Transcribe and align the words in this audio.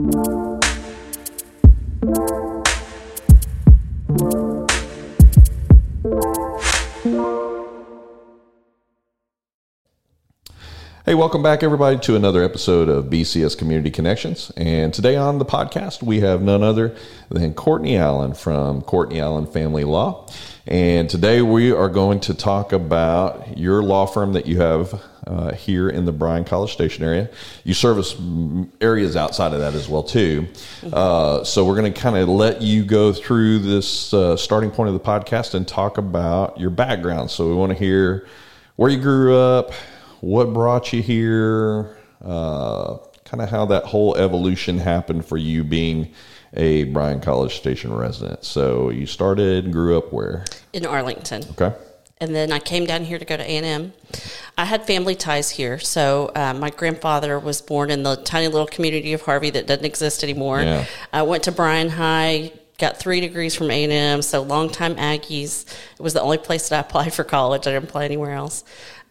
Hey, 0.00 0.06
welcome 11.14 11.42
back, 11.42 11.62
everybody, 11.62 11.98
to 11.98 12.16
another 12.16 12.42
episode 12.42 12.88
of 12.88 13.06
BCS 13.06 13.58
Community 13.58 13.90
Connections. 13.90 14.50
And 14.56 14.94
today 14.94 15.16
on 15.16 15.38
the 15.38 15.44
podcast, 15.44 16.02
we 16.02 16.20
have 16.20 16.40
none 16.40 16.62
other 16.62 16.96
than 17.28 17.52
Courtney 17.52 17.98
Allen 17.98 18.32
from 18.32 18.80
Courtney 18.80 19.20
Allen 19.20 19.46
Family 19.46 19.84
Law. 19.84 20.26
And 20.66 21.10
today 21.10 21.42
we 21.42 21.72
are 21.72 21.90
going 21.90 22.20
to 22.20 22.32
talk 22.32 22.72
about 22.72 23.58
your 23.58 23.82
law 23.82 24.06
firm 24.06 24.32
that 24.32 24.46
you 24.46 24.62
have 24.62 25.02
uh, 25.26 25.52
here 25.52 25.88
in 25.88 26.04
the 26.04 26.12
Bryan 26.12 26.44
College 26.44 26.72
Station 26.72 27.04
area. 27.04 27.28
You 27.64 27.74
service 27.74 28.16
areas 28.80 29.16
outside 29.16 29.52
of 29.52 29.60
that 29.60 29.74
as 29.74 29.88
well 29.88 30.02
too. 30.02 30.46
Uh, 30.92 31.44
so 31.44 31.64
we're 31.64 31.76
going 31.76 31.92
to 31.92 32.00
kind 32.00 32.16
of 32.16 32.28
let 32.28 32.62
you 32.62 32.84
go 32.84 33.12
through 33.12 33.60
this 33.60 34.12
uh, 34.14 34.36
starting 34.36 34.70
point 34.70 34.88
of 34.88 34.94
the 34.94 35.00
podcast 35.00 35.54
and 35.54 35.66
talk 35.66 35.98
about 35.98 36.58
your 36.58 36.70
background. 36.70 37.30
So 37.30 37.48
we 37.48 37.54
want 37.54 37.72
to 37.72 37.78
hear 37.78 38.26
where 38.76 38.90
you 38.90 38.98
grew 38.98 39.36
up, 39.36 39.72
what 40.20 40.52
brought 40.52 40.92
you 40.92 41.02
here, 41.02 41.98
uh, 42.24 42.98
kind 43.24 43.42
of 43.42 43.48
how 43.48 43.66
that 43.66 43.84
whole 43.84 44.16
evolution 44.16 44.78
happened 44.78 45.24
for 45.24 45.36
you 45.36 45.64
being 45.64 46.12
a 46.54 46.84
Bryan 46.84 47.20
College 47.20 47.56
Station 47.56 47.92
resident. 47.92 48.44
So 48.44 48.90
you 48.90 49.06
started 49.06 49.64
and 49.64 49.72
grew 49.72 49.96
up 49.96 50.12
where? 50.12 50.44
In 50.72 50.84
Arlington. 50.84 51.44
Okay. 51.50 51.72
And 52.20 52.34
then 52.34 52.52
I 52.52 52.58
came 52.58 52.84
down 52.84 53.04
here 53.04 53.18
to 53.18 53.24
go 53.24 53.36
to 53.36 53.42
A&M. 53.42 53.94
I 54.58 54.66
had 54.66 54.86
family 54.86 55.14
ties 55.14 55.50
here. 55.50 55.78
So 55.78 56.30
uh, 56.34 56.52
my 56.52 56.68
grandfather 56.68 57.38
was 57.38 57.62
born 57.62 57.90
in 57.90 58.02
the 58.02 58.16
tiny 58.16 58.48
little 58.48 58.66
community 58.66 59.14
of 59.14 59.22
Harvey 59.22 59.48
that 59.50 59.66
doesn't 59.66 59.86
exist 59.86 60.22
anymore. 60.22 60.60
Yeah. 60.60 60.84
I 61.14 61.22
went 61.22 61.44
to 61.44 61.52
Bryan 61.52 61.88
High, 61.88 62.52
got 62.76 62.98
three 62.98 63.20
degrees 63.20 63.54
from 63.54 63.70
A&M, 63.70 64.20
so 64.20 64.42
longtime 64.42 64.96
Aggies. 64.96 65.64
It 65.94 66.02
was 66.02 66.12
the 66.12 66.20
only 66.20 66.38
place 66.38 66.68
that 66.68 66.76
I 66.76 66.80
applied 66.80 67.14
for 67.14 67.24
college. 67.24 67.66
I 67.66 67.72
didn't 67.72 67.84
apply 67.88 68.04
anywhere 68.04 68.32
else. 68.32 68.64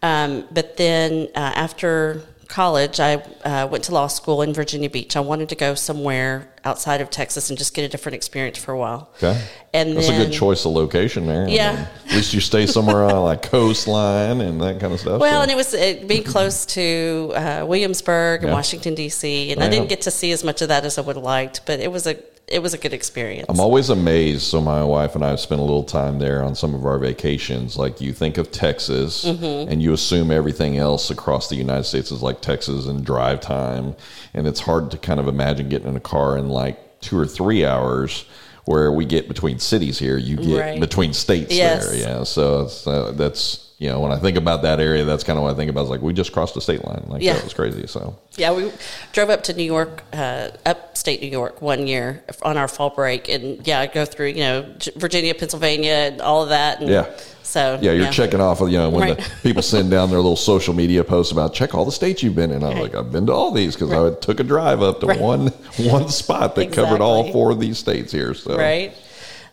Um, 0.03 0.45
but 0.51 0.77
then 0.77 1.29
uh, 1.35 1.39
after 1.39 2.21
college, 2.49 2.99
I 2.99 3.15
uh, 3.45 3.67
went 3.71 3.85
to 3.85 3.93
law 3.93 4.07
school 4.07 4.41
in 4.41 4.53
Virginia 4.53 4.89
Beach. 4.89 5.15
I 5.15 5.19
wanted 5.21 5.49
to 5.49 5.55
go 5.55 5.75
somewhere 5.75 6.49
outside 6.65 6.99
of 6.99 7.09
Texas 7.09 7.49
and 7.49 7.57
just 7.57 7.73
get 7.73 7.83
a 7.85 7.87
different 7.87 8.15
experience 8.15 8.57
for 8.57 8.73
a 8.73 8.77
while. 8.77 9.09
Okay. 9.17 9.41
And 9.73 9.95
That's 9.95 10.07
then, 10.07 10.21
a 10.21 10.25
good 10.25 10.33
choice 10.33 10.65
of 10.65 10.73
location 10.73 11.25
there. 11.27 11.45
I 11.45 11.49
Yeah. 11.49 11.75
mean, 11.75 11.87
at 12.09 12.15
least 12.15 12.33
you 12.33 12.41
stay 12.41 12.65
somewhere 12.65 13.03
on 13.05 13.23
like 13.23 13.43
coastline 13.43 14.41
and 14.41 14.59
that 14.61 14.79
kind 14.79 14.91
of 14.91 14.99
stuff. 14.99 15.21
Well, 15.21 15.39
so- 15.39 15.41
and 15.43 15.51
it 15.51 15.55
was 15.55 15.73
it, 15.73 16.07
being 16.07 16.23
close 16.23 16.65
to 16.67 17.31
uh, 17.35 17.65
Williamsburg 17.65 18.41
and 18.41 18.49
Yeah. 18.49 18.55
Washington 18.55 18.95
D.C. 18.95 19.51
and 19.51 19.63
I 19.63 19.67
I 19.67 19.69
didn't 19.69 19.87
get 19.87 20.01
to 20.01 20.11
see 20.11 20.31
as 20.31 20.43
much 20.43 20.61
of 20.63 20.67
that 20.69 20.83
as 20.83 20.97
I 20.97 21.01
would 21.01 21.15
have 21.15 21.23
liked, 21.23 21.61
but 21.65 21.79
it 21.79 21.91
was 21.91 22.07
a 22.07 22.15
it 22.51 22.61
was 22.61 22.73
a 22.73 22.77
good 22.77 22.93
experience. 22.93 23.45
I'm 23.49 23.59
always 23.59 23.89
amazed. 23.89 24.41
So 24.43 24.59
my 24.61 24.83
wife 24.83 25.15
and 25.15 25.23
I 25.23 25.29
have 25.29 25.39
spent 25.39 25.59
a 25.59 25.63
little 25.63 25.83
time 25.83 26.19
there 26.19 26.43
on 26.43 26.55
some 26.55 26.73
of 26.75 26.85
our 26.85 26.97
vacations. 26.97 27.77
Like 27.77 28.01
you 28.01 28.13
think 28.13 28.37
of 28.37 28.51
Texas, 28.51 29.23
Mm-hmm. 29.25 29.71
and 29.71 29.81
you 29.81 29.93
assume 29.93 30.31
everything 30.31 30.77
else 30.77 31.09
across 31.11 31.49
the 31.49 31.55
United 31.55 31.83
States 31.83 32.11
is 32.11 32.21
like 32.21 32.41
Texas 32.41 32.87
and 32.87 33.05
drive 33.05 33.39
time, 33.41 33.95
and 34.33 34.47
it's 34.47 34.59
hard 34.59 34.91
to 34.91 34.97
kind 34.97 35.19
of 35.19 35.27
imagine 35.27 35.69
getting 35.69 35.87
in 35.89 35.95
a 35.95 35.99
car 36.01 36.37
in 36.37 36.49
like 36.49 36.99
two 37.01 37.17
or 37.17 37.25
three 37.25 37.65
hours. 37.65 38.25
Where 38.65 38.91
we 38.91 39.05
get 39.05 39.27
between 39.27 39.57
cities 39.57 39.97
here, 39.97 40.15
you 40.17 40.35
get 40.37 40.59
Right. 40.59 40.79
between 40.79 41.13
states 41.13 41.51
Yes. 41.55 41.87
there. 41.89 41.97
Yeah, 41.97 42.23
so 42.23 42.61
it's, 42.61 42.85
uh, 42.85 43.13
that's 43.15 43.68
you 43.79 43.87
know 43.89 44.01
when 44.01 44.11
I 44.11 44.17
think 44.19 44.37
about 44.37 44.61
that 44.63 44.79
area, 44.81 45.05
that's 45.05 45.23
kind 45.23 45.39
of 45.39 45.43
what 45.43 45.53
I 45.53 45.55
think 45.55 45.69
about. 45.71 45.81
It's 45.81 45.89
like 45.89 46.01
we 46.01 46.13
just 46.13 46.33
crossed 46.33 46.53
the 46.53 46.61
state 46.61 46.83
line. 46.85 47.03
Like 47.07 47.21
Yeah. 47.23 47.33
that 47.35 47.43
was 47.45 47.53
crazy. 47.53 47.87
So 47.87 48.15
yeah, 48.35 48.51
we 48.53 48.71
drove 49.13 49.29
up 49.29 49.43
to 49.43 49.53
New 49.53 49.63
York, 49.63 50.03
uh, 50.13 50.49
upstate 50.65 51.21
New 51.21 51.29
York, 51.29 51.61
one 51.61 51.87
year 51.87 52.21
on 52.43 52.57
our 52.57 52.67
fall 52.67 52.89
break, 52.89 53.29
and 53.29 53.65
yeah, 53.65 53.79
I 53.79 53.87
go 53.87 54.03
through 54.05 54.27
you 54.27 54.41
know 54.41 54.65
Virginia, 54.97 55.33
Pennsylvania, 55.33 55.93
and 56.11 56.21
all 56.21 56.43
of 56.43 56.49
that. 56.49 56.81
And 56.81 56.89
Yeah. 56.89 57.05
So 57.41 57.79
Yeah, 57.81 57.93
you're 57.93 58.11
checking 58.11 58.41
off. 58.41 58.61
Of 58.61 58.69
you 58.69 58.77
know, 58.77 58.89
when 58.89 59.09
Right. 59.09 59.17
the 59.17 59.23
people 59.43 59.63
send 59.63 59.89
down 59.89 60.09
their 60.09 60.19
little 60.19 60.35
social 60.35 60.73
media 60.75 61.03
posts 61.03 61.31
about 61.31 61.53
check 61.55 61.73
all 61.73 61.83
the 61.85 61.91
states 61.91 62.21
you've 62.21 62.35
been 62.35 62.51
in. 62.51 62.63
I'm 62.63 62.73
Right. 62.73 62.81
like, 62.83 62.95
I've 62.95 63.11
been 63.11 63.25
to 63.27 63.33
all 63.33 63.51
these 63.51 63.75
because 63.75 63.91
I 63.91 64.13
took 64.19 64.39
a 64.39 64.43
drive 64.43 64.83
up 64.83 64.99
to 64.99 65.07
Right. 65.07 65.19
one 65.19 65.47
one 65.77 66.09
spot 66.09 66.55
that 66.55 66.71
covered 66.73 66.99
all 67.01 67.31
four 67.31 67.49
of 67.51 67.59
these 67.61 67.77
states 67.79 68.11
here. 68.11 68.33
So 68.35 68.55
right? 68.57 68.93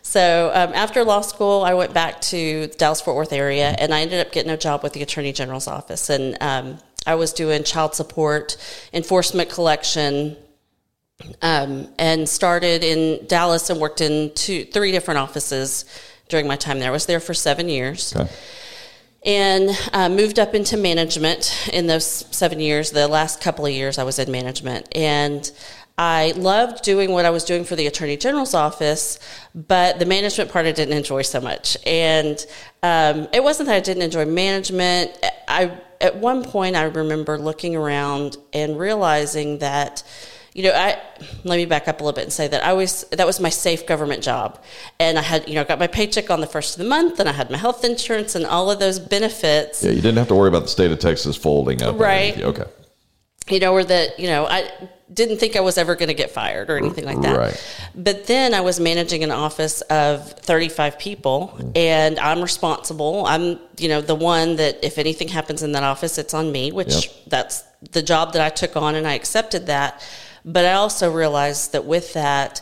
So 0.07 0.51
um, 0.53 0.71
after 0.73 1.03
law 1.03 1.19
school, 1.19 1.63
I 1.63 1.73
went 1.73 1.93
back 1.93 2.21
to 2.21 2.67
the 2.67 2.75
Dallas 2.77 3.01
Fort 3.01 3.17
Worth 3.17 3.33
area, 3.33 3.75
and 3.77 3.93
I 3.93 3.99
ended 3.99 4.25
up 4.25 4.31
getting 4.31 4.49
a 4.49 4.55
job 4.55 4.81
with 4.81 4.93
the 4.93 5.01
Attorney 5.03 5.33
General's 5.33 5.67
office, 5.67 6.09
and 6.09 6.37
um, 6.39 6.77
I 7.05 7.15
was 7.15 7.33
doing 7.33 7.65
child 7.65 7.93
support, 7.93 8.55
enforcement, 8.93 9.49
collection, 9.49 10.37
um, 11.41 11.89
and 11.99 12.27
started 12.27 12.85
in 12.85 13.27
Dallas 13.27 13.69
and 13.69 13.81
worked 13.81 13.99
in 13.99 14.31
two, 14.33 14.63
three 14.63 14.93
different 14.93 15.17
offices 15.17 15.83
during 16.29 16.47
my 16.47 16.55
time 16.55 16.79
there. 16.79 16.87
I 16.87 16.93
was 16.93 17.05
there 17.05 17.19
for 17.19 17.33
seven 17.33 17.67
years 17.67 18.15
Okay. 18.15 18.31
and 19.25 19.69
uh, 19.91 20.07
moved 20.07 20.39
up 20.39 20.55
into 20.55 20.77
management 20.77 21.69
in 21.73 21.85
those 21.87 22.05
seven 22.33 22.61
years. 22.61 22.91
The 22.91 23.09
last 23.09 23.41
couple 23.41 23.65
of 23.65 23.73
years, 23.73 23.97
I 23.97 24.03
was 24.03 24.19
in 24.19 24.31
management, 24.31 24.87
and 24.95 25.51
I 25.97 26.33
loved 26.35 26.83
doing 26.83 27.11
what 27.11 27.25
I 27.25 27.31
was 27.31 27.43
doing 27.43 27.63
for 27.63 27.75
the 27.75 27.87
Attorney 27.87 28.17
General's 28.17 28.53
office, 28.53 29.19
but 29.55 29.97
the 29.97 30.05
management 30.05 30.51
part 30.51 30.67
I 30.67 30.71
didn't 30.71 30.95
enjoy 30.95 31.23
so 31.23 31.41
much. 31.41 31.75
And 31.87 32.43
um, 32.83 33.27
it 33.33 33.43
wasn't 33.43 33.67
that 33.67 33.75
I 33.75 33.79
didn't 33.79 34.03
enjoy 34.03 34.25
management. 34.25 35.11
I 35.47 35.75
at 35.99 36.17
one 36.17 36.43
point 36.43 36.75
I 36.75 36.83
remember 36.83 37.39
looking 37.39 37.75
around 37.75 38.37
and 38.53 38.77
realizing 38.77 39.57
that 39.59 40.03
you 40.53 40.63
know, 40.63 40.71
I 40.71 40.99
let 41.43 41.57
me 41.57 41.65
back 41.65 41.87
up 41.87 42.01
a 42.01 42.03
little 42.03 42.15
bit 42.15 42.23
and 42.23 42.33
say 42.33 42.47
that 42.47 42.63
I 42.63 42.73
was 42.73 43.03
that 43.11 43.27
was 43.27 43.39
my 43.39 43.49
safe 43.49 43.85
government 43.85 44.23
job, 44.23 44.59
and 44.99 45.19
I 45.19 45.21
had 45.21 45.47
you 45.47 45.53
know 45.53 45.63
got 45.63 45.77
my 45.77 45.85
paycheck 45.85 46.31
on 46.31 46.41
the 46.41 46.47
first 46.47 46.73
of 46.73 46.83
the 46.83 46.89
month, 46.89 47.19
and 47.19 47.29
I 47.29 47.31
had 47.31 47.51
my 47.51 47.57
health 47.57 47.85
insurance 47.85 48.33
and 48.33 48.43
all 48.43 48.71
of 48.71 48.79
those 48.79 48.97
benefits. 48.97 49.83
Yeah, 49.83 49.91
you 49.91 50.01
didn't 50.01 50.17
have 50.17 50.29
to 50.29 50.35
worry 50.35 50.49
about 50.49 50.63
the 50.63 50.69
state 50.69 50.89
of 50.89 50.97
Texas 50.97 51.37
folding 51.37 51.83
up. 51.83 51.99
Right. 51.99 52.41
Okay. 52.41 52.63
You 53.49 53.59
know, 53.59 53.71
or 53.71 53.83
that 53.83 54.19
you 54.19 54.25
know 54.25 54.47
I 54.47 54.71
didn't 55.13 55.37
think 55.37 55.55
I 55.55 55.61
was 55.61 55.77
ever 55.77 55.95
going 55.95 56.09
to 56.09 56.13
get 56.13 56.31
fired 56.31 56.69
or 56.69 56.77
anything 56.77 57.05
like 57.05 57.21
that. 57.21 57.37
Right. 57.37 57.89
But 57.95 58.27
then 58.27 58.53
I 58.53 58.61
was 58.61 58.79
managing 58.79 59.23
an 59.23 59.31
office 59.31 59.81
of 59.81 60.31
thirty 60.33 60.69
five 60.69 60.99
people, 60.99 61.57
and 61.75 62.19
I'm 62.19 62.41
responsible. 62.41 63.25
I'm 63.25 63.59
you 63.77 63.87
know 63.87 64.01
the 64.01 64.15
one 64.15 64.57
that 64.57 64.83
if 64.83 64.97
anything 64.97 65.29
happens 65.29 65.63
in 65.63 65.71
that 65.73 65.83
office, 65.83 66.17
it's 66.17 66.33
on 66.33 66.51
me. 66.51 66.71
Which 66.71 67.05
Yep. 67.07 67.15
that's 67.27 67.63
the 67.91 68.01
job 68.01 68.33
that 68.33 68.41
I 68.41 68.49
took 68.49 68.75
on, 68.75 68.95
and 68.95 69.07
I 69.07 69.13
accepted 69.13 69.67
that. 69.67 70.05
But 70.43 70.65
I 70.65 70.73
also 70.73 71.11
realized 71.11 71.71
that 71.73 71.85
with 71.85 72.13
that, 72.13 72.61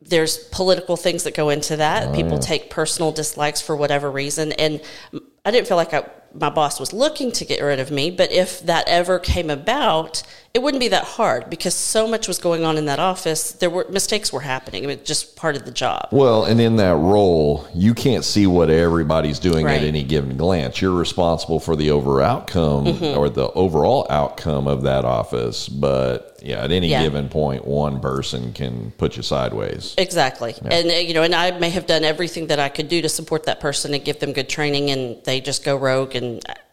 there's 0.00 0.38
political 0.38 0.96
things 0.96 1.24
that 1.24 1.34
go 1.34 1.48
into 1.48 1.76
that. 1.76 2.08
Oh, 2.08 2.14
people 2.14 2.38
take 2.38 2.70
personal 2.70 3.12
dislikes 3.12 3.60
for 3.60 3.76
whatever 3.76 4.10
reason, 4.10 4.52
and 4.52 4.80
I 5.44 5.50
didn't 5.50 5.66
feel 5.66 5.76
like 5.76 5.92
I, 5.94 6.04
my 6.34 6.50
boss 6.50 6.80
was 6.80 6.92
looking 6.92 7.30
to 7.32 7.44
get 7.44 7.62
rid 7.62 7.78
of 7.80 7.90
me. 7.90 8.10
But 8.10 8.32
if 8.32 8.60
that 8.62 8.88
ever 8.88 9.18
came 9.18 9.50
about, 9.50 10.22
it 10.52 10.62
wouldn't 10.62 10.80
be 10.80 10.88
that 10.88 11.04
hard 11.04 11.50
because 11.50 11.74
so 11.74 12.06
much 12.06 12.28
was 12.28 12.38
going 12.38 12.64
on 12.64 12.76
in 12.78 12.86
that 12.86 12.98
office. 13.00 13.52
There 13.52 13.70
were 13.70 13.86
mistakes 13.90 14.32
were 14.32 14.40
happening. 14.40 14.84
I 14.84 14.86
mean, 14.86 15.00
just 15.04 15.34
part 15.36 15.56
of 15.56 15.64
the 15.64 15.70
job. 15.72 16.08
Well, 16.12 16.44
and 16.44 16.60
in 16.60 16.76
that 16.76 16.96
role, 16.96 17.66
you 17.74 17.92
can't 17.94 18.24
see 18.24 18.46
what 18.46 18.70
everybody's 18.70 19.38
doing 19.40 19.64
Right. 19.66 19.80
at 19.80 19.86
any 19.86 20.02
given 20.04 20.36
glance. 20.36 20.80
You're 20.80 20.94
responsible 20.94 21.58
for 21.60 21.74
the 21.76 21.90
over 21.90 22.20
outcome 22.22 22.86
Mm-hmm. 22.86 23.18
or 23.18 23.28
the 23.28 23.48
overall 23.50 24.06
outcome 24.10 24.68
of 24.68 24.82
that 24.82 25.04
office. 25.04 25.68
But 25.68 26.38
yeah, 26.42 26.62
at 26.62 26.70
any 26.70 26.88
Yeah. 26.88 27.02
given 27.02 27.28
point, 27.28 27.64
one 27.66 27.98
person 28.00 28.52
can 28.52 28.92
put 28.98 29.16
you 29.16 29.22
sideways. 29.24 29.94
Exactly. 29.98 30.54
And 30.64 30.88
uh, 30.90 30.94
you 30.94 31.14
know, 31.14 31.22
and 31.22 31.34
I 31.34 31.50
may 31.58 31.70
have 31.70 31.86
done 31.86 32.04
everything 32.04 32.46
that 32.48 32.60
I 32.60 32.68
could 32.68 32.88
do 32.88 33.02
to 33.02 33.08
support 33.08 33.44
that 33.44 33.58
person 33.60 33.92
and 33.94 34.04
give 34.04 34.20
them 34.20 34.32
good 34.32 34.48
training 34.48 34.90
and 34.90 35.16
they 35.24 35.40
just 35.40 35.64
go 35.64 35.74
rogue 35.74 36.14
and 36.14 36.23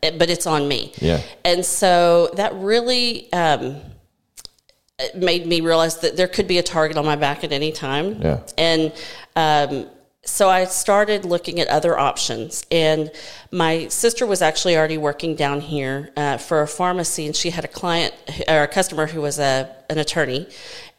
uh, 0.03 0.11
but 0.19 0.29
it's 0.29 0.47
on 0.47 0.67
me. 0.67 0.81
Yeah. 0.99 1.21
And 1.43 1.65
so 1.65 2.29
that 2.35 2.51
really 2.55 3.31
um 3.33 3.63
made 5.15 5.43
me 5.47 5.61
realize 5.61 5.95
that 6.03 6.15
there 6.17 6.27
could 6.35 6.47
be 6.47 6.57
a 6.59 6.63
target 6.63 6.95
on 6.97 7.05
my 7.05 7.15
back 7.15 7.43
at 7.43 7.51
any 7.51 7.71
time. 7.71 8.21
Yeah. 8.21 8.39
And 8.57 8.93
um 9.35 9.71
so 10.23 10.49
I 10.49 10.65
started 10.65 11.25
looking 11.25 11.59
at 11.59 11.67
other 11.67 11.97
options, 11.97 12.63
and 12.69 13.11
my 13.51 13.87
sister 13.87 14.27
was 14.27 14.41
actually 14.43 14.77
already 14.77 14.99
working 14.99 15.35
down 15.35 15.61
here 15.61 16.11
uh, 16.15 16.37
for 16.37 16.61
a 16.61 16.67
pharmacy, 16.67 17.25
and 17.25 17.35
she 17.35 17.49
had 17.49 17.65
a 17.65 17.67
client 17.67 18.13
or 18.47 18.61
a 18.61 18.67
customer 18.67 19.07
who 19.07 19.21
was 19.21 19.39
a 19.39 19.75
an 19.89 19.97
attorney, 19.97 20.47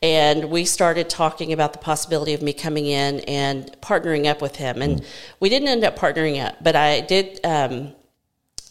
and 0.02 0.50
we 0.50 0.64
started 0.64 1.08
talking 1.08 1.52
about 1.52 1.72
the 1.72 1.78
possibility 1.78 2.34
of 2.34 2.42
me 2.42 2.52
coming 2.52 2.86
in 2.86 3.20
and 3.20 3.70
partnering 3.80 4.26
up 4.26 4.42
with 4.42 4.56
him, 4.56 4.82
and 4.82 5.04
we 5.38 5.48
didn't 5.48 5.68
end 5.68 5.84
up 5.84 5.96
partnering 5.96 6.44
up, 6.44 6.56
but 6.60 6.74
I 6.74 7.00
did 7.00 7.38
um, 7.44 7.92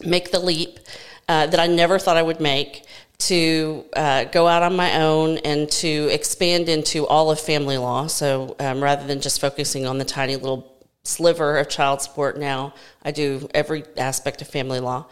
make 0.05 0.31
the 0.31 0.39
leap 0.39 0.79
uh, 1.27 1.47
that 1.47 1.59
I 1.59 1.67
never 1.67 1.99
thought 1.99 2.17
I 2.17 2.23
would 2.23 2.39
make 2.39 2.85
to 3.19 3.85
uh, 3.95 4.23
go 4.25 4.47
out 4.47 4.63
on 4.63 4.75
my 4.75 5.01
own 5.01 5.37
and 5.39 5.69
to 5.69 6.09
expand 6.11 6.67
into 6.69 7.05
all 7.05 7.29
of 7.29 7.39
family 7.39 7.77
law. 7.77 8.07
So 8.07 8.55
um, 8.59 8.83
rather 8.83 9.05
than 9.05 9.21
just 9.21 9.39
focusing 9.39 9.85
on 9.85 9.99
the 9.99 10.05
tiny 10.05 10.35
little 10.35 10.71
sliver 11.03 11.57
of 11.57 11.69
child 11.69 12.01
support 12.01 12.39
now, 12.39 12.73
I 13.03 13.11
do 13.11 13.47
every 13.53 13.83
aspect 13.97 14.41
of 14.41 14.47
family 14.47 14.79
law. 14.79 15.05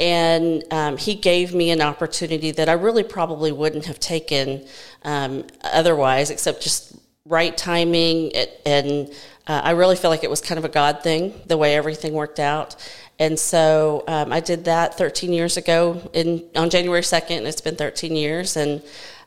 And 0.00 0.64
um, 0.72 0.96
he 0.96 1.14
gave 1.14 1.54
me 1.54 1.70
an 1.70 1.80
opportunity 1.80 2.50
that 2.50 2.68
I 2.68 2.72
really 2.72 3.04
probably 3.04 3.52
wouldn't 3.52 3.86
have 3.86 4.00
taken 4.00 4.66
um, 5.04 5.46
otherwise, 5.62 6.30
except 6.30 6.60
just 6.60 6.96
right 7.24 7.56
timing. 7.56 8.32
And 8.66 9.08
uh, 9.46 9.60
I 9.64 9.70
really 9.70 9.96
feel 9.96 10.10
like 10.10 10.24
it 10.24 10.30
was 10.30 10.40
kind 10.40 10.58
of 10.58 10.64
a 10.64 10.68
God 10.68 11.02
thing, 11.02 11.40
the 11.46 11.56
way 11.56 11.76
everything 11.76 12.12
worked 12.12 12.40
out. 12.40 12.74
And 13.18 13.38
so 13.38 14.02
um, 14.08 14.32
I 14.32 14.40
did 14.40 14.64
that 14.64 14.98
13 14.98 15.32
years 15.32 15.56
ago 15.56 16.10
in 16.12 16.44
on 16.56 16.70
January 16.70 17.02
2nd, 17.02 17.38
and 17.38 17.46
it's 17.46 17.60
been 17.60 17.76
13 17.76 18.16
years. 18.16 18.56
And 18.56 18.82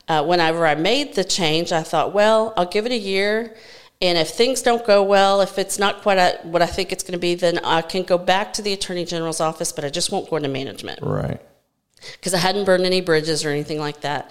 uh, 0.08 0.24
whenever 0.24 0.66
I 0.66 0.74
made 0.74 1.14
the 1.14 1.24
change, 1.24 1.72
I 1.72 1.82
thought, 1.82 2.12
well, 2.12 2.52
I'll 2.56 2.66
give 2.66 2.86
it 2.86 2.92
a 2.92 2.98
year. 2.98 3.54
And 4.00 4.16
if 4.16 4.30
things 4.30 4.62
don't 4.62 4.86
go 4.86 5.02
well, 5.02 5.40
if 5.40 5.58
it's 5.58 5.78
not 5.78 6.02
quite 6.02 6.44
what 6.44 6.62
I 6.62 6.66
think 6.66 6.92
it's 6.92 7.02
going 7.02 7.12
to 7.12 7.18
be, 7.18 7.34
then 7.34 7.58
I 7.64 7.82
can 7.82 8.04
go 8.04 8.16
back 8.16 8.52
to 8.54 8.62
the 8.62 8.72
Attorney 8.72 9.04
General's 9.04 9.40
office, 9.40 9.72
but 9.72 9.84
I 9.84 9.90
just 9.90 10.12
won't 10.12 10.30
go 10.30 10.36
into 10.36 10.48
management. 10.48 11.00
Right. 11.02 11.40
Because 12.12 12.32
I 12.32 12.38
hadn't 12.38 12.64
burned 12.64 12.86
any 12.86 13.00
bridges 13.00 13.44
or 13.44 13.48
anything 13.48 13.80
like 13.80 14.02
that. 14.02 14.30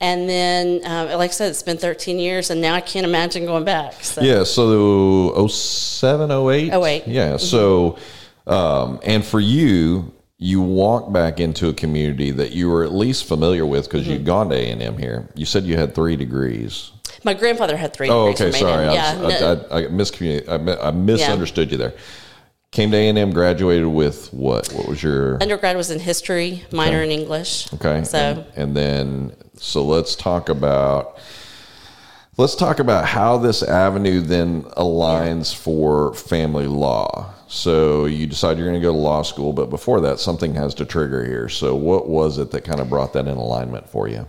And 0.00 0.28
then, 0.28 0.84
uh, 0.84 1.16
like 1.18 1.30
I 1.30 1.32
said, 1.32 1.50
it's 1.50 1.64
been 1.64 1.78
13 1.78 2.20
years, 2.20 2.50
and 2.50 2.60
now 2.60 2.74
I 2.74 2.80
can't 2.80 3.04
imagine 3.04 3.46
going 3.46 3.64
back. 3.64 3.94
So. 4.04 4.20
Yeah, 4.20 4.44
so 4.44 5.48
07, 5.48 6.30
08? 6.30 6.72
08. 6.72 7.08
Yeah, 7.08 7.30
mm-hmm. 7.30 7.38
so, 7.38 7.98
um, 8.48 9.00
and 9.02 9.24
for 9.24 9.40
you, 9.40 10.12
you 10.38 10.60
walk 10.60 11.12
back 11.12 11.40
into 11.40 11.68
a 11.68 11.72
community 11.72 12.30
that 12.30 12.52
you 12.52 12.68
were 12.68 12.84
at 12.84 12.92
least 12.92 13.26
familiar 13.26 13.66
with 13.66 13.84
because 13.84 14.02
mm-hmm. 14.02 14.12
you'd 14.12 14.24
gone 14.24 14.48
to 14.50 14.56
A&M 14.56 14.96
here. 14.96 15.28
You 15.34 15.44
said 15.44 15.64
you 15.64 15.76
had 15.76 15.94
three 15.94 16.16
degrees. 16.16 16.92
My 17.24 17.34
grandfather 17.34 17.76
had 17.76 17.92
three. 17.92 18.08
Oh, 18.08 18.28
okay. 18.28 18.52
Sorry, 18.52 18.86
I, 18.86 18.94
yeah, 18.94 19.20
was, 19.20 19.40
no. 19.40 19.66
I, 19.70 19.78
I, 19.80 20.56
I, 20.56 20.88
I, 20.88 20.90
misunderstood 20.92 21.68
yeah. 21.68 21.72
you 21.72 21.78
there. 21.78 21.94
Came 22.70 22.90
to 22.92 22.96
A 22.96 23.08
and 23.08 23.18
M, 23.18 23.32
graduated 23.32 23.86
with 23.86 24.32
what? 24.32 24.68
What 24.72 24.86
was 24.86 25.02
your 25.02 25.42
undergrad? 25.42 25.76
Was 25.76 25.90
in 25.90 25.98
history, 25.98 26.64
minor 26.70 26.98
okay. 26.98 27.12
in 27.12 27.20
English. 27.20 27.72
Okay. 27.72 28.04
So 28.04 28.18
and, 28.18 28.46
and 28.56 28.76
then, 28.76 29.36
so 29.54 29.82
let's 29.82 30.14
talk 30.14 30.50
about 30.50 31.18
let's 32.36 32.54
talk 32.54 32.78
about 32.78 33.06
how 33.06 33.38
this 33.38 33.62
avenue 33.62 34.20
then 34.20 34.62
aligns 34.76 35.52
yeah. 35.52 35.58
for 35.58 36.14
family 36.14 36.66
law. 36.66 37.32
So 37.48 38.04
you 38.04 38.26
decide 38.26 38.58
you're 38.58 38.68
going 38.68 38.80
to 38.80 38.86
go 38.86 38.92
to 38.92 38.98
law 38.98 39.22
school, 39.22 39.52
but 39.52 39.70
before 39.70 40.00
that, 40.02 40.20
something 40.20 40.54
has 40.54 40.74
to 40.74 40.84
trigger 40.84 41.24
here. 41.24 41.48
So 41.48 41.74
what 41.74 42.08
was 42.08 42.38
it 42.38 42.50
that 42.50 42.64
kind 42.64 42.78
of 42.78 42.88
brought 42.88 43.14
that 43.14 43.26
in 43.26 43.36
alignment 43.36 43.88
for 43.88 44.06
you? 44.06 44.26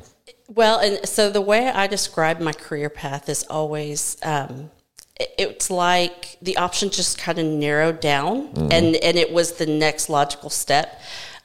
Well, 0.47 0.79
and 0.79 1.07
so 1.07 1.29
the 1.29 1.41
way 1.41 1.67
I 1.67 1.87
describe 1.87 2.39
my 2.39 2.53
career 2.53 2.89
path 2.89 3.29
is 3.29 3.43
always 3.49 4.17
um, 4.23 4.71
it's 5.19 5.69
like 5.69 6.37
the 6.41 6.57
option 6.57 6.89
just 6.89 7.17
kind 7.17 7.37
of 7.37 7.45
narrowed 7.45 7.99
down, 7.99 8.47
mm-hmm. 8.47 8.71
and 8.71 8.95
and 8.95 9.17
it 9.17 9.31
was 9.31 9.53
the 9.53 9.65
next 9.65 10.09
logical 10.09 10.49
step. 10.49 10.99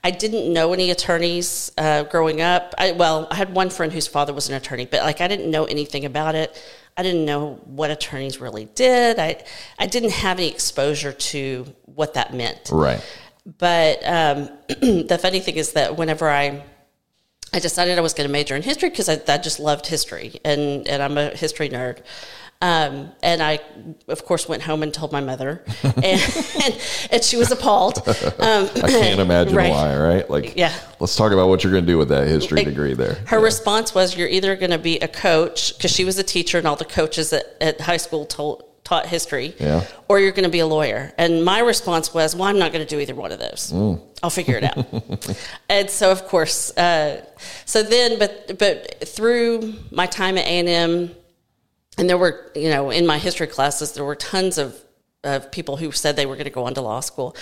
I 0.05 0.11
didn't 0.11 0.53
know 0.53 0.73
any 0.73 0.91
attorneys 0.91 1.73
uh, 1.79 2.05
growing 2.05 2.43
up. 2.43 2.75
I, 2.77 2.93
well, 2.93 3.27
I 3.31 3.37
had 3.37 3.55
one 3.55 3.71
friend 3.71 3.91
whose 3.91 4.07
father 4.07 4.35
was 4.35 4.51
an 4.51 4.55
attorney, 4.55 4.85
but 4.85 5.03
like 5.03 5.21
I 5.21 5.29
didn't 5.29 5.51
know 5.51 5.65
anything 5.65 6.05
about 6.05 6.35
it. 6.35 6.63
I 6.97 7.03
didn't 7.03 7.25
know 7.25 7.61
what 7.65 7.91
attorneys 7.91 8.41
really 8.41 8.67
did. 8.67 9.19
I 9.19 9.43
I 9.79 9.87
didn't 9.87 10.13
have 10.13 10.39
any 10.39 10.49
exposure 10.49 11.13
to 11.13 11.67
what 11.85 12.15
that 12.15 12.35
meant. 12.35 12.71
Right. 12.71 13.03
But 13.59 13.99
um, 14.07 14.49
the 14.69 15.19
funny 15.21 15.41
thing 15.41 15.57
is 15.57 15.73
that 15.73 15.97
whenever 15.97 16.31
I 16.31 16.65
I 17.55 17.61
decided 17.61 17.99
I 17.99 18.01
was 18.01 18.15
going 18.15 18.27
to 18.27 18.33
major 18.33 18.57
in 18.57 18.63
history 18.63 18.91
because 18.91 19.09
I, 19.09 19.21
I, 19.29 19.39
just 19.39 19.61
loved 19.61 19.87
history 19.87 20.41
and, 20.45 20.89
and 20.89 21.01
I'm 21.01 21.17
a 21.17 21.29
history 21.31 21.69
nerd. 21.69 21.99
Um, 22.65 23.13
and 23.23 23.43
I, 23.43 23.61
of 24.09 24.25
course, 24.25 24.49
went 24.49 24.63
home 24.63 24.83
and 24.83 24.93
told 24.93 25.13
my 25.13 25.21
mother, 25.21 25.63
and, 25.83 26.05
and, 26.65 26.81
and 27.11 27.23
she 27.23 27.37
was 27.37 27.51
appalled. 27.51 27.99
Um, 27.99 28.71
I 28.83 28.89
can't 28.89 29.21
imagine 29.21 29.55
right. 29.55 29.71
why, 29.71 29.95
right? 29.99 30.31
Like, 30.31 30.57
yeah. 30.57 30.75
Let's 30.99 31.15
talk 31.15 31.33
about 31.33 31.51
what 31.51 31.63
you're 31.63 31.75
going 31.75 31.85
to 31.85 31.93
do 31.93 31.99
with 31.99 32.09
that 32.09 32.27
history 32.27 32.65
degree 32.65 32.95
there. 32.95 33.17
Her 33.27 33.37
yeah. 33.37 33.45
response 33.45 33.95
was, 33.95 34.17
"You're 34.17 34.29
either 34.29 34.57
going 34.57 34.71
to 34.71 34.79
be 34.79 34.99
a 35.01 35.09
coach 35.09 35.77
because 35.77 35.91
she 35.91 36.07
was 36.07 36.19
a 36.19 36.23
teacher, 36.23 36.57
and 36.57 36.67
all 36.67 36.77
the 36.77 36.87
coaches 36.87 37.35
at, 37.35 37.55
at 37.61 37.83
high 37.83 37.99
school 37.99 38.25
told 38.25 38.65
taught 38.83 39.07
history, 39.07 39.55
yeah. 39.59 39.85
or 40.09 40.19
you're 40.19 40.33
going 40.33 40.45
to 40.45 40.51
be 40.51 40.61
a 40.61 40.67
lawyer. 40.67 41.13
And 41.19 41.45
my 41.45 41.59
response 41.61 42.15
was, 42.15 42.35
well, 42.35 42.45
I'm 42.49 42.59
not 42.59 42.73
going 42.73 42.87
to 42.87 42.89
do 42.89 43.01
either 43.01 43.15
one 43.15 43.33
of 43.33 43.39
those. 43.39 43.73
Mm. 43.73 44.01
I'll 44.23 44.31
figure 44.31 44.57
it 44.57 44.65
out. 44.65 45.39
and 45.69 45.91
so, 45.91 46.11
of 46.11 46.27
course, 46.27 46.75
uh, 46.79 47.25
so 47.67 47.83
then, 47.83 48.19
but 48.19 48.59
but 48.59 49.07
through 49.07 49.75
my 49.91 50.07
time 50.07 50.39
at 50.39 50.47
A 50.47 50.59
and 50.59 50.69
M, 50.69 51.11
and 51.97 52.09
there 52.09 52.19
were, 52.19 52.51
you 52.55 52.71
know, 52.71 52.91
in 52.91 53.07
my 53.07 53.19
history 53.19 53.47
classes, 53.47 53.93
there 53.93 54.05
were 54.05 54.17
tons 54.17 54.59
of 54.59 54.85
of 55.25 55.51
people 55.51 55.77
who 55.77 55.91
said 55.91 56.17
they 56.17 56.27
were 56.27 56.35
going 56.35 56.45
to 56.45 56.51
go 56.51 56.65
on 56.65 56.75
to 56.75 56.81
law 56.81 57.01
school. 57.01 57.35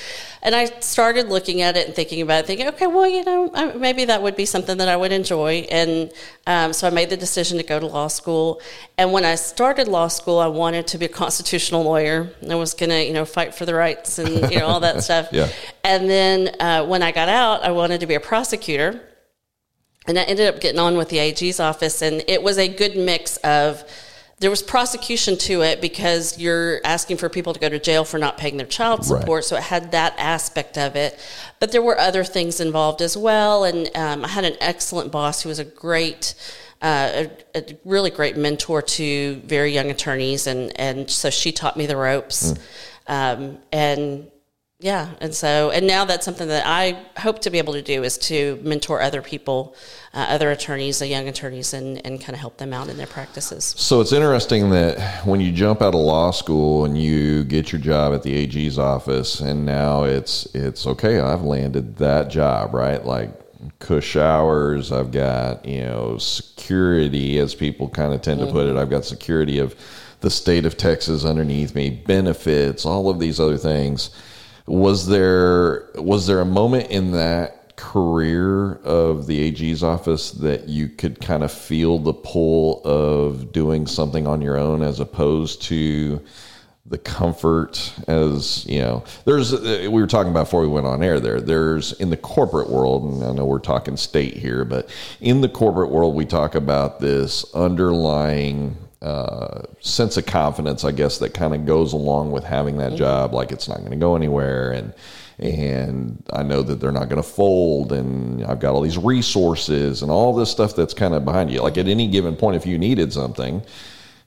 And 0.43 0.55
I 0.55 0.67
started 0.81 1.29
looking 1.29 1.63
at 1.63 1.77
it 1.77 1.87
and 1.87 1.95
thinking 1.95 2.23
about 2.23 2.45
it, 2.45 2.47
thinking, 2.47 2.69
okay, 2.69 2.87
well, 2.87 3.07
you 3.07 3.25
know, 3.25 3.75
maybe 3.77 4.05
that 4.07 4.23
would 4.23 4.37
be 4.37 4.47
something 4.47 4.79
that 4.79 4.89
I 4.89 4.97
would 4.97 5.13
enjoy. 5.13 5.67
And 5.71 6.13
um, 6.47 6.73
so 6.73 6.87
I 6.87 6.91
made 6.91 7.11
the 7.11 7.17
decision 7.17 7.59
to 7.59 7.65
go 7.65 7.81
to 7.81 7.87
law 7.87 8.07
school. 8.07 8.61
And 8.97 9.13
when 9.13 9.25
I 9.25 9.35
started 9.35 9.89
law 9.89 10.09
school, 10.09 10.39
I 10.39 10.47
wanted 10.47 10.87
to 10.89 10.99
be 10.99 11.07
a 11.07 11.09
constitutional 11.09 11.83
lawyer. 11.83 12.33
I 12.49 12.55
was 12.55 12.75
going 12.75 12.91
to, 12.91 13.05
you 13.05 13.13
know, 13.13 13.25
fight 13.25 13.55
for 13.55 13.67
the 13.67 13.75
rights 13.75 14.19
and, 14.19 14.51
you 14.51 14.61
know, 14.61 14.67
all 14.67 14.81
that 14.81 15.03
stuff. 15.05 15.29
Yeah. 15.33 15.49
And 15.83 16.09
then 16.09 16.55
uh, 16.61 16.87
when 16.87 17.03
I 17.03 17.11
got 17.11 17.29
out, 17.29 17.65
I 17.65 17.73
wanted 17.73 18.01
to 18.01 18.07
be 18.07 18.15
a 18.15 18.21
prosecutor. 18.21 19.09
And 20.07 20.19
I 20.19 20.23
ended 20.23 20.53
up 20.53 20.61
getting 20.61 20.81
on 20.81 20.97
with 20.97 21.09
the 21.11 21.19
AG's 21.19 21.61
office. 21.61 22.03
And 22.03 22.25
it 22.27 22.43
was 22.43 22.59
a 22.59 22.69
good 22.69 22.97
mix 22.97 23.37
of, 23.39 23.85
there 24.43 24.51
was 24.51 24.61
prosecution 24.61 25.37
to 25.39 25.63
it 25.63 25.81
because 25.81 26.37
you're 26.37 26.81
asking 26.85 27.17
for 27.17 27.29
people 27.29 27.55
to 27.55 27.61
go 27.61 27.69
to 27.69 27.79
jail 27.79 28.05
for 28.05 28.19
not 28.19 28.37
paying 28.37 28.57
their 28.57 28.67
child 28.67 29.05
support. 29.05 29.29
Right. 29.29 29.45
So 29.45 29.57
it 29.57 29.63
had 29.63 29.93
that 29.93 30.15
aspect 30.19 30.77
of 30.77 30.97
it. 30.97 31.17
But 31.61 31.71
there 31.71 31.81
were 31.81 31.97
other 31.97 32.25
things 32.25 32.59
involved 32.59 33.03
as 33.03 33.17
well. 33.17 33.63
And 33.63 33.89
um, 33.97 34.25
I 34.25 34.29
had 34.29 34.45
an 34.45 34.57
excellent 34.61 35.13
boss 35.13 35.43
who 35.43 35.49
was 35.49 35.61
a 35.61 35.65
great, 35.65 36.35
uh, 36.83 37.27
a, 37.55 37.59
a, 37.59 37.79
really 37.85 38.11
great 38.11 38.37
mentor 38.37 38.83
to 38.83 39.37
very 39.45 39.73
young 39.73 39.93
attorneys. 39.93 40.49
And, 40.49 40.73
and 40.77 41.09
so 41.09 41.31
she 41.31 41.53
taught 41.53 41.77
me 41.77 41.87
the 41.87 41.97
ropes. 41.97 42.53
Mm. 42.53 42.59
Um, 43.07 43.59
and 43.71 44.29
yeah, 44.83 45.11
and 45.21 45.33
so 45.33 45.71
and 45.71 45.87
now 45.87 46.05
that's 46.05 46.25
something 46.25 46.49
that 46.49 46.65
I 46.67 46.99
hope 47.21 47.39
to 47.43 47.51
be 47.51 47.59
able 47.59 47.73
to 47.75 47.83
do 47.83 48.03
is 48.03 48.19
to 48.19 48.61
mentor 48.65 49.01
other 49.01 49.23
people, 49.23 49.77
uh, 50.13 50.27
other 50.29 50.51
attorneys, 50.51 50.99
the 50.99 51.07
young 51.07 51.29
attorneys, 51.29 51.73
and 51.73 52.05
and 52.05 52.21
kind 52.21 52.35
of 52.35 52.41
help 52.41 52.57
them 52.57 52.73
out 52.73 52.89
in 52.89 52.97
their 52.97 53.07
practices. 53.07 53.75
So 53.79 54.01
it's 54.01 54.13
interesting 54.13 54.71
that 54.71 55.25
when 55.25 55.41
you 55.41 55.53
jump 55.53 55.83
out 55.83 55.95
of 55.95 56.01
law 56.01 56.33
school 56.33 56.85
and 56.85 57.01
you 57.01 57.45
get 57.45 57.71
your 57.71 57.81
job 57.81 58.13
at 58.13 58.25
the 58.25 58.35
AG's 58.35 58.77
office, 58.77 59.41
and 59.41 59.65
now 59.65 60.03
it's 60.03 60.47
it's 60.53 60.85
okay. 60.85 61.21
I've 61.21 61.43
landed 61.43 61.97
that 61.99 62.29
job, 62.29 62.75
right? 62.75 63.05
Like 63.05 63.31
cush 63.79 64.17
hours. 64.17 64.91
I've 64.91 65.13
got 65.13 65.65
you 65.65 65.83
know 65.83 66.19
security, 66.19 67.39
as 67.39 67.55
people 67.55 67.89
kind 67.89 68.13
of 68.13 68.21
tend 68.21 68.41
to 68.41 68.47
mm-hmm. 68.47 68.55
put 68.57 68.67
it. 68.67 68.77
I've 68.77 68.91
got 68.91 69.05
security 69.05 69.61
of 69.61 69.77
the 70.23 70.31
state 70.31 70.67
of 70.67 70.77
Texas 70.77 71.25
underneath 71.25 71.77
me, 71.77 71.91
benefits, 71.91 72.85
all 72.85 73.09
of 73.09 73.21
these 73.21 73.39
other 73.39 73.57
things 73.57 74.11
was 74.67 75.07
there 75.07 75.89
was 75.95 76.27
there 76.27 76.41
a 76.41 76.45
moment 76.45 76.91
in 76.91 77.13
that 77.13 77.77
career 77.77 78.75
of 78.85 79.27
the 79.27 79.41
AG's 79.41 79.83
office 79.83 80.31
that 80.33 80.69
you 80.69 80.89
could 80.89 81.21
kind 81.21 81.43
of 81.43 81.51
feel 81.51 81.99
the 81.99 82.13
pull 82.13 82.81
of 82.85 83.51
doing 83.51 83.87
something 83.87 84.27
on 84.27 84.41
your 84.41 84.57
own 84.57 84.83
as 84.83 85.01
opposed 85.01 85.63
to 85.63 86.23
the 86.87 86.99
comfort 86.99 87.93
as 88.09 88.67
you 88.67 88.81
know 88.81 89.05
there's 89.25 89.55
uh, 89.55 89.89
we 89.91 90.01
were 90.01 90.07
talking 90.07 90.33
about 90.33 90.45
before 90.45 90.63
we 90.63 90.69
went 90.69 90.85
on 90.85 91.03
air 91.03 91.21
there 91.21 91.41
there's 91.41 91.93
in 91.95 92.11
the 92.11 92.17
corporate 92.17 92.69
world 92.69 93.05
and 93.05 93.23
i 93.23 93.33
know 93.33 93.45
we're 93.45 93.61
talking 93.61 93.97
state 93.97 94.37
here 94.37 94.65
but 94.65 94.91
in 95.21 95.41
the 95.41 95.49
corporate 95.49 95.91
world 95.91 96.15
we 96.15 96.25
talk 96.25 96.57
about 96.57 96.99
this 96.99 97.45
underlying 97.55 98.77
uh, 99.03 99.63
sense 99.81 100.17
of 100.17 100.27
confidence, 100.27 100.85
I 100.85 100.93
guess, 100.93 101.19
that 101.19 101.35
kind 101.35 101.55
of 101.55 101.67
goes 101.67 101.93
along 101.93 102.31
with 102.31 102.45
having 102.45 102.79
that 102.79 102.91
mm-hmm. 102.91 102.99
job. 102.99 103.35
Like 103.35 103.51
it's 103.51 103.69
not 103.69 103.79
going 103.79 103.91
to 103.91 103.97
go 103.97 104.15
anywhere, 104.15 104.71
and 104.71 104.95
and 105.39 106.23
I 106.33 106.45
know 106.45 106.63
that 106.63 106.77
they're 106.77 106.93
not 106.93 107.09
going 107.09 107.21
to 107.21 107.29
fold, 107.29 107.93
and 107.93 108.45
I've 108.45 108.61
got 108.61 108.75
all 108.75 108.81
these 108.81 108.99
resources 108.99 110.03
and 110.03 110.11
all 110.11 110.35
this 110.35 110.51
stuff 110.51 110.77
that's 110.77 110.95
kind 110.95 111.15
of 111.15 111.25
behind 111.25 111.51
you. 111.51 111.63
Like 111.63 111.79
at 111.79 111.89
any 111.89 112.07
given 112.07 112.37
point, 112.37 112.57
if 112.57 112.65
you 112.65 112.79
needed 112.79 113.13
something, 113.13 113.63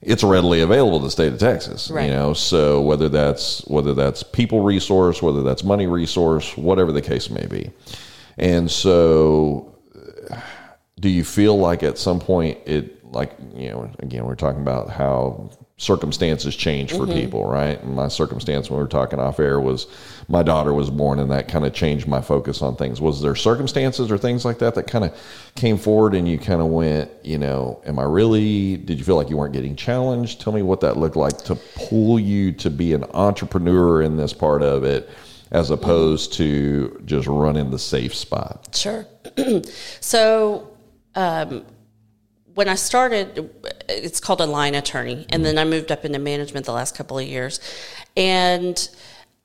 it's 0.01 0.23
readily 0.23 0.59
available 0.59 0.99
to 0.99 1.05
the 1.05 1.11
state 1.11 1.31
of 1.31 1.39
Texas. 1.39 1.89
Right. 1.89 2.07
You 2.07 2.11
know, 2.11 2.33
so 2.33 2.81
whether 2.81 3.07
that's 3.07 3.65
whether 3.67 3.93
that's 3.93 4.23
people 4.23 4.61
resource, 4.61 5.21
whether 5.21 5.41
that's 5.41 5.63
money 5.63 5.87
resource, 5.87 6.57
whatever 6.57 6.91
the 6.91 7.01
case 7.01 7.29
may 7.29 7.45
be, 7.45 7.71
and 8.37 8.69
so. 8.69 9.71
Do 10.97 11.09
you 11.09 11.25
feel 11.25 11.59
like 11.59 11.83
at 11.83 11.97
some 11.97 12.21
point 12.21 12.57
it 12.65 12.94
like 13.15 13.31
you 13.55 13.69
know 13.69 13.89
again 13.99 14.25
we're 14.25 14.35
talking 14.35 14.61
about 14.61 14.89
how 14.89 15.49
circumstances 15.77 16.55
change 16.55 16.91
for 16.91 16.99
mm-hmm. 16.99 17.13
people 17.13 17.45
right 17.45 17.81
and 17.81 17.95
my 17.95 18.07
circumstance 18.07 18.69
when 18.69 18.77
we 18.77 18.83
were 18.83 18.89
talking 18.89 19.19
off 19.19 19.39
air 19.39 19.59
was 19.59 19.87
my 20.27 20.41
daughter 20.41 20.73
was 20.73 20.89
born 20.89 21.19
and 21.19 21.31
that 21.31 21.47
kind 21.47 21.65
of 21.65 21.73
changed 21.73 22.07
my 22.07 22.21
focus 22.21 22.61
on 22.61 22.75
things 22.75 23.01
was 23.01 23.21
there 23.21 23.35
circumstances 23.35 24.11
or 24.11 24.17
things 24.17 24.45
like 24.45 24.59
that 24.59 24.75
that 24.75 24.87
kind 24.87 25.03
of 25.03 25.17
came 25.55 25.77
forward 25.77 26.13
and 26.13 26.27
you 26.27 26.37
kind 26.37 26.61
of 26.61 26.67
went 26.67 27.09
you 27.23 27.37
know 27.37 27.81
am 27.85 27.99
i 27.99 28.03
really 28.03 28.77
did 28.77 28.97
you 28.97 29.03
feel 29.03 29.15
like 29.15 29.29
you 29.29 29.37
weren't 29.37 29.53
getting 29.53 29.75
challenged 29.75 30.39
tell 30.39 30.53
me 30.53 30.61
what 30.61 30.79
that 30.79 30.95
looked 30.95 31.17
like 31.17 31.37
to 31.39 31.55
pull 31.75 32.19
you 32.19 32.51
to 32.51 32.69
be 32.69 32.93
an 32.93 33.03
entrepreneur 33.13 34.01
in 34.01 34.15
this 34.15 34.33
part 34.33 34.61
of 34.61 34.83
it 34.83 35.09
as 35.51 35.69
opposed 35.69 36.33
to 36.33 37.01
just 37.05 37.27
running 37.27 37.69
the 37.69 37.79
safe 37.79 38.13
spot. 38.13 38.67
Sure. 38.75 39.05
so 40.01 40.75
um, 41.15 41.65
when 42.55 42.67
I 42.67 42.75
started, 42.75 43.49
it's 43.87 44.19
called 44.19 44.41
a 44.41 44.45
line 44.45 44.75
attorney, 44.75 45.25
and 45.29 45.45
then 45.45 45.57
I 45.57 45.65
moved 45.65 45.91
up 45.91 46.05
into 46.05 46.19
management 46.19 46.65
the 46.65 46.73
last 46.73 46.95
couple 46.95 47.19
of 47.19 47.27
years, 47.27 47.59
and. 48.17 48.89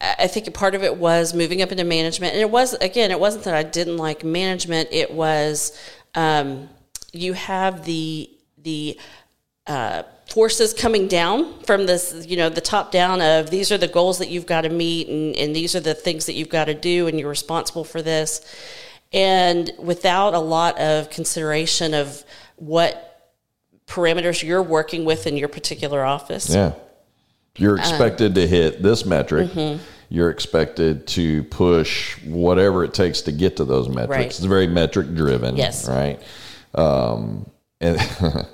I 0.02 0.28
think 0.28 0.54
part 0.54 0.74
of 0.74 0.82
it 0.82 0.96
was 0.96 1.34
moving 1.34 1.60
up 1.60 1.72
into 1.72 1.84
management, 1.84 2.32
and 2.32 2.40
it 2.40 2.50
was 2.50 2.72
again, 2.72 3.10
it 3.10 3.20
wasn't 3.20 3.44
that 3.44 3.52
I 3.52 3.62
didn't 3.62 3.98
like 3.98 4.24
management. 4.24 4.88
It 4.92 5.10
was 5.10 5.78
um, 6.14 6.70
you 7.12 7.34
have 7.34 7.84
the 7.84 8.30
the 8.56 8.98
uh, 9.66 10.04
forces 10.28 10.72
coming 10.72 11.06
down 11.06 11.60
from 11.64 11.86
this, 11.86 12.24
you 12.26 12.36
know, 12.36 12.48
the 12.48 12.60
top 12.60 12.92
down 12.92 13.20
of 13.20 13.50
these 13.50 13.70
are 13.72 13.78
the 13.78 13.88
goals 13.88 14.18
that 14.18 14.28
you've 14.28 14.46
got 14.46 14.62
to 14.62 14.68
meet, 14.68 15.08
and, 15.08 15.36
and 15.36 15.54
these 15.54 15.74
are 15.74 15.80
the 15.80 15.94
things 15.94 16.26
that 16.26 16.34
you've 16.34 16.48
got 16.48 16.64
to 16.66 16.74
do, 16.74 17.06
and 17.06 17.18
you're 17.18 17.28
responsible 17.28 17.84
for 17.84 18.00
this, 18.00 18.40
and 19.12 19.70
without 19.78 20.34
a 20.34 20.38
lot 20.38 20.78
of 20.78 21.10
consideration 21.10 21.94
of 21.94 22.24
what 22.60 23.32
parameters 23.86 24.42
you're 24.42 24.62
working 24.62 25.04
with 25.04 25.26
in 25.26 25.36
your 25.36 25.48
particular 25.48 26.04
office. 26.04 26.48
Yeah. 26.48 26.74
You're 27.56 27.76
expected 27.76 28.36
to 28.36 28.46
hit 28.46 28.82
this 28.82 29.04
metric. 29.04 29.50
Mm-hmm. 29.50 29.82
You're 30.08 30.30
expected 30.30 31.06
to 31.08 31.44
push 31.44 32.16
whatever 32.24 32.84
it 32.84 32.94
takes 32.94 33.22
to 33.22 33.32
get 33.32 33.56
to 33.56 33.64
those 33.64 33.88
metrics. 33.88 34.10
Right. 34.10 34.26
It's 34.26 34.38
very 34.38 34.66
metric 34.66 35.14
driven. 35.14 35.56
Yes. 35.56 35.88
Right. 35.88 36.22
Um, 36.74 37.50
and 37.80 37.98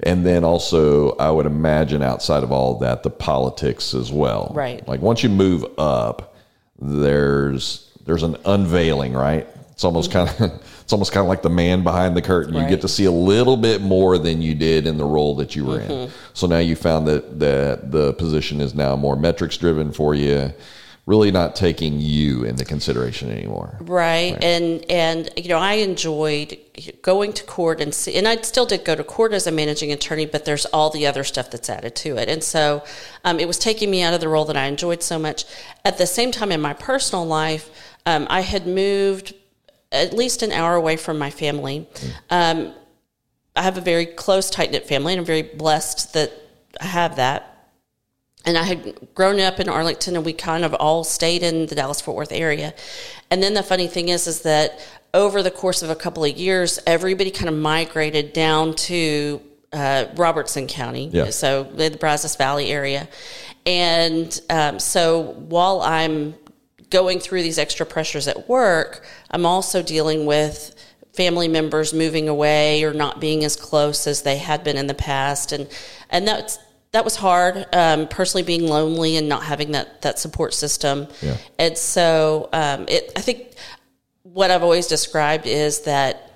and 0.00 0.24
then 0.24 0.44
also, 0.44 1.16
I 1.16 1.30
would 1.30 1.46
imagine 1.46 2.02
outside 2.02 2.42
of 2.42 2.52
all 2.52 2.74
of 2.74 2.80
that, 2.80 3.02
the 3.02 3.10
politics 3.10 3.94
as 3.94 4.12
well. 4.12 4.52
Right. 4.54 4.86
Like 4.86 5.00
once 5.00 5.22
you 5.22 5.28
move 5.28 5.64
up, 5.78 6.36
there's 6.78 7.90
there's 8.06 8.22
an 8.22 8.36
unveiling. 8.44 9.14
Right. 9.14 9.48
It's 9.74 9.82
almost 9.82 10.12
kind 10.12 10.28
of 10.28 10.40
it's 10.80 10.92
almost 10.92 11.12
kind 11.12 11.24
of 11.24 11.28
like 11.28 11.42
the 11.42 11.50
man 11.50 11.82
behind 11.82 12.16
the 12.16 12.22
curtain. 12.22 12.54
You 12.54 12.66
get 12.68 12.80
to 12.82 12.88
see 12.88 13.04
a 13.04 13.12
little 13.12 13.56
bit 13.56 13.82
more 13.82 14.18
than 14.18 14.40
you 14.40 14.54
did 14.54 14.86
in 14.86 14.96
the 14.96 15.04
role 15.04 15.34
that 15.36 15.56
you 15.56 15.64
were 15.64 15.80
in. 15.80 16.10
So 16.32 16.46
now 16.46 16.58
you 16.58 16.76
found 16.76 17.08
that 17.08 17.40
that 17.40 17.90
the 17.90 18.12
position 18.14 18.60
is 18.60 18.74
now 18.74 18.96
more 18.96 19.16
metrics 19.16 19.56
driven 19.56 19.92
for 19.92 20.14
you, 20.14 20.52
really 21.06 21.32
not 21.32 21.56
taking 21.56 22.00
you 22.00 22.44
into 22.44 22.64
consideration 22.64 23.32
anymore. 23.32 23.76
Right. 23.80 24.36
And 24.40 24.88
and 24.88 25.28
you 25.36 25.48
know, 25.48 25.58
I 25.58 25.74
enjoyed 25.74 26.56
going 27.02 27.32
to 27.32 27.44
court 27.44 27.80
and 27.80 27.92
see, 27.92 28.14
and 28.14 28.28
I 28.28 28.36
still 28.42 28.66
did 28.66 28.84
go 28.84 28.94
to 28.94 29.02
court 29.02 29.32
as 29.32 29.48
a 29.48 29.52
managing 29.52 29.90
attorney, 29.90 30.26
but 30.26 30.44
there's 30.44 30.66
all 30.66 30.90
the 30.90 31.04
other 31.08 31.24
stuff 31.24 31.50
that's 31.50 31.68
added 31.68 31.96
to 31.96 32.16
it. 32.16 32.28
And 32.28 32.44
so 32.44 32.84
um, 33.24 33.40
it 33.40 33.48
was 33.48 33.58
taking 33.58 33.90
me 33.90 34.02
out 34.02 34.14
of 34.14 34.20
the 34.20 34.28
role 34.28 34.44
that 34.44 34.56
I 34.56 34.66
enjoyed 34.66 35.02
so 35.02 35.18
much. 35.18 35.44
At 35.84 35.98
the 35.98 36.06
same 36.06 36.30
time, 36.30 36.52
in 36.52 36.60
my 36.60 36.74
personal 36.74 37.26
life, 37.26 37.70
um, 38.06 38.28
I 38.30 38.42
had 38.42 38.68
moved 38.68 39.34
at 39.94 40.12
least 40.12 40.42
an 40.42 40.52
hour 40.52 40.74
away 40.74 40.96
from 40.96 41.18
my 41.18 41.30
family. 41.30 41.88
Um, 42.30 42.74
I 43.56 43.62
have 43.62 43.78
a 43.78 43.80
very 43.80 44.06
close, 44.06 44.50
tight 44.50 44.72
knit 44.72 44.86
family, 44.86 45.12
and 45.12 45.20
I'm 45.20 45.26
very 45.26 45.42
blessed 45.42 46.12
that 46.14 46.32
I 46.80 46.86
have 46.86 47.16
that 47.16 47.54
and 48.46 48.58
I 48.58 48.62
had 48.64 49.08
grown 49.14 49.40
up 49.40 49.58
in 49.58 49.68
Arlington, 49.68 50.16
and 50.16 50.24
we 50.24 50.32
kind 50.34 50.64
of 50.64 50.74
all 50.74 51.02
stayed 51.02 51.42
in 51.42 51.66
the 51.66 51.74
Dallas 51.74 52.00
Fort 52.00 52.16
Worth 52.16 52.32
area. 52.32 52.74
And 53.30 53.42
then 53.42 53.54
the 53.54 53.62
funny 53.62 53.86
thing 53.86 54.10
is, 54.10 54.26
is 54.26 54.42
that 54.42 54.78
over 55.14 55.42
the 55.42 55.50
course 55.50 55.82
of 55.82 55.88
a 55.90 55.94
couple 55.94 56.24
of 56.24 56.36
years, 56.36 56.78
everybody 56.86 57.30
kind 57.30 57.48
of 57.48 57.54
migrated 57.54 58.32
down 58.34 58.74
to 58.74 59.40
uh, 59.72 60.06
Robertson 60.16 60.66
County, 60.66 61.08
Yeah. 61.12 61.30
so 61.30 61.62
the 61.64 61.96
Brazos 61.98 62.36
Valley 62.36 62.70
area. 62.70 63.08
And 63.64 64.38
um, 64.50 64.78
so 64.78 65.22
while 65.48 65.80
I'm 65.80 66.34
going 66.94 67.18
through 67.18 67.42
these 67.42 67.58
extra 67.58 67.84
pressures 67.84 68.28
at 68.28 68.48
work, 68.48 69.04
I'm 69.32 69.44
also 69.44 69.82
dealing 69.82 70.26
with 70.26 70.74
family 71.12 71.48
members 71.48 71.92
moving 71.92 72.28
away 72.28 72.84
or 72.84 72.92
not 72.94 73.20
being 73.20 73.44
as 73.44 73.56
close 73.56 74.06
as 74.06 74.22
they 74.22 74.38
had 74.38 74.62
been 74.62 74.76
in 74.76 74.86
the 74.86 74.94
past, 74.94 75.50
and 75.52 75.68
and 76.08 76.26
that's 76.26 76.58
that 76.92 77.04
was 77.04 77.16
hard. 77.16 77.66
Um, 77.72 78.06
personally, 78.06 78.44
being 78.44 78.68
lonely 78.68 79.16
and 79.16 79.28
not 79.28 79.42
having 79.42 79.72
that 79.72 80.02
that 80.02 80.18
support 80.20 80.54
system, 80.54 81.08
Yeah. 81.20 81.36
and 81.58 81.76
so 81.76 82.48
um, 82.52 82.86
it. 82.88 83.12
I 83.16 83.20
think 83.20 83.38
what 84.22 84.50
I've 84.52 84.62
always 84.62 84.86
described 84.86 85.46
is 85.46 85.80
that 85.82 86.30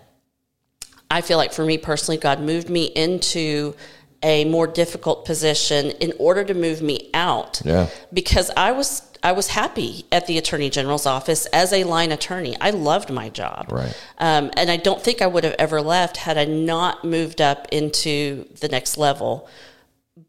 I 1.11 1.21
feel 1.21 1.39
like 1.39 1.53
for 1.53 1.65
me 1.65 1.79
personally, 1.79 2.19
God 2.19 2.41
moved 2.41 2.69
me 2.69 2.85
into 2.87 3.75
a 4.23 4.45
more 4.47 4.67
difficult 4.67 5.25
position 5.25 5.93
in 6.01 6.13
order 6.19 6.43
to 6.43 6.55
move 6.55 6.83
me 6.83 7.09
out 7.15 7.63
Yeah. 7.65 7.87
because 8.13 8.51
I 8.57 8.73
was 8.73 9.03
I 9.23 9.33
was 9.33 9.49
happy 9.49 10.07
at 10.13 10.27
the 10.27 10.39
attorney 10.39 10.71
general's 10.71 11.07
office 11.07 11.47
as 11.47 11.73
a 11.73 11.85
line 11.85 12.13
attorney. 12.13 12.57
I 12.61 12.71
loved 12.71 13.11
my 13.11 13.29
job, 13.29 13.67
Right. 13.71 13.95
Um, 14.19 14.51
and 14.57 14.71
I 14.71 14.77
don't 14.77 15.03
think 15.03 15.23
I 15.23 15.27
would 15.27 15.45
have 15.45 15.57
ever 15.59 15.81
left 15.81 16.19
had 16.19 16.39
I 16.39 16.45
not 16.45 17.05
moved 17.05 17.41
up 17.41 17.67
into 17.73 18.47
the 18.61 18.69
next 18.69 18.97
level. 18.99 19.49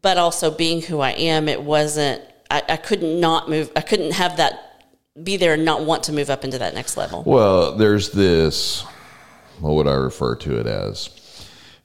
But 0.02 0.18
also 0.18 0.50
being 0.50 0.82
who 0.82 1.00
I 1.00 1.10
am, 1.10 1.48
it 1.48 1.62
wasn't. 1.62 2.22
I, 2.50 2.62
I 2.68 2.76
couldn't 2.76 3.20
not 3.20 3.50
move. 3.50 3.70
I 3.74 3.80
couldn't 3.80 4.12
have 4.12 4.36
that 4.36 4.86
be 5.20 5.36
there 5.36 5.54
and 5.54 5.64
not 5.64 5.84
want 5.84 6.04
to 6.04 6.12
move 6.12 6.30
up 6.30 6.44
into 6.44 6.58
that 6.58 6.74
next 6.74 6.96
level. 6.96 7.22
Well, 7.26 7.76
there's 7.76 8.10
this. 8.10 8.82
What 9.58 9.74
would 9.74 9.88
I 9.88 9.94
refer 9.94 10.36
to 10.36 10.58
it 10.58 10.66
as? 10.66 11.10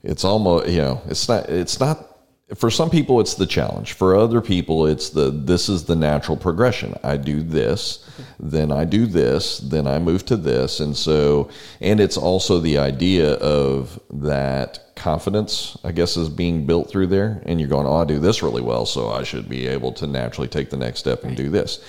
It's 0.04 0.24
almost 0.24 0.68
you 0.70 0.78
know. 0.78 1.02
It's 1.08 1.28
not. 1.28 1.50
It's 1.50 1.80
not. 1.80 2.15
For 2.54 2.70
some 2.70 2.92
people, 2.92 3.20
it's 3.20 3.34
the 3.34 3.48
challenge. 3.48 3.94
For 3.94 4.16
other 4.16 4.40
people, 4.40 4.86
it's 4.86 5.10
the 5.10 5.32
this 5.32 5.68
is 5.68 5.86
the 5.86 5.96
natural 5.96 6.38
progression. 6.38 6.94
I 7.04 7.18
do 7.18 7.42
this, 7.42 8.08
then 8.40 8.72
I 8.72 8.86
do 8.86 9.08
this, 9.08 9.58
then 9.58 9.88
I 9.88 9.98
move 9.98 10.26
to 10.28 10.38
this, 10.38 10.80
and 10.80 10.96
so 10.96 11.50
and 11.82 12.00
it's 12.00 12.18
also 12.18 12.60
the 12.60 12.78
idea 12.78 13.34
of 13.34 14.00
that 14.12 14.96
confidence. 14.96 15.76
I 15.84 15.92
guess 15.92 16.18
is 16.18 16.30
being 16.30 16.68
built 16.68 16.88
through 16.88 17.08
there, 17.08 17.42
and 17.48 17.60
you're 17.60 17.70
going, 17.70 17.88
oh, 17.88 17.96
I 17.96 18.06
do 18.06 18.20
this 18.20 18.44
really 18.44 18.62
well, 18.62 18.86
so 18.86 19.10
I 19.10 19.24
should 19.24 19.50
be 19.50 19.66
able 19.66 19.92
to 19.94 20.06
naturally 20.06 20.48
take 20.48 20.70
the 20.70 20.78
next 20.78 21.00
step 21.00 21.24
and 21.24 21.36
do 21.36 21.50
this 21.50 21.84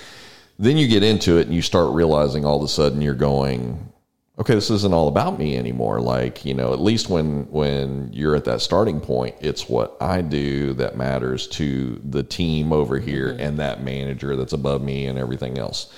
then 0.59 0.77
you 0.77 0.87
get 0.87 1.03
into 1.03 1.37
it 1.37 1.45
and 1.45 1.55
you 1.55 1.61
start 1.61 1.93
realizing 1.93 2.43
all 2.43 2.57
of 2.57 2.63
a 2.63 2.67
sudden 2.67 2.99
you're 2.99 3.13
going 3.13 3.93
okay 4.39 4.53
this 4.53 4.69
isn't 4.69 4.93
all 4.93 5.07
about 5.07 5.39
me 5.39 5.57
anymore. 5.57 5.99
Like 5.99 6.45
you 6.45 6.53
know 6.53 6.73
at 6.73 6.79
least 6.79 7.09
when 7.09 7.49
when 7.51 8.11
you're 8.13 8.35
at 8.35 8.45
that 8.45 8.61
starting 8.61 8.99
point 8.99 9.35
it's 9.41 9.67
what 9.67 9.97
i 9.99 10.21
do 10.21 10.73
that 10.73 10.97
matters 10.97 11.47
to 11.47 12.01
the 12.03 12.23
team 12.23 12.71
over 12.71 12.99
here 12.99 13.29
mm-hmm. 13.29 13.41
and 13.41 13.59
that 13.59 13.83
manager 13.83 14.35
that's 14.35 14.53
above 14.53 14.81
me 14.81 15.05
and 15.05 15.17
everything 15.17 15.57
else. 15.57 15.91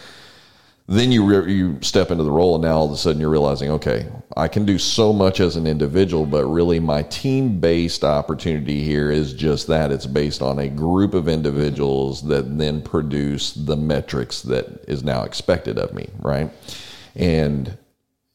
Then 0.88 1.12
you 1.12 1.24
re- 1.24 1.54
you 1.54 1.78
step 1.84 2.10
into 2.10 2.24
the 2.24 2.32
role 2.32 2.56
and 2.56 2.64
now 2.64 2.78
all 2.78 2.88
of 2.88 2.92
a 2.92 2.98
sudden 2.98 3.22
you're 3.22 3.30
realizing 3.30 3.70
okay 3.70 4.08
i 4.36 4.48
can 4.48 4.66
do 4.66 4.80
so 4.80 5.14
much 5.14 5.40
as 5.40 5.56
an 5.56 5.68
individual 5.68 6.26
but 6.26 6.46
really 6.46 6.80
my 6.80 7.04
team 7.04 7.60
based 7.60 8.04
opportunity 8.04 8.82
here 8.84 9.12
is 9.12 9.34
just 9.34 9.68
that. 9.68 9.92
It's 9.92 10.08
based 10.08 10.42
on 10.42 10.58
a 10.58 10.68
group 10.68 11.14
of 11.14 11.28
individuals 11.28 12.22
mm-hmm. 12.22 12.30
that 12.30 12.58
then 12.58 12.82
produce 12.82 13.52
the 13.54 13.78
metrics 13.78 14.42
that 14.44 14.84
is 14.88 15.04
now 15.04 15.24
expected 15.24 15.78
of 15.78 15.94
me 15.94 16.10
right? 16.22 16.50
And 17.16 17.78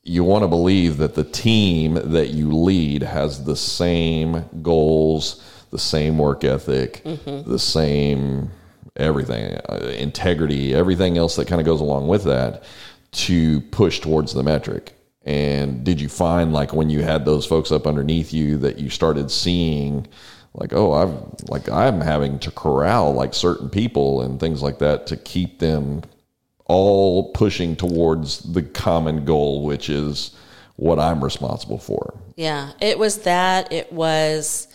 you 0.04 0.22
want 0.22 0.42
to 0.44 0.48
believe 0.48 0.98
that 0.98 1.14
the 1.14 1.24
team 1.24 1.94
that 1.94 2.28
you 2.28 2.52
lead 2.52 3.02
has 3.02 3.44
the 3.44 3.56
same 3.56 4.44
goals, 4.62 5.42
the 5.70 5.78
same 5.78 6.18
work 6.18 6.44
ethic, 6.44 7.02
the 7.24 7.58
same 7.58 8.50
everything, 8.96 9.58
uh, 9.68 9.92
integrity, 9.98 10.74
everything 10.74 11.18
else 11.18 11.36
that 11.36 11.48
kind 11.48 11.60
of 11.60 11.64
goes 11.64 11.80
along 11.80 12.06
with 12.06 12.24
that 12.24 12.64
to 13.12 13.60
push 13.62 14.00
towards 14.00 14.34
the 14.34 14.42
metric. 14.42 14.94
And 15.24 15.84
did 15.84 16.00
you 16.00 16.08
find 16.08 16.52
like 16.52 16.74
when 16.74 16.90
you 16.90 17.02
had 17.02 17.24
those 17.24 17.46
folks 17.46 17.72
up 17.72 17.86
underneath 17.86 18.32
you 18.32 18.58
that 18.58 18.78
you 18.78 18.90
started 18.90 19.30
seeing 19.30 20.06
like, 20.52 20.72
oh, 20.72 20.92
I've 20.92 21.48
like 21.48 21.68
I'm 21.68 22.00
having 22.00 22.38
to 22.40 22.50
corral 22.50 23.12
like 23.14 23.34
certain 23.34 23.70
people 23.70 24.20
and 24.20 24.38
things 24.38 24.62
like 24.62 24.78
that 24.78 25.06
to 25.08 25.16
keep 25.16 25.58
them 25.58 26.02
all 26.66 27.30
pushing 27.32 27.76
towards 27.76 28.40
the 28.40 28.62
common 28.62 29.24
goal, 29.24 29.64
which 29.64 29.88
is 29.90 30.34
what 30.76 30.98
I'm 30.98 31.22
responsible 31.22 31.78
for. 31.78 32.14
Yeah, 32.36 32.72
it 32.80 32.98
was 32.98 33.18
that. 33.18 33.72
It 33.72 33.92
was, 33.92 34.68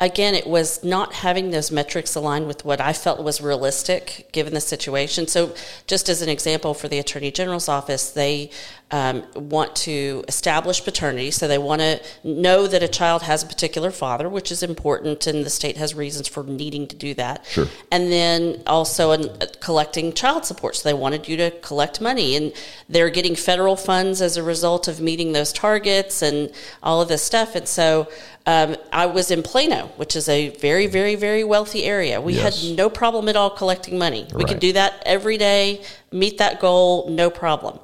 again, 0.00 0.34
it 0.34 0.46
was 0.46 0.82
not 0.82 1.12
having 1.12 1.50
those 1.50 1.70
metrics 1.70 2.14
aligned 2.14 2.46
with 2.46 2.64
what 2.64 2.80
I 2.80 2.92
felt 2.92 3.22
was 3.22 3.40
realistic 3.40 4.28
given 4.32 4.54
the 4.54 4.60
situation. 4.60 5.26
So, 5.26 5.54
just 5.86 6.08
as 6.08 6.22
an 6.22 6.28
example, 6.28 6.72
for 6.72 6.88
the 6.88 6.98
Attorney 6.98 7.30
General's 7.30 7.68
office, 7.68 8.10
they 8.10 8.50
um, 8.90 9.22
want 9.34 9.76
to 9.76 10.24
establish 10.26 10.82
paternity. 10.82 11.30
So, 11.30 11.46
they 11.46 11.58
want 11.58 11.82
to 11.82 12.00
know 12.24 12.66
that 12.66 12.82
a 12.82 12.88
child 12.88 13.22
has 13.22 13.42
a 13.42 13.46
particular 13.46 13.90
father, 13.90 14.28
which 14.28 14.50
is 14.50 14.62
important, 14.62 15.26
and 15.26 15.44
the 15.44 15.50
state 15.50 15.76
has 15.76 15.94
reasons 15.94 16.26
for 16.26 16.44
needing 16.44 16.86
to 16.88 16.96
do 16.96 17.12
that. 17.14 17.44
Sure. 17.46 17.66
And 17.92 18.10
then 18.10 18.62
also 18.66 19.12
in, 19.12 19.28
uh, 19.28 19.46
collecting 19.60 20.14
child 20.14 20.46
support. 20.46 20.76
So, 20.76 20.88
they 20.88 20.94
wanted 20.94 21.28
you 21.28 21.36
to 21.36 21.50
collect 21.60 22.00
money, 22.00 22.36
and 22.36 22.54
they're 22.88 23.10
getting 23.10 23.36
federal 23.36 23.76
funds 23.76 24.22
as 24.22 24.38
a 24.38 24.42
result 24.42 24.88
of 24.88 24.98
meeting 25.00 25.32
those 25.32 25.52
targets 25.52 26.22
and 26.22 26.50
all 26.82 27.02
of 27.02 27.08
this 27.08 27.22
stuff. 27.22 27.54
And 27.54 27.68
so, 27.68 28.08
Um, 28.50 28.76
I 28.92 29.06
was 29.06 29.30
in 29.30 29.42
Plano, 29.44 29.80
which 29.96 30.16
is 30.16 30.28
a 30.28 30.48
very, 30.66 30.86
very, 30.88 31.14
very 31.14 31.44
wealthy 31.44 31.84
area. 31.84 32.20
We 32.20 32.32
Yes. 32.34 32.42
had 32.44 32.76
no 32.76 32.90
problem 32.90 33.28
at 33.28 33.36
all 33.36 33.50
collecting 33.50 33.96
money. 34.06 34.22
We 34.32 34.38
Right. 34.42 34.48
could 34.48 34.58
do 34.68 34.72
that 34.72 34.92
every 35.06 35.38
day, 35.38 35.82
meet 36.10 36.38
that 36.38 36.58
goal, 36.66 37.06
no 37.08 37.30
problem. 37.30 37.78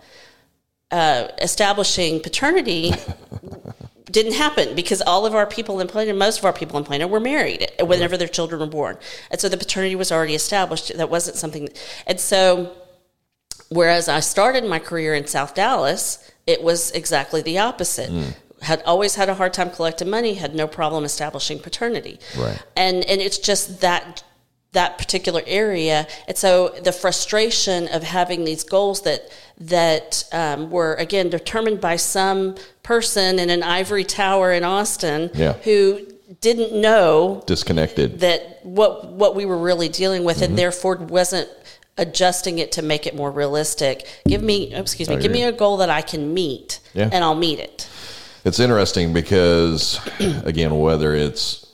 Uh, 0.90 1.28
establishing 1.40 2.18
paternity 2.20 2.92
didn't 4.10 4.32
happen 4.32 4.74
because 4.74 5.00
all 5.02 5.24
of 5.24 5.34
our 5.36 5.46
people 5.46 5.78
in 5.78 5.86
Plano, 5.86 6.12
most 6.14 6.38
of 6.40 6.44
our 6.44 6.52
people 6.52 6.76
in 6.78 6.84
Plano 6.84 7.06
were 7.06 7.20
married 7.20 7.70
whenever 7.80 8.16
their 8.16 8.32
children 8.36 8.60
were 8.60 8.66
born. 8.80 8.96
And 9.30 9.40
so 9.40 9.48
the 9.48 9.56
paternity 9.64 9.94
was 9.94 10.10
already 10.10 10.34
established. 10.34 10.86
That 10.96 11.10
wasn't 11.10 11.36
something. 11.36 11.68
And 12.08 12.18
so, 12.18 12.72
whereas 13.68 14.08
I 14.08 14.20
started 14.20 14.64
my 14.64 14.80
career 14.80 15.14
in 15.14 15.26
South 15.28 15.54
Dallas, 15.54 16.18
it 16.44 16.60
was 16.68 16.90
exactly 16.92 17.40
the 17.42 17.58
opposite. 17.58 18.10
Had 18.70 18.82
always 18.84 19.14
had 19.14 19.28
a 19.28 19.34
hard 19.34 19.52
time 19.58 19.70
collecting 19.70 20.10
money, 20.10 20.34
had 20.34 20.52
no 20.62 20.66
problem 20.66 21.04
establishing 21.04 21.58
paternity. 21.68 22.18
Right. 22.36 22.60
And, 22.84 22.96
and 23.10 23.20
it's 23.26 23.38
just 23.50 23.80
that 23.80 24.24
that 24.72 24.98
particular 24.98 25.40
area. 25.46 26.06
And 26.28 26.36
so 26.36 26.68
the 26.88 26.92
frustration 26.92 27.88
of 27.96 28.02
having 28.02 28.44
these 28.44 28.62
goals 28.64 28.98
that 29.08 29.20
that 29.58 30.24
um, 30.32 30.70
were 30.70 30.94
again 30.96 31.30
determined 31.30 31.80
by 31.80 31.96
some 31.96 32.56
person 32.82 33.38
in 33.38 33.48
an 33.50 33.62
ivory 33.62 34.04
tower 34.04 34.52
in 34.52 34.64
Austin 34.64 35.30
Yeah. 35.34 35.54
who 35.66 35.78
didn't 36.40 36.72
know 36.86 37.42
Disconnected. 37.46 38.20
that 38.20 38.40
what 38.64 38.92
what 39.12 39.34
we 39.38 39.44
were 39.46 39.58
really 39.70 39.88
dealing 39.88 40.24
with 40.24 40.36
Mm-hmm. 40.38 40.44
and 40.50 40.58
therefore 40.58 40.96
wasn't 40.96 41.48
adjusting 41.96 42.58
it 42.58 42.72
to 42.72 42.82
make 42.82 43.06
it 43.06 43.14
more 43.14 43.30
realistic. 43.30 44.06
Give 44.28 44.42
me 44.42 44.74
excuse 44.74 45.08
me, 45.08 45.16
give 45.16 45.32
me 45.32 45.44
a 45.44 45.52
goal 45.52 45.78
that 45.78 45.88
I 45.88 46.02
can 46.02 46.34
meet 46.34 46.80
Yeah. 46.92 47.08
and 47.12 47.24
I'll 47.24 47.34
meet 47.48 47.58
it. 47.60 47.88
It's 48.46 48.60
interesting 48.60 49.12
because, 49.12 49.98
again, 50.44 50.78
whether 50.78 51.12
it's 51.16 51.65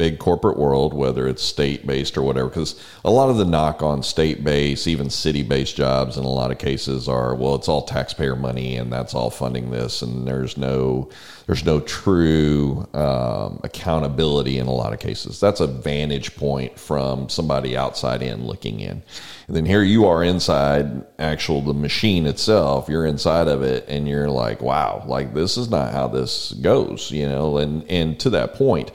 big 0.00 0.18
corporate 0.18 0.56
world, 0.56 0.94
whether 0.94 1.28
it's 1.28 1.42
state 1.42 1.86
based 1.86 2.16
or 2.16 2.22
whatever, 2.22 2.48
because 2.48 2.82
a 3.04 3.10
lot 3.10 3.28
of 3.28 3.36
the 3.36 3.44
knock 3.44 3.82
on 3.82 4.02
state 4.02 4.42
based, 4.42 4.88
even 4.88 5.10
city 5.10 5.42
based 5.42 5.76
jobs 5.76 6.16
in 6.16 6.24
a 6.24 6.28
lot 6.28 6.50
of 6.50 6.56
cases 6.56 7.06
are, 7.06 7.34
well, 7.34 7.54
it's 7.54 7.68
all 7.68 7.82
taxpayer 7.82 8.34
money 8.34 8.78
and 8.78 8.90
that's 8.90 9.12
all 9.12 9.28
funding 9.28 9.70
this, 9.70 10.00
and 10.00 10.26
there's 10.26 10.56
no 10.56 11.10
there's 11.46 11.66
no 11.66 11.80
true 11.80 12.88
um, 12.94 13.60
accountability 13.62 14.56
in 14.56 14.68
a 14.68 14.72
lot 14.72 14.94
of 14.94 15.00
cases. 15.00 15.38
That's 15.38 15.60
a 15.60 15.66
vantage 15.66 16.34
point 16.34 16.78
from 16.78 17.28
somebody 17.28 17.76
outside 17.76 18.22
in 18.22 18.46
looking 18.46 18.80
in. 18.80 19.02
And 19.48 19.56
then 19.56 19.66
here 19.66 19.82
you 19.82 20.06
are 20.06 20.22
inside 20.22 21.04
actual 21.18 21.60
the 21.60 21.74
machine 21.74 22.24
itself. 22.24 22.88
You're 22.88 23.04
inside 23.04 23.48
of 23.48 23.62
it 23.62 23.84
and 23.86 24.08
you're 24.08 24.30
like, 24.30 24.62
wow, 24.62 25.02
like 25.06 25.34
this 25.34 25.58
is 25.58 25.68
not 25.68 25.92
how 25.92 26.08
this 26.08 26.52
goes, 26.52 27.10
you 27.10 27.28
know, 27.28 27.58
and 27.58 27.84
and 27.90 28.18
to 28.20 28.30
that 28.30 28.54
point, 28.54 28.92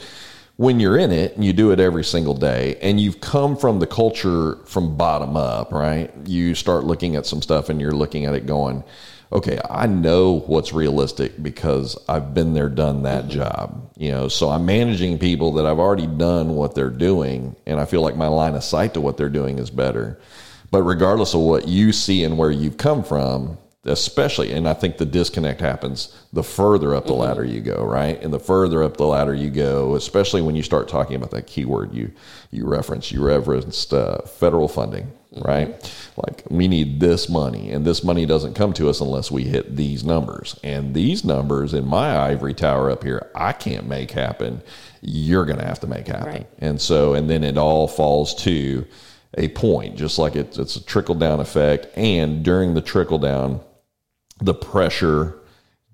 when 0.57 0.79
you're 0.79 0.97
in 0.97 1.11
it 1.11 1.35
and 1.35 1.43
you 1.43 1.51
do 1.51 1.71
it 1.71 1.79
every 1.79 2.03
single 2.03 2.33
day 2.33 2.77
and 2.81 2.99
you've 2.99 3.19
come 3.19 3.57
from 3.57 3.79
the 3.79 3.87
culture 3.87 4.57
from 4.65 4.95
bottom 4.95 5.35
up, 5.35 5.71
right? 5.71 6.11
You 6.25 6.55
start 6.55 6.85
looking 6.85 7.15
at 7.15 7.25
some 7.25 7.41
stuff 7.41 7.69
and 7.69 7.81
you're 7.81 7.91
looking 7.91 8.25
at 8.25 8.33
it 8.33 8.45
going, 8.45 8.83
okay, 9.31 9.59
I 9.69 9.87
know 9.87 10.39
what's 10.47 10.71
realistic 10.71 11.41
because 11.41 11.97
I've 12.07 12.33
been 12.33 12.53
there, 12.53 12.69
done 12.69 13.03
that 13.03 13.23
mm-hmm. 13.23 13.33
job, 13.33 13.91
you 13.97 14.11
know. 14.11 14.27
So 14.29 14.49
I'm 14.49 14.65
managing 14.65 15.19
people 15.19 15.53
that 15.53 15.65
I've 15.65 15.79
already 15.79 16.07
done 16.07 16.55
what 16.55 16.75
they're 16.75 16.89
doing, 16.89 17.55
and 17.65 17.79
I 17.79 17.85
feel 17.85 18.01
like 18.01 18.15
my 18.15 18.27
line 18.27 18.55
of 18.55 18.63
sight 18.63 18.93
to 18.93 19.01
what 19.01 19.17
they're 19.17 19.29
doing 19.29 19.59
is 19.59 19.69
better. 19.69 20.19
But 20.71 20.83
regardless 20.83 21.33
of 21.33 21.41
what 21.41 21.67
you 21.67 21.91
see 21.91 22.23
and 22.23 22.37
where 22.37 22.51
you've 22.51 22.77
come 22.77 23.03
from, 23.03 23.57
especially, 23.85 24.51
and 24.51 24.67
I 24.67 24.73
think 24.73 24.97
the 24.97 25.05
disconnect 25.05 25.61
happens 25.61 26.15
the 26.33 26.43
further 26.43 26.95
up 26.95 27.05
the 27.05 27.13
ladder 27.13 27.45
you 27.45 27.61
go, 27.61 27.83
right? 27.83 28.21
And 28.21 28.33
the 28.33 28.39
further 28.39 28.83
up 28.83 28.97
the 28.97 29.05
ladder 29.05 29.33
you 29.33 29.49
go, 29.49 29.95
especially 29.95 30.41
when 30.41 30.55
you 30.55 30.63
start 30.63 30.87
talking 30.87 31.15
about 31.15 31.31
that 31.31 31.47
keyword 31.47 31.93
you 31.93 32.11
you 32.51 32.67
referenced, 32.67 33.11
you 33.11 33.23
referenced 33.23 33.93
uh, 33.93 34.21
federal 34.21 34.67
funding, 34.67 35.11
right? 35.35 35.93
Like 36.17 36.43
we 36.49 36.67
need 36.67 36.99
this 36.99 37.29
money, 37.29 37.71
and 37.71 37.85
this 37.85 38.03
money 38.03 38.25
doesn't 38.25 38.55
come 38.55 38.73
to 38.73 38.89
us 38.89 39.01
unless 39.01 39.29
we 39.29 39.43
hit 39.43 39.75
these 39.75 40.03
numbers. 40.03 40.59
And 40.63 40.93
these 40.93 41.23
numbers 41.23 41.73
in 41.73 41.85
my 41.85 42.17
ivory 42.17 42.53
tower 42.53 42.89
up 42.89 43.03
here, 43.03 43.29
I 43.35 43.53
can't 43.53 43.87
make 43.87 44.11
happen. 44.11 44.61
You're 45.01 45.45
going 45.45 45.59
to 45.59 45.65
have 45.65 45.81
to 45.81 45.87
make 45.87 46.07
happen. 46.07 46.27
Right. 46.27 46.47
And 46.59 46.81
so, 46.81 47.13
and 47.13 47.29
then 47.29 47.43
it 47.43 47.57
all 47.57 47.87
falls 47.87 48.33
to 48.43 48.85
a 49.37 49.49
point, 49.49 49.97
just 49.97 50.17
like 50.17 50.35
it's, 50.35 50.57
it's 50.57 50.75
a 50.77 50.83
trickle 50.83 51.15
down 51.15 51.39
effect. 51.39 51.87
And 51.97 52.43
during 52.43 52.73
the 52.73 52.81
trickle 52.81 53.19
down, 53.19 53.59
the 54.45 54.53
pressure 54.53 55.39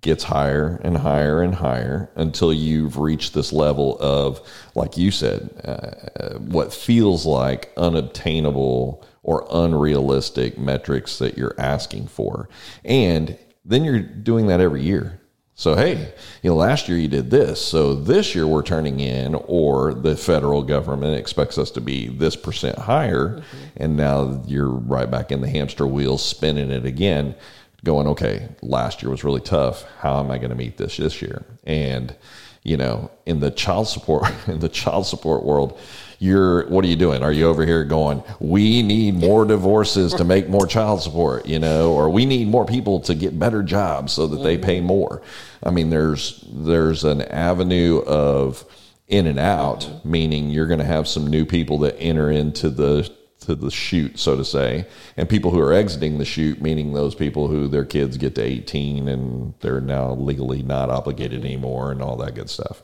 gets 0.02 0.24
higher 0.24 0.82
and 0.84 0.98
higher 0.98 1.42
and 1.42 1.56
higher 1.56 2.10
until 2.16 2.52
you've 2.52 2.98
reached 2.98 3.34
this 3.34 3.54
level 3.54 3.98
of, 4.00 4.42
like 4.76 4.98
you 4.98 5.12
said, 5.12 5.50
uh, 5.64 6.38
what 6.40 6.74
feels 6.74 7.26
like 7.26 7.72
unobtainable 7.78 9.06
or 9.24 9.48
unrealistic 9.52 10.58
metrics 10.58 11.20
that 11.20 11.38
you're 11.38 11.56
asking 11.60 12.08
for. 12.08 12.50
And 12.84 13.38
then 13.64 13.84
you're 13.84 14.00
doing 14.00 14.48
that 14.48 14.60
every 14.60 14.82
year. 14.82 15.20
So, 15.54 15.76
hey, 15.76 16.14
you 16.42 16.50
know, 16.50 16.56
last 16.56 16.90
year 16.90 16.98
you 16.98 17.08
did 17.08 17.30
this. 17.30 17.64
So 17.64 17.94
this 17.94 18.34
year 18.34 18.48
we're 18.48 18.64
turning 18.64 19.00
in, 19.00 19.36
or 19.36 19.94
the 19.94 20.18
federal 20.18 20.64
government 20.64 21.20
expects 21.20 21.60
us 21.60 21.70
to 21.72 21.82
be 21.82 22.08
this 22.08 22.36
percent 22.36 22.80
higher. 22.80 23.44
And 23.78 23.96
now 23.96 24.42
you're 24.48 24.72
right 24.72 25.12
back 25.12 25.32
in 25.32 25.42
the 25.42 25.50
hamster 25.50 25.86
wheel, 25.86 26.18
spinning 26.18 26.72
it 26.72 26.86
again, 26.86 27.36
going, 27.84 28.08
okay, 28.08 28.50
last 28.62 29.02
year 29.02 29.10
was 29.10 29.24
really 29.24 29.42
tough. 29.42 29.84
How 30.00 30.20
am 30.20 30.32
I 30.32 30.38
going 30.38 30.50
to 30.52 30.56
meet 30.56 30.78
this 30.78 30.98
this 30.98 31.22
year? 31.22 31.44
And, 31.64 32.16
you 32.64 32.78
know, 32.78 33.12
in 33.26 33.40
the 33.40 33.52
child 33.52 33.88
support, 33.88 34.32
in 34.48 34.60
the 34.60 34.70
child 34.70 35.06
support 35.08 35.44
world, 35.44 35.80
you're 36.20 36.68
what 36.70 36.86
are 36.86 36.88
you 36.88 36.96
doing? 36.96 37.24
Are 37.24 37.32
you 37.32 37.48
over 37.48 37.66
here 37.66 37.84
going, 37.84 38.22
we 38.40 38.84
need 38.84 39.16
more 39.16 39.44
divorces 39.44 40.14
to 40.14 40.24
make 40.24 40.48
more 40.48 40.68
child 40.68 41.02
support, 41.02 41.48
you 41.48 41.58
know, 41.58 41.94
or 41.94 42.12
we 42.12 42.28
need 42.28 42.48
more 42.48 42.66
people 42.66 43.00
to 43.02 43.16
get 43.16 43.40
better 43.40 43.64
jobs 43.64 44.14
so 44.14 44.28
that 44.28 44.44
they 44.44 44.56
pay 44.56 44.82
more? 44.82 45.24
I 45.64 45.72
mean, 45.72 45.90
there's 45.90 46.46
there's 46.48 47.04
an 47.06 47.24
avenue 47.24 48.04
of 48.06 48.64
in 49.08 49.26
and 49.26 49.40
out, 49.40 50.06
meaning 50.06 50.52
you're 50.52 50.68
going 50.68 50.80
to 50.80 50.86
have 50.86 51.08
some 51.08 51.26
new 51.26 51.44
people 51.44 51.80
that 51.80 52.00
enter 52.00 52.30
into 52.30 52.70
the 52.70 53.12
to 53.42 53.56
the 53.56 53.72
chute, 53.72 54.18
so 54.20 54.36
to 54.36 54.46
say, 54.46 54.88
and 55.18 55.28
people 55.28 55.52
who 55.52 55.60
are 55.60 55.74
exiting 55.74 56.18
the 56.18 56.26
chute, 56.26 56.62
meaning 56.62 56.94
those 56.94 57.16
people 57.16 57.48
who 57.48 57.68
their 57.68 57.86
kids 57.86 58.18
get 58.18 58.36
to 58.36 58.42
18 58.42 59.08
and 59.08 59.54
they're 59.62 59.82
now 59.82 60.14
legally 60.14 60.64
not 60.64 60.90
obligated 60.90 61.44
anymore 61.44 61.92
and 61.92 62.02
all 62.02 62.16
that 62.18 62.36
good 62.36 62.50
stuff. 62.50 62.84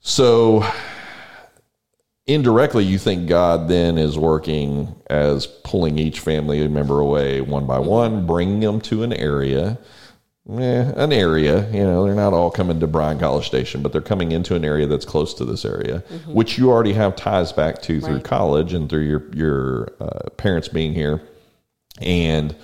So 0.00 0.64
indirectly 2.26 2.84
you 2.84 2.98
think 2.98 3.28
god 3.28 3.68
then 3.68 3.96
is 3.96 4.18
working 4.18 4.92
as 5.06 5.46
pulling 5.46 5.96
each 5.96 6.18
family 6.18 6.66
member 6.66 6.98
away 6.98 7.40
one 7.40 7.66
by 7.66 7.78
one 7.78 8.26
bringing 8.26 8.58
them 8.58 8.80
to 8.80 9.04
an 9.04 9.12
area 9.12 9.78
eh, 10.50 10.92
an 10.96 11.12
area 11.12 11.68
you 11.70 11.82
know 11.82 12.04
they're 12.04 12.14
not 12.14 12.32
all 12.32 12.50
coming 12.50 12.78
to 12.80 12.86
bryan 12.86 13.18
college 13.18 13.46
station 13.46 13.82
but 13.82 13.92
they're 13.92 14.00
coming 14.00 14.32
into 14.32 14.54
an 14.54 14.64
area 14.64 14.86
that's 14.86 15.04
close 15.04 15.34
to 15.34 15.44
this 15.44 15.64
area 15.64 16.00
which 16.26 16.56
you 16.58 16.70
already 16.70 16.92
have 16.92 17.16
ties 17.16 17.52
back 17.52 17.82
to 17.82 18.00
through 18.00 18.14
Right. 18.14 18.24
college 18.24 18.72
and 18.72 18.88
through 18.88 19.02
your 19.04 19.24
your 19.34 19.88
uh, 20.00 20.30
parents 20.36 20.68
being 20.68 20.94
here 20.94 21.20
and 22.00 22.54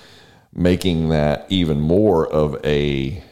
making 0.53 1.09
that 1.09 1.45
even 1.49 1.81
more 1.81 2.27
of 2.27 2.63
a 2.65 3.23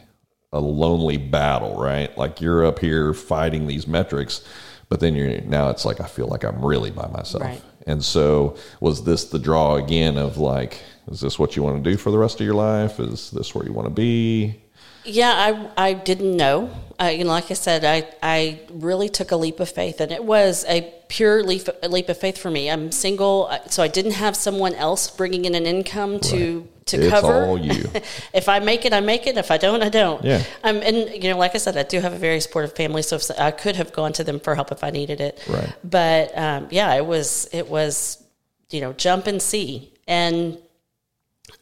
a 0.54 0.60
lonely 0.60 1.16
battle, 1.16 1.80
right? 1.80 2.14
Like 2.18 2.42
you're 2.42 2.66
up 2.66 2.78
here 2.80 3.14
fighting 3.14 3.66
these 3.68 3.86
metrics, 3.86 4.44
but 4.90 5.00
then 5.00 5.14
you're 5.14 5.40
now 5.42 5.70
it's 5.70 5.86
like 5.86 5.98
I 5.98 6.04
feel 6.06 6.26
like 6.26 6.44
I'm 6.44 6.62
really 6.62 6.90
by 6.90 7.06
myself. 7.06 7.44
Right. 7.44 7.62
And 7.86 8.04
so 8.04 8.56
was 8.80 9.04
this 9.04 9.24
the 9.24 9.38
draw 9.38 9.76
again 9.76 10.18
of 10.18 10.36
like, 10.36 10.82
is 11.10 11.20
this 11.20 11.38
what 11.38 11.56
you 11.56 11.62
want 11.62 11.82
to 11.82 11.90
do 11.90 11.96
for 11.96 12.10
the 12.10 12.18
rest 12.18 12.40
of 12.40 12.46
your 12.46 12.54
life? 12.54 13.00
Is 13.00 13.30
this 13.30 13.54
where 13.54 13.64
you 13.64 13.72
want 13.72 13.86
to 13.86 13.94
be? 13.94 14.60
Yeah, 15.04 15.70
I 15.76 15.88
I 15.88 15.92
didn't 15.94 16.36
know. 16.36 16.70
I, 16.98 17.10
you 17.10 17.24
know, 17.24 17.30
like 17.30 17.50
I 17.50 17.54
said, 17.54 17.84
I 17.84 18.08
I 18.22 18.60
really 18.70 19.08
took 19.08 19.32
a 19.32 19.36
leap 19.36 19.58
of 19.58 19.68
faith, 19.68 20.00
and 20.00 20.12
it 20.12 20.24
was 20.24 20.64
a 20.68 20.92
pure 21.08 21.42
leap 21.42 21.68
leap 21.88 22.08
of 22.08 22.18
faith 22.18 22.38
for 22.38 22.50
me. 22.50 22.70
I'm 22.70 22.92
single, 22.92 23.48
uh, 23.50 23.58
so 23.68 23.82
I 23.82 23.88
didn't 23.88 24.12
have 24.12 24.36
someone 24.36 24.74
else 24.74 25.10
bringing 25.10 25.44
in 25.44 25.56
an 25.56 25.66
income 25.66 26.20
to 26.20 26.68
to 26.86 27.00
It's 27.00 27.10
cover. 27.10 27.46
all 27.46 27.58
you. 27.58 27.90
if 28.32 28.48
I 28.48 28.60
make 28.60 28.84
it, 28.84 28.92
I 28.92 29.00
make 29.00 29.26
it. 29.26 29.36
If 29.36 29.50
I 29.50 29.56
don't, 29.58 29.82
I 29.82 29.88
don't. 29.88 30.24
Yeah. 30.24 30.44
Um, 30.62 30.76
and 30.76 31.10
you 31.22 31.30
know, 31.30 31.38
like 31.38 31.56
I 31.56 31.58
said, 31.58 31.76
I 31.76 31.82
do 31.82 31.98
have 31.98 32.12
a 32.12 32.18
very 32.18 32.40
supportive 32.40 32.76
family, 32.76 33.02
so 33.02 33.16
if, 33.16 33.28
I 33.38 33.50
could 33.50 33.74
have 33.74 33.92
gone 33.92 34.12
to 34.14 34.24
them 34.24 34.38
for 34.38 34.54
help 34.54 34.70
if 34.70 34.84
I 34.84 34.90
needed 34.90 35.20
it. 35.20 35.42
Right. 35.48 35.74
But 35.82 36.38
um, 36.38 36.68
yeah, 36.70 36.94
it 36.94 37.04
was 37.04 37.48
it 37.52 37.68
was 37.68 38.22
you 38.70 38.80
know 38.80 38.92
jump 38.92 39.26
and 39.26 39.42
see 39.42 39.92
and 40.06 40.58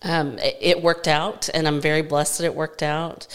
um, 0.02 0.38
it, 0.38 0.56
it 0.60 0.82
worked 0.82 1.08
out, 1.08 1.48
and 1.52 1.66
I'm 1.68 1.80
very 1.80 2.02
blessed 2.02 2.38
that 2.38 2.44
it 2.44 2.54
worked 2.54 2.82
out. 2.82 3.26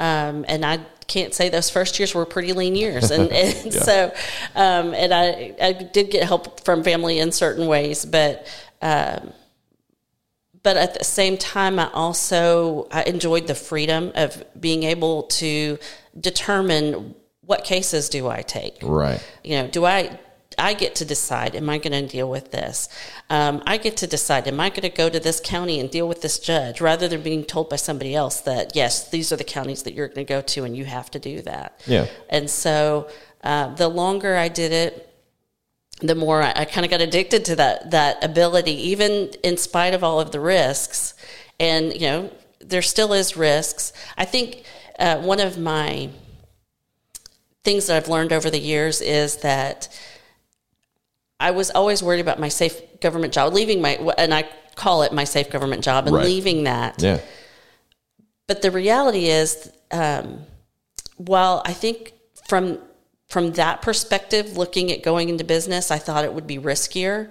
Um, 0.00 0.44
and 0.48 0.64
I 0.64 0.80
can't 1.06 1.34
say 1.34 1.48
those 1.48 1.70
first 1.70 1.98
years 1.98 2.14
were 2.14 2.24
pretty 2.26 2.52
lean 2.52 2.74
years, 2.74 3.10
and, 3.10 3.30
and 3.32 3.72
Yeah. 3.74 3.80
so, 3.82 4.14
um, 4.54 4.94
and 4.94 5.12
I, 5.12 5.54
I 5.60 5.72
did 5.72 6.10
get 6.10 6.24
help 6.24 6.64
from 6.64 6.82
family 6.82 7.18
in 7.18 7.32
certain 7.32 7.66
ways, 7.66 8.04
but, 8.04 8.46
um, 8.80 9.32
but 10.62 10.76
at 10.76 10.96
the 10.96 11.04
same 11.04 11.36
time, 11.36 11.78
I 11.80 11.90
also 11.92 12.86
I 12.92 13.02
enjoyed 13.02 13.48
the 13.48 13.54
freedom 13.56 14.12
of 14.14 14.44
being 14.60 14.84
able 14.84 15.24
to 15.24 15.76
determine 16.20 17.16
what 17.40 17.64
cases 17.64 18.08
do 18.08 18.28
I 18.28 18.42
take? 18.42 18.78
Right. 18.80 19.20
You 19.42 19.56
know, 19.62 19.66
do 19.66 19.84
I 19.84 20.18
I 20.58 20.74
get 20.74 20.94
to 20.96 21.04
decide, 21.04 21.54
am 21.54 21.68
I 21.70 21.78
going 21.78 21.92
to 21.92 22.06
deal 22.06 22.28
with 22.28 22.50
this? 22.50 22.88
Um, 23.30 23.62
I 23.66 23.76
get 23.76 23.96
to 23.98 24.06
decide, 24.06 24.46
am 24.48 24.60
I 24.60 24.68
going 24.68 24.82
to 24.82 24.88
go 24.88 25.08
to 25.08 25.20
this 25.20 25.40
county 25.40 25.80
and 25.80 25.90
deal 25.90 26.08
with 26.08 26.22
this 26.22 26.38
judge 26.38 26.80
rather 26.80 27.08
than 27.08 27.22
being 27.22 27.44
told 27.44 27.70
by 27.70 27.76
somebody 27.76 28.14
else 28.14 28.40
that, 28.42 28.76
yes, 28.76 29.10
these 29.10 29.32
are 29.32 29.36
the 29.36 29.44
counties 29.44 29.82
that 29.84 29.94
you're 29.94 30.08
going 30.08 30.26
to 30.26 30.32
go 30.32 30.40
to 30.40 30.64
and 30.64 30.76
you 30.76 30.84
have 30.84 31.10
to 31.12 31.18
do 31.18 31.42
that. 31.42 31.80
Yeah. 31.86 32.06
And 32.28 32.48
so 32.50 33.08
uh, 33.42 33.74
the 33.74 33.88
longer 33.88 34.36
I 34.36 34.48
did 34.48 34.72
it, 34.72 35.08
the 36.00 36.14
more 36.14 36.42
I, 36.42 36.52
I 36.56 36.64
kind 36.64 36.84
of 36.84 36.90
got 36.90 37.00
addicted 37.00 37.44
to 37.46 37.56
that, 37.56 37.90
that 37.92 38.24
ability, 38.24 38.72
even 38.90 39.30
in 39.42 39.56
spite 39.56 39.94
of 39.94 40.02
all 40.02 40.20
of 40.20 40.32
the 40.32 40.40
risks. 40.40 41.14
And, 41.60 41.92
you 41.92 42.00
know, 42.00 42.32
there 42.60 42.82
still 42.82 43.12
is 43.12 43.36
risks. 43.36 43.92
I 44.16 44.24
think 44.24 44.64
uh, 44.98 45.18
one 45.18 45.40
of 45.40 45.58
my 45.58 46.10
things 47.64 47.86
that 47.86 47.96
I've 47.96 48.08
learned 48.08 48.32
over 48.32 48.50
the 48.50 48.58
years 48.58 49.00
is 49.00 49.36
that 49.38 49.88
I 51.42 51.50
was 51.50 51.70
always 51.70 52.02
worried 52.02 52.20
about 52.20 52.38
my 52.38 52.48
safe 52.48 52.80
government 53.00 53.32
job, 53.32 53.52
leaving 53.52 53.80
my, 53.82 53.94
and 54.16 54.32
I 54.32 54.48
call 54.76 55.02
it 55.02 55.12
my 55.12 55.24
safe 55.24 55.50
government 55.50 55.82
job, 55.84 56.06
and 56.06 56.16
Right. 56.16 56.24
leaving 56.24 56.64
that. 56.64 57.02
Yeah. 57.02 57.18
But 58.46 58.62
the 58.62 58.70
reality 58.70 59.26
is, 59.26 59.70
um, 59.90 60.46
while 61.16 61.62
I 61.64 61.72
think 61.72 62.14
from 62.48 62.78
from 63.28 63.52
that 63.52 63.80
perspective, 63.80 64.58
looking 64.58 64.92
at 64.92 65.02
going 65.02 65.30
into 65.30 65.42
business, 65.42 65.90
I 65.90 65.96
thought 65.98 66.22
it 66.24 66.34
would 66.34 66.46
be 66.46 66.58
riskier. 66.58 67.30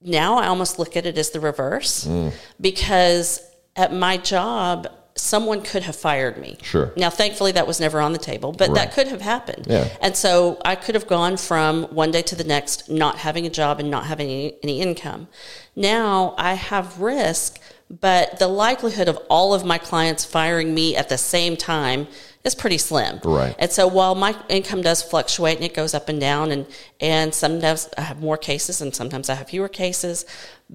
Now 0.00 0.38
I 0.38 0.46
almost 0.46 0.78
look 0.78 0.96
at 0.96 1.04
it 1.04 1.18
as 1.18 1.28
the 1.30 1.40
reverse 1.40 2.08
because 2.58 3.42
at 3.76 3.92
my 3.92 4.16
job, 4.16 4.88
someone 5.20 5.62
could 5.62 5.82
have 5.82 5.96
fired 5.96 6.38
me. 6.38 6.56
Sure. 6.62 6.92
Now, 6.96 7.10
thankfully, 7.10 7.52
that 7.52 7.66
was 7.66 7.78
never 7.78 8.00
on 8.00 8.12
the 8.12 8.18
table, 8.18 8.52
but 8.52 8.68
Right. 8.68 8.74
that 8.76 8.92
could 8.94 9.08
have 9.08 9.20
happened. 9.20 9.66
Yeah. 9.68 9.88
And 10.00 10.16
so 10.16 10.58
I 10.64 10.74
could 10.74 10.94
have 10.94 11.06
gone 11.06 11.36
from 11.36 11.84
one 11.84 12.10
day 12.10 12.22
to 12.22 12.34
the 12.34 12.44
next, 12.44 12.88
not 12.88 13.18
having 13.18 13.46
a 13.46 13.50
job 13.50 13.80
and 13.80 13.90
not 13.90 14.06
having 14.06 14.28
any, 14.28 14.54
any 14.62 14.80
income. 14.80 15.28
Now 15.76 16.34
I 16.38 16.54
have 16.54 17.00
risk, 17.00 17.60
but 17.90 18.38
the 18.38 18.48
likelihood 18.48 19.08
of 19.08 19.18
all 19.28 19.52
of 19.52 19.64
my 19.64 19.78
clients 19.78 20.24
firing 20.24 20.74
me 20.74 20.96
at 20.96 21.08
the 21.08 21.18
same 21.18 21.56
time 21.56 22.06
is 22.42 22.54
pretty 22.54 22.78
slim. 22.78 23.20
Right. 23.22 23.54
And 23.58 23.70
so 23.70 23.86
while 23.86 24.14
my 24.14 24.34
income 24.48 24.80
does 24.80 25.02
fluctuate 25.02 25.56
and 25.56 25.64
it 25.64 25.74
goes 25.74 25.92
up 25.92 26.08
and 26.08 26.18
down, 26.20 26.50
and, 26.52 26.66
and 27.00 27.34
sometimes 27.34 27.88
I 27.98 28.02
have 28.02 28.20
more 28.20 28.38
cases 28.38 28.80
and 28.80 28.94
sometimes 28.94 29.28
I 29.28 29.34
have 29.34 29.48
fewer 29.50 29.68
cases, 29.68 30.24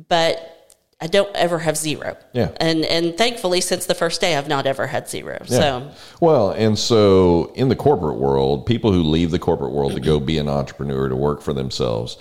but 0.08 0.55
I 1.02 1.08
don't 1.08 1.36
ever 1.36 1.60
have 1.60 1.76
zero. 1.76 2.18
Yeah. 2.34 2.52
And 2.58 2.86
and 2.86 3.18
thankfully, 3.18 3.60
since 3.62 3.86
the 3.86 3.94
first 3.94 4.22
day, 4.22 4.36
I've 4.36 4.48
not 4.48 4.66
ever 4.66 4.88
had 4.88 5.10
zero. 5.10 5.40
Yeah. 5.46 5.60
So 5.60 5.92
Well, 6.22 6.52
and 6.52 6.80
so 6.80 7.52
in 7.56 7.70
the 7.70 7.76
corporate 7.76 8.18
world, 8.18 8.66
people 8.66 8.94
who 8.94 9.04
leave 9.04 9.32
the 9.32 9.40
corporate 9.40 9.74
world 9.74 9.94
to 9.94 10.00
go 10.00 10.20
be 10.20 10.38
an 10.38 10.48
entrepreneur 10.48 11.10
to 11.10 11.16
work 11.16 11.42
for 11.42 11.52
themselves, 11.54 12.18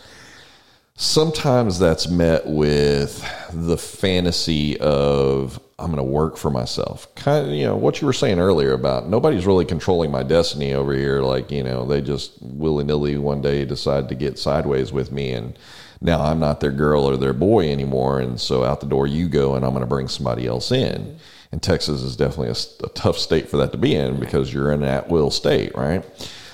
sometimes 0.96 1.78
that's 1.78 2.08
met 2.08 2.46
with 2.46 3.24
the 3.52 3.78
fantasy 3.78 4.78
of 4.80 5.60
I'm 5.78 5.86
going 5.86 5.96
to 5.96 6.02
work 6.02 6.36
for 6.36 6.50
myself. 6.50 7.12
Kind 7.14 7.46
of, 7.46 7.52
you 7.52 7.66
know, 7.66 7.76
what 7.76 8.00
you 8.00 8.06
were 8.06 8.12
saying 8.12 8.38
earlier 8.38 8.72
about 8.72 9.08
nobody's 9.08 9.46
really 9.46 9.64
controlling 9.64 10.10
my 10.10 10.22
destiny 10.22 10.72
over 10.72 10.94
here. 10.94 11.22
Like, 11.22 11.50
you 11.50 11.62
know, 11.62 11.84
they 11.84 12.00
just 12.00 12.32
willy 12.40 12.84
nilly 12.84 13.18
one 13.18 13.40
day 13.40 13.64
decide 13.64 14.08
to 14.08 14.14
get 14.14 14.38
sideways 14.38 14.92
with 14.92 15.12
me 15.12 15.32
and 15.32 15.56
now 16.04 16.20
I'm 16.20 16.38
not 16.38 16.60
their 16.60 16.70
girl 16.70 17.04
or 17.04 17.16
their 17.16 17.32
boy 17.32 17.72
anymore. 17.72 18.20
And 18.20 18.38
so 18.38 18.62
out 18.62 18.80
the 18.80 18.86
door 18.86 19.06
you 19.06 19.26
go 19.26 19.54
and 19.54 19.64
I'm 19.64 19.72
going 19.72 19.80
to 19.80 19.86
bring 19.86 20.06
somebody 20.06 20.46
else 20.46 20.70
in. 20.70 21.18
And 21.50 21.62
Texas 21.62 22.02
is 22.02 22.14
definitely 22.14 22.50
a 22.50 22.88
tough 22.90 23.16
state 23.16 23.48
for 23.48 23.56
that 23.56 23.72
to 23.72 23.78
be 23.78 23.94
in 23.94 24.20
because 24.20 24.52
you're 24.52 24.70
in 24.70 24.82
an 24.82 24.88
at 24.88 25.08
will 25.08 25.30
state, 25.30 25.74
right? 25.74 26.04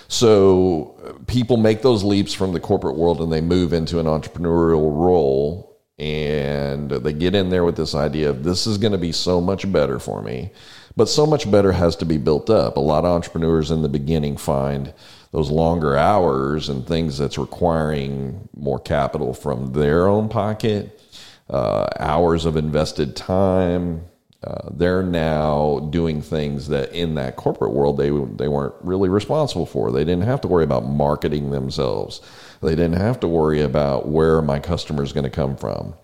So 0.06 0.94
people 1.26 1.56
make 1.56 1.82
those 1.82 2.04
leaps 2.04 2.32
from 2.32 2.52
the 2.52 2.60
corporate 2.60 2.96
world 2.96 3.20
and 3.20 3.32
they 3.32 3.40
move 3.40 3.72
into 3.72 3.98
an 3.98 4.06
entrepreneurial 4.06 4.96
role 4.96 5.78
and 5.98 6.90
they 6.90 7.12
get 7.12 7.34
in 7.34 7.50
there 7.50 7.64
with 7.64 7.76
this 7.76 7.94
idea 7.94 8.30
of 8.30 8.44
this 8.44 8.66
is 8.66 8.78
going 8.78 8.92
to 8.92 8.98
be 8.98 9.12
so 9.12 9.40
much 9.40 9.70
better 9.70 9.98
for 9.98 10.22
me. 10.22 10.50
But 10.96 11.08
so 11.08 11.26
much 11.26 11.50
better 11.50 11.72
has 11.72 11.96
to 11.96 12.04
be 12.04 12.18
built 12.18 12.50
up. 12.50 12.76
A 12.76 12.80
lot 12.80 13.04
of 13.04 13.14
entrepreneurs 13.14 13.70
in 13.70 13.82
the 13.82 13.88
beginning 13.88 14.36
find 14.36 14.94
those 15.32 15.50
longer 15.50 15.96
hours 15.96 16.68
and 16.68 16.86
things 16.86 17.18
that's 17.18 17.38
requiring 17.38 18.48
more 18.56 18.78
capital 18.80 19.32
from 19.32 19.72
their 19.72 20.08
own 20.08 20.28
pocket, 20.28 21.00
uh, 21.48 21.88
hours 21.98 22.44
of 22.44 22.56
invested 22.56 23.14
time, 23.14 24.04
uh, 24.42 24.70
they're 24.72 25.02
now 25.02 25.88
doing 25.90 26.22
things 26.22 26.68
that 26.68 26.90
in 26.92 27.14
that 27.14 27.36
corporate 27.36 27.72
world 27.72 27.98
they 27.98 28.08
they 28.08 28.48
weren't 28.48 28.74
really 28.80 29.08
responsible 29.08 29.66
for. 29.66 29.92
They 29.92 30.04
didn't 30.04 30.22
have 30.22 30.40
to 30.40 30.48
worry 30.48 30.64
about 30.64 30.86
marketing 30.86 31.50
themselves. 31.50 32.22
They 32.62 32.74
didn't 32.74 32.96
have 32.96 33.20
to 33.20 33.28
worry 33.28 33.60
about 33.60 34.08
where 34.08 34.40
my 34.40 34.58
customer 34.58 35.02
is 35.02 35.12
going 35.12 35.24
to 35.24 35.30
come 35.30 35.56
from. 35.56 35.94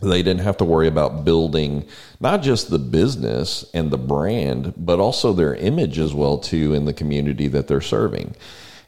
They 0.00 0.22
didn't 0.22 0.42
have 0.42 0.56
to 0.58 0.64
worry 0.64 0.86
about 0.86 1.24
building 1.24 1.84
not 2.20 2.42
just 2.42 2.70
the 2.70 2.78
business 2.78 3.64
and 3.74 3.90
the 3.90 3.98
brand, 3.98 4.74
but 4.76 5.00
also 5.00 5.32
their 5.32 5.54
image 5.56 5.98
as 5.98 6.14
well 6.14 6.38
too 6.38 6.72
in 6.72 6.84
the 6.84 6.92
community 6.92 7.48
that 7.48 7.66
they're 7.66 7.80
serving. 7.80 8.36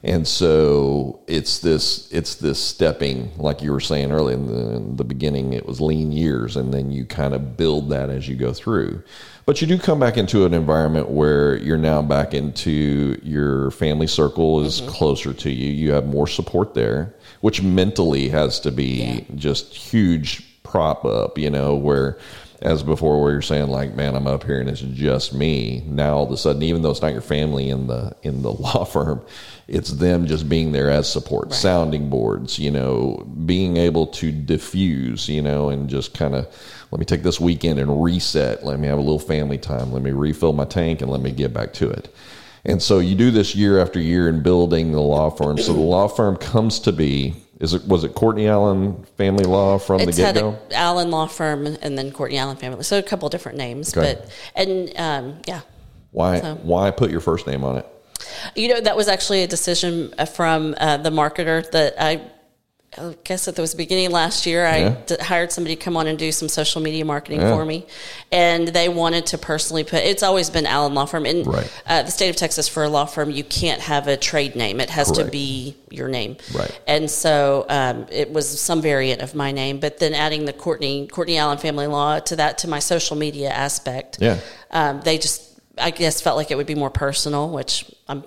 And 0.02 0.26
so 0.26 1.20
it's 1.26 1.58
this 1.58 2.10
it's 2.10 2.36
this 2.36 2.58
stepping, 2.58 3.32
like 3.36 3.60
you 3.60 3.70
were 3.70 3.80
saying 3.80 4.12
earlier 4.12 4.34
in 4.34 4.46
the, 4.46 4.76
in 4.76 4.96
the 4.96 5.04
beginning, 5.04 5.52
it 5.52 5.66
was 5.66 5.78
lean 5.78 6.10
years, 6.10 6.56
and 6.56 6.72
then 6.72 6.90
you 6.90 7.04
kind 7.04 7.34
of 7.34 7.56
build 7.58 7.90
that 7.90 8.08
as 8.08 8.26
you 8.26 8.34
go 8.34 8.54
through. 8.54 9.02
But 9.44 9.60
you 9.60 9.66
do 9.66 9.78
come 9.78 10.00
back 10.00 10.16
into 10.16 10.46
an 10.46 10.54
environment 10.54 11.10
where 11.10 11.56
you're 11.56 11.76
now 11.76 12.00
back 12.00 12.32
into 12.32 13.20
your 13.22 13.72
family 13.72 14.06
circle 14.06 14.64
is 14.64 14.80
mm-hmm. 14.80 14.90
closer 14.90 15.34
to 15.34 15.50
you. 15.50 15.70
You 15.70 15.92
have 15.92 16.06
more 16.06 16.26
support 16.26 16.72
there, 16.72 17.14
which 17.42 17.62
mentally 17.62 18.28
has 18.30 18.58
to 18.60 18.70
be 18.70 19.26
just 19.34 19.74
huge 19.74 20.49
prop 20.70 21.04
up, 21.04 21.38
you 21.38 21.50
know, 21.50 21.74
where 21.74 22.18
as 22.62 22.82
before 22.82 23.22
where 23.22 23.32
you're 23.32 23.42
saying 23.42 23.68
like, 23.68 23.94
man, 23.94 24.14
I'm 24.14 24.26
up 24.26 24.44
here 24.44 24.60
and 24.60 24.68
it's 24.68 24.80
just 24.80 25.32
me. 25.32 25.82
Now 25.86 26.16
all 26.16 26.26
of 26.26 26.32
a 26.32 26.36
sudden, 26.36 26.62
even 26.62 26.82
though 26.82 26.90
it's 26.90 27.00
not 27.00 27.12
your 27.12 27.22
family 27.22 27.70
in 27.70 27.86
the 27.86 28.14
in 28.22 28.42
the 28.42 28.52
law 28.66 28.84
firm, 28.84 29.24
it's 29.66 29.90
them 29.92 30.26
just 30.26 30.48
being 30.48 30.72
there 30.72 30.90
as 30.90 31.10
support, 31.10 31.52
sounding 31.54 32.10
boards, 32.10 32.58
you 32.58 32.70
know, 32.70 33.26
being 33.46 33.76
able 33.76 34.06
to 34.08 34.30
diffuse, 34.30 35.28
you 35.28 35.40
know, 35.40 35.70
and 35.70 35.88
just 35.88 36.12
kind 36.12 36.34
of 36.34 36.46
let 36.90 36.98
me 36.98 37.06
take 37.06 37.22
this 37.22 37.40
weekend 37.40 37.78
and 37.78 38.02
reset. 38.02 38.64
Let 38.64 38.78
me 38.78 38.88
have 38.88 38.98
a 38.98 39.02
little 39.02 39.18
family 39.18 39.58
time. 39.58 39.92
Let 39.92 40.02
me 40.02 40.10
refill 40.10 40.52
my 40.52 40.64
tank 40.64 41.00
and 41.00 41.10
let 41.10 41.20
me 41.20 41.30
get 41.30 41.54
back 41.54 41.72
to 41.74 41.88
it. 41.88 42.14
And 42.64 42.82
so 42.82 42.98
you 42.98 43.14
do 43.14 43.30
this 43.30 43.54
year 43.54 43.80
after 43.80 43.98
year 43.98 44.28
in 44.28 44.42
building 44.42 44.92
the 44.92 45.00
law 45.00 45.30
firm. 45.30 45.56
So 45.56 45.72
the 45.72 45.80
law 45.80 46.08
firm 46.08 46.36
comes 46.36 46.78
to 46.80 46.92
be. 46.92 47.34
Is 47.60 47.74
it 47.74 47.86
was 47.86 48.04
it 48.04 48.14
Courtney 48.14 48.48
Allen 48.48 49.04
Family 49.18 49.44
Law 49.44 49.78
from 49.78 50.00
it's 50.00 50.16
the 50.16 50.22
get 50.22 50.34
go? 50.34 50.58
Allen 50.72 51.10
Law 51.10 51.26
Firm 51.26 51.66
and 51.66 51.96
then 51.98 52.10
Courtney 52.10 52.38
Allen 52.38 52.56
Family. 52.56 52.82
So 52.82 52.98
a 52.98 53.02
couple 53.02 53.28
different 53.28 53.58
names, 53.58 53.94
Okay. 53.96 54.14
but 54.14 54.30
and 54.56 54.92
um, 54.98 55.42
yeah, 55.46 55.60
Why 56.10 56.40
so- 56.40 56.54
why 56.62 56.90
put 56.90 57.10
your 57.10 57.20
first 57.20 57.46
name 57.46 57.62
on 57.62 57.76
it? 57.78 57.86
you 58.54 58.68
know 58.68 58.80
that 58.80 58.96
was 58.96 59.08
actually 59.08 59.42
a 59.42 59.46
decision 59.46 60.12
from 60.34 60.74
uh, 60.78 60.96
the 60.98 61.10
marketer 61.10 61.70
that 61.72 61.94
I. 62.02 62.22
I 62.98 63.14
guess 63.22 63.46
at 63.46 63.54
the 63.54 63.72
beginning 63.76 64.06
of 64.06 64.12
last 64.12 64.46
year, 64.46 64.66
I 64.66 64.78
Yeah. 64.78 64.94
d- 65.06 65.16
hired 65.20 65.52
somebody 65.52 65.76
to 65.76 65.80
come 65.82 65.96
on 65.96 66.08
and 66.08 66.18
do 66.18 66.32
some 66.32 66.48
social 66.48 66.80
media 66.82 67.04
marketing 67.04 67.40
Yeah. 67.40 67.54
for 67.54 67.64
me, 67.64 67.86
and 68.32 68.66
they 68.66 68.88
wanted 68.88 69.26
to 69.26 69.38
personally 69.38 69.84
put. 69.84 70.00
It's 70.02 70.24
always 70.24 70.50
been 70.50 70.66
Allen 70.66 70.92
Law 70.94 71.04
Firm 71.04 71.24
in 71.24 71.44
Right. 71.44 71.70
uh, 71.86 72.02
the 72.02 72.10
state 72.10 72.30
of 72.30 72.36
Texas 72.36 72.66
for 72.66 72.82
a 72.82 72.88
law 72.88 73.04
firm. 73.04 73.30
You 73.30 73.44
can't 73.44 73.80
have 73.80 74.08
a 74.08 74.16
trade 74.16 74.56
name; 74.56 74.80
it 74.80 74.90
has 74.90 75.08
to 75.12 75.24
be 75.24 75.76
your 75.88 76.08
name. 76.08 76.36
Right. 76.52 76.72
And 76.88 77.08
so 77.08 77.64
um, 77.68 78.06
it 78.10 78.32
was 78.32 78.60
some 78.60 78.82
variant 78.82 79.22
of 79.22 79.36
my 79.36 79.52
name, 79.52 79.78
but 79.78 80.00
then 80.00 80.12
adding 80.12 80.44
the 80.46 80.52
Courtney 80.52 81.06
Courtney 81.06 81.38
Allen 81.38 81.58
Family 81.58 81.86
Law 81.86 82.18
to 82.18 82.34
that 82.36 82.58
to 82.58 82.68
my 82.68 82.80
social 82.80 83.14
media 83.16 83.50
aspect. 83.50 84.18
Yeah. 84.20 84.38
Um, 84.72 85.00
they 85.04 85.16
just, 85.16 85.42
I 85.78 85.90
guess, 85.92 86.20
felt 86.20 86.36
like 86.36 86.50
it 86.50 86.56
would 86.56 86.66
be 86.66 86.74
more 86.74 86.90
personal, 86.90 87.50
which 87.50 87.84
I'm 88.08 88.24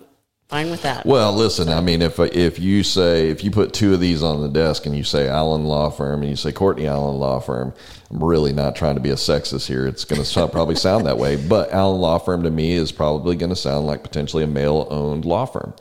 fine 0.54 0.70
with 0.70 0.84
that. 0.84 1.04
Well, 1.04 1.34
listen, 1.34 1.68
I 1.68 1.82
mean, 1.82 2.04
if 2.04 2.20
if 2.20 2.60
you 2.60 2.84
say 2.84 3.30
if 3.30 3.44
you 3.44 3.50
put 3.50 3.74
two 3.74 3.94
of 3.96 4.00
these 4.00 4.22
on 4.22 4.42
the 4.42 4.48
desk 4.48 4.86
and 4.86 4.96
you 4.96 5.04
say 5.04 5.28
Allen 5.28 5.66
Law 5.66 5.90
Firm 5.90 6.22
and 6.22 6.30
you 6.30 6.36
say 6.36 6.52
Courtney 6.52 6.86
Allen 6.86 7.18
Law 7.18 7.40
Firm, 7.40 7.74
I'm 8.12 8.24
really 8.24 8.54
not 8.54 8.76
trying 8.76 8.94
to 8.94 9.02
be 9.02 9.10
a 9.10 9.16
sexist 9.16 9.68
here. 9.68 9.88
It's 9.88 10.06
going 10.06 10.24
to 10.24 10.48
probably 10.50 10.76
sound 10.76 11.08
that 11.08 11.18
way, 11.18 11.36
but 11.38 11.72
Allen 11.72 12.00
Law 12.00 12.20
Firm 12.20 12.44
to 12.44 12.52
me 12.52 12.74
is 12.74 12.92
probably 12.92 13.36
going 13.36 13.50
to 13.50 13.56
sound 13.56 13.88
like 13.88 14.04
potentially 14.04 14.44
a 14.44 14.48
male 14.48 14.88
owned 14.92 15.26
law 15.26 15.46
firm. 15.46 15.74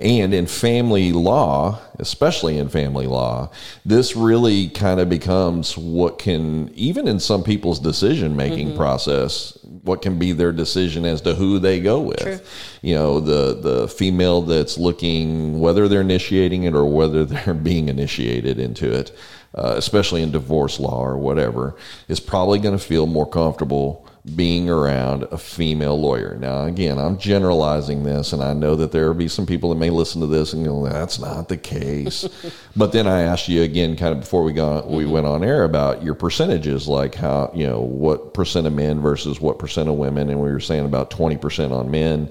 And 0.00 0.32
in 0.32 0.46
family 0.46 1.12
law, 1.12 1.78
especially 1.98 2.56
in 2.56 2.70
family 2.70 3.06
law, 3.06 3.50
this 3.84 4.16
really 4.16 4.70
kind 4.70 4.98
of 4.98 5.10
becomes 5.10 5.76
what 5.76 6.18
can, 6.18 6.72
even 6.74 7.06
in 7.06 7.20
some 7.20 7.42
people's 7.42 7.78
decision 7.78 8.34
making 8.34 8.76
process, 8.76 9.58
what 9.82 10.00
can 10.00 10.18
be 10.18 10.32
their 10.32 10.52
decision 10.52 11.04
as 11.04 11.20
to 11.22 11.34
who 11.34 11.58
they 11.58 11.80
go 11.80 12.00
with. 12.00 12.20
True. 12.20 12.40
You 12.80 12.94
know, 12.94 13.20
the, 13.20 13.60
the 13.60 13.88
female 13.88 14.40
that's 14.40 14.78
looking, 14.78 15.60
whether 15.60 15.86
they're 15.86 16.00
initiating 16.00 16.62
it 16.62 16.74
or 16.74 16.86
whether 16.86 17.24
they're 17.26 17.52
being 17.52 17.90
initiated 17.90 18.58
into 18.58 18.90
it, 18.90 19.14
uh, 19.54 19.74
especially 19.76 20.22
in 20.22 20.32
divorce 20.32 20.80
law 20.80 21.04
or 21.04 21.18
whatever, 21.18 21.76
is 22.08 22.20
probably 22.20 22.58
going 22.58 22.76
to 22.76 22.82
feel 22.82 23.06
more 23.06 23.28
comfortable 23.28 24.06
being 24.36 24.68
around 24.68 25.24
a 25.24 25.38
female 25.38 26.00
lawyer. 26.00 26.36
Now, 26.38 26.64
again, 26.64 26.98
I'm 26.98 27.18
generalizing 27.18 28.04
this, 28.04 28.32
and 28.32 28.42
I 28.42 28.52
know 28.52 28.76
that 28.76 28.92
there 28.92 29.06
will 29.06 29.14
be 29.14 29.28
some 29.28 29.46
people 29.46 29.70
that 29.70 29.76
may 29.76 29.90
listen 29.90 30.20
to 30.20 30.26
this 30.26 30.52
and 30.52 30.64
go, 30.64 30.86
"That's 30.86 31.18
not 31.18 31.48
the 31.48 31.56
case." 31.56 32.28
but 32.76 32.92
then 32.92 33.06
I 33.06 33.22
asked 33.22 33.48
you 33.48 33.62
again, 33.62 33.96
kind 33.96 34.12
of 34.12 34.20
before 34.20 34.42
we 34.42 34.52
got 34.52 34.88
we 34.88 35.04
mm-hmm. 35.04 35.12
went 35.12 35.26
on 35.26 35.44
air 35.44 35.64
about 35.64 36.02
your 36.02 36.14
percentages, 36.14 36.88
like 36.88 37.14
how 37.14 37.50
you 37.54 37.66
know 37.66 37.80
what 37.80 38.34
percent 38.34 38.66
of 38.66 38.72
men 38.72 39.00
versus 39.00 39.40
what 39.40 39.58
percent 39.58 39.88
of 39.88 39.96
women, 39.96 40.30
and 40.30 40.40
we 40.40 40.50
were 40.50 40.60
saying 40.60 40.84
about 40.84 41.10
twenty 41.10 41.36
percent 41.36 41.72
on 41.72 41.90
men. 41.90 42.30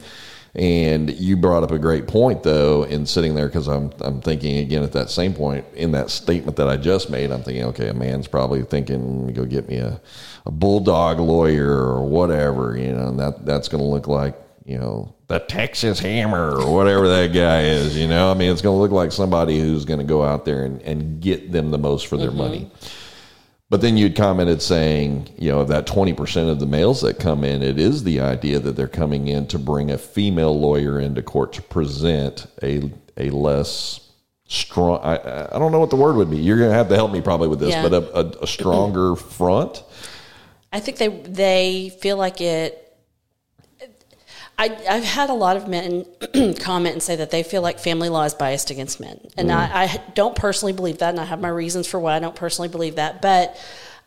And 0.55 1.11
you 1.11 1.37
brought 1.37 1.63
up 1.63 1.69
a 1.69 1.77
great 1.77 2.07
point, 2.07 2.41
though, 2.41 2.83
in 2.83 3.05
sitting 3.05 3.35
there 3.35 3.47
because 3.47 3.67
I'm 3.67 3.91
I'm 4.01 4.19
thinking 4.19 4.57
again 4.57 4.83
at 4.83 4.93
that 4.93 5.09
same 5.09 5.33
point 5.33 5.65
in 5.75 5.91
that 5.91 6.09
statement 6.09 6.57
that 6.57 6.67
I 6.67 6.75
just 6.75 7.09
made. 7.09 7.31
I'm 7.31 7.43
thinking, 7.43 7.65
okay, 7.65 7.89
a 7.89 7.93
man's 7.93 8.27
probably 8.27 8.63
thinking, 8.63 9.31
go 9.33 9.45
get 9.45 9.69
me 9.69 9.77
a 9.77 10.01
a 10.49 10.51
bulldog 10.51 11.19
lawyer 11.19 11.71
or 11.71 12.03
whatever, 12.03 12.75
you 12.75 12.91
know, 12.91 13.09
and 13.09 13.19
that 13.19 13.45
that's 13.45 13.67
going 13.67 13.83
to 13.83 13.87
look 13.87 14.07
like 14.07 14.35
you 14.65 14.79
know 14.79 15.13
the 15.27 15.37
Texas 15.37 15.99
Hammer 15.99 16.55
or 16.55 16.73
whatever 16.73 17.07
that 17.07 17.27
guy 17.33 17.61
is. 17.65 17.95
You 17.95 18.07
know, 18.07 18.31
I 18.31 18.33
mean, 18.33 18.51
it's 18.51 18.63
going 18.63 18.75
to 18.75 18.81
look 18.81 18.91
like 18.91 19.11
somebody 19.11 19.59
who's 19.59 19.85
going 19.85 19.99
to 19.99 20.05
go 20.05 20.23
out 20.23 20.45
there 20.45 20.65
and, 20.65 20.81
and 20.81 21.21
get 21.21 21.51
them 21.51 21.69
the 21.69 21.77
most 21.77 22.07
for 22.07 22.17
their 22.17 22.29
mm-hmm. 22.29 22.37
money. 22.37 22.71
But 23.69 23.81
then 23.81 23.95
you'd 23.95 24.15
commented 24.15 24.63
saying, 24.63 25.29
you 25.37 25.51
know, 25.51 25.59
of 25.59 25.67
that 25.67 25.85
20% 25.85 26.49
of 26.49 26.59
the 26.59 26.65
males 26.65 27.01
that 27.01 27.19
come 27.19 27.43
in, 27.43 27.61
it 27.61 27.77
is 27.77 28.03
the 28.03 28.19
idea 28.19 28.57
that 28.57 28.75
they're 28.75 28.87
coming 28.87 29.27
in 29.27 29.45
to 29.49 29.59
bring 29.59 29.91
a 29.91 29.99
female 29.99 30.59
lawyer 30.59 30.99
into 30.99 31.21
court 31.21 31.53
to 31.53 31.61
present 31.61 32.47
a, 32.63 32.91
a 33.15 33.29
less 33.29 34.09
strong, 34.47 34.99
I, 35.03 35.49
I 35.53 35.59
don't 35.59 35.71
know 35.71 35.79
what 35.79 35.91
the 35.91 35.95
word 35.95 36.15
would 36.15 36.31
be. 36.31 36.37
You're 36.37 36.57
going 36.57 36.71
to 36.71 36.75
have 36.75 36.89
to 36.89 36.95
help 36.95 37.11
me 37.11 37.21
probably 37.21 37.47
with 37.47 37.59
this, 37.59 37.69
yeah. 37.69 37.87
but 37.87 37.93
a, 37.93 38.17
a, 38.17 38.43
a 38.45 38.47
stronger 38.47 39.15
front 39.15 39.83
I 40.71 40.79
think 40.79 40.97
they 40.97 41.07
they 41.07 41.97
feel 42.01 42.17
like 42.17 42.41
it. 42.41 42.85
I, 44.57 44.77
I've 44.89 45.05
had 45.05 45.29
a 45.29 45.33
lot 45.33 45.55
of 45.55 45.69
men 45.69 46.05
comment 46.59 46.91
and 46.91 47.01
say 47.01 47.15
that 47.15 47.31
they 47.31 47.43
feel 47.43 47.61
like 47.61 47.79
family 47.79 48.09
law 48.09 48.23
is 48.23 48.33
biased 48.33 48.71
against 48.71 48.99
men, 48.99 49.19
and 49.37 49.49
mm. 49.49 49.55
I, 49.55 49.83
I, 49.83 50.03
don't 50.15 50.35
personally 50.35 50.73
believe 50.73 50.97
that, 50.97 51.11
and 51.11 51.19
I 51.19 51.23
have 51.23 51.39
my 51.39 51.47
reasons 51.47 51.87
for 51.87 51.97
why 51.97 52.17
I 52.17 52.19
don't 52.19 52.35
personally 52.35 52.67
believe 52.67 52.95
that. 52.95 53.21
But 53.21 53.57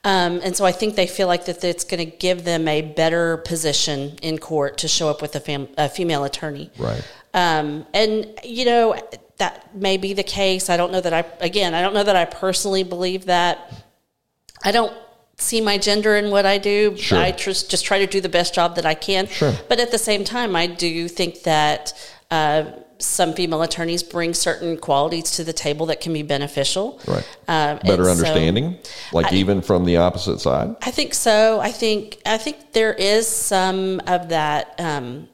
um, 0.05 0.41
and 0.43 0.57
so 0.57 0.65
I 0.65 0.73
think 0.73 0.97
they 0.97 1.07
feel 1.07 1.29
like 1.29 1.47
that 1.47 1.63
it's 1.63 1.85
going 1.85 2.05
to 2.11 2.17
give 2.17 2.45
them 2.45 2.67
a 2.67 2.83
better 2.83 3.37
position 3.39 4.19
in 4.21 4.39
court 4.39 4.79
to 4.79 4.89
show 4.89 5.09
up 5.09 5.23
with 5.23 5.37
a, 5.37 5.41
fam- 5.41 5.69
a 5.79 5.89
female 5.89 6.25
attorney. 6.25 6.71
Right. 6.77 7.03
Um, 7.35 7.87
and 7.95 8.27
you 8.43 8.65
know 8.65 9.01
that 9.39 9.75
may 9.75 9.97
be 9.97 10.13
the 10.13 10.25
case. 10.25 10.69
I 10.69 10.77
don't 10.77 10.93
know 10.93 11.01
that 11.01 11.13
I 11.13 11.25
again 11.41 11.73
I 11.73 11.81
don't 11.81 11.95
know 11.95 12.05
that 12.05 12.17
I 12.17 12.25
personally 12.25 12.83
believe 12.83 13.27
that. 13.27 13.73
I 14.65 14.71
don't 14.71 14.93
see 15.39 15.61
my 15.61 15.79
gender 15.79 16.17
in 16.17 16.31
what 16.31 16.47
I 16.47 16.59
do. 16.59 16.97
Sure. 16.97 17.19
I 17.19 17.33
just 17.33 17.71
just 17.71 17.85
try 17.85 17.99
to 17.99 18.07
do 18.07 18.21
the 18.21 18.29
best 18.29 18.55
job 18.55 18.77
that 18.77 18.87
I 18.87 18.95
can. 18.95 19.27
Sure. 19.27 19.53
But 19.69 19.81
at 19.81 19.91
the 19.91 19.99
same 19.99 20.25
time, 20.25 20.55
I 20.57 20.67
do 20.67 21.09
think 21.09 21.43
that 21.43 21.93
uh, 22.31 22.65
some 22.99 23.35
female 23.35 23.63
attorneys 23.63 24.03
bring 24.03 24.33
certain 24.35 24.77
qualities 24.77 25.33
to 25.33 25.45
the 25.45 25.53
table 25.53 25.87
that 25.87 26.01
can 26.01 26.13
be 26.13 26.23
beneficial. 26.23 27.01
Right. 27.07 27.27
Um, 27.49 27.79
Better 27.85 28.09
understanding, 28.09 28.79
so 28.83 29.17
like 29.17 29.33
I, 29.33 29.37
even 29.37 29.61
from 29.61 29.85
the 29.85 29.97
opposite 29.99 30.41
side. 30.41 30.77
I 30.83 30.91
think 30.91 31.15
so. 31.15 31.61
I 31.61 31.73
think 31.73 32.21
I 32.25 32.39
think 32.39 32.73
there 32.73 32.95
is 32.95 33.27
some 33.29 34.01
of 34.07 34.29
that. 34.31 34.75
Um, 34.79 35.29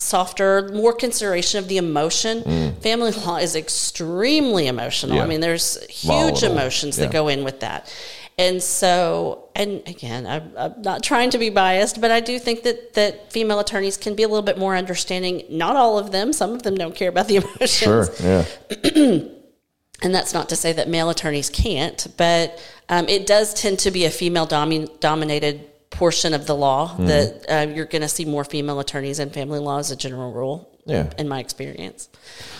softer, 0.00 0.68
more 0.68 0.92
consideration 0.92 1.58
of 1.58 1.66
the 1.66 1.76
emotion. 1.76 2.42
Mm. 2.42 2.78
Family 2.82 3.10
law 3.26 3.36
is 3.36 3.56
extremely 3.56 4.68
emotional. 4.68 5.16
Yeah. 5.16 5.24
I 5.24 5.26
mean, 5.26 5.40
there's 5.40 5.82
huge 5.86 6.06
Volatile. 6.06 6.52
emotions 6.52 6.96
that 6.96 7.06
yeah. 7.06 7.12
go 7.12 7.26
in 7.26 7.42
with 7.42 7.60
that. 7.60 7.92
And 8.38 8.62
so, 8.62 9.48
and 9.56 9.82
again, 9.86 10.24
I'm, 10.24 10.52
I'm, 10.56 10.80
not 10.82 11.02
trying 11.02 11.30
to 11.30 11.38
be 11.38 11.50
biased, 11.50 12.00
but 12.00 12.12
I 12.12 12.20
do 12.20 12.38
think 12.38 12.62
that, 12.62 12.94
that 12.94 13.32
female 13.32 13.58
attorneys 13.58 13.96
can 13.96 14.14
be 14.14 14.22
a 14.22 14.28
little 14.28 14.44
bit 14.44 14.56
more 14.56 14.76
understanding. 14.76 15.42
Not 15.50 15.74
all 15.74 15.98
of 15.98 16.12
them, 16.12 16.32
some 16.32 16.52
of 16.54 16.62
them 16.62 16.76
don't 16.76 16.94
care 16.94 17.08
about 17.08 17.26
the 17.26 17.36
emotions. 17.58 17.70
Sure, 17.70 18.08
yeah. 18.20 18.44
and 20.02 20.14
that's 20.14 20.32
not 20.32 20.48
to 20.50 20.56
say 20.56 20.72
that 20.72 20.88
male 20.88 21.10
attorneys 21.10 21.50
can't, 21.50 22.06
but 22.16 22.62
um, 22.88 23.08
it 23.08 23.26
does 23.26 23.52
tend 23.54 23.80
to 23.80 23.90
be 23.90 24.04
a 24.04 24.10
female 24.10 24.46
domi- 24.46 24.88
dominated 25.00 25.68
portion 25.90 26.32
of 26.32 26.46
the 26.46 26.54
law 26.54 26.90
mm-hmm. 26.90 27.06
that 27.06 27.46
uh, 27.48 27.72
you're 27.72 27.86
going 27.86 28.02
to 28.02 28.08
see 28.08 28.24
more 28.24 28.44
female 28.44 28.78
attorneys 28.78 29.18
in 29.18 29.30
family 29.30 29.58
law 29.58 29.78
as 29.78 29.90
a 29.90 29.96
general 29.96 30.32
rule. 30.32 30.77
Yeah. 30.88 31.10
In 31.18 31.28
my 31.28 31.38
experience. 31.38 32.08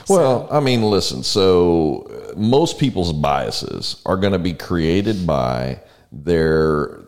Well, 0.07 0.47
so. 0.49 0.55
I 0.55 0.61
mean, 0.61 0.83
listen, 0.83 1.23
so 1.23 2.03
uh, 2.03 2.39
most 2.39 2.79
people's 2.79 3.13
biases 3.13 4.03
are 4.05 4.19
going 4.19 4.35
to 4.35 4.39
be 4.39 4.53
created 4.53 5.27
by 5.27 5.81
their 6.13 7.01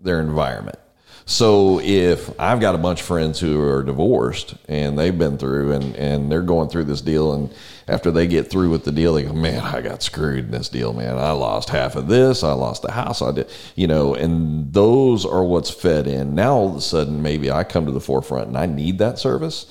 their 0.00 0.20
environment. 0.20 0.78
So 1.24 1.80
if 1.80 2.38
I've 2.40 2.60
got 2.60 2.74
a 2.74 2.78
bunch 2.78 3.00
of 3.00 3.06
friends 3.06 3.38
who 3.38 3.60
are 3.60 3.82
divorced 3.82 4.54
and 4.68 4.98
they've 4.98 5.16
been 5.16 5.38
through 5.38 5.72
and, 5.72 5.96
and 5.96 6.30
they're 6.30 6.42
going 6.42 6.68
through 6.68 6.84
this 6.84 7.00
deal 7.00 7.32
and 7.32 7.52
after 7.86 8.10
they 8.10 8.26
get 8.26 8.50
through 8.50 8.70
with 8.70 8.84
the 8.84 8.90
deal, 8.90 9.14
they 9.14 9.22
go, 9.22 9.32
man, 9.32 9.60
I 9.60 9.82
got 9.82 10.02
screwed 10.02 10.46
in 10.46 10.50
this 10.50 10.68
deal, 10.68 10.92
man. 10.92 11.18
I 11.18 11.30
lost 11.30 11.68
half 11.70 11.94
of 11.94 12.08
this. 12.08 12.42
I 12.42 12.52
lost 12.52 12.82
the 12.82 12.90
house. 12.90 13.22
I 13.22 13.32
did, 13.32 13.50
you 13.76 13.86
know, 13.86 14.14
and 14.14 14.72
those 14.72 15.24
are 15.24 15.44
what's 15.44 15.70
fed 15.70 16.08
in. 16.08 16.34
Now 16.34 16.54
all 16.54 16.70
of 16.70 16.76
a 16.76 16.80
sudden, 16.80 17.22
maybe 17.22 17.52
I 17.52 17.62
come 17.62 17.86
to 17.86 17.92
the 17.92 18.00
forefront 18.00 18.48
and 18.48 18.58
I 18.58 18.66
need 18.66 18.98
that 18.98 19.18
service 19.20 19.66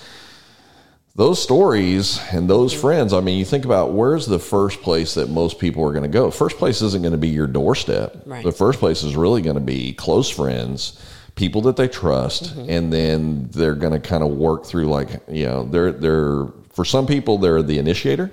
those 1.15 1.41
stories 1.41 2.19
and 2.31 2.49
those 2.49 2.73
friends, 2.73 3.13
I 3.13 3.19
mean, 3.19 3.37
you 3.37 3.45
think 3.45 3.65
about 3.65 3.93
where's 3.93 4.25
the 4.25 4.39
first 4.39 4.81
place 4.81 5.15
that 5.15 5.29
most 5.29 5.59
people 5.59 5.83
are 5.85 5.91
going 5.91 6.03
to 6.03 6.09
go? 6.09 6.31
First 6.31 6.57
place 6.57 6.81
isn't 6.81 7.01
going 7.01 7.11
to 7.11 7.17
be 7.17 7.29
your 7.29 7.47
doorstep. 7.47 8.23
Right. 8.25 8.43
The 8.43 8.51
first 8.51 8.79
place 8.79 9.03
is 9.03 9.15
really 9.15 9.41
going 9.41 9.55
to 9.55 9.61
be 9.61 9.93
close 9.93 10.29
friends, 10.29 11.03
people 11.35 11.61
that 11.63 11.75
they 11.75 11.89
trust, 11.89 12.55
mm-hmm. 12.55 12.69
and 12.69 12.93
then 12.93 13.49
they're 13.51 13.75
going 13.75 13.93
to 13.93 13.99
kind 13.99 14.23
of 14.23 14.31
work 14.31 14.65
through 14.65 14.85
like, 14.85 15.09
you 15.27 15.45
know, 15.45 15.63
they're 15.63 15.91
they're 15.91 16.45
for 16.71 16.85
some 16.85 17.05
people 17.05 17.37
they're 17.37 17.61
the 17.61 17.77
initiator, 17.77 18.31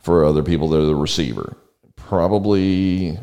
for 0.00 0.24
other 0.24 0.42
people 0.42 0.68
they're 0.68 0.82
the 0.82 0.96
receiver. 0.96 1.56
Probably 1.94 3.18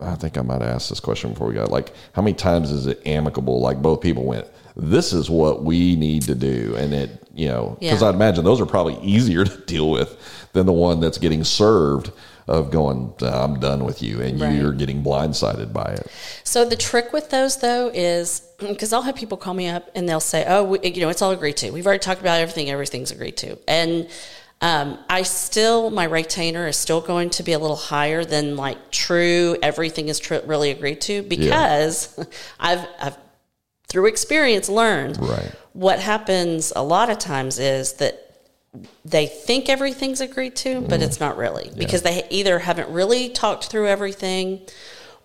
I 0.00 0.14
think 0.14 0.38
I 0.38 0.42
might 0.42 0.62
ask 0.62 0.88
this 0.88 1.00
question 1.00 1.30
before 1.30 1.48
we 1.48 1.54
got 1.54 1.70
like 1.70 1.92
how 2.12 2.22
many 2.22 2.34
times 2.34 2.70
is 2.70 2.86
it 2.86 3.06
amicable 3.06 3.60
like 3.60 3.80
both 3.80 4.00
people 4.00 4.24
went 4.24 4.46
this 4.76 5.12
is 5.12 5.30
what 5.30 5.62
we 5.64 5.96
need 5.96 6.22
to 6.22 6.34
do. 6.34 6.74
And 6.76 6.92
it, 6.92 7.28
you 7.34 7.48
know, 7.48 7.76
because 7.80 8.02
yeah. 8.02 8.08
I'd 8.08 8.14
imagine 8.14 8.44
those 8.44 8.60
are 8.60 8.66
probably 8.66 8.98
easier 8.98 9.44
to 9.46 9.56
deal 9.62 9.90
with 9.90 10.16
than 10.52 10.66
the 10.66 10.72
one 10.72 11.00
that's 11.00 11.18
getting 11.18 11.44
served 11.44 12.10
of 12.48 12.70
going, 12.70 13.12
I'm 13.22 13.58
done 13.58 13.84
with 13.84 14.02
you, 14.02 14.20
and 14.20 14.40
right. 14.40 14.54
you're 14.54 14.72
getting 14.72 15.02
blindsided 15.02 15.72
by 15.72 15.94
it. 15.94 16.06
So 16.44 16.64
the 16.64 16.76
trick 16.76 17.12
with 17.12 17.30
those 17.30 17.56
though 17.58 17.90
is 17.92 18.40
because 18.58 18.92
I'll 18.92 19.02
have 19.02 19.16
people 19.16 19.36
call 19.36 19.54
me 19.54 19.68
up 19.68 19.90
and 19.94 20.08
they'll 20.08 20.20
say, 20.20 20.44
"Oh, 20.46 20.64
we, 20.64 20.78
you 20.82 21.00
know, 21.00 21.08
it's 21.08 21.22
all 21.22 21.32
agreed 21.32 21.56
to. 21.58 21.70
We've 21.70 21.86
already 21.86 22.00
talked 22.00 22.20
about 22.20 22.40
everything. 22.40 22.70
Everything's 22.70 23.10
agreed 23.10 23.36
to." 23.38 23.58
And 23.66 24.08
um, 24.60 24.98
I 25.10 25.22
still 25.22 25.90
my 25.90 26.04
retainer 26.04 26.66
is 26.68 26.76
still 26.76 27.00
going 27.00 27.30
to 27.30 27.42
be 27.42 27.52
a 27.52 27.58
little 27.58 27.76
higher 27.76 28.24
than 28.24 28.56
like 28.56 28.90
true. 28.90 29.56
Everything 29.60 30.08
is 30.08 30.20
tr- 30.20 30.36
really 30.44 30.70
agreed 30.70 31.00
to 31.02 31.22
because 31.22 32.14
yeah. 32.16 32.24
I've 32.60 32.86
I've 33.00 33.18
through 33.88 34.06
experience 34.06 34.68
learned. 34.68 35.18
Right. 35.20 35.52
What 35.72 36.00
happens 36.00 36.72
a 36.74 36.82
lot 36.82 37.10
of 37.10 37.18
times 37.18 37.58
is 37.58 37.94
that 37.94 38.22
they 39.04 39.26
think 39.26 39.68
everything's 39.68 40.20
agreed 40.20 40.56
to, 40.56 40.80
but 40.82 41.00
mm. 41.00 41.04
it's 41.04 41.20
not 41.20 41.36
really 41.36 41.70
because 41.76 42.04
yeah. 42.04 42.10
they 42.10 42.28
either 42.30 42.58
haven't 42.58 42.90
really 42.90 43.28
talked 43.28 43.66
through 43.66 43.88
everything 43.88 44.60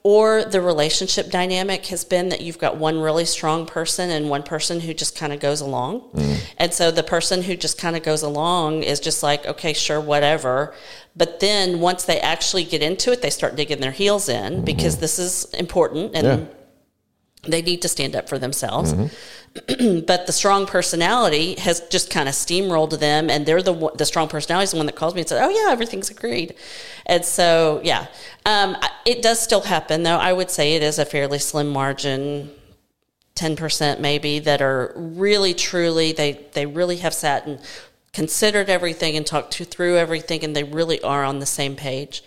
or 0.03 0.43
the 0.43 0.59
relationship 0.61 1.29
dynamic 1.29 1.85
has 1.87 2.03
been 2.03 2.29
that 2.29 2.41
you've 2.41 2.57
got 2.57 2.77
one 2.77 2.99
really 2.99 3.25
strong 3.25 3.67
person 3.67 4.09
and 4.09 4.29
one 4.29 4.41
person 4.41 4.79
who 4.79 4.93
just 4.93 5.15
kind 5.15 5.31
of 5.31 5.39
goes 5.39 5.61
along. 5.61 6.01
Mm. 6.13 6.39
And 6.57 6.73
so 6.73 6.89
the 6.89 7.03
person 7.03 7.43
who 7.43 7.55
just 7.55 7.77
kind 7.77 7.95
of 7.95 8.01
goes 8.01 8.23
along 8.23 8.81
is 8.81 8.99
just 8.99 9.21
like, 9.21 9.45
okay, 9.45 9.73
sure, 9.73 10.01
whatever. 10.01 10.73
But 11.15 11.39
then 11.39 11.81
once 11.81 12.05
they 12.05 12.19
actually 12.19 12.63
get 12.63 12.81
into 12.81 13.11
it, 13.11 13.21
they 13.21 13.29
start 13.29 13.55
digging 13.55 13.79
their 13.79 13.91
heels 13.91 14.27
in 14.27 14.53
mm-hmm. 14.53 14.65
because 14.65 14.97
this 14.97 15.19
is 15.19 15.45
important 15.53 16.15
and 16.15 16.25
yeah 16.25 16.47
they 17.43 17.61
need 17.61 17.81
to 17.81 17.87
stand 17.87 18.15
up 18.15 18.29
for 18.29 18.37
themselves. 18.37 18.93
Mm-hmm. 18.93 19.99
but 20.05 20.27
the 20.27 20.31
strong 20.31 20.65
personality 20.65 21.55
has 21.55 21.81
just 21.89 22.09
kind 22.09 22.29
of 22.29 22.35
steamrolled 22.35 22.99
them, 22.99 23.29
and 23.29 23.45
they're 23.45 23.61
the 23.61 23.91
the 23.95 24.05
strong 24.05 24.27
personality 24.27 24.65
is 24.65 24.71
the 24.71 24.77
one 24.77 24.85
that 24.85 24.95
calls 24.95 25.13
me 25.13 25.21
and 25.21 25.29
says, 25.29 25.41
"Oh 25.43 25.49
yeah, 25.49 25.71
everything's 25.71 26.09
agreed." 26.09 26.55
And 27.05 27.25
so, 27.25 27.81
yeah, 27.83 28.07
um, 28.45 28.77
it 29.05 29.21
does 29.21 29.41
still 29.41 29.61
happen, 29.61 30.03
though. 30.03 30.17
I 30.17 30.31
would 30.33 30.49
say 30.49 30.75
it 30.75 30.83
is 30.83 30.99
a 30.99 31.05
fairly 31.05 31.39
slim 31.39 31.69
margin. 31.69 32.51
10% 33.35 33.99
maybe 34.01 34.39
that 34.39 34.61
are 34.61 34.91
really 34.95 35.53
truly 35.53 36.11
they 36.11 36.33
they 36.51 36.65
really 36.65 36.97
have 36.97 37.13
sat 37.13 37.47
and 37.47 37.59
considered 38.13 38.69
everything 38.69 39.15
and 39.15 39.25
talked 39.25 39.53
to, 39.53 39.63
through 39.63 39.97
everything 39.97 40.43
and 40.43 40.53
they 40.53 40.63
really 40.63 41.01
are 41.01 41.23
on 41.23 41.39
the 41.39 41.45
same 41.45 41.75
page 41.75 42.23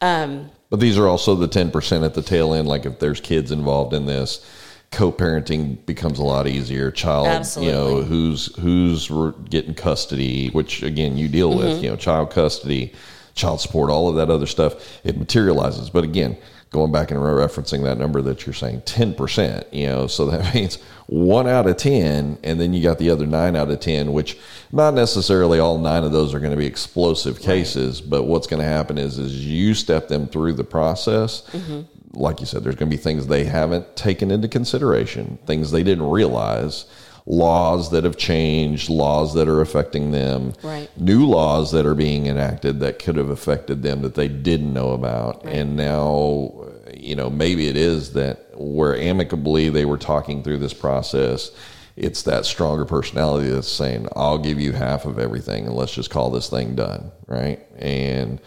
um, 0.00 0.50
but 0.74 0.80
these 0.80 0.98
are 0.98 1.06
also 1.06 1.36
the 1.36 1.46
10% 1.46 2.04
at 2.04 2.14
the 2.14 2.20
tail 2.20 2.52
end. 2.52 2.66
Like 2.66 2.84
if 2.84 2.98
there's 2.98 3.20
kids 3.20 3.52
involved 3.52 3.94
in 3.94 4.06
this, 4.06 4.44
co-parenting 4.90 5.86
becomes 5.86 6.18
a 6.18 6.24
lot 6.24 6.48
easier. 6.48 6.90
Child, 6.90 7.28
Absolutely. 7.28 7.72
you 7.72 7.78
know, 7.78 8.02
who's 8.02 8.52
who's 8.56 9.08
getting 9.48 9.74
custody, 9.74 10.48
which 10.48 10.82
again 10.82 11.16
you 11.16 11.28
deal 11.28 11.56
with. 11.56 11.66
Mm-hmm. 11.68 11.84
You 11.84 11.90
know, 11.90 11.96
child 11.96 12.32
custody, 12.32 12.92
child 13.36 13.60
support, 13.60 13.88
all 13.88 14.08
of 14.08 14.16
that 14.16 14.30
other 14.30 14.46
stuff, 14.46 14.98
it 15.04 15.16
materializes. 15.16 15.90
But 15.90 16.02
again, 16.02 16.36
going 16.74 16.90
back 16.90 17.12
and 17.12 17.20
referencing 17.20 17.84
that 17.84 17.98
number 17.98 18.20
that 18.20 18.44
you're 18.44 18.52
saying, 18.52 18.80
10%, 18.80 19.72
you 19.72 19.86
know, 19.86 20.08
so 20.08 20.26
that 20.26 20.52
means 20.56 20.74
one 21.06 21.46
out 21.46 21.68
of 21.68 21.76
10, 21.76 22.36
and 22.42 22.60
then 22.60 22.74
you 22.74 22.82
got 22.82 22.98
the 22.98 23.10
other 23.10 23.26
nine 23.26 23.54
out 23.54 23.70
of 23.70 23.78
10, 23.78 24.12
which 24.12 24.36
not 24.72 24.92
necessarily 24.92 25.60
all 25.60 25.78
nine 25.78 26.02
of 26.02 26.10
those 26.10 26.34
are 26.34 26.40
going 26.40 26.50
to 26.50 26.56
be 26.56 26.66
explosive 26.66 27.40
cases, 27.40 28.02
right. 28.02 28.10
but 28.10 28.24
what's 28.24 28.48
going 28.48 28.60
to 28.60 28.68
happen 28.68 28.98
is, 28.98 29.20
is 29.20 29.46
you 29.46 29.72
step 29.72 30.08
them 30.08 30.26
through 30.26 30.52
the 30.52 30.64
process. 30.64 31.42
Mm-hmm. 31.52 31.82
Like 32.20 32.40
you 32.40 32.46
said, 32.46 32.64
there's 32.64 32.74
going 32.74 32.90
to 32.90 32.96
be 32.96 33.00
things 33.00 33.28
they 33.28 33.44
haven't 33.44 33.94
taken 33.94 34.32
into 34.32 34.48
consideration, 34.48 35.38
things 35.46 35.70
they 35.70 35.84
didn't 35.84 36.10
realize 36.10 36.86
laws 37.26 37.90
that 37.90 38.04
have 38.04 38.16
changed, 38.16 38.90
laws 38.90 39.34
that 39.34 39.48
are 39.48 39.60
affecting 39.60 40.10
them, 40.10 40.52
right. 40.62 40.90
new 40.98 41.26
laws 41.26 41.72
that 41.72 41.86
are 41.86 41.94
being 41.94 42.26
enacted 42.26 42.80
that 42.80 42.98
could 42.98 43.16
have 43.16 43.30
affected 43.30 43.82
them 43.82 44.02
that 44.02 44.14
they 44.14 44.28
didn't 44.28 44.72
know 44.72 44.92
about. 44.92 45.44
Right. 45.44 45.56
And 45.56 45.76
now, 45.76 46.68
you 46.92 47.16
know, 47.16 47.30
maybe 47.30 47.68
it 47.68 47.76
is 47.76 48.12
that 48.12 48.58
where 48.58 48.94
amicably 48.96 49.70
they 49.70 49.86
were 49.86 49.96
talking 49.96 50.42
through 50.42 50.58
this 50.58 50.74
process, 50.74 51.50
it's 51.96 52.22
that 52.22 52.44
stronger 52.44 52.84
personality 52.84 53.48
that's 53.48 53.70
saying, 53.70 54.08
I'll 54.14 54.38
give 54.38 54.60
you 54.60 54.72
half 54.72 55.06
of 55.06 55.18
everything 55.18 55.66
and 55.66 55.74
let's 55.74 55.94
just 55.94 56.10
call 56.10 56.30
this 56.30 56.50
thing 56.50 56.74
done. 56.74 57.10
Right. 57.26 57.60
And 57.78 58.38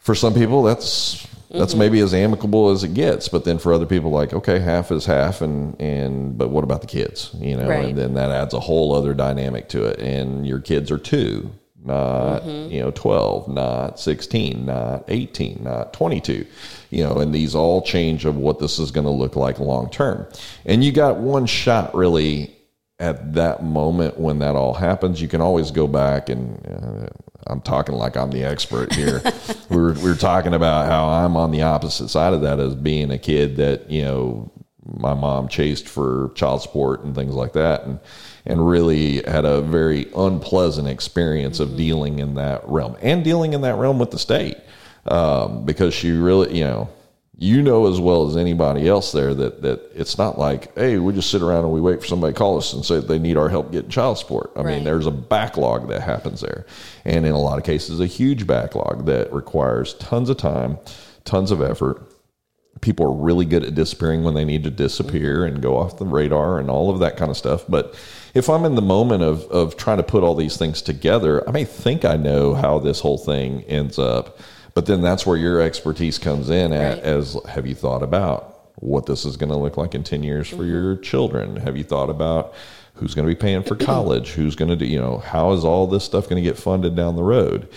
for 0.00 0.14
some 0.14 0.34
people, 0.34 0.62
that's 0.62 1.26
that's 1.50 1.72
mm-hmm. 1.72 1.78
maybe 1.78 2.00
as 2.00 2.14
amicable 2.14 2.70
as 2.70 2.84
it 2.84 2.94
gets. 2.94 3.28
But 3.28 3.44
then 3.44 3.58
for 3.58 3.72
other 3.72 3.86
people, 3.86 4.10
like 4.10 4.32
okay, 4.32 4.58
half 4.58 4.90
is 4.90 5.04
half, 5.06 5.40
and 5.40 5.80
and 5.80 6.36
but 6.36 6.48
what 6.50 6.64
about 6.64 6.80
the 6.80 6.86
kids? 6.86 7.30
You 7.38 7.56
know, 7.56 7.68
right. 7.68 7.86
and 7.86 7.98
then 7.98 8.14
that 8.14 8.30
adds 8.30 8.54
a 8.54 8.60
whole 8.60 8.94
other 8.94 9.14
dynamic 9.14 9.68
to 9.70 9.84
it. 9.84 10.00
And 10.00 10.46
your 10.46 10.58
kids 10.60 10.90
are 10.90 10.98
two, 10.98 11.50
not 11.84 12.42
mm-hmm. 12.42 12.72
you 12.72 12.80
know 12.80 12.90
twelve, 12.90 13.48
not 13.48 14.00
sixteen, 14.00 14.66
not 14.66 15.04
eighteen, 15.08 15.60
not 15.62 15.92
twenty 15.92 16.20
two. 16.20 16.46
You 16.90 17.04
know, 17.04 17.18
and 17.18 17.34
these 17.34 17.54
all 17.54 17.82
change 17.82 18.24
of 18.24 18.36
what 18.36 18.58
this 18.58 18.78
is 18.78 18.90
going 18.90 19.06
to 19.06 19.12
look 19.12 19.36
like 19.36 19.60
long 19.60 19.90
term. 19.90 20.26
And 20.64 20.82
you 20.82 20.92
got 20.92 21.18
one 21.18 21.46
shot 21.46 21.94
really 21.94 22.56
at 23.00 23.32
that 23.32 23.64
moment 23.64 24.20
when 24.20 24.38
that 24.40 24.54
all 24.54 24.74
happens, 24.74 25.20
you 25.22 25.26
can 25.26 25.40
always 25.40 25.70
go 25.70 25.86
back 25.86 26.28
and 26.28 26.66
uh, 26.66 27.08
I'm 27.46 27.60
talking 27.60 27.94
like 27.94 28.16
I'm 28.16 28.30
the 28.30 28.44
expert 28.44 28.92
here. 28.94 29.22
we, 29.68 29.76
were, 29.76 29.92
we 29.94 30.02
were 30.02 30.14
talking 30.14 30.54
about 30.54 30.86
how 30.86 31.08
I'm 31.08 31.36
on 31.36 31.50
the 31.50 31.62
opposite 31.62 32.08
side 32.08 32.32
of 32.32 32.42
that 32.42 32.60
as 32.60 32.74
being 32.74 33.10
a 33.10 33.18
kid 33.18 33.56
that, 33.56 33.90
you 33.90 34.02
know, 34.02 34.50
my 34.84 35.14
mom 35.14 35.48
chased 35.48 35.88
for 35.88 36.32
child 36.34 36.62
support 36.62 37.02
and 37.02 37.14
things 37.14 37.34
like 37.34 37.52
that. 37.52 37.84
And, 37.84 38.00
and 38.46 38.66
really 38.66 39.22
had 39.22 39.44
a 39.44 39.60
very 39.60 40.10
unpleasant 40.16 40.88
experience 40.88 41.60
mm-hmm. 41.60 41.72
of 41.72 41.76
dealing 41.76 42.18
in 42.18 42.34
that 42.34 42.66
realm 42.68 42.96
and 43.00 43.22
dealing 43.22 43.52
in 43.52 43.60
that 43.62 43.76
realm 43.76 43.98
with 43.98 44.10
the 44.10 44.18
state. 44.18 44.56
Um, 45.06 45.64
because 45.64 45.94
she 45.94 46.10
really, 46.10 46.58
you 46.58 46.64
know, 46.64 46.90
you 47.42 47.62
know 47.62 47.86
as 47.86 47.98
well 47.98 48.28
as 48.28 48.36
anybody 48.36 48.86
else 48.86 49.12
there 49.12 49.32
that 49.32 49.62
that 49.62 49.80
it's 49.94 50.18
not 50.18 50.38
like 50.38 50.76
hey 50.76 50.98
we 50.98 51.10
just 51.10 51.30
sit 51.30 51.40
around 51.40 51.64
and 51.64 51.72
we 51.72 51.80
wait 51.80 51.98
for 51.98 52.06
somebody 52.06 52.34
to 52.34 52.38
call 52.38 52.58
us 52.58 52.74
and 52.74 52.84
say 52.84 53.00
they 53.00 53.18
need 53.18 53.38
our 53.38 53.48
help 53.48 53.72
getting 53.72 53.90
child 53.90 54.18
support. 54.18 54.52
I 54.54 54.60
right. 54.60 54.74
mean 54.74 54.84
there's 54.84 55.06
a 55.06 55.10
backlog 55.10 55.88
that 55.88 56.02
happens 56.02 56.42
there. 56.42 56.66
And 57.06 57.24
in 57.24 57.32
a 57.32 57.40
lot 57.40 57.56
of 57.56 57.64
cases 57.64 57.98
a 57.98 58.06
huge 58.06 58.46
backlog 58.46 59.06
that 59.06 59.32
requires 59.32 59.94
tons 59.94 60.28
of 60.28 60.36
time 60.36 60.78
tons 61.24 61.50
of 61.50 61.62
effort. 61.62 62.02
People 62.82 63.06
are 63.06 63.24
really 63.24 63.46
good 63.46 63.64
at 63.64 63.74
disappearing 63.74 64.22
when 64.22 64.34
they 64.34 64.44
need 64.44 64.64
to 64.64 64.70
disappear 64.70 65.44
and 65.44 65.62
go 65.62 65.78
off 65.78 65.96
the 65.96 66.06
radar 66.06 66.58
and 66.58 66.70
all 66.70 66.90
of 66.90 66.98
that 67.00 67.16
kind 67.16 67.30
of 67.30 67.36
stuff. 67.38 67.64
But 67.66 67.94
if 68.34 68.48
i'm 68.48 68.64
in 68.64 68.76
the 68.76 68.82
moment 68.82 69.22
of 69.22 69.42
of 69.50 69.76
trying 69.76 69.96
to 69.96 70.04
put 70.04 70.22
all 70.22 70.36
these 70.36 70.56
things 70.56 70.82
together 70.82 71.46
i 71.48 71.50
may 71.50 71.64
think 71.64 72.04
i 72.04 72.16
know 72.16 72.54
how 72.54 72.78
this 72.78 73.00
whole 73.00 73.18
thing 73.18 73.62
ends 73.64 73.98
up 73.98 74.38
but 74.80 74.86
then 74.86 75.02
that's 75.02 75.26
where 75.26 75.36
your 75.36 75.60
expertise 75.60 76.16
comes 76.16 76.48
in 76.48 76.72
at, 76.72 76.96
right. 76.96 77.04
as 77.04 77.36
have 77.50 77.66
you 77.66 77.74
thought 77.74 78.02
about 78.02 78.70
what 78.76 79.04
this 79.04 79.26
is 79.26 79.36
going 79.36 79.52
to 79.52 79.58
look 79.58 79.76
like 79.76 79.94
in 79.94 80.02
10 80.02 80.22
years 80.22 80.48
for 80.48 80.56
mm-hmm. 80.56 80.70
your 80.70 80.96
children? 80.96 81.56
Have 81.56 81.76
you 81.76 81.84
thought 81.84 82.08
about 82.08 82.54
who's 82.94 83.14
going 83.14 83.28
to 83.28 83.34
be 83.34 83.38
paying 83.38 83.62
for 83.62 83.76
college? 83.76 84.30
Who's 84.30 84.56
going 84.56 84.70
to 84.70 84.76
do, 84.76 84.86
you 84.86 84.98
know, 84.98 85.18
how 85.18 85.52
is 85.52 85.66
all 85.66 85.86
this 85.86 86.02
stuff 86.02 86.30
going 86.30 86.42
to 86.42 86.48
get 86.48 86.56
funded 86.56 86.96
down 86.96 87.16
the 87.16 87.22
road? 87.22 87.68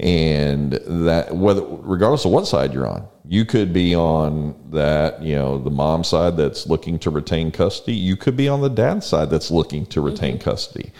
And 0.00 0.72
that, 0.86 1.36
whether, 1.36 1.60
regardless 1.62 2.24
of 2.24 2.30
what 2.30 2.46
side 2.46 2.72
you're 2.72 2.88
on, 2.88 3.06
you 3.28 3.44
could 3.44 3.74
be 3.74 3.94
on 3.94 4.58
that, 4.70 5.22
you 5.22 5.34
know, 5.34 5.58
the 5.58 5.68
mom 5.68 6.04
side 6.04 6.38
that's 6.38 6.66
looking 6.66 6.98
to 7.00 7.10
retain 7.10 7.50
custody. 7.50 7.92
You 7.92 8.16
could 8.16 8.34
be 8.34 8.48
on 8.48 8.62
the 8.62 8.70
dad 8.70 9.04
side 9.04 9.28
that's 9.28 9.50
looking 9.50 9.84
to 9.88 10.00
retain 10.00 10.38
mm-hmm. 10.38 10.48
custody. 10.48 10.90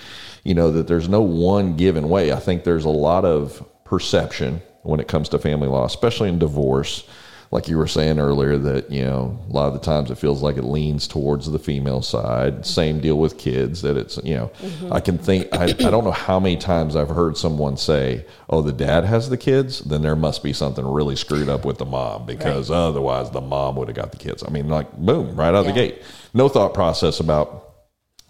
You 0.44 0.52
know, 0.52 0.70
that 0.72 0.86
there's 0.86 1.08
no 1.08 1.22
one 1.22 1.78
given 1.78 2.10
way. 2.10 2.30
I 2.30 2.40
think 2.40 2.64
there's 2.64 2.84
a 2.84 2.90
lot 2.90 3.24
of 3.24 3.66
perception 3.84 4.60
when 4.86 5.00
it 5.00 5.08
comes 5.08 5.28
to 5.30 5.38
family 5.38 5.68
law, 5.68 5.84
especially 5.84 6.28
in 6.28 6.38
divorce. 6.38 7.06
Like 7.52 7.68
you 7.68 7.78
were 7.78 7.86
saying 7.86 8.18
earlier, 8.18 8.58
that 8.58 8.90
you 8.90 9.04
know 9.04 9.38
a 9.48 9.52
lot 9.52 9.68
of 9.68 9.74
the 9.74 9.78
times 9.78 10.10
it 10.10 10.18
feels 10.18 10.42
like 10.42 10.56
it 10.56 10.64
leans 10.64 11.06
towards 11.06 11.48
the 11.48 11.60
female 11.60 12.02
side. 12.02 12.66
Same 12.66 12.98
deal 12.98 13.18
with 13.18 13.38
kids. 13.38 13.82
That 13.82 13.96
it's 13.96 14.18
you 14.24 14.34
know 14.34 14.50
mm-hmm. 14.60 14.92
I 14.92 14.98
can 14.98 15.16
think 15.16 15.46
I, 15.52 15.66
I 15.66 15.72
don't 15.72 16.02
know 16.02 16.10
how 16.10 16.40
many 16.40 16.56
times 16.56 16.96
I've 16.96 17.08
heard 17.08 17.36
someone 17.36 17.76
say, 17.76 18.26
"Oh, 18.50 18.62
the 18.62 18.72
dad 18.72 19.04
has 19.04 19.30
the 19.30 19.36
kids," 19.36 19.78
then 19.80 20.02
there 20.02 20.16
must 20.16 20.42
be 20.42 20.52
something 20.52 20.84
really 20.84 21.14
screwed 21.14 21.48
up 21.48 21.64
with 21.64 21.78
the 21.78 21.84
mom 21.84 22.26
because 22.26 22.68
right. 22.68 22.76
otherwise 22.76 23.30
the 23.30 23.40
mom 23.40 23.76
would 23.76 23.86
have 23.86 23.96
got 23.96 24.10
the 24.10 24.18
kids. 24.18 24.42
I 24.44 24.50
mean, 24.50 24.68
like 24.68 24.92
boom, 24.96 25.36
right 25.36 25.54
out 25.54 25.54
yeah. 25.54 25.60
of 25.60 25.66
the 25.66 25.72
gate, 25.72 26.02
no 26.34 26.48
thought 26.48 26.74
process 26.74 27.20
about 27.20 27.74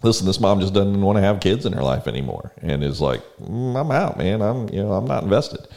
listen, 0.03 0.27
this 0.27 0.39
mom 0.39 0.59
just 0.59 0.75
doesn't 0.75 1.01
want 1.01 1.17
to 1.17 1.23
have 1.23 1.39
kids 1.39 1.65
in 1.65 1.73
her 1.73 1.81
life 1.81 2.05
anymore, 2.05 2.53
and 2.61 2.83
is 2.83 3.01
like, 3.01 3.21
mm, 3.41 3.75
I'm 3.75 3.89
out, 3.89 4.19
man. 4.19 4.43
I'm 4.43 4.69
you 4.69 4.83
know 4.83 4.93
I'm 4.93 5.07
not 5.07 5.23
invested 5.23 5.67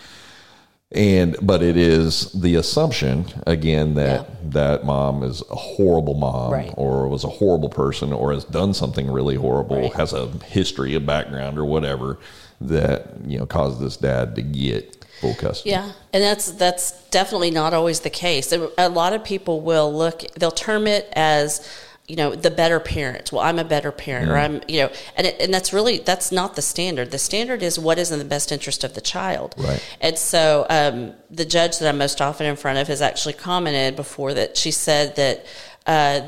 and 0.93 1.37
but 1.41 1.63
it 1.63 1.77
is 1.77 2.33
the 2.33 2.57
assumption 2.57 3.25
again 3.47 3.95
that 3.95 4.27
yeah. 4.29 4.37
that 4.43 4.85
mom 4.85 5.23
is 5.23 5.41
a 5.51 5.55
horrible 5.55 6.15
mom 6.15 6.53
right. 6.53 6.75
or 6.77 7.07
was 7.07 7.23
a 7.23 7.29
horrible 7.29 7.69
person 7.69 8.13
or 8.13 8.33
has 8.33 8.45
done 8.45 8.75
something 8.75 9.09
really 9.09 9.37
horrible 9.37 9.77
right. 9.77 9.93
has 9.93 10.13
a 10.13 10.27
history 10.47 10.95
a 10.95 11.01
background 11.01 11.59
or 11.59 11.65
whatever 11.65 12.19
that 12.61 13.15
you 13.25 13.39
know 13.39 13.47
caused 13.47 13.81
this 13.81 13.97
dad 13.97 14.35
to 14.35 14.43
get 14.43 15.05
full 15.21 15.35
custody 15.35 15.71
yeah 15.71 15.93
and 16.13 16.25
that's 16.25 16.51
that's 16.53 17.05
definitely 17.11 17.53
not 17.53 17.73
always 17.73 18.01
the 18.01 18.11
case 18.11 18.53
a 18.53 18.89
lot 18.89 19.13
of 19.13 19.23
people 19.23 19.61
will 19.61 19.95
look 19.95 20.23
they'll 20.35 20.51
term 20.51 20.89
it 20.89 21.09
as 21.13 21.69
you 22.11 22.17
know 22.17 22.35
the 22.35 22.51
better 22.51 22.81
parent. 22.81 23.31
Well 23.33 23.43
i'm 23.43 23.59
a 23.59 23.65
better 23.65 23.93
parent 23.93 24.27
mm-hmm. 24.27 24.35
or 24.35 24.39
i'm 24.39 24.61
you 24.67 24.83
know 24.83 24.91
and 25.17 25.27
it, 25.29 25.41
and 25.41 25.55
that's 25.55 25.73
really 25.73 25.99
that's 25.99 26.33
not 26.33 26.57
the 26.57 26.63
standard. 26.63 27.13
The 27.13 27.19
standard 27.19 27.63
is 27.63 27.79
what 27.79 27.99
is 27.99 28.11
in 28.11 28.19
the 28.19 28.25
best 28.25 28.51
interest 28.51 28.83
of 28.83 28.95
the 28.95 29.01
child. 29.01 29.55
Right. 29.57 29.83
And 30.01 30.19
so 30.19 30.67
um, 30.69 31.15
the 31.31 31.45
judge 31.45 31.79
that 31.79 31.89
i'm 31.89 31.99
most 31.99 32.21
often 32.21 32.47
in 32.47 32.57
front 32.57 32.79
of 32.79 32.89
has 32.89 33.01
actually 33.01 33.35
commented 33.35 33.95
before 33.95 34.35
that 34.35 34.57
she 34.57 34.73
said 34.73 35.15
that 35.17 35.47
uh, 35.87 36.21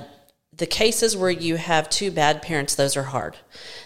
the 0.57 0.66
cases 0.66 1.16
where 1.16 1.31
you 1.31 1.57
have 1.57 1.90
two 1.90 2.11
bad 2.12 2.42
parents 2.42 2.77
those 2.77 2.97
are 2.97 3.03
hard. 3.03 3.37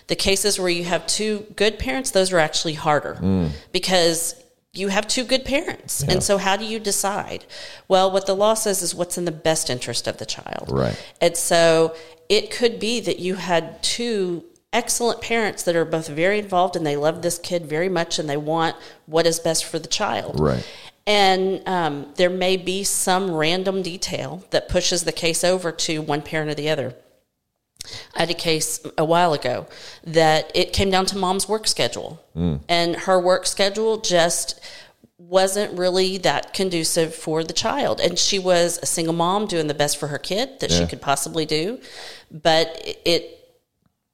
The 0.09 0.17
cases 0.17 0.61
where 0.61 0.69
you 0.69 0.85
have 0.85 1.07
two 1.07 1.47
good 1.57 1.79
parents 1.79 2.11
those 2.11 2.31
are 2.33 2.39
actually 2.39 2.75
harder. 2.75 3.15
Mm. 3.15 3.51
because 3.73 4.35
you 4.77 4.89
have 4.89 5.09
two 5.09 5.25
good 5.25 5.45
parents. 5.45 6.05
Yeah. 6.05 6.15
And 6.15 6.23
so 6.23 6.39
how 6.39 6.57
do 6.57 6.65
you 6.65 6.79
decide? 6.79 7.45
Well, 7.89 8.11
what 8.11 8.27
the 8.27 8.35
law 8.35 8.55
says 8.55 8.83
is 8.83 8.95
what's 8.95 9.19
in 9.19 9.25
the 9.25 9.33
best 9.33 9.71
interest 9.71 10.07
of 10.07 10.19
the 10.19 10.27
child. 10.27 10.71
Right. 10.71 11.15
And 11.21 11.37
so 11.37 11.95
it 12.29 12.51
could 12.51 12.79
be 12.79 13.01
that 13.01 13.19
you 13.19 13.35
had 13.37 13.83
two 13.83 14.45
excellent 14.73 15.23
parents 15.23 15.63
that 15.63 15.75
are 15.75 15.85
both 15.85 16.09
very 16.09 16.39
involved 16.39 16.77
and 16.77 16.87
they 16.87 16.97
love 16.97 17.23
this 17.23 17.39
kid 17.39 17.67
very 17.67 17.89
much 17.89 18.19
and 18.19 18.29
they 18.29 18.37
want 18.37 18.77
what 19.07 19.27
is 19.27 19.39
best 19.39 19.65
for 19.65 19.79
the 19.79 19.89
child. 19.89 20.39
Right. 20.39 20.67
And 21.07 21.67
um, 21.69 22.13
there 22.17 22.31
may 22.31 22.57
be 22.57 22.83
some 22.83 23.31
random 23.31 23.83
detail 23.83 24.45
that 24.51 24.69
pushes 24.69 25.05
the 25.05 25.13
case 25.13 25.45
over 25.45 25.71
to 25.71 26.03
one 26.03 26.21
parent 26.21 26.51
or 26.51 26.55
the 26.55 26.69
other. 26.69 26.95
I 28.15 28.21
had 28.21 28.31
a 28.31 28.35
case 28.35 28.85
a 28.99 29.05
while 29.05 29.33
ago 29.33 29.67
that 30.05 30.51
it 30.55 30.73
came 30.73 30.91
down 30.91 31.07
to 31.07 31.19
mom's 31.19 31.49
work 31.49 31.67
schedule. 31.67 32.23
Mm. 32.37 32.61
And 32.69 32.97
her 32.97 33.21
work 33.21 33.47
schedule 33.47 33.99
just 33.99 34.61
wasn't 35.19 35.77
really 35.79 36.19
that 36.19 36.53
conducive 36.53 37.15
for 37.15 37.43
the 37.43 37.53
child. 37.53 38.01
And 38.01 38.19
she 38.19 38.39
was 38.39 38.79
a 38.83 38.87
single 38.87 39.15
mom 39.15 39.47
doing 39.47 39.67
the 39.67 39.75
best 39.75 39.99
for 39.99 40.09
her 40.09 40.19
kid 40.19 40.61
that 40.61 40.71
yeah. 40.71 40.81
she 40.81 40.87
could 40.87 41.01
possibly 41.01 41.47
do. 41.47 41.81
But 42.31 42.81
it 43.05 43.33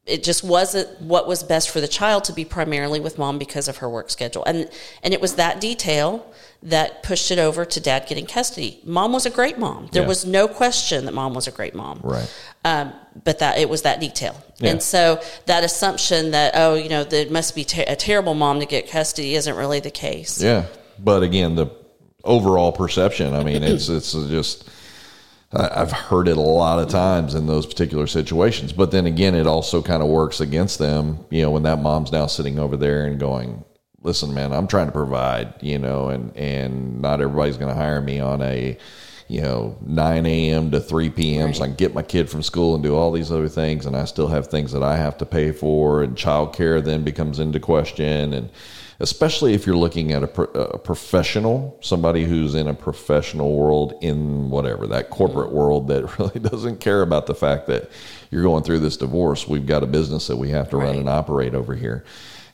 it 0.05 0.25
just 0.25 0.43
wasn't 0.43 1.01
what 1.01 1.29
was 1.29 1.45
best 1.45 1.71
for 1.71 1.81
the 1.81 1.87
child 1.87 2.25
to 2.25 2.33
be 2.33 2.45
primarily 2.45 2.99
with 2.99 3.19
mom 3.19 3.39
because 3.39 3.69
of 3.69 3.79
her 3.79 3.89
work 3.89 4.11
schedule. 4.11 4.45
And 4.45 4.69
and 5.03 5.15
it 5.15 5.21
was 5.21 5.37
that 5.37 5.61
detail 5.61 6.27
that 6.63 7.03
pushed 7.03 7.31
it 7.31 7.39
over 7.39 7.65
to 7.65 7.81
dad 7.81 8.07
getting 8.09 8.27
custody. 8.27 8.81
Mom 8.85 9.13
was 9.13 9.27
a 9.27 9.31
great 9.31 9.59
mom. 9.59 9.89
There 9.93 10.03
yeah. 10.03 10.09
was 10.09 10.25
no 10.25 10.47
question 10.47 11.07
that 11.07 11.15
mom 11.15 11.35
was 11.35 11.49
a 11.49 11.51
great 11.51 11.75
mom. 11.75 12.01
Right. 12.03 12.33
Um, 12.65 12.93
but 13.25 13.41
that 13.41 13.59
it 13.59 13.69
was 13.69 13.83
that 13.83 13.99
detail. 13.99 14.41
Yeah. 14.59 14.71
And 14.71 14.83
so 14.83 15.21
that 15.47 15.65
assumption 15.65 16.31
that, 16.31 16.53
oh, 16.55 16.75
you 16.77 16.89
know, 16.89 17.03
there 17.03 17.29
must 17.29 17.55
be 17.57 17.65
ter- 17.65 17.85
a 17.89 17.97
terrible 17.97 18.35
mom 18.35 18.61
to 18.61 18.67
get 18.67 18.89
custody 18.89 19.35
isn't 19.35 19.57
really 19.57 19.81
the 19.81 19.91
case. 19.91 20.41
Yeah. 20.41 20.67
But 20.99 21.25
again, 21.25 21.57
the 21.57 21.67
overall 22.23 22.71
perception, 22.71 23.35
I 23.35 23.43
mean, 23.43 23.65
it's, 23.65 23.89
it's 23.89 24.13
just, 24.13 24.71
I've 25.53 25.93
heard 25.93 26.29
it 26.29 26.37
a 26.37 26.41
lot 26.41 26.79
of 26.79 26.89
times 26.89 27.35
in 27.35 27.47
those 27.47 27.67
particular 27.67 28.07
situations. 28.07 28.73
But 28.73 28.93
then 28.93 29.07
again, 29.07 29.35
it 29.35 29.47
also 29.47 29.83
kind 29.83 30.03
of 30.03 30.09
works 30.09 30.41
against 30.41 30.79
them, 30.79 31.27
you 31.31 31.43
know, 31.43 31.51
when 31.51 31.65
that 31.65 31.81
mom's 31.81 32.13
now 32.13 32.27
sitting 32.27 32.59
over 32.59 32.77
there 32.77 33.05
and 33.07 33.19
going, 33.19 33.65
listen, 34.01 34.33
man, 34.33 34.53
I'm 34.53 34.67
trying 34.67 34.87
to 34.87 34.93
provide, 34.93 35.55
you 35.61 35.79
know, 35.79 36.09
and 36.09 36.37
and 36.37 37.03
not 37.03 37.21
everybody's 37.21 37.57
going 37.57 37.69
to 37.69 37.79
hire 37.79 38.01
me 38.01 38.21
on 38.21 38.41
a 38.43 38.79
you 39.33 39.41
know 39.41 39.75
9 39.81 40.27
a.m. 40.27 40.71
to 40.73 40.79
3 40.79 41.09
p.m. 41.09 41.47
Right. 41.47 41.57
so 41.57 41.63
I 41.63 41.67
can 41.69 41.77
get 41.77 41.95
my 41.95 42.03
kid 42.03 42.29
from 42.29 42.43
school 42.43 42.75
and 42.75 42.85
do 42.85 42.95
all 42.95 43.11
these 43.11 43.33
other 43.33 43.49
things, 43.49 43.87
and 43.87 43.97
I 43.97 44.05
still 44.05 44.29
have 44.29 44.49
things 44.49 44.73
that 44.73 44.83
I 44.83 44.99
have 44.99 45.17
to 45.19 45.27
pay 45.27 45.53
for, 45.53 46.03
and 46.03 46.15
childcare 46.15 46.85
then 46.85 47.03
becomes 47.03 47.39
into 47.39 47.59
question, 47.59 48.35
and 48.35 48.51
especially 49.01 49.55
if 49.55 49.67
you're 49.67 49.75
looking 49.75 50.13
at 50.13 50.23
a, 50.23 50.27
pro- 50.27 50.45
a, 50.53 50.77
professional, 50.77 51.79
somebody 51.81 52.25
who's 52.25 52.55
in 52.55 52.69
a 52.69 52.75
professional 52.75 53.57
world 53.57 53.95
in 54.03 54.51
whatever 54.51 54.87
that 54.87 55.09
corporate 55.09 55.51
world 55.51 55.89
that 55.89 56.19
really 56.19 56.39
doesn't 56.39 56.79
care 56.81 57.01
about 57.01 57.25
the 57.27 57.35
fact 57.35 57.67
that 57.69 57.91
you're 58.31 58.43
going 58.43 58.63
through 58.63 58.81
this 58.81 58.99
divorce. 58.99 59.49
We've 59.49 59.67
got 59.67 59.83
a 59.83 59.87
business 59.87 60.27
that 60.27 60.37
we 60.37 60.51
have 60.51 60.69
to 60.71 60.77
right. 60.77 60.89
run 60.89 60.97
and 60.97 61.09
operate 61.09 61.55
over 61.55 61.75
here. 61.75 62.05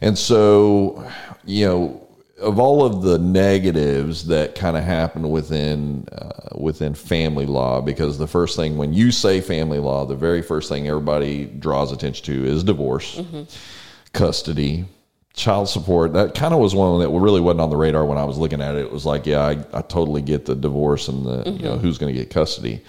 And 0.00 0.16
so, 0.16 1.10
you 1.44 1.66
know, 1.66 2.07
of 2.40 2.58
all 2.58 2.84
of 2.84 3.02
the 3.02 3.18
negatives 3.18 4.26
that 4.26 4.54
kind 4.54 4.76
of 4.76 4.84
happen 4.84 5.30
within 5.30 6.06
uh, 6.12 6.56
within 6.56 6.94
family 6.94 7.46
law, 7.46 7.80
because 7.80 8.18
the 8.18 8.26
first 8.26 8.56
thing 8.56 8.76
when 8.76 8.92
you 8.92 9.10
say 9.10 9.40
family 9.40 9.78
law, 9.78 10.04
the 10.04 10.16
very 10.16 10.42
first 10.42 10.68
thing 10.68 10.88
everybody 10.88 11.46
draws 11.46 11.92
attention 11.92 12.24
to 12.26 12.44
is 12.44 12.62
divorce, 12.64 13.16
mm-hmm. 13.16 13.42
custody, 14.12 14.84
child 15.34 15.68
support. 15.68 16.12
That 16.12 16.34
kind 16.34 16.54
of 16.54 16.60
was 16.60 16.74
one 16.74 17.00
that 17.00 17.10
really 17.10 17.40
wasn't 17.40 17.60
on 17.60 17.70
the 17.70 17.76
radar 17.76 18.04
when 18.04 18.18
I 18.18 18.24
was 18.24 18.38
looking 18.38 18.60
at 18.60 18.74
it. 18.74 18.82
It 18.82 18.92
was 18.92 19.06
like, 19.06 19.26
yeah, 19.26 19.40
I, 19.40 19.52
I 19.72 19.82
totally 19.82 20.22
get 20.22 20.44
the 20.44 20.54
divorce 20.54 21.08
and 21.08 21.24
the 21.24 21.38
mm-hmm. 21.38 21.56
you 21.56 21.62
know 21.62 21.72
mm-hmm. 21.72 21.80
who's 21.80 21.98
going 21.98 22.12
to 22.12 22.18
get 22.18 22.30
custody. 22.30 22.82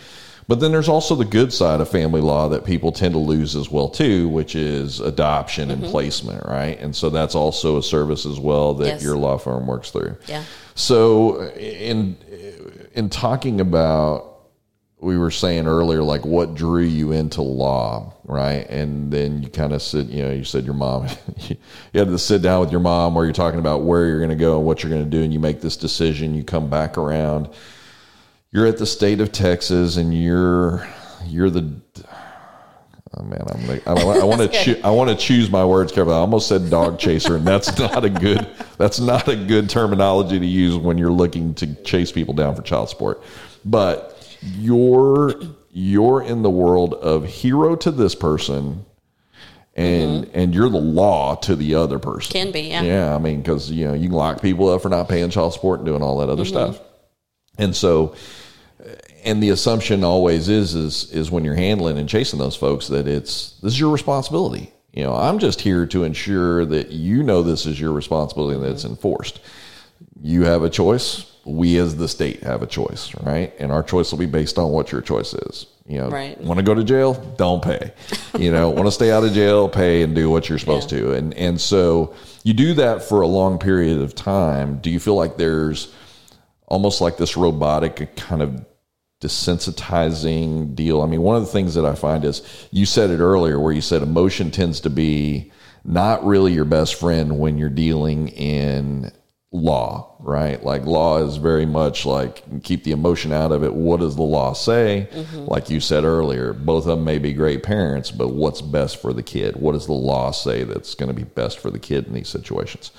But 0.50 0.60
then 0.60 0.72
there's 0.72 0.90
also 0.90 1.14
the 1.14 1.26
good 1.26 1.54
side 1.54 1.80
of 1.80 1.90
family 1.90 2.22
law 2.22 2.50
that 2.50 2.66
people 2.66 2.92
tend 2.92 3.14
to 3.14 3.20
lose 3.20 3.56
as 3.56 3.70
well 3.70 3.88
too, 3.88 4.28
which 4.30 4.56
is 4.56 5.00
adoption 5.00 5.70
mm-hmm. 5.70 5.84
and 5.84 5.92
placement, 5.92 6.44
right? 6.48 6.76
And 6.80 6.96
so 6.96 7.12
that's 7.12 7.36
also 7.36 7.78
a 7.78 7.84
service 7.84 8.26
as 8.26 8.40
well 8.40 8.74
that 8.74 8.88
yes. 8.88 9.04
your 9.04 9.16
law 9.16 9.38
firm 9.38 9.68
works 9.68 9.92
through. 9.92 10.18
Yeah. 10.26 10.44
So 10.74 11.44
in 11.52 12.18
in 12.96 13.12
talking 13.12 13.62
about 13.62 14.40
we 15.00 15.20
were 15.20 15.30
saying 15.30 15.68
earlier, 15.68 16.02
like 16.02 16.26
what 16.26 16.56
drew 16.56 16.82
you 16.82 17.12
into 17.12 17.44
law, 17.44 18.16
right? 18.24 18.68
And 18.72 19.14
then 19.14 19.44
you 19.44 19.50
kind 19.50 19.72
of 19.72 19.84
sit, 19.84 20.08
you 20.08 20.24
know, 20.24 20.32
you 20.32 20.44
said 20.44 20.66
your 20.66 20.74
mom, 20.74 21.10
you 21.48 21.58
had 21.94 22.08
to 22.08 22.18
sit 22.18 22.42
down 22.42 22.62
with 22.62 22.72
your 22.72 22.82
mom 22.82 23.14
where 23.14 23.24
you're 23.24 23.34
talking 23.34 23.60
about 23.60 23.84
where 23.84 24.08
you're 24.08 24.18
going 24.18 24.32
to 24.32 24.36
go 24.36 24.58
and 24.58 24.66
what 24.66 24.82
you're 24.82 24.90
going 24.90 25.04
to 25.04 25.10
do, 25.10 25.22
and 25.22 25.32
you 25.32 25.40
make 25.40 25.62
this 25.62 25.78
decision. 25.78 26.34
You 26.34 26.44
come 26.44 26.72
back 26.72 26.98
around 26.98 27.50
you're 28.52 28.66
at 28.66 28.78
the 28.78 28.86
state 28.86 29.22
of 29.22 29.32
Texas 29.32 29.98
and 29.98 30.14
you're 30.14 30.88
you're 31.26 31.50
the 31.50 31.74
oh 33.18 33.24
man 33.24 33.44
I'm 33.50 33.68
like, 33.68 33.88
I, 33.88 33.94
I 33.94 34.24
want 34.24 34.42
to 34.42 34.48
cho- 34.48 34.82
I 34.84 34.92
want 34.92 35.10
to 35.10 35.16
choose 35.16 35.50
my 35.50 35.66
words 35.66 35.92
carefully. 35.92 36.16
I 36.16 36.20
almost 36.20 36.48
said 36.48 36.70
dog 36.70 37.00
chaser 37.00 37.36
and 37.36 37.46
that's 37.46 37.78
not 37.80 38.04
a 38.06 38.10
good 38.10 38.48
that's 38.78 39.00
not 39.00 39.28
a 39.28 39.36
good 39.36 39.70
terminology 39.70 40.40
to 40.40 40.46
use 40.46 40.76
when 40.78 40.98
you're 40.98 41.12
looking 41.12 41.54
to 41.56 41.76
chase 41.84 42.12
people 42.12 42.34
down 42.34 42.56
for 42.56 42.62
child 42.62 42.90
support. 42.90 43.22
But 43.66 44.38
you're 44.42 45.34
you're 45.72 46.24
in 46.24 46.42
the 46.42 46.50
world 46.50 46.96
of 46.96 47.26
hero 47.26 47.76
to 47.76 47.92
this 47.92 48.16
person 48.16 48.86
and 49.76 50.26
mm-hmm. 50.26 50.40
and 50.40 50.54
you're 50.54 50.70
the 50.70 50.78
law 50.78 51.36
to 51.36 51.56
the 51.56 51.76
other 51.76 52.00
person. 52.00 52.32
Can 52.32 52.52
be, 52.52 52.62
yeah. 52.62 52.82
Yeah, 52.82 53.16
I 53.16 53.18
mean, 53.18 53.42
because 53.42 53.72
you 53.72 53.88
know 53.88 53.94
you 53.94 54.10
can 54.10 54.18
lock 54.18 54.42
people 54.42 54.70
up 54.70 54.82
for 54.82 54.90
not 54.90 55.08
paying 55.08 55.30
child 55.30 55.54
support 55.54 55.80
and 55.80 55.86
doing 55.86 56.02
all 56.02 56.18
that 56.20 56.30
other 56.30 56.44
mm-hmm. 56.44 56.74
stuff, 56.74 56.82
and 57.60 57.76
so 57.76 58.16
and 59.24 59.44
the 59.44 59.50
assumption 59.50 60.04
always 60.04 60.50
is 60.50 60.76
is 60.76 61.12
is 61.12 61.32
when 61.32 61.44
you're 61.44 61.56
handling 61.56 61.98
and 61.98 62.10
chasing 62.10 62.40
those 62.40 62.56
folks 62.56 62.88
that 62.88 63.08
it's 63.08 63.52
this 63.62 63.74
is 63.74 63.80
your 63.80 63.92
responsibility. 63.92 64.74
You 64.94 65.04
know, 65.04 65.16
I'm 65.16 65.40
just 65.40 65.62
here 65.62 65.86
to 65.88 66.04
ensure 66.04 66.66
that 66.66 66.90
you 66.90 67.22
know 67.22 67.44
this 67.44 67.66
is 67.66 67.80
your 67.80 67.92
responsibility 67.92 68.56
and 68.56 68.64
that 68.64 68.72
it's 68.72 68.84
mm-hmm. 68.84 68.94
enforced. 68.94 69.40
You 70.22 70.44
have 70.44 70.64
a 70.64 70.70
choice. 70.70 71.26
We 71.46 71.78
as 71.78 71.96
the 71.96 72.08
state 72.08 72.44
have 72.44 72.62
a 72.62 72.68
choice, 72.68 73.14
right? 73.24 73.54
And 73.60 73.72
our 73.72 73.82
choice 73.82 74.12
will 74.12 74.20
be 74.20 74.26
based 74.26 74.58
on 74.58 74.72
what 74.72 74.92
your 74.92 75.02
choice 75.02 75.34
is. 75.34 75.68
You 75.88 76.00
know, 76.00 76.10
right. 76.10 76.40
want 76.42 76.60
to 76.60 76.64
go 76.64 76.76
to 76.76 76.84
jail? 76.84 77.14
Don't 77.38 77.64
pay. 77.64 77.94
You 78.38 78.52
know, 78.52 78.70
want 78.70 78.88
to 78.88 78.92
stay 78.92 79.12
out 79.12 79.24
of 79.24 79.34
jail? 79.34 79.68
Pay 79.68 80.04
and 80.04 80.16
do 80.16 80.30
what 80.30 80.48
you're 80.48 80.60
supposed 80.60 80.92
yeah. 80.92 81.00
to. 81.00 81.14
And 81.14 81.34
and 81.34 81.60
so 81.60 82.14
you 82.44 82.54
do 82.54 82.74
that 82.76 83.04
for 83.04 83.22
a 83.22 83.28
long 83.28 83.58
period 83.58 84.00
of 84.02 84.16
time. 84.16 84.78
Do 84.80 84.90
you 84.90 85.00
feel 85.00 85.16
like 85.16 85.36
there's 85.36 85.92
almost 86.70 87.02
like 87.02 87.18
this 87.18 87.36
robotic 87.36 88.16
kind 88.16 88.42
of 88.42 88.66
desensitizing 89.22 90.76
deal. 90.76 91.02
I 91.02 91.06
mean, 91.06 91.22
one 91.22 91.36
of 91.36 91.42
the 91.42 91.52
things 91.52 91.76
that 91.76 91.86
I 91.86 91.96
find 91.96 92.24
is 92.24 92.42
you 92.72 92.86
said 92.86 93.10
it 93.10 93.20
earlier 93.20 93.60
where 93.60 93.74
you 93.74 93.82
said 93.82 94.02
emotion 94.02 94.50
tends 94.50 94.80
to 94.82 94.90
be 94.90 95.52
not 95.84 96.26
really 96.26 96.54
your 96.54 96.66
best 96.66 96.96
friend 96.96 97.38
when 97.38 97.58
you're 97.58 97.70
dealing 97.70 98.30
in 98.30 99.12
law, 99.52 100.16
right? 100.20 100.64
Like 100.64 100.86
law 100.86 101.18
is 101.18 101.38
very 101.38 101.66
much 101.66 102.06
like 102.06 102.64
keep 102.64 102.84
the 102.84 102.92
emotion 102.92 103.34
out 103.34 103.52
of 103.52 103.64
it. 103.64 103.74
What 103.74 104.00
does 104.00 104.16
the 104.16 104.22
law 104.22 104.54
say? 104.54 105.10
Mm-hmm. 105.12 105.46
Like 105.46 105.70
you 105.70 105.80
said 105.80 106.04
earlier, 106.04 106.54
both 106.54 106.86
of 106.86 106.98
them 106.98 107.04
may 107.04 107.18
be 107.18 107.34
great 107.34 107.64
parents, 107.64 108.12
but 108.12 108.30
what's 108.30 108.62
best 108.62 109.02
for 109.02 109.12
the 109.12 109.24
kid? 109.24 109.56
What 109.56 109.72
does 109.74 109.88
the 109.88 109.94
law 109.94 110.32
say 110.32 110.64
that's 110.64 110.94
going 110.96 111.10
to 111.10 111.16
be 111.16 111.24
best 111.24 111.60
for 111.60 111.72
the 111.72 111.80
kid 111.80 112.08
in 112.08 112.14
these 112.14 112.30
situations? 112.30 112.92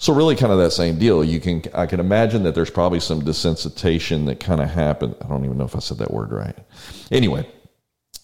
So 0.00 0.14
really, 0.14 0.34
kind 0.34 0.50
of 0.50 0.58
that 0.58 0.70
same 0.70 0.98
deal. 0.98 1.22
You 1.22 1.40
can 1.40 1.62
I 1.74 1.84
can 1.84 2.00
imagine 2.00 2.42
that 2.44 2.54
there's 2.54 2.70
probably 2.70 3.00
some 3.00 3.20
desensitization 3.20 4.24
that 4.26 4.40
kind 4.40 4.62
of 4.62 4.70
happened. 4.70 5.14
I 5.22 5.28
don't 5.28 5.44
even 5.44 5.58
know 5.58 5.66
if 5.66 5.76
I 5.76 5.80
said 5.80 5.98
that 5.98 6.10
word 6.10 6.32
right. 6.32 6.56
Anyway, 7.12 7.46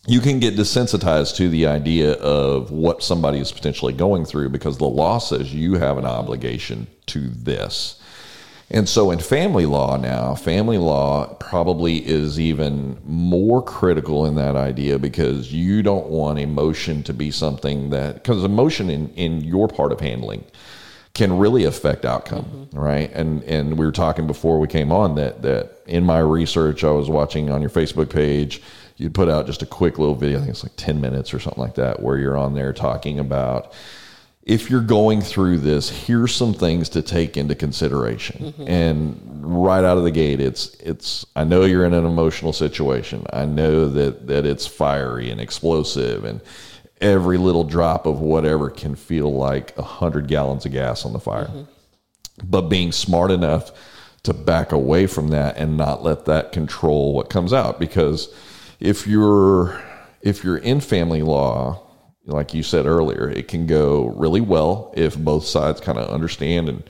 you 0.07 0.21
can 0.21 0.41
get 0.41 0.57
desensitized 0.57 1.37
to 1.37 1.51
the 1.51 1.67
idea 1.67 2.15
of 2.15 2.71
what 2.71 3.03
somebody 3.03 3.41
is 3.41 3.53
potentially 3.53 3.93
going 3.93 4.25
through 4.25 4.49
because 4.49 4.79
the 4.79 4.87
law 4.87 5.19
says 5.19 5.53
you 5.53 5.75
have 5.75 5.99
an 5.99 6.07
obligation 6.07 6.87
to 7.09 7.29
this. 7.29 8.01
And 8.71 8.89
so 8.89 9.11
in 9.11 9.19
family 9.19 9.67
law 9.67 9.99
now, 9.99 10.35
family 10.35 10.79
law 10.79 11.35
probably 11.35 11.99
is 11.99 12.41
even 12.41 12.99
more 13.05 13.63
critical 13.63 14.25
in 14.25 14.35
that 14.37 14.57
idea 14.57 14.99
because 14.99 15.53
you 15.53 15.83
don't 15.83 16.07
want 16.07 16.39
emotion 16.39 17.03
to 17.03 17.13
be 17.13 17.31
something 17.31 17.91
that, 17.91 18.15
because 18.15 18.43
emotion 18.45 18.89
in, 18.89 19.11
in 19.11 19.43
your 19.43 19.69
part 19.69 19.93
of 19.93 20.01
handling 20.01 20.43
can 21.17 21.39
really 21.39 21.65
affect 21.65 22.05
outcome, 22.05 22.45
mm-hmm. 22.45 22.79
right? 22.79 23.11
And 23.13 23.43
and 23.45 23.79
we 23.79 23.87
were 23.87 23.93
talking 23.93 24.27
before 24.27 24.61
we 24.61 24.69
came 24.69 24.93
on 24.93 25.15
that 25.15 25.43
that 25.43 25.79
in 25.87 26.05
my 26.05 26.19
research, 26.19 26.85
I 26.85 26.91
was 26.91 27.09
watching 27.09 27.51
on 27.51 27.63
your 27.63 27.71
Facebook 27.71 28.11
page, 28.11 28.61
you'd 28.99 29.15
put 29.15 29.29
out 29.31 29.47
just 29.47 29.63
a 29.63 29.67
quick 29.67 29.99
little 29.99 30.15
video. 30.15 30.37
I 30.37 30.41
think 30.41 30.51
it's 30.51 30.63
like 30.63 30.77
ten 30.77 31.01
minutes 31.01 31.33
or 31.33 31.41
something 31.41 31.63
like 31.63 31.77
that, 31.77 32.03
where 32.03 32.19
you're 32.19 32.37
on 32.37 32.55
there 32.55 32.75
talking 32.75 33.19
about 33.19 33.73
if 34.47 34.71
you're 34.71 34.81
going 34.81 35.23
through 35.23 35.59
this, 35.59 35.89
here's 35.91 36.33
some 36.33 36.55
things 36.55 36.89
to 36.91 37.03
take 37.03 37.37
into 37.37 37.57
consideration. 37.57 38.53
Mm-hmm. 38.53 38.69
And 38.69 39.21
right 39.43 39.83
out 39.83 39.99
of 39.99 40.05
the 40.05 40.13
gate, 40.13 40.41
it's 40.41 40.75
it's. 40.75 41.27
I 41.35 41.45
know 41.45 41.65
you're 41.65 41.85
in 41.85 41.95
an 41.95 42.07
emotional 42.07 42.53
situation. 42.53 43.27
I 43.33 43.47
know 43.47 43.89
that 43.89 44.29
that 44.29 44.47
it's 44.47 44.67
fiery 44.67 45.31
and 45.31 45.41
explosive 45.41 46.25
and 46.25 46.41
every 47.01 47.39
little 47.39 47.65
drop 47.65 48.07
of 48.07 48.21
whatever 48.21 48.71
can 48.71 48.95
feel 48.95 49.33
like 49.33 49.77
a 49.77 49.83
hundred 49.83 50.29
gallons 50.29 50.65
of 50.65 50.73
gas 50.73 51.05
on 51.05 51.13
the 51.13 51.21
fire. 51.21 51.47
Mm-hmm. 51.47 51.63
But 52.45 52.63
being 52.63 52.93
smart 52.93 53.31
enough 53.31 53.73
to 54.25 54.35
back 54.35 54.73
away 54.73 55.07
from 55.07 55.29
that 55.29 55.57
and 55.57 55.77
not 55.77 56.03
let 56.03 56.25
that 56.27 56.53
control 56.53 57.15
what 57.15 57.31
comes 57.31 57.53
out. 57.53 57.79
Because 57.79 58.33
if 58.81 59.07
you're 59.07 59.83
if 60.21 60.43
you're 60.43 60.59
in 60.59 60.81
family 60.81 61.23
law, 61.23 61.83
like 62.27 62.53
you 62.53 62.63
said 62.63 62.87
earlier, 62.87 63.31
it 63.31 63.49
can 63.49 63.67
go 63.67 64.07
really 64.09 64.41
well 64.41 64.93
if 64.97 65.17
both 65.17 65.47
sides 65.47 65.81
kind 65.81 65.99
of 65.99 66.11
understand 66.11 66.69
and 66.69 66.83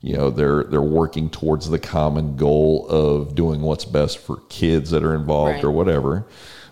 you 0.00 0.16
know 0.16 0.30
they're 0.30 0.64
they're 0.64 0.82
working 0.82 1.30
towards 1.30 1.68
the 1.68 1.78
common 1.78 2.36
goal 2.36 2.86
of 2.88 3.34
doing 3.34 3.60
what's 3.60 3.84
best 3.84 4.18
for 4.18 4.38
kids 4.48 4.90
that 4.90 5.04
are 5.04 5.14
involved 5.14 5.56
right. 5.56 5.64
or 5.64 5.70
whatever. 5.70 6.26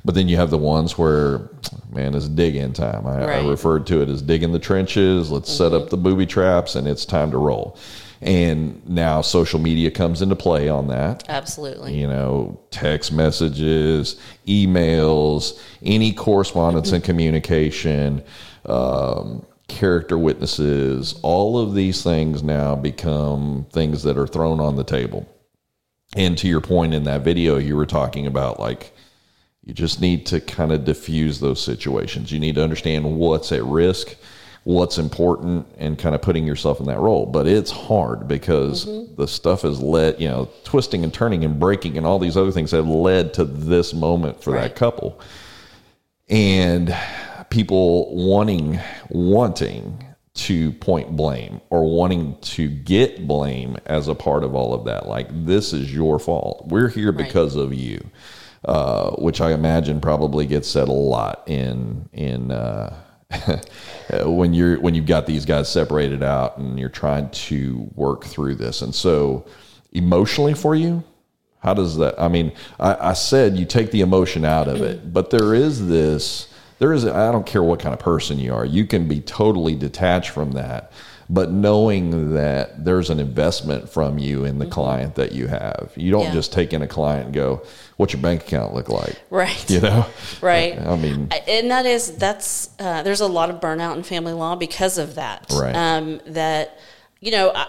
But 0.05 0.15
then 0.15 0.29
you 0.29 0.37
have 0.37 0.51
the 0.51 0.59
ones 0.59 0.97
where, 0.97 1.51
man, 1.91 2.15
it's 2.15 2.29
dig 2.29 2.57
in 2.57 2.73
time. 2.73 3.07
I, 3.07 3.27
right. 3.27 3.45
I 3.45 3.49
referred 3.49 3.87
to 3.89 4.01
it 4.01 4.09
as 4.09 4.23
digging 4.23 4.53
the 4.53 4.59
trenches. 4.59 5.31
Let's 5.31 5.51
mm-hmm. 5.51 5.65
set 5.65 5.73
up 5.73 5.83
mm-hmm. 5.83 5.91
the 5.91 5.97
booby 5.97 6.27
traps, 6.27 6.75
and 6.75 6.87
it's 6.87 7.05
time 7.05 7.31
to 7.33 7.39
roll. 7.39 7.77
And 8.21 8.87
now 8.89 9.21
social 9.21 9.61
media 9.61 9.91
comes 9.91 10.23
into 10.23 10.35
play 10.35 10.69
on 10.69 10.89
that. 10.89 11.25
Absolutely. 11.29 11.99
You 11.99 12.09
know, 12.09 12.59
text 12.71 13.13
messages, 13.13 14.21
emails, 14.47 15.61
any 15.83 16.13
correspondence 16.13 16.91
and 16.91 17.05
communication, 17.05 18.23
um, 18.67 19.47
character 19.69 20.19
witnesses, 20.19 21.19
all 21.23 21.59
of 21.59 21.75
these 21.75 22.03
things 22.03 22.43
now 22.43 22.75
become 22.75 23.67
things 23.71 24.03
that 24.03 24.19
are 24.19 24.27
thrown 24.27 24.59
on 24.59 24.77
the 24.77 24.85
table. 24.85 25.29
And 26.17 26.37
to 26.39 26.49
your 26.49 26.63
point 26.63 26.95
in 26.95 27.05
that 27.05 27.21
video, 27.21 27.59
you 27.59 27.77
were 27.77 27.87
talking 27.87 28.27
about 28.27 28.59
like 28.59 28.95
you 29.69 29.75
just 29.75 30.01
need 30.01 30.25
to 30.25 30.41
kind 30.41 30.73
of 30.73 30.87
diffuse 30.87 31.41
those 31.41 31.63
situations. 31.63 32.33
You 32.33 32.41
need 32.41 32.55
to 32.55 32.65
understand 32.65 33.05
what's 33.05 33.53
at 33.53 33.63
risk, 33.63 34.17
what's 34.65 34.97
important, 34.97 35.67
and 35.77 35.99
kind 35.99 36.15
of 36.15 36.23
putting 36.23 36.47
yourself 36.47 36.81
in 36.81 36.87
that 36.87 36.99
role. 36.99 37.27
But 37.27 37.47
it's 37.47 37.71
hard 37.71 38.27
because 38.27 38.87
mm-hmm. 38.87 39.15
the 39.17 39.29
stuff 39.29 39.63
has 39.63 39.83
led, 39.83 40.19
you 40.19 40.27
know, 40.27 40.49
twisting 40.65 41.05
and 41.05 41.13
turning 41.13 41.45
and 41.45 41.61
breaking 41.61 41.99
and 41.99 42.07
all 42.07 42.19
these 42.19 42.35
other 42.35 42.51
things 42.51 42.71
have 42.71 42.89
led 42.89 43.35
to 43.35 43.45
this 43.45 43.93
moment 43.93 44.43
for 44.43 44.55
right. 44.55 44.63
that 44.63 44.75
couple. 44.75 45.21
And 46.31 46.97
people 47.51 48.17
wanting, 48.17 48.81
wanting 49.11 50.03
to 50.33 50.73
point 50.73 51.15
blame 51.15 51.61
or 51.69 51.85
wanting 51.95 52.39
to 52.41 52.69
get 52.69 53.29
blame 53.29 53.77
as 53.85 54.09
a 54.09 54.15
part 54.15 54.45
of 54.45 54.55
all 54.55 54.73
of 54.73 54.87
that. 54.87 55.07
Like, 55.07 55.29
this 55.45 55.75
is 55.75 55.93
your 55.93 56.19
fault. 56.19 56.69
We're 56.69 56.89
here 56.89 57.13
because 57.13 57.55
of 57.55 57.75
you, 57.75 58.09
uh, 58.65 59.11
which 59.13 59.41
I 59.41 59.53
imagine 59.53 60.01
probably 60.01 60.47
gets 60.47 60.69
said 60.69 60.89
a 60.89 60.93
lot 60.93 61.45
in 61.47 62.09
in. 62.13 62.51
Uh, 62.51 62.97
when 64.25 64.55
you're 64.55 64.81
when 64.81 64.95
you've 64.95 65.05
got 65.05 65.27
these 65.27 65.45
guys 65.45 65.71
separated 65.71 66.23
out 66.23 66.57
and 66.57 66.79
you're 66.79 66.89
trying 66.89 67.29
to 67.29 67.91
work 67.95 68.25
through 68.25 68.55
this 68.55 68.81
and 68.81 68.95
so 68.95 69.45
emotionally 69.93 70.55
for 70.55 70.75
you 70.75 71.05
how 71.61 71.75
does 71.75 71.99
that 71.99 72.19
i 72.19 72.27
mean 72.27 72.51
I, 72.81 73.11
I 73.11 73.13
said 73.13 73.59
you 73.59 73.67
take 73.67 73.91
the 73.91 74.01
emotion 74.01 74.47
out 74.47 74.67
of 74.67 74.81
it 74.81 75.13
but 75.13 75.29
there 75.29 75.55
is 75.55 75.89
this 75.89 76.49
there 76.79 76.95
is 76.95 77.05
i 77.05 77.31
don't 77.31 77.45
care 77.45 77.63
what 77.63 77.81
kind 77.81 77.93
of 77.93 78.01
person 78.01 78.39
you 78.39 78.55
are 78.55 78.65
you 78.65 78.87
can 78.87 79.07
be 79.07 79.21
totally 79.21 79.75
detached 79.75 80.31
from 80.31 80.53
that 80.53 80.93
but 81.31 81.51
knowing 81.51 82.33
that 82.35 82.85
there's 82.85 83.11
an 83.11 83.21
investment 83.21 83.89
from 83.91 84.19
you 84.19 84.45
in 84.45 84.59
the 84.59 84.67
client 84.67 85.15
that 85.17 85.33
you 85.33 85.47
have 85.47 85.93
you 85.97 86.11
don't 86.11 86.25
Yeah. 86.27 86.33
just 86.33 86.53
take 86.53 86.73
in 86.73 86.81
a 86.83 86.87
client 86.87 87.27
and 87.27 87.35
go 87.35 87.63
what's 87.97 88.13
your 88.13 88.23
bank 88.23 88.43
account 88.43 88.75
look 88.75 88.89
like 88.89 89.21
Right. 89.31 89.69
you 89.71 89.81
know 89.81 90.07
Right. 90.41 90.79
i 90.81 90.97
mean 90.97 91.29
and 91.47 91.71
that 91.71 91.87
is 91.87 92.17
that's 92.17 92.71
uh, 92.79 93.03
there's 93.03 93.21
a 93.21 93.27
lot 93.27 93.51
of 93.51 93.61
burnout 93.61 93.97
in 93.97 94.03
family 94.03 94.33
law 94.33 94.57
because 94.57 94.99
of 94.99 95.15
that. 95.17 95.47
Right. 95.53 95.75
Um, 95.75 96.21
that 96.27 96.79
you 97.21 97.33
know, 97.33 97.51
I, 97.55 97.67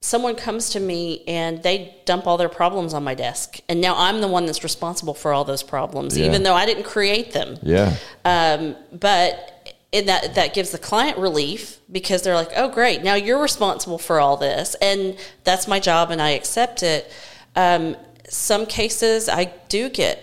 someone 0.00 0.36
comes 0.36 0.70
to 0.70 0.78
me 0.80 1.24
and 1.26 1.60
they 1.64 1.96
dump 2.04 2.26
all 2.28 2.36
their 2.36 2.48
problems 2.48 2.94
on 2.94 3.02
my 3.02 3.14
desk, 3.14 3.58
and 3.68 3.80
now 3.80 3.94
I'm 3.96 4.20
the 4.20 4.28
one 4.28 4.46
that's 4.46 4.62
responsible 4.62 5.12
for 5.14 5.32
all 5.32 5.44
those 5.44 5.64
problems, 5.64 6.16
Yeah. 6.16 6.26
even 6.26 6.44
though 6.44 6.54
I 6.54 6.64
didn't 6.66 6.84
create 6.84 7.32
them. 7.32 7.58
yeah 7.62 7.96
Um, 8.24 8.76
but 8.92 9.55
in 9.92 10.06
that 10.06 10.34
that 10.34 10.52
gives 10.54 10.70
the 10.70 10.78
client 10.78 11.16
relief 11.18 11.78
because 11.90 12.22
they're 12.22 12.34
like, 12.34 12.50
oh 12.56 12.68
great, 12.68 13.02
now 13.02 13.14
you're 13.14 13.40
responsible 13.40 13.98
for 13.98 14.20
all 14.20 14.36
this, 14.36 14.74
and 14.82 15.16
that's 15.44 15.66
my 15.68 15.80
job, 15.80 16.10
and 16.10 16.20
I 16.20 16.30
accept 16.30 16.82
it. 16.82 17.10
Um, 17.54 17.96
some 18.28 18.66
cases 18.66 19.28
I 19.28 19.52
do 19.68 19.88
get 19.88 20.22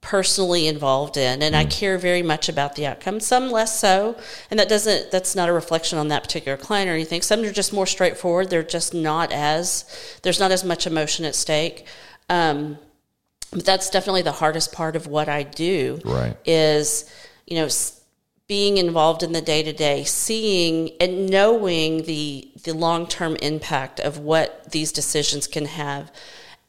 personally 0.00 0.66
involved 0.68 1.16
in 1.16 1.42
and 1.42 1.56
I 1.56 1.64
care 1.64 1.98
very 1.98 2.22
much 2.22 2.48
about 2.48 2.76
the 2.76 2.86
outcome. 2.86 3.20
Some 3.20 3.50
less 3.50 3.78
so 3.78 4.16
and 4.50 4.58
that 4.58 4.68
doesn't 4.68 5.10
that's 5.10 5.34
not 5.34 5.48
a 5.48 5.52
reflection 5.52 5.98
on 5.98 6.08
that 6.08 6.22
particular 6.22 6.56
client 6.56 6.88
or 6.88 6.94
anything. 6.94 7.20
Some 7.20 7.42
are 7.42 7.52
just 7.52 7.72
more 7.72 7.86
straightforward. 7.86 8.48
They're 8.48 8.62
just 8.62 8.94
not 8.94 9.32
as 9.32 9.84
there's 10.22 10.38
not 10.40 10.52
as 10.52 10.64
much 10.64 10.86
emotion 10.86 11.24
at 11.24 11.34
stake. 11.34 11.86
Um, 12.30 12.78
but 13.50 13.64
that's 13.64 13.90
definitely 13.90 14.22
the 14.22 14.32
hardest 14.32 14.72
part 14.72 14.94
of 14.94 15.06
what 15.08 15.28
I 15.28 15.42
do 15.42 16.00
Right. 16.04 16.36
is 16.44 17.10
you 17.46 17.56
know 17.56 17.68
being 18.48 18.78
involved 18.78 19.22
in 19.22 19.32
the 19.32 19.42
day 19.42 19.62
to 19.62 19.72
day 19.72 20.02
seeing 20.04 20.90
and 21.00 21.28
knowing 21.28 22.02
the 22.04 22.50
the 22.64 22.72
long-term 22.72 23.36
impact 23.36 24.00
of 24.00 24.18
what 24.18 24.72
these 24.72 24.90
decisions 24.90 25.46
can 25.46 25.66
have 25.66 26.10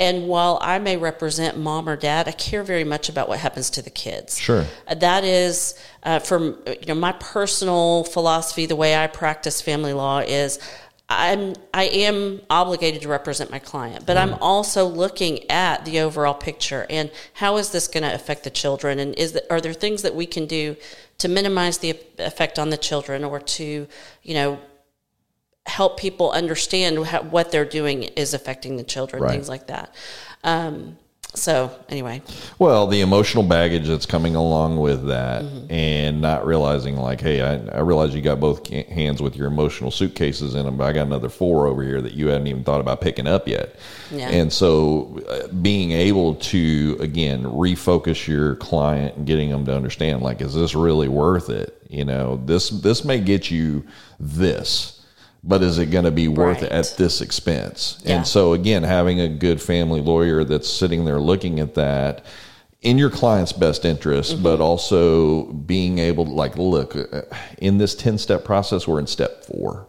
and 0.01 0.27
while 0.29 0.59
I 0.61 0.79
may 0.79 0.95
represent 0.95 1.57
mom 1.57 1.89
or 1.89 1.97
dad, 1.97 2.29
I 2.29 2.31
care 2.31 2.63
very 2.63 2.85
much 2.85 3.09
about 3.09 3.27
what 3.27 3.39
happens 3.39 3.69
to 3.71 3.81
the 3.81 3.89
kids. 3.89 4.39
Sure. 4.39 4.65
Uh, 4.87 4.95
That 4.95 5.25
is, 5.25 5.75
uh, 6.03 6.19
from 6.19 6.57
you 6.67 6.85
know, 6.87 6.95
my 6.95 7.11
personal 7.11 8.05
philosophy. 8.05 8.65
The 8.65 8.77
way 8.77 8.95
I 8.95 9.07
practice 9.07 9.61
family 9.61 9.91
law 9.91 10.19
is, 10.19 10.57
I'm 11.09 11.55
I 11.73 11.85
am 11.85 12.39
obligated 12.49 13.01
to 13.01 13.09
represent 13.09 13.51
my 13.51 13.59
client, 13.59 14.05
but 14.05 14.15
I'm 14.15 14.35
also 14.35 14.85
looking 14.85 15.49
at 15.49 15.83
the 15.83 15.99
overall 15.99 16.35
picture 16.35 16.85
and 16.89 17.11
how 17.33 17.57
is 17.57 17.71
this 17.71 17.87
going 17.87 18.03
to 18.03 18.13
affect 18.13 18.43
the 18.43 18.51
children, 18.51 18.99
and 18.99 19.15
is 19.15 19.33
the, 19.33 19.51
are 19.51 19.59
there 19.59 19.73
things 19.73 20.03
that 20.03 20.15
we 20.15 20.27
can 20.27 20.45
do 20.45 20.77
to 21.19 21.27
minimize 21.27 21.77
the 21.77 21.91
effect 22.17 22.57
on 22.59 22.69
the 22.69 22.77
children, 22.77 23.23
or 23.23 23.39
to 23.39 23.87
you 24.23 24.33
know 24.33 24.59
help 25.65 25.99
people 25.99 26.31
understand 26.31 27.05
how, 27.05 27.21
what 27.21 27.51
they're 27.51 27.63
doing 27.65 28.03
is 28.03 28.33
affecting 28.33 28.75
the 28.77 28.83
children, 28.83 29.21
Right. 29.21 29.31
things 29.33 29.47
like 29.47 29.67
that. 29.67 29.93
Um, 30.43 30.97
so 31.35 31.71
anyway, 31.89 32.21
Well, 32.57 32.87
the 32.87 33.01
emotional 33.01 33.43
baggage 33.43 33.87
that's 33.87 34.05
coming 34.07 34.35
along 34.35 34.77
with 34.77 35.07
that, 35.07 35.43
Mm-hmm. 35.43 35.71
and 35.71 36.21
not 36.21 36.45
realizing, 36.45 36.97
like, 36.97 37.21
hey, 37.21 37.41
I, 37.41 37.77
I 37.77 37.79
realize 37.81 38.13
you 38.15 38.21
got 38.21 38.39
both 38.39 38.67
hands 38.67 39.21
with 39.21 39.35
your 39.35 39.47
emotional 39.47 39.91
suitcases 39.91 40.55
in 40.55 40.65
them, 40.65 40.75
but 40.75 40.85
I 40.85 40.93
got 40.93 41.05
another 41.05 41.29
four 41.29 41.67
over 41.67 41.83
here 41.83 42.01
that 42.01 42.13
you 42.13 42.27
hadn't 42.27 42.47
even 42.47 42.63
thought 42.63 42.81
about 42.81 42.99
picking 42.99 43.27
up 43.27 43.47
yet. 43.47 43.75
Yeah. 44.11 44.29
And 44.29 44.51
so, 44.51 45.19
uh, 45.29 45.47
being 45.53 45.91
able 45.91 46.35
to, 46.35 46.97
again, 46.99 47.43
refocus 47.43 48.27
your 48.27 48.55
client 48.55 49.15
and 49.17 49.27
getting 49.27 49.49
them 49.49 49.65
to 49.65 49.75
understand, 49.75 50.21
like, 50.23 50.41
is 50.41 50.53
this 50.55 50.73
really 50.75 51.07
worth 51.07 51.49
it? 51.49 51.75
You 51.89 52.05
know, 52.05 52.41
this 52.45 52.69
this 52.69 53.05
may 53.05 53.19
get 53.19 53.49
you 53.51 53.85
this. 54.19 54.98
But 55.43 55.63
is 55.63 55.77
it 55.77 55.87
going 55.87 56.05
to 56.05 56.11
be 56.11 56.27
worth 56.27 56.57
it 56.63 56.63
Right. 56.63 56.71
at 56.71 56.95
this 56.97 57.21
expense? 57.21 57.97
Yeah. 58.03 58.17
And 58.17 58.27
so, 58.27 58.53
again, 58.53 58.83
having 58.83 59.21
a 59.21 59.29
good 59.29 59.61
family 59.61 60.01
lawyer 60.01 60.43
that's 60.43 60.69
sitting 60.69 61.05
there 61.05 61.19
looking 61.19 61.59
at 61.59 61.75
that 61.75 62.25
in 62.81 62.97
your 62.97 63.09
client's 63.09 63.53
best 63.53 63.85
interest, 63.85 64.33
Mm-hmm. 64.33 64.43
but 64.43 64.59
also 64.61 65.43
being 65.53 65.99
able 65.99 66.25
to, 66.25 66.31
like, 66.31 66.57
look, 66.57 66.95
uh, 66.95 67.21
in 67.59 67.77
this 67.77 67.95
10 67.95 68.17
step 68.17 68.43
process, 68.43 68.87
we're 68.87 68.99
in 68.99 69.07
step 69.07 69.45
four, 69.45 69.87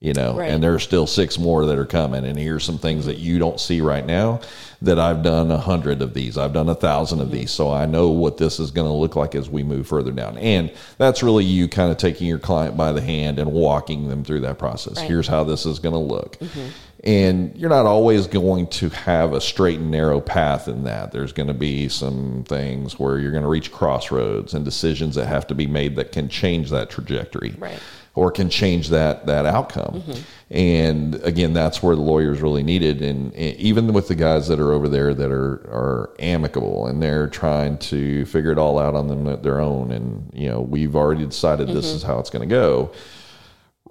you 0.00 0.12
know, 0.12 0.34
Right. 0.36 0.50
and 0.50 0.62
there's 0.62 0.82
still 0.82 1.06
six 1.06 1.38
more 1.38 1.64
that 1.66 1.78
are 1.78 1.86
coming. 1.86 2.24
And 2.26 2.38
here's 2.38 2.64
some 2.64 2.78
things 2.78 3.06
that 3.06 3.16
you 3.16 3.38
don't 3.38 3.58
see 3.58 3.80
right 3.80 4.04
now 4.04 4.40
that 4.82 4.98
I've 4.98 5.22
done 5.22 5.50
a 5.50 5.56
hundred 5.56 6.02
of 6.02 6.12
these, 6.12 6.36
I've 6.36 6.52
done 6.52 6.68
a 6.68 6.74
1000 6.74 7.20
of 7.20 7.30
these. 7.30 7.50
So 7.50 7.72
I 7.72 7.86
know 7.86 8.08
what 8.10 8.36
this 8.36 8.60
is 8.60 8.70
going 8.70 8.86
to 8.86 8.92
look 8.92 9.16
like 9.16 9.34
as 9.34 9.48
we 9.48 9.62
move 9.62 9.86
further 9.86 10.12
down. 10.12 10.36
And 10.36 10.70
that's 10.98 11.22
really 11.22 11.44
you 11.44 11.66
kind 11.66 11.90
of 11.90 11.96
taking 11.96 12.26
your 12.26 12.38
client 12.38 12.76
by 12.76 12.92
the 12.92 13.00
hand 13.00 13.38
and 13.38 13.52
walking 13.52 14.08
them 14.08 14.22
through 14.22 14.40
that 14.40 14.58
process. 14.58 14.98
Right. 14.98 15.08
Here's 15.08 15.26
how 15.28 15.44
this 15.44 15.64
is 15.64 15.78
going 15.78 15.94
to 15.94 15.98
look. 15.98 16.36
Mm-hmm. 16.40 16.68
And 17.04 17.56
you're 17.56 17.70
not 17.70 17.86
always 17.86 18.26
going 18.26 18.66
to 18.68 18.88
have 18.90 19.32
a 19.32 19.40
straight 19.40 19.78
and 19.78 19.90
narrow 19.90 20.20
path 20.20 20.66
in 20.66 20.84
that. 20.84 21.12
There's 21.12 21.32
going 21.32 21.46
to 21.46 21.54
be 21.54 21.88
some 21.88 22.44
things 22.48 22.98
where 22.98 23.18
you're 23.18 23.30
going 23.30 23.44
to 23.44 23.48
reach 23.48 23.70
crossroads 23.72 24.54
and 24.54 24.64
decisions 24.64 25.14
that 25.14 25.26
have 25.26 25.46
to 25.46 25.54
be 25.54 25.66
made 25.66 25.96
that 25.96 26.10
can 26.12 26.28
change 26.28 26.68
that 26.70 26.90
trajectory 26.90 27.54
Right. 27.58 27.78
Or 28.16 28.32
can 28.32 28.48
change 28.48 28.88
that 28.88 29.26
that 29.26 29.46
outcome. 29.46 30.02
And 30.50 31.16
again, 31.16 31.52
that's 31.52 31.82
where 31.82 31.94
the 31.94 32.02
lawyers 32.02 32.40
really 32.40 32.62
needed. 32.62 33.02
And 33.02 33.32
and 33.34 33.56
even 33.56 33.92
with 33.92 34.08
the 34.08 34.14
guys 34.16 34.48
that 34.48 34.58
are 34.58 34.72
over 34.72 34.88
there 34.88 35.14
that 35.14 35.30
are 35.30 35.54
are 35.70 36.10
amicable 36.18 36.86
and 36.86 37.00
they're 37.00 37.28
trying 37.28 37.78
to 37.78 38.24
figure 38.24 38.50
it 38.50 38.58
all 38.58 38.78
out 38.80 38.94
on 38.94 39.06
them 39.06 39.42
their 39.42 39.60
own. 39.60 39.92
And 39.92 40.32
you 40.34 40.48
know, 40.48 40.60
we've 40.60 40.96
already 40.96 41.26
decided 41.26 41.68
this 41.68 41.86
is 41.86 42.02
how 42.02 42.18
it's 42.18 42.30
going 42.30 42.48
to 42.48 42.52
go. 42.52 42.90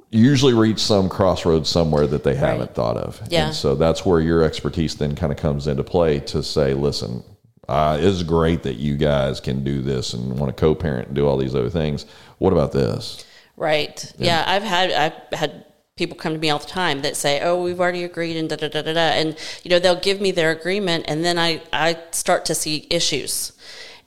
Usually 0.09 0.53
reach 0.53 0.79
some 0.79 1.09
crossroads 1.09 1.69
somewhere 1.69 2.07
that 2.07 2.23
they 2.23 2.35
haven't 2.35 2.73
thought 2.73 2.97
of. 2.97 3.21
Yeah. 3.29 3.47
And 3.47 3.55
so 3.55 3.75
that's 3.75 4.05
where 4.05 4.21
your 4.21 4.43
expertise 4.43 4.95
then 4.95 5.15
kind 5.15 5.31
of 5.31 5.37
comes 5.37 5.67
into 5.67 5.83
play 5.83 6.19
to 6.21 6.41
say, 6.41 6.73
listen, 6.73 7.23
uh, 7.67 7.97
it's 7.99 8.23
great 8.23 8.63
that 8.63 8.75
you 8.75 8.95
guys 8.95 9.39
can 9.41 9.63
do 9.63 9.81
this 9.81 10.13
and 10.13 10.39
want 10.39 10.55
to 10.55 10.59
co-parent 10.59 11.07
and 11.07 11.15
do 11.15 11.27
all 11.27 11.35
these 11.37 11.53
other 11.53 11.69
things. 11.69 12.05
What 12.37 12.53
about 12.53 12.71
this? 12.71 13.24
Right. 13.57 14.13
Yeah. 14.17 14.43
I've 14.45 14.63
had 14.63 14.91
I've 14.91 15.39
had 15.39 15.65
people 15.97 16.17
come 16.17 16.33
to 16.33 16.39
me 16.39 16.49
all 16.49 16.59
the 16.59 16.65
time 16.65 17.01
that 17.03 17.15
say, 17.15 17.39
"Oh, 17.41 17.61
we've 17.61 17.79
already 17.79 18.03
agreed," 18.03 18.35
and 18.37 18.49
da 18.49 18.57
da 18.57 18.67
da 18.67 18.81
da 18.81 18.93
da, 18.93 18.99
and 18.99 19.37
you 19.63 19.69
know 19.69 19.79
they'll 19.79 19.95
give 19.95 20.19
me 20.19 20.31
their 20.31 20.51
agreement, 20.51 21.05
and 21.07 21.23
then 21.23 21.39
I 21.39 21.61
I 21.71 21.97
start 22.11 22.45
to 22.45 22.55
see 22.55 22.85
issues, 22.89 23.53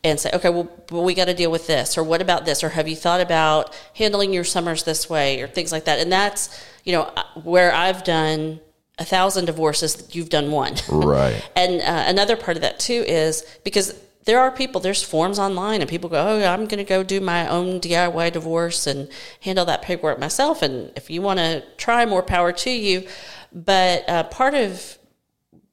and 0.05 0.21
say, 0.21 0.31
"Okay, 0.35 0.51
well, 0.51 0.69
well 0.91 1.05
we 1.05 1.15
got 1.15 1.27
to 1.27 1.35
deal 1.35 1.51
with 1.51 1.67
this, 1.67 1.97
or 1.97 2.03
what 2.03 2.21
about 2.21 2.45
this, 2.45 2.63
or 2.63 2.71
have 2.71 2.89
you 2.89 2.97
thought 2.97 3.21
about 3.21 3.75
handling 3.95 4.33
your 4.33 4.45
summers 4.45 4.83
this 4.83 5.09
way, 5.09 5.41
or 5.41 5.49
things 5.49 5.73
like 5.73 5.87
that?" 5.87 5.99
And 5.99 6.13
that's 6.13 6.51
you 6.85 6.93
know 6.93 7.11
where 7.43 7.73
I've 7.73 8.05
done 8.05 8.61
a 8.99 9.05
thousand 9.05 9.45
divorces, 9.45 10.09
you've 10.13 10.29
done 10.29 10.51
one. 10.51 10.75
Right. 10.89 11.43
And 11.57 11.81
uh, 11.81 12.05
another 12.07 12.37
part 12.37 12.57
of 12.57 12.63
that 12.63 12.79
too 12.79 13.05
is 13.07 13.45
because 13.65 13.95
there 14.29 14.39
are 14.41 14.51
people, 14.51 14.79
there's 14.81 15.03
forms 15.03 15.39
online, 15.39 15.81
and 15.81 15.89
people 15.89 16.11
go, 16.11 16.19
"Oh, 16.29 16.45
I'm 16.53 16.67
going 16.67 16.85
to 16.87 16.91
go 16.97 17.03
do 17.03 17.19
my 17.21 17.49
own 17.49 17.81
DIY 17.81 18.31
divorce 18.39 18.87
and 18.87 19.09
handle 19.41 19.65
that 19.65 19.81
paperwork 19.83 20.19
myself." 20.21 20.61
And 20.63 20.93
if 20.97 21.09
you 21.09 21.23
want 21.23 21.39
to 21.41 21.63
try, 21.79 22.05
more 22.05 22.23
power 22.23 22.53
to 22.53 22.71
you. 22.71 23.07
But 23.53 24.07
uh, 24.09 24.25
part 24.25 24.55
of 24.55 24.99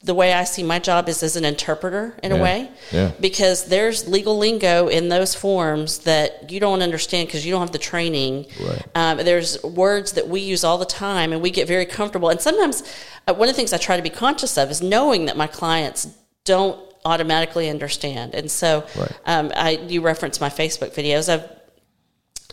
the 0.09 0.13
way 0.13 0.31
I 0.33 0.43
see 0.45 0.63
my 0.63 0.79
job 0.79 1.09
is 1.09 1.21
as 1.23 1.35
an 1.35 1.43
interpreter 1.45 2.15
in 2.23 2.31
Yeah. 2.31 2.37
a 2.37 2.41
way, 2.47 2.69
Yeah. 2.91 3.11
because 3.19 3.65
there's 3.65 4.07
legal 4.07 4.37
lingo 4.37 4.87
in 4.87 5.09
those 5.09 5.33
forms 5.35 5.97
that 6.11 6.49
you 6.51 6.59
don't 6.59 6.81
understand 6.83 7.27
because 7.27 7.43
you 7.45 7.51
don't 7.51 7.61
have 7.61 7.71
the 7.71 7.87
training. 7.93 8.45
Right. 8.61 8.83
Um, 8.93 9.17
there's 9.17 9.61
words 9.63 10.11
that 10.13 10.27
we 10.29 10.39
use 10.41 10.63
all 10.63 10.77
the 10.77 10.85
time, 10.85 11.33
and 11.33 11.41
we 11.41 11.49
get 11.49 11.67
very 11.67 11.87
comfortable. 11.87 12.29
And 12.29 12.39
sometimes, 12.39 12.83
uh, 13.27 13.33
one 13.33 13.49
of 13.49 13.55
the 13.55 13.57
things 13.59 13.73
I 13.73 13.77
try 13.77 13.97
to 13.97 14.03
be 14.11 14.15
conscious 14.25 14.57
of 14.57 14.69
is 14.71 14.79
knowing 14.81 15.25
that 15.25 15.35
my 15.35 15.47
clients 15.47 16.07
don't 16.45 16.77
automatically 17.05 17.69
understand. 17.69 18.33
And 18.35 18.49
so, 18.51 18.83
Right. 18.97 19.11
um, 19.25 19.51
I 19.55 19.71
you 19.87 20.01
reference 20.01 20.41
my 20.41 20.49
Facebook 20.49 20.93
videos. 20.93 21.29
I've 21.29 21.47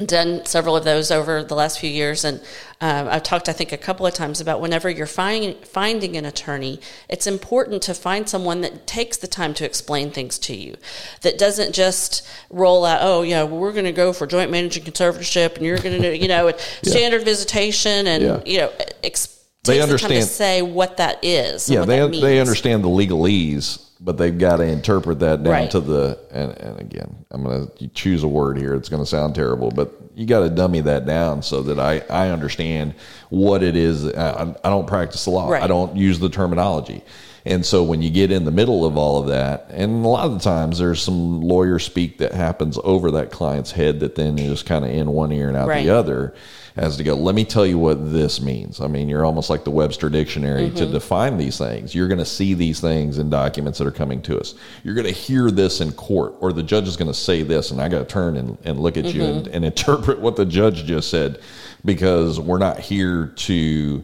done 0.06 0.44
several 0.46 0.74
of 0.74 0.84
those 0.84 1.10
over 1.10 1.42
the 1.44 1.54
last 1.54 1.78
few 1.78 1.90
years, 1.90 2.24
and 2.24 2.40
um, 2.80 3.08
I've 3.08 3.22
talked, 3.22 3.48
I 3.48 3.52
think, 3.52 3.72
a 3.72 3.76
couple 3.76 4.06
of 4.06 4.14
times 4.14 4.40
about 4.40 4.58
whenever 4.60 4.88
you're 4.88 5.06
find, 5.06 5.54
finding 5.66 6.16
an 6.16 6.24
attorney, 6.24 6.80
it's 7.10 7.26
important 7.26 7.82
to 7.82 7.94
find 7.94 8.26
someone 8.26 8.62
that 8.62 8.86
takes 8.86 9.18
the 9.18 9.26
time 9.26 9.52
to 9.54 9.66
explain 9.66 10.10
things 10.10 10.38
to 10.40 10.56
you, 10.56 10.76
that 11.20 11.36
doesn't 11.38 11.74
just 11.74 12.26
roll 12.48 12.86
out, 12.86 13.00
oh, 13.02 13.20
yeah, 13.22 13.42
well, 13.42 13.58
we're 13.58 13.72
going 13.72 13.84
to 13.84 13.92
go 13.92 14.14
for 14.14 14.26
joint 14.26 14.50
managing 14.50 14.82
conservatorship, 14.82 15.56
and 15.56 15.66
you're 15.66 15.78
going 15.78 16.00
to 16.00 16.10
do, 16.10 16.16
you 16.16 16.26
know, 16.26 16.52
standard 16.82 17.22
visitation, 17.24 18.06
and 18.06 18.22
Yeah. 18.24 18.40
you 18.46 18.58
know, 18.58 18.72
ex- 19.04 19.28
They 19.64 19.74
takes 19.74 19.76
the 19.76 19.82
understand- 19.82 20.14
to 20.14 20.26
say 20.26 20.62
what 20.62 20.96
that 20.96 21.22
is. 21.22 21.68
yeah, 21.68 21.84
they 21.84 22.08
they 22.08 22.40
understand 22.40 22.82
the 22.82 22.88
legalese, 22.88 23.78
but 24.04 24.18
they've 24.18 24.36
got 24.36 24.56
to 24.56 24.64
interpret 24.64 25.20
that 25.20 25.42
down 25.44 25.52
Right. 25.52 25.70
to 25.70 25.80
the 25.80 26.18
and, 26.30 26.50
and 26.58 26.80
again, 26.80 27.24
I'm 27.30 27.42
gonna 27.44 27.68
you 27.78 27.88
choose 27.88 28.22
a 28.24 28.28
word 28.28 28.58
here. 28.58 28.74
It's 28.74 28.88
gonna 28.88 29.06
sound 29.06 29.34
terrible, 29.34 29.70
but 29.70 29.92
you 30.14 30.26
got 30.26 30.40
to 30.40 30.50
dummy 30.50 30.80
that 30.82 31.06
down 31.06 31.42
so 31.42 31.62
that 31.62 31.78
I 31.78 32.00
I 32.10 32.30
understand 32.30 32.94
what 33.30 33.62
it 33.62 33.76
is. 33.76 34.06
I, 34.12 34.54
I 34.64 34.68
don't 34.70 34.86
practice 34.86 35.24
the 35.24 35.30
law. 35.30 35.48
Right. 35.50 35.62
I 35.62 35.66
don't 35.66 35.96
use 35.96 36.18
the 36.18 36.28
terminology. 36.28 37.02
And 37.44 37.66
so 37.66 37.82
when 37.82 38.02
you 38.02 38.10
get 38.10 38.30
in 38.30 38.44
the 38.44 38.52
middle 38.52 38.84
of 38.84 38.96
all 38.96 39.18
of 39.20 39.26
that, 39.28 39.66
and 39.70 40.04
a 40.04 40.08
lot 40.08 40.26
of 40.26 40.34
the 40.34 40.38
times 40.38 40.78
there's 40.78 41.02
some 41.02 41.40
lawyer 41.40 41.78
speak 41.80 42.18
that 42.18 42.32
happens 42.32 42.78
over 42.84 43.10
that 43.12 43.32
client's 43.32 43.72
head 43.72 43.98
that 44.00 44.14
then 44.14 44.38
is 44.38 44.62
kind 44.62 44.84
of 44.84 44.92
in 44.92 45.10
one 45.10 45.32
ear 45.32 45.48
and 45.48 45.56
out 45.56 45.66
Right. 45.68 45.84
the 45.84 45.90
other 45.90 46.34
as 46.76 46.96
to 46.96 47.04
go, 47.04 47.14
let 47.14 47.34
me 47.34 47.44
tell 47.44 47.66
you 47.66 47.78
what 47.78 48.12
this 48.12 48.40
means. 48.40 48.80
I 48.80 48.86
mean, 48.86 49.08
you're 49.08 49.24
almost 49.24 49.50
like 49.50 49.64
the 49.64 49.70
Webster 49.70 50.08
Dictionary 50.08 50.70
to 50.70 50.82
mm-hmm. 50.82 50.92
define 50.92 51.36
these 51.36 51.58
things. 51.58 51.94
You're 51.94 52.08
going 52.08 52.18
to 52.18 52.24
see 52.24 52.54
these 52.54 52.80
things 52.80 53.18
in 53.18 53.28
documents 53.28 53.78
that 53.78 53.86
are 53.86 53.92
coming 53.92 54.22
to 54.22 54.38
us. 54.38 54.54
You're 54.82 54.94
going 54.94 55.06
to 55.06 55.12
hear 55.12 55.50
this 55.50 55.80
in 55.80 55.92
court, 55.92 56.34
or 56.40 56.52
the 56.52 56.62
judge 56.62 56.88
is 56.88 56.96
going 56.96 57.10
to 57.10 57.18
say 57.18 57.42
this, 57.42 57.70
and 57.70 57.80
I 57.80 57.88
got 57.88 57.98
to 57.98 58.04
turn 58.04 58.36
and, 58.36 58.56
and 58.64 58.80
look 58.80 58.96
at 58.96 59.12
you 59.12 59.22
and, 59.22 59.44
mm-hmm. 59.44 59.54
and 59.54 59.64
interpret 59.64 60.18
what 60.18 60.36
the 60.36 60.46
judge 60.46 60.84
just 60.84 61.10
said 61.10 61.40
because 61.84 62.40
we're 62.40 62.58
not 62.58 62.78
here 62.78 63.26
to 63.26 64.02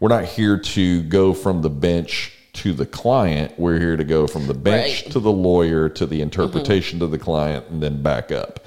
we're 0.00 0.08
not 0.08 0.24
here 0.24 0.58
to 0.58 1.02
go 1.02 1.34
from 1.34 1.62
the 1.62 1.70
bench 1.70 2.32
to 2.54 2.72
the 2.72 2.86
client. 2.86 3.58
We're 3.58 3.78
here 3.78 3.96
to 3.96 4.04
go 4.04 4.26
from 4.26 4.46
the 4.46 4.54
bench 4.54 5.02
Right. 5.02 5.12
to 5.12 5.20
the 5.20 5.32
lawyer 5.32 5.88
to 5.88 6.06
the 6.06 6.16
mm-hmm. 6.16 6.22
interpretation 6.22 6.98
to 7.00 7.06
the 7.06 7.18
client 7.18 7.66
and 7.70 7.82
then 7.82 8.02
back 8.02 8.32
up. 8.32 8.60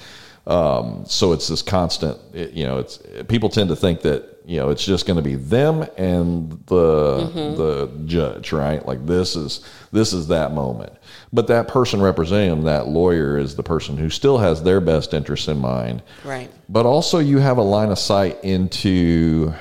Um, 0.48 1.04
so 1.08 1.34
it's 1.34 1.48
this 1.48 1.62
constant, 1.62 2.18
it- 2.34 2.54
you 2.54 2.66
know, 2.66 2.80
it's 2.80 3.00
people 3.28 3.50
tend 3.50 3.70
to 3.70 3.76
think 3.76 4.02
that, 4.02 4.26
you 4.46 4.58
know, 4.58 4.70
it's 4.70 4.84
just 4.84 5.06
going 5.06 5.18
to 5.18 5.22
be 5.24 5.36
them 5.36 5.86
and 5.98 6.52
the, 6.66 7.30
the 7.58 7.92
judge, 8.06 8.52
right? 8.52 8.84
Like 8.86 9.06
this 9.06 9.36
is, 9.36 9.64
this 9.92 10.14
is 10.14 10.28
that 10.30 10.52
moment. 10.54 10.94
But 11.32 11.46
that 11.48 11.68
person 11.68 12.02
representing 12.02 12.50
them, 12.50 12.64
that 12.64 12.88
lawyer 12.88 13.38
is 13.38 13.56
the 13.56 13.62
person 13.64 13.98
who 13.98 14.10
still 14.10 14.40
has 14.40 14.64
their 14.64 14.82
best 14.82 15.14
interest 15.14 15.48
in 15.48 15.60
mind. 15.60 16.02
Right. 16.26 16.50
But 16.70 16.88
also 16.88 17.20
you 17.20 17.38
have 17.38 17.58
a 17.58 17.62
line 17.62 17.92
of 17.92 18.00
sight 18.00 18.44
into 18.44 19.54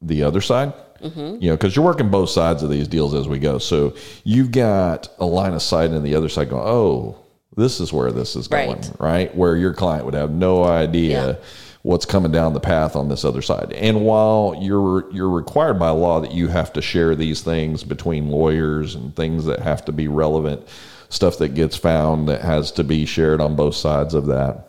the 0.00 0.22
other 0.22 0.40
side. 0.40 0.72
You 1.02 1.50
know, 1.50 1.56
because 1.56 1.76
you're 1.76 1.84
working 1.84 2.10
both 2.10 2.30
sides 2.30 2.62
of 2.64 2.70
these 2.70 2.88
deals 2.88 3.14
as 3.14 3.28
we 3.28 3.38
go. 3.38 3.58
So 3.58 3.94
you've 4.24 4.50
got 4.50 5.08
a 5.18 5.26
line 5.26 5.52
of 5.52 5.62
sight 5.62 5.90
in 5.92 6.02
the 6.02 6.14
other 6.16 6.28
side 6.30 6.48
going, 6.48 6.66
oh, 6.66 7.18
this 7.56 7.80
is 7.80 7.92
where 7.92 8.12
this 8.12 8.36
is 8.36 8.48
going, 8.48 8.68
Right. 8.68 8.90
right? 8.98 9.36
Where 9.36 9.56
your 9.56 9.72
client 9.72 10.04
would 10.04 10.14
have 10.14 10.30
no 10.30 10.64
idea 10.64 11.26
Yeah. 11.28 11.34
what's 11.82 12.04
coming 12.04 12.30
down 12.32 12.52
the 12.52 12.60
path 12.60 12.94
on 12.96 13.08
this 13.08 13.24
other 13.24 13.42
side. 13.42 13.72
And 13.72 14.04
while 14.04 14.56
you're 14.60 15.10
you're 15.12 15.30
required 15.30 15.78
by 15.78 15.90
law 15.90 16.20
that 16.20 16.32
you 16.32 16.48
have 16.48 16.72
to 16.74 16.82
share 16.82 17.14
these 17.14 17.40
things 17.42 17.82
between 17.82 18.30
lawyers 18.30 18.94
and 18.94 19.14
things 19.16 19.44
that 19.46 19.60
have 19.60 19.84
to 19.86 19.92
be 19.92 20.06
relevant, 20.08 20.62
stuff 21.08 21.38
that 21.38 21.54
gets 21.54 21.76
found 21.76 22.28
that 22.28 22.42
has 22.42 22.70
to 22.72 22.84
be 22.84 23.06
shared 23.06 23.40
on 23.40 23.56
both 23.56 23.74
sides 23.74 24.12
of 24.14 24.26
that. 24.26 24.62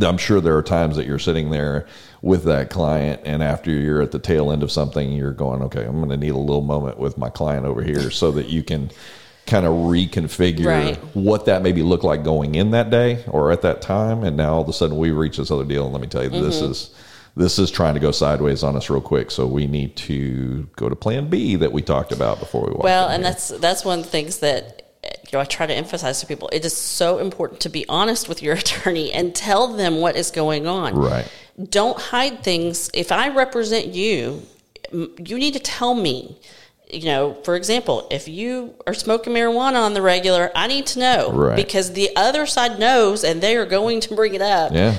I'm 0.00 0.18
sure 0.18 0.40
there 0.40 0.56
are 0.56 0.62
times 0.62 0.96
that 0.96 1.06
you're 1.06 1.18
sitting 1.18 1.50
there 1.50 1.84
with 2.22 2.44
that 2.44 2.70
client, 2.70 3.20
and 3.24 3.42
after 3.42 3.70
you're 3.72 4.00
at 4.02 4.12
the 4.12 4.20
tail 4.20 4.52
end 4.52 4.62
of 4.62 4.70
something, 4.70 5.12
you're 5.12 5.32
going, 5.32 5.62
okay, 5.62 5.84
I'm 5.84 5.96
going 5.96 6.10
to 6.10 6.16
need 6.16 6.30
a 6.30 6.38
little 6.38 6.62
moment 6.62 6.98
with 6.98 7.18
my 7.18 7.28
client 7.28 7.66
over 7.66 7.82
here 7.82 8.08
so 8.10 8.30
that 8.32 8.48
you 8.48 8.62
can 8.62 8.90
kind 9.46 9.66
of 9.66 9.72
reconfigure 9.72 10.66
Right. 10.66 10.96
what 11.14 11.46
that 11.46 11.62
maybe 11.62 11.82
looked 11.82 12.04
like 12.04 12.22
going 12.22 12.54
in 12.54 12.70
that 12.72 12.90
day 12.90 13.24
or 13.28 13.50
at 13.50 13.62
that 13.62 13.80
time. 13.82 14.22
And 14.22 14.36
now 14.36 14.54
all 14.54 14.62
of 14.62 14.68
a 14.68 14.72
sudden 14.72 14.96
we 14.96 15.10
reach 15.10 15.38
this 15.38 15.50
other 15.50 15.64
deal. 15.64 15.84
And 15.84 15.92
let 15.92 16.00
me 16.02 16.08
tell 16.08 16.22
you, 16.22 16.30
this 16.30 16.60
Mm-hmm. 16.60 16.70
is. 16.72 16.90
This 17.36 17.60
is 17.60 17.70
trying 17.70 17.94
to 17.94 18.00
go 18.00 18.10
sideways 18.10 18.64
on 18.64 18.74
us 18.76 18.90
real 18.90 19.00
quick, 19.00 19.30
so 19.30 19.46
we 19.46 19.68
need 19.68 19.94
to 19.98 20.68
go 20.74 20.88
to 20.88 20.96
Plan 20.96 21.28
B 21.30 21.54
that 21.54 21.70
we 21.72 21.80
talked 21.80 22.10
about 22.10 22.40
before 22.40 22.62
we 22.62 22.72
walked. 22.72 22.82
Well, 22.82 23.06
and 23.08 23.22
here. 23.22 23.30
that's 23.32 23.48
that's 23.50 23.84
one 23.84 24.00
of 24.00 24.04
the 24.04 24.10
things 24.10 24.40
that 24.40 24.82
you 25.04 25.30
know 25.34 25.38
I 25.40 25.44
try 25.44 25.64
to 25.66 25.72
emphasize 25.72 26.18
to 26.20 26.26
people. 26.26 26.50
It 26.52 26.64
is 26.64 26.76
so 26.76 27.18
important 27.18 27.60
to 27.60 27.68
be 27.68 27.88
honest 27.88 28.28
with 28.28 28.42
your 28.42 28.54
attorney 28.62 29.12
and 29.12 29.32
tell 29.32 29.68
them 29.68 30.00
what 30.00 30.16
is 30.16 30.32
going 30.32 30.66
on. 30.66 30.96
Right. 30.96 31.28
Don't 31.70 31.98
hide 32.00 32.42
things. 32.42 32.90
If 32.94 33.12
I 33.12 33.28
represent 33.28 33.86
you, 33.86 34.42
you 34.92 35.38
need 35.38 35.54
to 35.54 35.60
tell 35.60 35.94
me. 35.94 36.36
You 36.92 37.04
know, 37.06 37.34
for 37.44 37.56
example, 37.56 38.06
if 38.10 38.28
you 38.28 38.74
are 38.86 38.94
smoking 38.94 39.32
marijuana 39.32 39.76
on 39.80 39.94
the 39.94 40.02
regular, 40.02 40.50
I 40.54 40.66
need 40.66 40.86
to 40.88 40.98
know 40.98 41.30
Right. 41.32 41.56
because 41.56 41.92
the 41.92 42.10
other 42.16 42.46
side 42.46 42.78
knows 42.78 43.24
and 43.24 43.40
they 43.40 43.56
are 43.56 43.66
going 43.66 44.00
to 44.00 44.14
bring 44.14 44.34
it 44.34 44.42
up. 44.42 44.72
Yeah. 44.72 44.94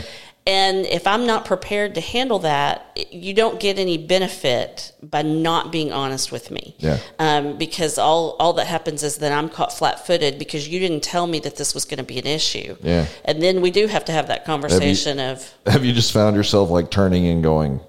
And 0.47 0.87
if 0.87 1.05
I'm 1.05 1.27
not 1.27 1.45
prepared 1.45 1.93
to 1.95 2.01
handle 2.01 2.39
that, 2.39 2.97
you 3.11 3.35
don't 3.35 3.59
get 3.59 3.77
any 3.77 3.99
benefit 3.99 4.91
by 5.03 5.21
not 5.21 5.71
being 5.71 5.93
honest 5.93 6.31
with 6.31 6.49
me. 6.49 6.73
Yeah. 6.79 6.97
Um, 7.19 7.57
because 7.59 7.99
all, 7.99 8.35
all 8.39 8.53
that 8.53 8.65
happens 8.65 9.03
is 9.03 9.17
that 9.17 9.31
I'm 9.31 9.49
caught 9.49 9.71
flat 9.71 10.07
footed 10.07 10.39
because 10.39 10.67
you 10.67 10.79
didn't 10.79 11.03
tell 11.03 11.27
me 11.27 11.39
that 11.41 11.57
this 11.57 11.75
was 11.75 11.85
going 11.85 11.99
to 11.99 12.03
be 12.03 12.17
an 12.17 12.25
issue. 12.25 12.75
Yeah. 12.81 13.05
And 13.23 13.39
then 13.43 13.61
we 13.61 13.69
do 13.69 13.85
have 13.85 14.03
to 14.05 14.11
have 14.13 14.27
that 14.29 14.43
conversation 14.43 15.19
of 15.19 15.47
Have 15.67 15.85
you 15.85 15.93
just 15.93 16.11
found 16.11 16.35
yourself 16.35 16.71
like 16.71 16.89
turning 16.89 17.27
and 17.27 17.43
going? 17.43 17.79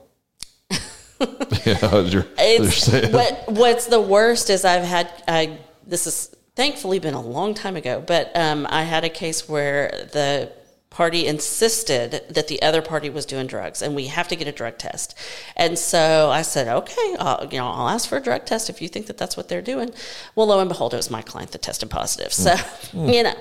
yeah, 1.64 1.78
it's 2.38 3.12
what 3.12 3.44
what's 3.48 3.86
the 3.86 4.00
worst 4.00 4.50
is 4.50 4.64
I've 4.64 4.84
had 4.84 5.10
I 5.28 5.58
this 5.86 6.06
is 6.06 6.34
thankfully 6.54 6.98
been 6.98 7.14
a 7.14 7.20
long 7.20 7.54
time 7.54 7.76
ago, 7.76 8.02
but 8.06 8.30
um, 8.36 8.66
I 8.68 8.82
had 8.82 9.04
a 9.04 9.08
case 9.08 9.48
where 9.48 10.08
the 10.12 10.52
party 10.92 11.26
insisted 11.26 12.22
that 12.28 12.48
the 12.48 12.60
other 12.60 12.82
party 12.82 13.08
was 13.08 13.24
doing 13.24 13.46
drugs 13.46 13.80
and 13.80 13.94
we 13.94 14.08
have 14.08 14.28
to 14.28 14.36
get 14.36 14.46
a 14.46 14.52
drug 14.52 14.76
test. 14.76 15.16
And 15.56 15.78
so 15.78 16.30
I 16.30 16.42
said, 16.42 16.68
okay, 16.68 17.16
I'll, 17.18 17.48
you 17.50 17.56
know, 17.58 17.66
I'll 17.66 17.88
ask 17.88 18.06
for 18.06 18.18
a 18.18 18.20
drug 18.20 18.44
test 18.44 18.68
if 18.68 18.82
you 18.82 18.88
think 18.88 19.06
that 19.06 19.16
that's 19.16 19.34
what 19.34 19.48
they're 19.48 19.62
doing. 19.62 19.90
Well, 20.34 20.48
lo 20.48 20.60
and 20.60 20.68
behold, 20.68 20.92
it 20.92 20.98
was 20.98 21.10
my 21.10 21.22
client 21.22 21.52
that 21.52 21.62
tested 21.62 21.88
positive. 21.88 22.30
So, 22.30 22.54
hmm. 22.56 23.08
you 23.08 23.22
know, 23.22 23.34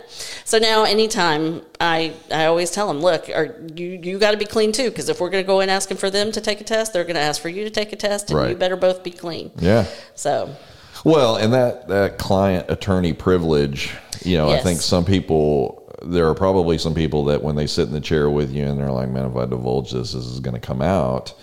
so 0.46 0.60
now 0.60 0.86
anytime 0.86 1.62
I, 1.82 2.14
I 2.32 2.46
always 2.46 2.72
tell 2.72 2.88
them, 2.88 3.02
look, 3.02 3.28
are 3.30 3.62
you, 3.76 4.00
you 4.02 4.18
got 4.18 4.32
to 4.32 4.38
be 4.38 4.46
clean 4.46 4.72
too. 4.72 4.90
Cause 4.90 5.10
if 5.10 5.20
we're 5.20 5.30
going 5.30 5.44
to 5.44 5.48
go 5.48 5.60
in 5.60 5.70
asking 5.70 5.98
for 5.98 6.10
them 6.10 6.32
to 6.32 6.40
take 6.40 6.62
a 6.62 6.64
test, 6.64 6.94
they're 6.94 7.04
going 7.04 7.16
to 7.16 7.22
ask 7.22 7.42
for 7.42 7.50
you 7.50 7.66
to 7.66 7.70
take 7.70 7.92
a 7.92 7.98
test 7.98 8.32
and 8.32 8.50
you 8.50 8.56
better 8.56 8.78
both 8.78 9.04
be 9.04 9.12
clean. 9.12 9.52
yeah. 9.58 9.88
So, 10.16 10.56
Well, 11.04 11.36
and 11.36 11.54
that 11.54 11.90
that 11.90 12.18
client 12.18 12.68
attorney 12.70 13.12
privilege, 13.12 13.94
you 14.24 14.38
know, 14.38 14.50
I 14.52 14.60
think 14.60 14.80
some 14.82 15.04
people 15.04 15.81
there 16.04 16.28
are 16.28 16.36
probably 16.36 16.78
some 16.78 16.94
people 16.94 17.26
that 17.26 17.44
when 17.44 17.56
they 17.56 17.68
sit 17.68 17.88
in 17.88 17.94
the 17.94 18.00
chair 18.02 18.30
with 18.30 18.52
you 18.52 18.66
and 18.66 18.80
they're 18.80 18.92
like, 18.92 19.10
"Man, 19.10 19.26
if 19.26 19.36
I 19.36 19.46
divulge 19.46 19.92
this, 19.92 20.14
this 20.14 20.26
is 20.26 20.40
going 20.40 20.54
to 20.54 20.60
come 20.60 20.82
out." 20.82 21.34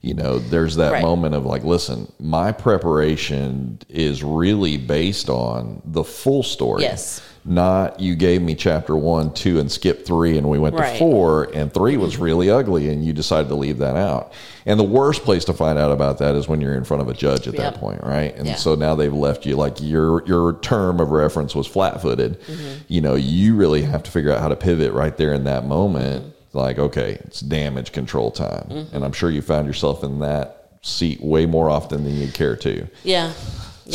You 0.00 0.14
know, 0.14 0.38
there's 0.38 0.76
that 0.76 0.92
Right. 0.92 1.02
moment 1.02 1.34
of 1.34 1.44
like, 1.44 1.64
"Listen, 1.64 2.10
my 2.20 2.52
preparation 2.52 3.78
is 3.88 4.22
really 4.22 4.76
based 4.76 5.28
on 5.28 5.82
the 5.84 6.04
full 6.04 6.42
story." 6.42 6.82
Yes. 6.82 7.20
Not 7.48 7.98
you 7.98 8.14
gave 8.14 8.42
me 8.42 8.54
chapter 8.54 8.94
one, 8.94 9.32
two, 9.32 9.58
and 9.58 9.72
skip 9.72 10.04
three, 10.04 10.36
and 10.36 10.50
we 10.50 10.58
went 10.58 10.76
to 10.76 10.82
four, 10.98 11.44
and 11.54 11.72
three 11.72 11.96
was 11.96 12.18
really 12.18 12.50
ugly, 12.50 12.90
and 12.90 13.02
you 13.02 13.14
decided 13.14 13.48
to 13.48 13.54
leave 13.54 13.78
that 13.78 13.96
out. 13.96 14.32
And 14.66 14.78
the 14.78 14.84
worst 14.84 15.22
place 15.22 15.46
to 15.46 15.54
find 15.54 15.78
out 15.78 15.90
about 15.90 16.18
that 16.18 16.34
is 16.34 16.46
when 16.46 16.60
you're 16.60 16.74
in 16.74 16.84
front 16.84 17.00
of 17.00 17.08
a 17.08 17.14
judge 17.14 17.48
at 17.48 17.56
that 17.56 17.76
point, 17.76 18.02
right? 18.04 18.36
And 18.36 18.46
Yeah. 18.48 18.56
so 18.56 18.74
now 18.74 18.94
they've 18.94 19.14
left 19.14 19.46
you 19.46 19.56
like 19.56 19.80
your 19.80 20.22
your 20.26 20.58
term 20.60 21.00
of 21.00 21.10
reference 21.10 21.54
was 21.54 21.66
flat 21.66 22.02
footed. 22.02 22.38
Mm-hmm. 22.42 22.74
You 22.88 23.00
know, 23.00 23.14
you 23.14 23.54
really 23.56 23.80
have 23.80 24.02
to 24.02 24.10
figure 24.10 24.30
out 24.30 24.40
how 24.40 24.48
to 24.48 24.56
pivot 24.56 24.92
right 24.92 25.16
there 25.16 25.32
in 25.32 25.44
that 25.44 25.64
moment. 25.66 26.24
Mm-hmm. 26.24 26.58
Like, 26.58 26.78
okay, 26.78 27.18
it's 27.24 27.40
damage 27.40 27.92
control 27.92 28.30
time, 28.30 28.88
and 28.92 29.04
I'm 29.04 29.12
sure 29.12 29.30
you 29.30 29.40
found 29.40 29.66
yourself 29.66 30.04
in 30.04 30.18
that 30.20 30.70
seat 30.82 31.22
way 31.22 31.46
more 31.46 31.70
often 31.70 32.04
than 32.04 32.14
you'd 32.16 32.34
care 32.34 32.56
to. 32.56 32.86
yeah. 33.04 33.32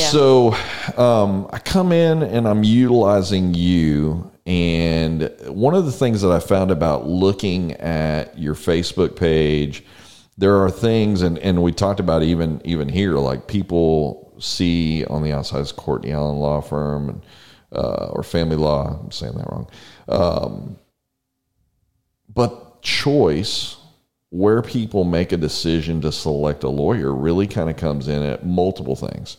So 0.09 0.53
um, 0.97 1.47
I 1.53 1.59
come 1.59 1.91
in 1.91 2.23
and 2.23 2.47
I'm 2.47 2.63
utilizing 2.63 3.53
you. 3.53 4.31
And 4.45 5.31
one 5.47 5.75
of 5.75 5.85
the 5.85 5.91
things 5.91 6.21
that 6.21 6.31
I 6.31 6.39
found 6.39 6.71
about 6.71 7.05
looking 7.05 7.73
at 7.73 8.37
your 8.37 8.55
Facebook 8.55 9.15
page, 9.15 9.85
there 10.37 10.57
are 10.57 10.71
things, 10.71 11.21
and, 11.21 11.37
and 11.37 11.61
we 11.61 11.71
talked 11.71 11.99
about 11.99 12.23
even 12.23 12.59
even 12.65 12.89
here, 12.89 13.13
like 13.13 13.47
people 13.47 14.33
see 14.39 15.05
on 15.05 15.23
the 15.23 15.31
outside 15.31 15.59
as 15.59 15.71
Courtney 15.71 16.11
Allen 16.11 16.37
Law 16.37 16.59
Firm 16.59 17.09
and 17.09 17.25
uh, 17.71 18.07
or 18.11 18.23
Family 18.23 18.55
Law. 18.55 18.99
I'm 18.99 19.11
saying 19.11 19.33
that 19.35 19.47
wrong. 19.49 19.69
Um, 20.09 20.77
but 22.33 22.81
choice 22.81 23.77
where 24.29 24.63
people 24.63 25.03
make 25.03 25.31
a 25.31 25.37
decision 25.37 26.01
to 26.01 26.11
select 26.11 26.63
a 26.63 26.69
lawyer 26.69 27.13
really 27.13 27.45
kind 27.45 27.69
of 27.69 27.77
comes 27.77 28.07
in 28.07 28.23
at 28.23 28.45
multiple 28.45 28.95
things. 28.95 29.37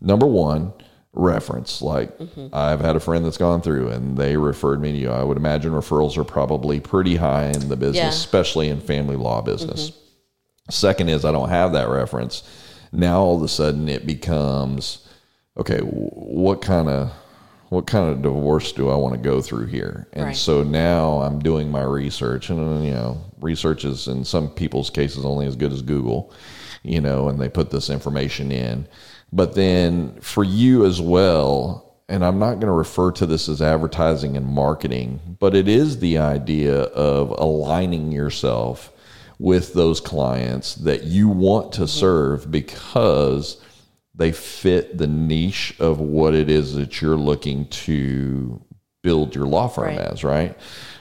Number 0.00 0.26
one, 0.26 0.72
reference. 1.12 1.82
Like 1.82 2.16
I've 2.52 2.80
had 2.80 2.96
a 2.96 3.00
friend 3.00 3.24
that's 3.24 3.36
gone 3.36 3.62
through 3.62 3.88
and 3.90 4.16
they 4.16 4.36
referred 4.36 4.80
me 4.80 4.92
to 4.92 4.98
you. 4.98 5.10
I 5.10 5.24
would 5.24 5.36
imagine 5.36 5.72
referrals 5.72 6.16
are 6.16 6.24
probably 6.24 6.78
pretty 6.80 7.16
high 7.16 7.46
in 7.46 7.68
the 7.68 7.76
business, 7.76 7.96
Yeah. 7.96 8.08
especially 8.08 8.68
in 8.68 8.80
family 8.80 9.16
law 9.16 9.42
business. 9.42 9.90
Mm-hmm. 9.90 10.70
Second 10.70 11.08
is 11.08 11.24
I 11.24 11.32
don't 11.32 11.48
have 11.48 11.72
that 11.72 11.88
reference. 11.88 12.42
Now 12.92 13.20
all 13.22 13.36
of 13.36 13.42
a 13.42 13.48
sudden 13.48 13.88
it 13.88 14.06
becomes 14.06 15.06
okay. 15.56 15.78
What 15.80 16.62
kind 16.62 16.88
of 16.88 17.10
what 17.70 17.86
kind 17.86 18.10
of 18.10 18.22
divorce 18.22 18.72
do 18.72 18.88
I 18.88 18.96
want 18.96 19.14
to 19.14 19.20
go 19.20 19.40
through 19.40 19.66
here? 19.66 20.08
And 20.12 20.26
Right. 20.26 20.36
so 20.36 20.62
now 20.64 21.22
I'm 21.22 21.38
doing 21.38 21.70
my 21.70 21.82
research, 21.82 22.50
and 22.50 22.84
you 22.84 22.90
know, 22.92 23.18
research 23.40 23.84
is 23.84 24.08
in 24.08 24.24
some 24.24 24.48
people's 24.48 24.90
cases 24.90 25.24
only 25.24 25.46
as 25.46 25.54
good 25.54 25.72
as 25.72 25.80
Google, 25.82 26.32
you 26.82 27.00
know, 27.00 27.28
and 27.28 27.38
they 27.40 27.48
put 27.48 27.70
this 27.70 27.88
information 27.90 28.50
in. 28.50 28.88
But 29.32 29.54
then 29.54 30.20
for 30.20 30.44
you 30.44 30.84
as 30.84 31.00
well, 31.00 31.96
and 32.08 32.24
I'm 32.24 32.38
not 32.38 32.54
going 32.54 32.66
to 32.66 32.72
refer 32.72 33.12
to 33.12 33.26
this 33.26 33.48
as 33.48 33.62
advertising 33.62 34.36
and 34.36 34.46
marketing, 34.46 35.36
but 35.38 35.54
it 35.54 35.68
is 35.68 36.00
the 36.00 36.18
idea 36.18 36.82
of 36.82 37.30
aligning 37.30 38.10
yourself 38.10 38.92
with 39.38 39.72
those 39.72 40.00
clients 40.00 40.74
that 40.74 41.04
you 41.04 41.28
want 41.28 41.72
to 41.72 41.82
mm-hmm. 41.82 41.86
serve 41.86 42.50
because 42.50 43.62
they 44.14 44.32
fit 44.32 44.98
the 44.98 45.06
niche 45.06 45.74
of 45.78 46.00
what 46.00 46.34
it 46.34 46.50
is 46.50 46.74
that 46.74 47.00
you're 47.00 47.16
looking 47.16 47.66
to 47.68 48.60
build 49.02 49.34
your 49.34 49.46
law 49.46 49.68
firm 49.68 49.86
Right. 49.86 49.98
as, 49.98 50.22
right? 50.24 50.58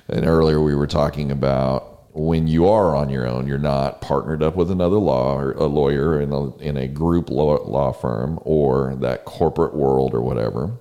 And 0.08 0.26
earlier 0.26 0.62
we 0.62 0.74
were 0.76 0.88
talking 0.88 1.32
about 1.32 1.99
when 2.20 2.48
you 2.48 2.68
are 2.68 2.96
on 2.96 3.10
your 3.10 3.28
own, 3.28 3.48
you're 3.48 3.58
not 3.58 4.02
partnered 4.02 4.44
up 4.44 4.56
with 4.56 4.70
another 4.70 4.98
law 4.98 5.38
or 5.38 5.54
a 5.54 5.66
lawyer 5.66 6.20
in 6.20 6.32
a, 6.32 6.56
in 6.58 6.78
a 6.78 6.88
group 6.88 7.30
law, 7.30 7.58
law 7.66 7.92
firm 7.92 8.40
or 8.44 8.96
that 8.96 9.26
corporate 9.26 9.74
world 9.74 10.14
or 10.14 10.22
whatever. 10.22 10.72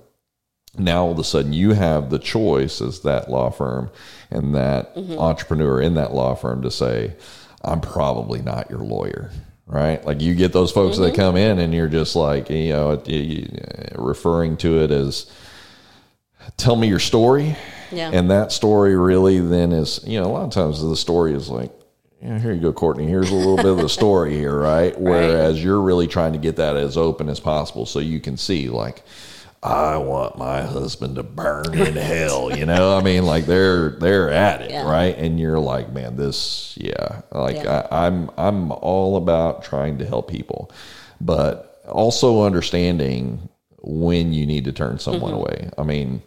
Now 0.77 1.05
all 1.05 1.11
of 1.11 1.19
a 1.19 1.23
sudden 1.23 1.53
you 1.53 1.71
have 1.73 2.09
the 2.09 2.19
choice 2.19 2.81
as 2.81 3.01
that 3.01 3.29
law 3.29 3.49
firm 3.49 3.89
and 4.29 4.55
that 4.55 4.95
mm-hmm. 4.95 5.17
entrepreneur 5.17 5.81
in 5.81 5.95
that 5.95 6.13
law 6.13 6.35
firm 6.35 6.61
to 6.61 6.71
say 6.71 7.15
i'm 7.61 7.81
probably 7.81 8.41
not 8.41 8.69
your 8.69 8.79
lawyer 8.79 9.31
right? 9.69 10.03
Like 10.03 10.19
you 10.19 10.33
get 10.33 10.51
those 10.51 10.71
folks 10.71 10.97
that 10.97 11.13
mm-hmm. 11.13 11.21
come 11.21 11.37
in 11.37 11.59
and 11.59 11.73
you're 11.73 11.87
just 11.87 12.15
like 12.15 12.49
you 12.49 12.73
know 12.73 13.01
referring 13.95 14.57
to 14.57 14.81
it 14.83 14.91
as 14.91 15.31
tell 16.57 16.75
me 16.75 16.87
your 16.87 16.99
story 16.99 17.55
Yeah. 17.91 18.11
and 18.13 18.29
that 18.31 18.51
story 18.51 18.95
really 18.95 19.39
then 19.39 19.71
is 19.71 19.99
you 20.05 20.19
know 20.19 20.27
a 20.27 20.31
lot 20.31 20.43
of 20.45 20.51
times 20.51 20.81
the 20.81 20.95
story 20.95 21.33
is 21.33 21.49
like 21.49 21.71
yeah, 22.21 22.37
here 22.37 22.51
you 22.51 22.59
go, 22.59 22.73
Courtney. 22.73 23.07
Here's 23.07 23.31
a 23.31 23.33
little 23.35 23.55
bit 23.55 23.65
of 23.67 23.77
the 23.77 23.87
story 23.87 24.33
here, 24.35 24.53
right? 24.59 24.93
Whereas 24.99 25.63
you're 25.63 25.79
really 25.79 26.05
trying 26.07 26.33
to 26.33 26.37
get 26.39 26.57
that 26.57 26.75
as 26.75 26.97
open 26.97 27.29
as 27.29 27.39
possible 27.39 27.85
so 27.85 27.99
you 27.99 28.19
can 28.19 28.35
see, 28.35 28.67
like, 28.67 29.03
I 29.63 29.95
want 29.95 30.37
my 30.37 30.61
husband 30.63 31.15
to 31.15 31.23
burn 31.23 31.73
in 31.79 31.95
hell. 31.95 32.53
You 32.57 32.65
know, 32.65 32.97
I 32.97 33.01
mean, 33.03 33.25
like 33.25 33.45
they're 33.45 33.91
they're 33.91 34.29
at 34.31 34.61
it, 34.61 34.71
Yeah. 34.71 34.89
right? 34.91 35.17
And 35.17 35.39
you're 35.39 35.59
like, 35.59 35.93
man, 35.93 36.17
this, 36.17 36.73
yeah, 36.77 37.21
like 37.31 37.55
Yeah. 37.55 37.87
I, 37.89 38.07
I'm 38.07 38.29
I'm 38.37 38.71
all 38.73 39.15
about 39.15 39.63
trying 39.63 39.97
to 39.99 40.05
help 40.05 40.29
people, 40.29 40.71
but 41.21 41.81
also 41.89 42.43
understanding 42.43 43.48
when 43.81 44.33
you 44.33 44.45
need 44.45 44.65
to 44.65 44.71
turn 44.71 44.99
someone 44.99 45.31
mm-hmm. 45.31 45.39
away. 45.39 45.69
I 45.77 45.83
mean, 45.83 46.21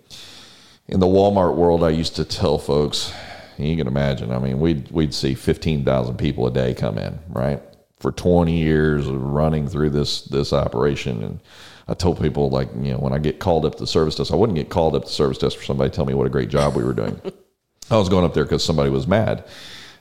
in 0.88 1.00
the 1.00 1.06
Walmart 1.06 1.56
world, 1.56 1.84
I 1.84 1.90
used 1.90 2.16
to 2.16 2.24
tell 2.24 2.58
folks, 2.58 3.12
you 3.58 3.76
can 3.76 3.86
imagine. 3.86 4.32
I 4.32 4.38
mean, 4.38 4.60
we'd 4.60 4.90
we'd 4.90 5.14
see 5.14 5.34
fifteen 5.34 5.84
thousand 5.84 6.16
people 6.16 6.46
a 6.46 6.50
day 6.50 6.74
come 6.74 6.98
in, 6.98 7.18
right? 7.28 7.62
For 8.00 8.12
twenty 8.12 8.58
years 8.58 9.06
of 9.06 9.22
running 9.22 9.68
through 9.68 9.90
this 9.90 10.22
this 10.22 10.52
operation, 10.52 11.22
and 11.22 11.40
I 11.88 11.94
told 11.94 12.20
people 12.20 12.50
like, 12.50 12.68
you 12.80 12.92
know, 12.92 12.98
when 12.98 13.12
I 13.12 13.18
get 13.18 13.38
called 13.38 13.64
up 13.64 13.74
to 13.74 13.80
the 13.80 13.86
service 13.86 14.16
desk, 14.16 14.32
I 14.32 14.36
wouldn't 14.36 14.56
get 14.56 14.70
called 14.70 14.96
up 14.96 15.02
to 15.02 15.08
the 15.08 15.14
service 15.14 15.38
desk 15.38 15.58
for 15.58 15.64
somebody 15.64 15.90
to 15.90 15.96
tell 15.96 16.06
me 16.06 16.14
what 16.14 16.26
a 16.26 16.30
great 16.30 16.48
job 16.48 16.74
we 16.74 16.84
were 16.84 16.92
doing. 16.94 17.20
I 17.90 17.96
was 17.98 18.08
going 18.08 18.24
up 18.24 18.34
there 18.34 18.44
because 18.44 18.64
somebody 18.64 18.90
was 18.90 19.06
mad. 19.06 19.44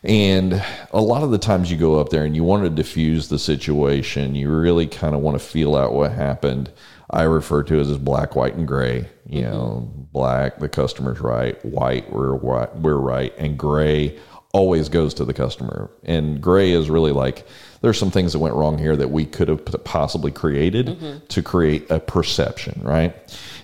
And 0.04 0.64
a 0.92 1.02
lot 1.02 1.24
of 1.24 1.32
the 1.32 1.38
times 1.38 1.70
you 1.70 1.78
go 1.78 2.00
up 2.00 2.10
there 2.10 2.24
and 2.24 2.36
you 2.36 2.44
want 2.44 2.64
to 2.64 2.70
diffuse 2.70 3.28
the 3.28 3.38
situation, 3.38 4.34
you 4.34 4.50
really 4.50 4.88
kind 4.88 5.14
of 5.14 5.22
want 5.22 5.40
to 5.40 5.46
feel 5.46 5.76
out 5.76 5.94
what 5.94 6.12
happened. 6.12 6.72
I 7.12 7.24
refer 7.24 7.62
to 7.64 7.76
it 7.78 7.88
as 7.88 7.98
black, 7.98 8.36
white, 8.36 8.56
and 8.56 8.68
gray. 8.68 9.08
You 9.28 9.44
mm-hmm. 9.44 9.52
know, 9.52 9.92
black, 10.12 10.60
the 10.60 10.70
customer's 10.70 11.20
right, 11.20 11.64
white, 11.66 12.12
we're 12.12 12.36
right, 12.36 12.74
we're 12.78 12.96
right, 12.96 13.34
and 13.38 13.58
gray 13.58 14.18
always 14.54 14.90
goes 14.90 15.14
to 15.16 15.26
the 15.26 15.34
customer. 15.34 15.92
And 16.04 16.42
gray 16.42 16.72
is 16.72 16.90
really 16.90 17.12
like 17.12 17.48
there's 17.82 17.98
some 17.98 18.12
things 18.12 18.34
that 18.34 18.40
went 18.40 18.56
wrong 18.56 18.78
here 18.78 18.96
that 18.96 19.10
we 19.10 19.26
could 19.26 19.48
have 19.48 19.66
possibly 19.84 20.32
created 20.32 20.88
mm-hmm. 20.88 21.26
to 21.26 21.42
create 21.42 21.90
a 21.90 22.00
perception, 22.00 22.80
right? 22.84 23.16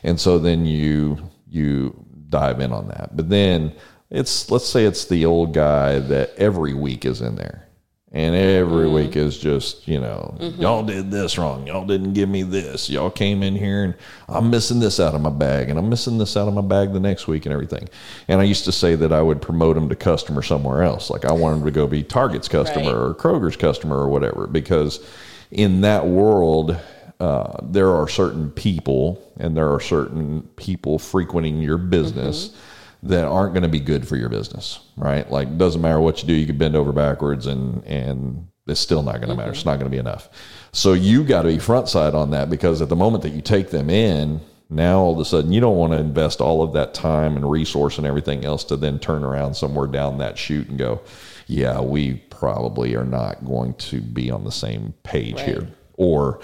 And 0.03 0.19
so 0.19 0.39
then 0.39 0.65
you 0.65 1.29
you 1.49 2.05
dive 2.29 2.59
in 2.59 2.71
on 2.71 2.87
that. 2.89 3.15
But 3.15 3.29
then 3.29 3.73
it's 4.09 4.49
let's 4.49 4.67
say 4.67 4.85
it's 4.85 5.05
the 5.05 5.25
old 5.25 5.53
guy 5.53 5.99
that 5.99 6.35
every 6.37 6.73
week 6.73 7.05
is 7.05 7.21
in 7.21 7.35
there. 7.35 7.66
And 8.13 8.35
every 8.35 8.85
mm-hmm. 8.85 8.93
week 8.93 9.15
is 9.17 9.37
just, 9.37 9.85
you 9.85 9.99
know, 9.99 10.33
mm-hmm. 10.39 10.61
y'all 10.61 10.83
did 10.83 11.11
this 11.11 11.37
wrong. 11.37 11.67
Y'all 11.67 11.85
didn't 11.85 12.13
give 12.13 12.29
me 12.29 12.41
this. 12.41 12.89
Y'all 12.89 13.09
came 13.09 13.43
in 13.43 13.53
here 13.53 13.83
and 13.83 13.95
I'm 14.29 14.49
missing 14.49 14.79
this 14.79 15.01
out 15.01 15.13
of 15.13 15.19
my 15.19 15.29
bag 15.29 15.69
and 15.69 15.77
I'm 15.77 15.89
missing 15.89 16.17
this 16.17 16.37
out 16.37 16.47
of 16.47 16.53
my 16.53 16.61
bag 16.61 16.93
the 16.93 17.01
next 17.01 17.27
week 17.27 17.45
and 17.45 17.51
everything. 17.51 17.89
And 18.29 18.39
I 18.39 18.45
used 18.45 18.63
to 18.63 18.71
say 18.71 18.95
that 18.95 19.11
I 19.11 19.21
would 19.21 19.41
promote 19.41 19.75
them 19.75 19.89
to 19.89 19.95
customer 19.95 20.41
somewhere 20.41 20.83
else. 20.83 21.09
Like 21.09 21.25
I 21.25 21.33
wanted 21.33 21.65
to 21.65 21.71
go 21.71 21.85
be 21.85 22.01
Target's 22.01 22.47
customer 22.47 23.09
or 23.09 23.13
Kroger's 23.13 23.57
customer 23.57 23.97
or 23.97 24.07
whatever, 24.07 24.47
because 24.47 25.05
in 25.51 25.81
that 25.81 26.07
world, 26.07 26.79
uh, 27.19 27.57
there 27.61 27.91
are 27.93 28.07
certain 28.07 28.51
people 28.51 29.21
and 29.37 29.57
there 29.57 29.73
are 29.73 29.81
certain 29.81 30.43
people 30.55 30.97
frequenting 30.97 31.61
your 31.61 31.77
business 31.77 32.47
mm-hmm. 32.47 32.57
That 33.03 33.25
aren't 33.25 33.53
going 33.53 33.63
to 33.63 33.69
be 33.69 33.79
good 33.79 34.07
for 34.07 34.15
your 34.15 34.29
business, 34.29 34.79
right? 34.95 35.29
Like 35.29 35.57
doesn't 35.57 35.81
matter 35.81 35.99
what 35.99 36.21
you 36.21 36.27
do, 36.27 36.33
you 36.33 36.45
can 36.45 36.57
bend 36.57 36.75
over 36.75 36.91
backwards 36.91 37.47
and 37.47 37.83
and 37.85 38.47
it's 38.67 38.79
still 38.79 39.01
not 39.01 39.17
going 39.17 39.29
to 39.29 39.35
matter. 39.35 39.51
It's 39.51 39.59
mm-hmm. 39.59 39.69
not 39.69 39.79
going 39.79 39.89
to 39.89 39.95
be 39.95 39.99
enough. 39.99 40.29
So 40.73 40.93
you 40.93 41.23
got 41.23 41.43
to 41.43 41.47
be 41.49 41.59
front 41.59 41.87
side 41.89 42.13
on 42.13 42.31
that 42.31 42.49
because 42.49 42.81
at 42.81 42.89
the 42.89 42.95
moment 42.95 43.23
that 43.23 43.29
you 43.29 43.41
take 43.41 43.69
them 43.69 43.89
in, 43.89 44.41
now 44.69 44.99
all 44.99 45.13
of 45.13 45.19
a 45.19 45.25
sudden 45.25 45.51
you 45.51 45.61
don't 45.61 45.77
want 45.77 45.93
to 45.93 45.99
invest 45.99 46.41
all 46.41 46.61
of 46.61 46.73
that 46.73 46.93
time 46.93 47.37
and 47.37 47.49
resource 47.49 47.97
and 47.97 48.05
everything 48.05 48.43
else 48.43 48.63
to 48.65 48.75
then 48.75 48.99
turn 48.99 49.23
around 49.23 49.53
somewhere 49.53 49.87
down 49.87 50.17
that 50.17 50.37
chute 50.37 50.67
and 50.67 50.77
go, 50.77 51.01
yeah, 51.47 51.79
we 51.79 52.15
probably 52.29 52.95
are 52.95 53.05
not 53.05 53.45
going 53.45 53.73
to 53.75 54.01
be 54.01 54.29
on 54.29 54.43
the 54.43 54.51
same 54.51 54.93
page 55.03 55.35
Right. 55.35 55.45
here. 55.45 55.67
Or 55.93 56.41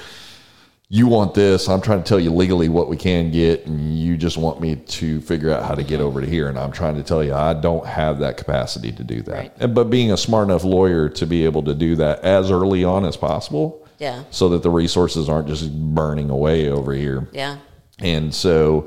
you 0.94 1.08
want 1.08 1.34
this. 1.34 1.68
I'm 1.70 1.82
trying 1.82 2.04
to 2.04 2.08
tell 2.08 2.20
you 2.20 2.32
legally 2.32 2.70
what 2.70 2.88
we 2.88 2.96
can 2.98 3.32
get, 3.32 3.66
and 3.66 3.98
you 3.98 4.16
just 4.16 4.38
want 4.38 4.62
me 4.62 4.76
to 4.76 5.22
figure 5.22 5.50
out 5.50 5.64
how 5.66 5.74
to 5.74 5.82
get 5.82 6.00
over 6.00 6.22
to 6.22 6.28
here. 6.28 6.50
And 6.50 6.60
I'm 6.60 6.72
trying 6.72 6.94
to 6.98 7.02
tell 7.04 7.24
you 7.24 7.34
I 7.34 7.56
don't 7.56 7.84
have 7.84 8.20
that 8.20 8.38
capacity 8.38 8.92
to 8.92 9.04
do 9.04 9.24
that. 9.24 9.34
Right. 9.34 9.52
And- 9.60 9.74
But 9.74 9.90
being 9.90 10.12
a 10.12 10.18
smart 10.18 10.50
enough 10.50 10.64
lawyer 10.64 11.10
to 11.10 11.26
be 11.26 11.46
able 11.46 11.64
to 11.64 11.74
do 11.74 11.96
that 11.96 12.24
as 12.24 12.52
early 12.52 12.84
on 12.84 13.06
as 13.06 13.18
possible, 13.18 13.80
Yeah. 13.98 14.20
so 14.30 14.50
that 14.50 14.62
the 14.62 14.70
resources 14.70 15.30
aren't 15.30 15.48
just 15.48 15.72
burning 15.74 16.30
away 16.30 16.70
over 16.70 16.94
here. 16.94 17.28
Yeah. 17.34 17.56
And 17.98 18.32
so, 18.32 18.86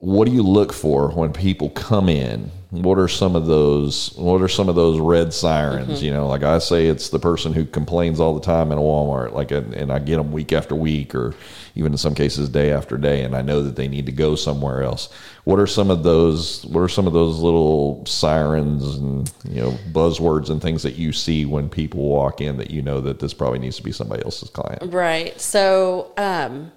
what 0.00 0.26
do 0.26 0.32
you 0.32 0.42
look 0.42 0.72
for 0.72 1.10
when 1.10 1.30
people 1.30 1.68
come 1.70 2.08
in? 2.08 2.50
What 2.70 2.98
are 2.98 3.08
some 3.08 3.36
of 3.36 3.46
those? 3.46 4.14
What 4.14 4.40
are 4.40 4.48
some 4.48 4.70
of 4.70 4.74
those 4.74 4.98
red 4.98 5.34
sirens? 5.34 6.02
You 6.02 6.10
know, 6.10 6.26
like 6.26 6.42
I 6.42 6.58
say, 6.58 6.86
it's 6.86 7.10
the 7.10 7.18
person 7.18 7.52
who 7.52 7.66
complains 7.66 8.18
all 8.18 8.32
the 8.32 8.40
time 8.40 8.72
in 8.72 8.78
a 8.78 8.80
Walmart, 8.80 9.32
like, 9.32 9.50
and, 9.50 9.74
and 9.74 9.92
I 9.92 9.98
get 9.98 10.16
them 10.16 10.32
week 10.32 10.54
after 10.54 10.74
week, 10.74 11.14
or 11.14 11.34
even 11.74 11.92
in 11.92 11.98
some 11.98 12.14
cases 12.14 12.48
day 12.48 12.72
after 12.72 12.96
day, 12.96 13.24
and 13.24 13.36
I 13.36 13.42
know 13.42 13.62
that 13.62 13.76
they 13.76 13.88
need 13.88 14.06
to 14.06 14.12
go 14.12 14.36
somewhere 14.36 14.82
else. 14.82 15.12
What 15.44 15.58
are 15.58 15.66
some 15.66 15.90
of 15.90 16.02
those? 16.02 16.64
What 16.64 16.80
are 16.80 16.88
some 16.88 17.06
of 17.06 17.12
those 17.12 17.40
little 17.40 18.06
sirens 18.06 18.96
and 18.96 19.30
you 19.44 19.60
know 19.60 19.72
buzzwords 19.92 20.48
and 20.48 20.62
things 20.62 20.82
that 20.84 20.94
you 20.94 21.12
see 21.12 21.44
when 21.44 21.68
people 21.68 22.00
walk 22.00 22.40
in 22.40 22.56
that 22.56 22.70
you 22.70 22.80
know 22.80 23.02
that 23.02 23.18
this 23.18 23.34
probably 23.34 23.58
needs 23.58 23.76
to 23.76 23.82
be 23.82 23.92
somebody 23.92 24.24
else's 24.24 24.48
client? 24.48 24.94
Right. 24.94 25.38
So 25.38 26.12
um, 26.16 26.72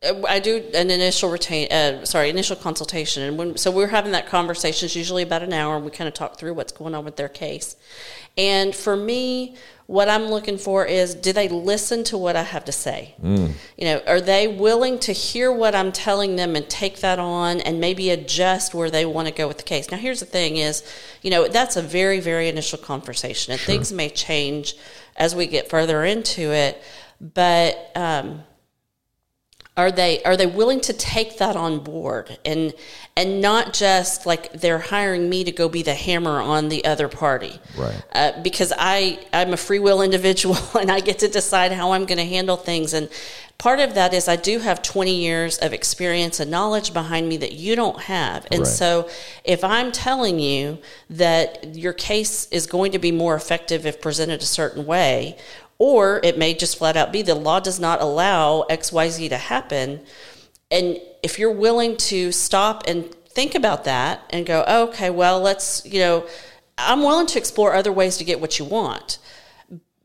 I 0.00 0.38
do 0.38 0.62
an 0.74 0.92
initial 0.92 1.28
retain, 1.28 1.72
uh, 1.72 2.04
sorry, 2.04 2.30
initial 2.30 2.54
consultation, 2.54 3.24
and 3.24 3.36
when 3.36 3.56
so 3.56 3.72
we're 3.72 3.88
having 3.88 4.12
that 4.12 4.28
conversation. 4.28 4.86
It's 4.86 4.94
usually 4.94 5.24
about 5.24 5.42
an 5.42 5.52
hour, 5.52 5.74
and 5.74 5.84
we 5.84 5.90
kind 5.90 6.06
of 6.06 6.14
talk 6.14 6.38
through 6.38 6.54
what's 6.54 6.70
going 6.70 6.94
on 6.94 7.04
with 7.04 7.16
their 7.16 7.28
case. 7.28 7.74
And 8.36 8.76
for 8.76 8.96
me, 8.96 9.56
what 9.86 10.08
I'm 10.08 10.26
looking 10.26 10.56
for 10.56 10.86
is, 10.86 11.16
do 11.16 11.32
they 11.32 11.48
listen 11.48 12.04
to 12.04 12.16
what 12.16 12.36
I 12.36 12.44
have 12.44 12.64
to 12.66 12.72
say? 12.72 13.16
You 13.76 13.84
know, 13.86 14.02
are 14.06 14.20
they 14.20 14.46
willing 14.46 15.00
to 15.00 15.10
hear 15.10 15.50
what 15.50 15.74
I'm 15.74 15.90
telling 15.90 16.36
them 16.36 16.54
and 16.54 16.70
take 16.70 17.00
that 17.00 17.18
on, 17.18 17.60
and 17.62 17.80
maybe 17.80 18.10
adjust 18.10 18.74
where 18.74 18.92
they 18.92 19.04
want 19.04 19.26
to 19.26 19.34
go 19.34 19.48
with 19.48 19.56
the 19.56 19.64
case? 19.64 19.90
Now, 19.90 19.96
here's 19.96 20.20
the 20.20 20.26
thing: 20.26 20.58
is 20.58 20.84
you 21.22 21.30
know 21.32 21.48
that's 21.48 21.74
a 21.74 21.82
very, 21.82 22.20
very 22.20 22.48
initial 22.48 22.78
conversation, 22.78 23.50
and 23.50 23.60
things 23.60 23.92
may 23.92 24.10
change 24.10 24.76
as 25.16 25.34
we 25.34 25.48
get 25.48 25.68
further 25.68 26.04
into 26.04 26.52
it, 26.52 26.80
but. 27.20 27.90
Um, 27.96 28.44
are 29.78 29.92
they 29.92 30.20
are 30.24 30.36
they 30.36 30.44
willing 30.46 30.80
to 30.80 30.92
take 30.92 31.38
that 31.38 31.54
on 31.56 31.78
board 31.78 32.36
and 32.44 32.74
and 33.16 33.40
not 33.40 33.72
just 33.72 34.26
like 34.26 34.52
they're 34.52 34.78
hiring 34.80 35.30
me 35.30 35.44
to 35.44 35.52
go 35.52 35.68
be 35.68 35.82
the 35.82 35.94
hammer 35.94 36.40
on 36.40 36.68
the 36.68 36.84
other 36.84 37.08
party 37.08 37.58
Right. 37.76 38.02
uh, 38.12 38.42
because 38.42 38.72
i 38.76 39.18
i'm 39.32 39.52
a 39.52 39.56
free 39.56 39.78
will 39.78 40.02
individual 40.02 40.56
and 40.80 40.90
i 40.90 40.98
get 41.00 41.20
to 41.20 41.28
decide 41.28 41.70
how 41.72 41.92
i'm 41.92 42.04
going 42.06 42.18
to 42.18 42.24
handle 42.26 42.56
things 42.56 42.92
and 42.92 43.08
part 43.56 43.78
of 43.78 43.94
that 43.94 44.12
is 44.12 44.26
i 44.28 44.34
do 44.36 44.58
have 44.58 44.82
20 44.82 45.14
years 45.14 45.58
of 45.58 45.72
experience 45.72 46.40
and 46.40 46.50
knowledge 46.50 46.92
behind 46.92 47.28
me 47.28 47.36
that 47.36 47.52
you 47.52 47.76
don't 47.76 48.00
have 48.00 48.46
and 48.50 48.60
Right. 48.62 48.66
so 48.68 49.08
if 49.44 49.62
i'm 49.62 49.92
telling 49.92 50.40
you 50.40 50.78
that 51.10 51.76
your 51.76 51.92
case 51.92 52.46
is 52.50 52.66
going 52.66 52.90
to 52.92 52.98
be 52.98 53.12
more 53.12 53.36
effective 53.36 53.86
if 53.86 54.00
presented 54.00 54.42
a 54.42 54.46
certain 54.46 54.86
way 54.86 55.36
or 55.78 56.20
it 56.24 56.36
may 56.36 56.54
just 56.54 56.76
flat 56.78 56.96
out 56.96 57.12
be 57.12 57.22
the 57.22 57.34
law 57.34 57.60
does 57.60 57.78
not 57.78 58.00
allow 58.00 58.64
xyz 58.70 59.28
to 59.28 59.36
happen. 59.36 60.00
And 60.70 61.00
if 61.22 61.38
you're 61.38 61.52
willing 61.52 61.96
to 61.96 62.32
stop 62.32 62.84
and 62.86 63.14
think 63.38 63.54
about 63.54 63.84
that 63.84 64.24
and 64.30 64.44
go 64.44 64.64
okay 64.66 65.10
well 65.10 65.38
let's 65.38 65.84
you 65.86 66.00
know 66.00 66.26
i'm 66.76 67.04
willing 67.04 67.26
to 67.26 67.38
explore 67.38 67.72
other 67.72 67.92
ways 67.92 68.16
to 68.16 68.24
get 68.24 68.40
what 68.40 68.58
you 68.58 68.64
want 68.64 69.18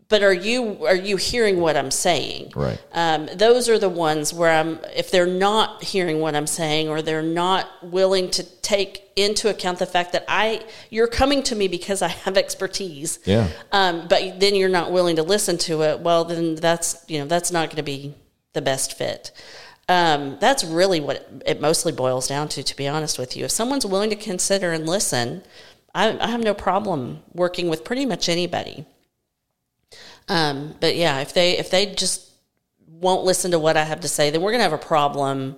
but 0.10 0.24
are 0.24 0.34
you 0.34 0.86
are 0.86 0.95
you 0.95 1.18
hearing 1.18 1.60
what 1.60 1.76
i'm 1.78 1.91
saying? 1.91 2.51
Right. 2.56 2.80
um, 2.91 3.30
those 3.36 3.70
are 3.70 3.80
the 3.80 3.89
ones 3.89 4.34
where 4.34 4.51
i'm 4.51 4.80
if 4.95 5.12
they're 5.12 5.26
not 5.26 5.84
hearing 5.84 6.20
what 6.20 6.36
i'm 6.36 6.47
saying 6.47 6.89
or 6.89 7.01
they're 7.01 7.22
not 7.22 7.68
willing 7.84 8.30
to 8.32 8.43
take 8.62 9.04
into 9.16 9.49
account 9.49 9.80
the 9.80 9.86
fact 9.86 10.12
that 10.14 10.26
i 10.28 10.64
you're 10.89 11.08
coming 11.08 11.43
to 11.43 11.56
me 11.56 11.68
because 11.68 12.01
i 12.01 12.08
have 12.08 12.38
expertise. 12.38 13.20
Yeah. 13.26 13.49
um, 13.72 14.08
but 14.08 14.39
then 14.39 14.56
you're 14.56 14.70
not 14.70 14.91
willing 14.91 15.16
to 15.18 15.24
listen 15.24 15.58
to 15.60 15.84
it 15.84 15.99
well 15.99 16.26
then 16.26 16.56
that's 16.56 17.04
you 17.08 17.20
know 17.20 17.26
that's 17.26 17.51
not 17.51 17.70
going 17.70 17.78
to 17.78 17.84
be 17.84 18.16
the 18.54 18.62
best 18.62 18.97
fit. 18.97 19.32
Um, 19.89 20.38
that's 20.39 20.64
really 20.64 21.01
what 21.01 21.18
it, 21.18 21.43
it 21.45 21.62
mostly 21.62 21.91
boils 21.91 22.28
down 22.28 22.47
to 22.49 22.64
to 22.64 22.76
be 22.76 22.88
honest 22.88 23.20
with 23.20 23.36
you. 23.36 23.45
If 23.45 23.51
someone's 23.51 23.86
willing 23.86 24.10
to 24.12 24.16
consider 24.16 24.72
and 24.72 24.88
listen 24.88 25.43
I, 25.95 26.18
I 26.20 26.28
have 26.28 26.41
no 26.41 26.54
problem 26.54 27.22
working 27.34 27.70
with 27.70 27.84
pretty 27.84 28.06
much 28.06 28.30
anybody 28.30 28.86
um, 30.30 30.76
but 30.80 30.95
yeah 30.95 31.19
if 31.19 31.34
they 31.34 31.57
if 31.57 31.69
they 31.69 31.86
just 31.86 32.30
won't 32.88 33.24
listen 33.24 33.51
to 33.51 33.59
what 33.59 33.76
i 33.76 33.84
have 33.84 33.99
to 33.99 34.07
say 34.07 34.30
then 34.30 34.41
we're 34.41 34.51
to 34.51 34.63
have 34.63 34.74
a 34.74 34.78
problem 34.78 35.55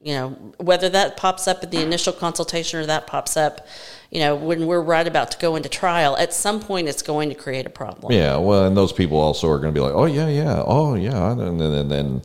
you 0.00 0.14
know 0.14 0.30
whether 0.58 0.88
that 0.88 1.16
pops 1.16 1.48
up 1.48 1.62
at 1.62 1.70
the 1.70 1.82
initial 1.82 2.12
consultation 2.12 2.80
or 2.80 2.86
that 2.86 3.06
pops 3.06 3.36
up 3.36 3.66
you 4.10 4.20
know 4.20 4.34
when 4.36 4.66
we're 4.66 4.80
right 4.80 5.06
about 5.06 5.30
to 5.30 5.38
go 5.38 5.56
into 5.56 5.68
trial 5.68 6.16
at 6.16 6.32
some 6.32 6.60
point 6.60 6.88
it's 6.88 7.02
going 7.02 7.28
to 7.28 7.34
create 7.34 7.66
a 7.66 7.70
problem. 7.70 8.12
Yeah, 8.12 8.36
well, 8.36 8.66
and 8.66 8.76
those 8.76 8.92
people 8.92 9.18
also 9.18 9.50
are 9.50 9.58
going 9.58 9.74
to 9.74 9.78
be 9.78 9.82
like, 9.82 9.94
"Oh 9.94 10.06
yeah, 10.06 10.28
yeah, 10.28 10.62
oh 10.64 10.94
yeah," 10.94 11.32
and 11.32 11.60
then 11.60 11.72
and 11.72 11.90
then 11.90 12.22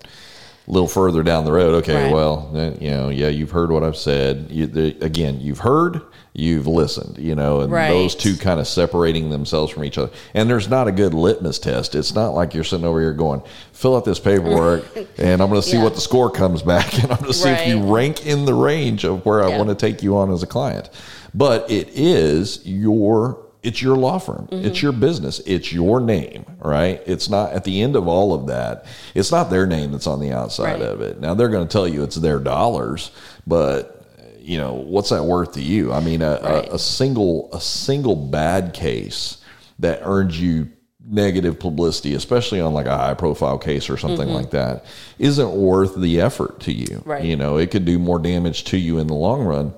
a 0.67 0.71
little 0.71 0.87
further 0.87 1.23
down 1.23 1.43
the 1.45 1.51
road, 1.51 1.73
okay, 1.83 2.05
Right. 2.05 2.13
well, 2.13 2.51
eh, 2.55 2.71
you 2.79 2.91
know, 2.91 3.09
yeah, 3.09 3.27
you've 3.29 3.51
heard 3.51 3.71
what 3.71 3.83
I've 3.83 3.97
said. 3.97 4.47
You, 4.49 4.67
the, 4.67 4.95
again, 5.01 5.39
you've 5.41 5.59
heard, 5.59 6.01
you've 6.33 6.67
listened, 6.67 7.17
you 7.17 7.33
know, 7.35 7.61
and 7.61 7.71
Right. 7.73 7.89
those 7.89 8.13
two 8.15 8.35
kind 8.37 8.59
of 8.59 8.67
separating 8.67 9.29
themselves 9.31 9.71
from 9.71 9.83
each 9.83 9.97
other. 9.97 10.11
And 10.33 10.49
there's 10.49 10.69
not 10.69 10.87
a 10.87 10.91
good 10.91 11.13
litmus 11.13 11.57
test. 11.59 11.95
It's 11.95 12.13
not 12.13 12.29
like 12.35 12.53
you're 12.53 12.63
sitting 12.63 12.85
over 12.85 13.01
here 13.01 13.11
going, 13.13 13.41
"Fill 13.73 13.95
out 13.97 14.05
this 14.05 14.19
paperwork, 14.19 14.85
and 15.17 15.41
I'm 15.41 15.49
going 15.49 15.61
to 15.61 15.67
see 15.67 15.77
Yeah. 15.77 15.83
what 15.83 15.95
the 15.95 16.01
score 16.01 16.29
comes 16.29 16.61
back, 16.61 16.93
and 17.03 17.11
I'm 17.11 17.17
going 17.17 17.31
to 17.31 17.37
see 17.37 17.49
if 17.49 17.67
you 17.67 17.81
rank 17.81 18.25
in 18.27 18.45
the 18.45 18.53
range 18.53 19.03
of 19.03 19.25
where 19.25 19.43
I 19.43 19.57
want 19.57 19.69
to 19.69 19.75
take 19.75 20.03
you 20.03 20.15
on 20.17 20.31
as 20.31 20.43
a 20.43 20.47
client." 20.47 20.89
But 21.33 21.69
it 21.71 21.89
is 21.93 22.59
your 22.65 23.39
it's 23.63 23.81
your 23.81 23.95
law 23.95 24.17
firm. 24.17 24.47
Mm-hmm. 24.51 24.65
It's 24.65 24.81
your 24.81 24.91
business. 24.91 25.39
It's 25.45 25.71
your 25.71 25.99
name, 26.01 26.45
right? 26.59 27.01
It's 27.05 27.29
not 27.29 27.51
at 27.53 27.63
the 27.63 27.81
end 27.81 27.95
of 27.95 28.07
all 28.07 28.33
of 28.33 28.47
that. 28.47 28.85
It's 29.13 29.31
not 29.31 29.49
their 29.49 29.67
name 29.67 29.91
that's 29.91 30.07
on 30.07 30.19
the 30.19 30.31
outside 30.31 30.73
Right. 30.73 30.81
of 30.81 31.01
it. 31.01 31.19
Now 31.19 31.33
they're 31.35 31.49
going 31.49 31.67
to 31.67 31.71
tell 31.71 31.87
you 31.87 32.03
it's 32.03 32.15
their 32.15 32.39
dollars, 32.39 33.11
but 33.45 34.03
you 34.39 34.57
know 34.57 34.73
what's 34.73 35.09
that 35.09 35.23
worth 35.23 35.53
to 35.53 35.61
you? 35.61 35.93
I 35.93 35.99
mean, 35.99 36.21
a, 36.23 36.39
Right. 36.41 36.67
a, 36.69 36.73
a 36.75 36.79
single 36.79 37.49
a 37.53 37.61
single 37.61 38.15
bad 38.15 38.73
case 38.73 39.37
that 39.79 39.99
earns 40.03 40.39
you 40.41 40.69
negative 41.07 41.59
publicity, 41.59 42.13
especially 42.13 42.61
on 42.61 42.73
like 42.73 42.85
a 42.85 42.95
high 42.97 43.13
profile 43.13 43.57
case 43.57 43.89
or 43.89 43.97
something 43.97 44.29
like 44.29 44.51
that, 44.51 44.85
isn't 45.19 45.51
worth 45.51 45.95
the 45.99 46.21
effort 46.21 46.59
to 46.61 46.71
you. 46.71 46.85
Mm-hmm. 46.87 47.09
Right. 47.09 47.23
You 47.25 47.35
know, 47.35 47.57
it 47.57 47.69
could 47.69 47.85
do 47.85 47.99
more 47.99 48.17
damage 48.19 48.63
to 48.65 48.77
you 48.77 48.97
in 48.97 49.07
the 49.07 49.13
long 49.15 49.43
run 49.43 49.73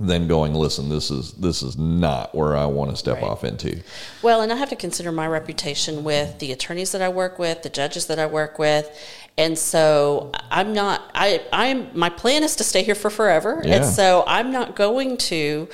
than 0.00 0.26
going, 0.26 0.54
listen, 0.54 0.88
this 0.88 1.10
is 1.10 1.32
this 1.34 1.62
is 1.62 1.78
not 1.78 2.34
where 2.34 2.56
I 2.56 2.66
want 2.66 2.90
to 2.90 2.96
step 2.96 3.16
Right. 3.16 3.24
off 3.24 3.44
into. 3.44 3.80
Well, 4.22 4.40
and 4.40 4.52
I 4.52 4.56
have 4.56 4.70
to 4.70 4.76
consider 4.76 5.12
my 5.12 5.26
reputation 5.28 6.02
with 6.02 6.40
the 6.40 6.50
attorneys 6.50 6.90
that 6.92 7.00
I 7.00 7.08
work 7.08 7.38
with, 7.38 7.62
the 7.62 7.68
judges 7.68 8.06
that 8.06 8.18
I 8.18 8.26
work 8.26 8.58
with. 8.58 8.90
And 9.38 9.56
so 9.58 10.32
I'm 10.50 10.72
not 10.72 11.10
I 11.14 11.42
I'm 11.52 11.96
my 11.96 12.08
plan 12.08 12.42
is 12.42 12.56
to 12.56 12.64
stay 12.64 12.82
here 12.82 12.94
for 12.96 13.08
forever. 13.10 13.62
Yeah. 13.64 13.76
And 13.76 13.84
so 13.84 14.24
I'm 14.26 14.50
not 14.50 14.74
going 14.74 15.16
to 15.18 15.68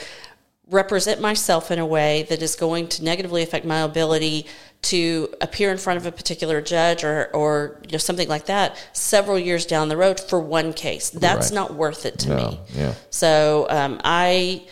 represent 0.71 1.21
myself 1.21 1.71
in 1.71 1.79
a 1.79 1.87
way 1.87 2.27
that 2.29 2.43
is 2.43 2.55
going 2.57 2.89
to 2.89 3.03
negatively 3.05 3.43
affect 3.43 3.65
my 3.65 3.81
ability 3.81 4.47
to 4.83 5.29
appear 5.41 5.71
in 5.71 5.77
front 5.79 5.99
of 5.99 6.07
a 6.07 6.13
particular 6.13 6.61
judge 6.61 7.05
or, 7.05 7.27
or 7.35 7.79
you 7.85 7.93
know 7.93 7.99
something 7.99 8.29
like 8.29 8.47
that 8.47 8.77
several 8.93 9.39
years 9.39 9.67
down 9.67 9.89
the 9.89 9.97
road 9.97 10.19
for 10.19 10.41
one 10.41 10.73
case. 10.73 11.11
That's 11.11 11.49
Right. 11.51 11.55
not 11.55 11.75
worth 11.75 12.07
it 12.07 12.19
to 12.21 12.29
No, 12.31 12.37
me. 12.37 12.61
yeah. 12.75 12.95
So 13.11 13.67
um, 13.69 14.01
I 14.05 14.63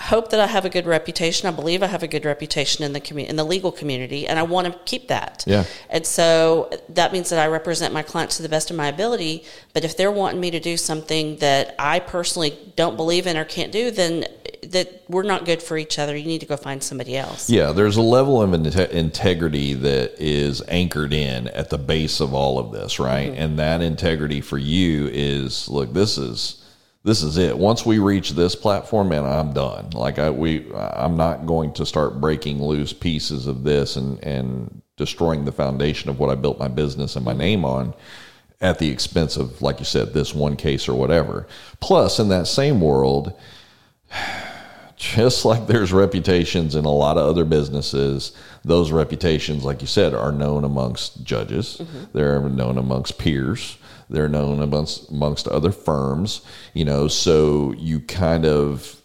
hope 0.00 0.30
that 0.30 0.40
I 0.40 0.46
have 0.48 0.64
a 0.64 0.68
good 0.68 0.86
reputation. 0.86 1.48
I 1.48 1.52
believe 1.52 1.82
I 1.82 1.86
have 1.86 2.02
a 2.02 2.08
good 2.08 2.24
reputation 2.24 2.84
in 2.84 2.92
the 2.92 3.00
commu- 3.00 3.26
in 3.28 3.36
the 3.36 3.44
legal 3.44 3.70
community, 3.72 4.26
and 4.28 4.38
I 4.38 4.42
want 4.42 4.66
to 4.70 4.78
keep 4.84 5.08
that. 5.08 5.44
Yeah. 5.46 5.64
And 5.88 6.04
so 6.04 6.68
that 6.90 7.12
means 7.12 7.30
that 7.30 7.38
I 7.38 7.46
represent 7.46 7.94
my 7.94 8.02
clients 8.02 8.36
to 8.36 8.42
the 8.42 8.48
best 8.48 8.70
of 8.70 8.76
my 8.76 8.88
ability. 8.88 9.44
But 9.72 9.84
if 9.84 9.96
they're 9.96 10.10
wanting 10.12 10.40
me 10.40 10.50
to 10.50 10.60
do 10.60 10.76
something 10.76 11.36
that 11.36 11.74
I 11.78 12.00
personally 12.00 12.58
don't 12.76 12.96
believe 12.96 13.26
in 13.26 13.36
or 13.36 13.44
can't 13.44 13.70
do, 13.72 13.90
then 13.92 14.26
that 14.72 15.04
we're 15.08 15.22
not 15.22 15.44
good 15.44 15.62
for 15.62 15.76
each 15.76 15.98
other. 15.98 16.16
You 16.16 16.26
need 16.26 16.40
to 16.40 16.46
go 16.46 16.56
find 16.56 16.82
somebody 16.82 17.16
else. 17.16 17.48
Yeah, 17.48 17.72
there's 17.72 17.96
a 17.96 18.02
level 18.02 18.42
of 18.42 18.50
inte- 18.50 18.90
integrity 18.90 19.74
that 19.74 20.14
is 20.18 20.62
anchored 20.68 21.12
in 21.12 21.48
at 21.48 21.70
the 21.70 21.78
base 21.78 22.20
of 22.20 22.34
all 22.34 22.58
of 22.58 22.72
this, 22.72 22.98
right? 22.98 23.30
Mm-hmm. 23.30 23.40
And 23.40 23.58
that 23.58 23.82
integrity 23.82 24.40
for 24.40 24.58
you 24.58 25.08
is 25.12 25.68
look, 25.68 25.92
this 25.92 26.18
is 26.18 26.60
this 27.04 27.22
is 27.22 27.36
it. 27.36 27.56
Once 27.56 27.84
we 27.84 27.98
reach 27.98 28.30
this 28.30 28.56
platform, 28.56 29.10
man, 29.10 29.26
I'm 29.26 29.52
done. 29.52 29.90
Like 29.90 30.18
I 30.18 30.30
we 30.30 30.72
I'm 30.74 31.16
not 31.16 31.46
going 31.46 31.72
to 31.74 31.86
start 31.86 32.20
breaking 32.20 32.62
loose 32.62 32.92
pieces 32.92 33.46
of 33.46 33.62
this 33.62 33.96
and 33.96 34.22
and 34.24 34.82
destroying 34.96 35.44
the 35.44 35.52
foundation 35.52 36.08
of 36.08 36.18
what 36.18 36.30
I 36.30 36.34
built 36.34 36.58
my 36.58 36.68
business 36.68 37.16
and 37.16 37.24
my 37.24 37.32
name 37.32 37.64
on 37.64 37.94
at 38.60 38.78
the 38.78 38.88
expense 38.88 39.36
of 39.36 39.60
like 39.60 39.78
you 39.78 39.84
said 39.84 40.14
this 40.14 40.34
one 40.34 40.56
case 40.56 40.88
or 40.88 40.94
whatever. 40.94 41.46
Plus 41.80 42.18
in 42.18 42.28
that 42.30 42.46
same 42.46 42.80
world, 42.80 43.38
just 45.04 45.44
like 45.44 45.66
there's 45.66 45.92
reputations 45.92 46.74
in 46.74 46.86
a 46.86 46.92
lot 46.92 47.18
of 47.18 47.28
other 47.28 47.44
businesses, 47.44 48.32
those 48.64 48.90
reputations, 48.90 49.62
like 49.62 49.82
you 49.82 49.86
said, 49.86 50.14
are 50.14 50.32
known 50.32 50.64
amongst 50.64 51.22
judges. 51.22 51.76
Mm-hmm. 51.78 52.04
They're 52.14 52.40
known 52.40 52.78
amongst 52.78 53.18
peers. 53.18 53.76
They're 54.08 54.28
known 54.28 54.62
amongst 54.62 55.10
amongst 55.10 55.46
other 55.46 55.72
firms. 55.72 56.40
You 56.72 56.86
know, 56.86 57.08
so 57.08 57.74
you 57.76 58.00
kind 58.00 58.46
of 58.46 59.00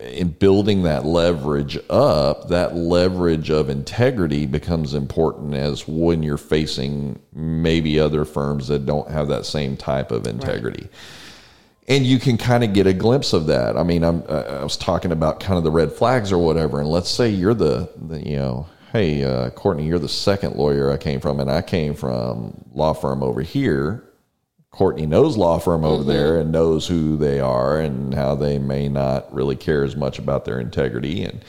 in 0.00 0.28
building 0.28 0.82
that 0.82 1.04
leverage 1.04 1.78
up, 1.90 2.48
that 2.48 2.76
leverage 2.76 3.50
of 3.50 3.68
integrity 3.68 4.46
becomes 4.46 4.94
important 4.94 5.54
as 5.54 5.88
when 5.88 6.22
you're 6.22 6.36
facing 6.36 7.18
maybe 7.32 7.98
other 7.98 8.24
firms 8.24 8.68
that 8.68 8.86
don't 8.86 9.10
have 9.10 9.28
that 9.28 9.44
same 9.44 9.76
type 9.76 10.12
of 10.12 10.26
integrity 10.26 10.88
and 11.88 12.06
you 12.06 12.18
can 12.18 12.36
kind 12.36 12.62
of 12.62 12.72
get 12.72 12.86
a 12.86 12.92
glimpse 12.92 13.32
of 13.32 13.46
that. 13.46 13.76
I 13.76 13.82
mean, 13.82 14.04
I'm 14.04 14.22
I 14.28 14.62
was 14.62 14.76
talking 14.76 15.10
about 15.10 15.40
kind 15.40 15.58
of 15.58 15.64
the 15.64 15.70
red 15.70 15.92
flags 15.92 16.30
or 16.30 16.38
whatever, 16.38 16.80
and 16.80 16.88
let's 16.88 17.10
say 17.10 17.30
you're 17.30 17.54
the, 17.54 17.90
the 17.96 18.24
you 18.24 18.36
know, 18.36 18.66
hey, 18.92 19.24
uh, 19.24 19.50
Courtney, 19.50 19.86
you're 19.86 19.98
the 19.98 20.08
second 20.08 20.56
lawyer 20.56 20.92
I 20.92 20.98
came 20.98 21.20
from, 21.20 21.40
and 21.40 21.50
I 21.50 21.62
came 21.62 21.94
from 21.94 22.64
law 22.72 22.92
firm 22.92 23.22
over 23.22 23.42
here. 23.42 24.04
Courtney 24.70 25.06
knows 25.06 25.36
law 25.36 25.58
firm 25.58 25.82
over 25.82 26.04
there 26.04 26.38
and 26.38 26.52
knows 26.52 26.86
who 26.86 27.16
they 27.16 27.40
are 27.40 27.80
and 27.80 28.14
how 28.14 28.34
they 28.36 28.58
may 28.58 28.88
not 28.88 29.32
really 29.34 29.56
care 29.56 29.82
as 29.82 29.96
much 29.96 30.18
about 30.18 30.44
their 30.44 30.60
integrity 30.60 31.24
and 31.24 31.42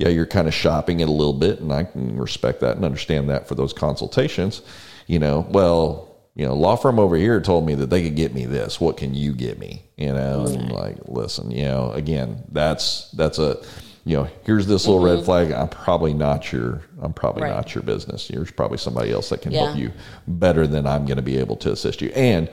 yeah, 0.00 0.08
you're 0.08 0.24
kind 0.24 0.48
of 0.48 0.54
shopping 0.54 1.00
it 1.00 1.08
a 1.08 1.12
little 1.12 1.34
bit, 1.34 1.60
and 1.60 1.70
I 1.70 1.84
can 1.84 2.16
respect 2.16 2.60
that 2.60 2.76
and 2.76 2.86
understand 2.86 3.28
that 3.28 3.46
for 3.46 3.54
those 3.54 3.74
consultations. 3.74 4.62
You 5.06 5.18
know, 5.18 5.46
well, 5.50 6.09
you 6.34 6.46
know, 6.46 6.54
law 6.54 6.76
firm 6.76 6.98
over 6.98 7.16
here 7.16 7.40
told 7.40 7.66
me 7.66 7.74
that 7.74 7.90
they 7.90 8.02
could 8.02 8.16
get 8.16 8.32
me 8.34 8.46
this. 8.46 8.80
What 8.80 8.96
can 8.96 9.14
you 9.14 9.32
get 9.32 9.58
me? 9.58 9.82
You 9.96 10.12
know, 10.12 10.46
and 10.46 10.70
like, 10.72 10.96
listen, 11.06 11.50
you 11.50 11.64
know, 11.64 11.90
again, 11.92 12.44
that's 12.50 13.10
that's 13.10 13.38
a, 13.38 13.58
you 14.04 14.16
know, 14.16 14.28
here's 14.44 14.66
this 14.66 14.86
little 14.86 15.02
red 15.04 15.24
flag. 15.24 15.50
I'm 15.52 15.68
probably 15.68 16.14
not 16.14 16.50
your, 16.52 16.82
I'm 17.02 17.12
probably 17.12 17.42
Right. 17.42 17.50
not 17.54 17.74
your 17.74 17.82
business. 17.82 18.28
There's 18.28 18.50
probably 18.50 18.78
somebody 18.78 19.12
else 19.12 19.28
that 19.28 19.42
can 19.42 19.52
Yeah. 19.52 19.64
help 19.66 19.76
you 19.76 19.92
better 20.26 20.66
than 20.66 20.86
I'm 20.86 21.04
going 21.04 21.16
to 21.16 21.22
be 21.22 21.36
able 21.36 21.56
to 21.56 21.72
assist 21.72 22.00
you. 22.00 22.10
And 22.14 22.48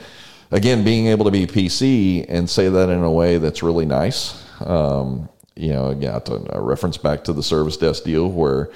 again, 0.52 0.84
being 0.84 1.08
able 1.08 1.24
to 1.26 1.32
be 1.32 1.48
PC 1.48 2.26
and 2.28 2.50
say 2.50 2.68
that 2.70 2.90
in 2.90 3.02
a 3.04 3.12
way 3.12 3.38
that's 3.38 3.64
really 3.64 3.86
nice. 3.86 4.44
Um, 4.60 5.30
you 5.56 5.70
know, 5.74 5.88
again, 5.88 6.12
uh, 6.30 6.60
reference 6.60 6.98
back 6.98 7.24
to 7.26 7.34
the 7.34 7.44
service 7.44 7.78
desk 7.78 8.04
deal 8.04 8.28
where 8.30 8.70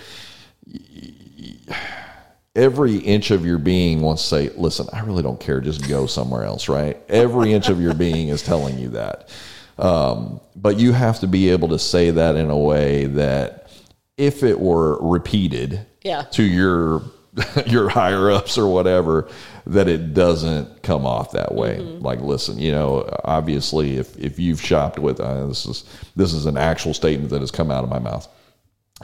every 2.55 2.97
inch 2.97 3.31
of 3.31 3.45
your 3.45 3.57
being 3.57 4.01
wants 4.01 4.23
to 4.23 4.27
say, 4.27 4.49
listen, 4.55 4.87
I 4.91 5.01
really 5.01 5.23
don't 5.23 5.39
care. 5.39 5.61
Just 5.61 5.87
go 5.87 6.05
somewhere 6.05 6.43
else, 6.43 6.67
right? 6.67 6.97
Every 7.09 7.53
inch 7.53 7.69
of 7.69 7.79
your 7.81 7.93
being 7.93 8.27
is 8.29 8.41
telling 8.41 8.77
you 8.77 8.89
that. 8.89 9.29
Um, 9.77 10.41
but 10.55 10.77
you 10.77 10.91
have 10.91 11.19
to 11.21 11.27
be 11.27 11.49
able 11.49 11.69
to 11.69 11.79
say 11.79 12.11
that 12.11 12.35
in 12.35 12.49
a 12.49 12.57
way 12.57 13.05
that 13.05 13.69
if 14.17 14.43
it 14.43 14.59
were 14.59 14.99
repeated 15.01 15.85
Yeah. 16.03 16.23
to 16.31 16.43
your 16.43 17.03
your 17.65 17.87
higher 17.87 18.29
ups 18.29 18.57
or 18.57 18.67
whatever, 18.67 19.29
that 19.65 19.87
it 19.87 20.13
doesn't 20.13 20.83
come 20.83 21.05
off 21.05 21.31
that 21.31 21.55
way. 21.55 21.79
Like, 21.79 22.19
listen, 22.19 22.59
you 22.59 22.73
know, 22.73 23.09
obviously, 23.23 23.95
if 23.95 24.17
if 24.19 24.37
you've 24.37 24.61
shopped 24.61 24.99
with 24.99 25.21
uh, 25.21 25.47
this 25.47 25.65
is 25.65 25.85
this 26.17 26.33
is 26.33 26.45
an 26.45 26.57
actual 26.57 26.93
statement 26.93 27.29
that 27.29 27.39
has 27.39 27.49
come 27.49 27.71
out 27.71 27.85
of 27.85 27.89
my 27.89 27.99
mouth 27.99 28.27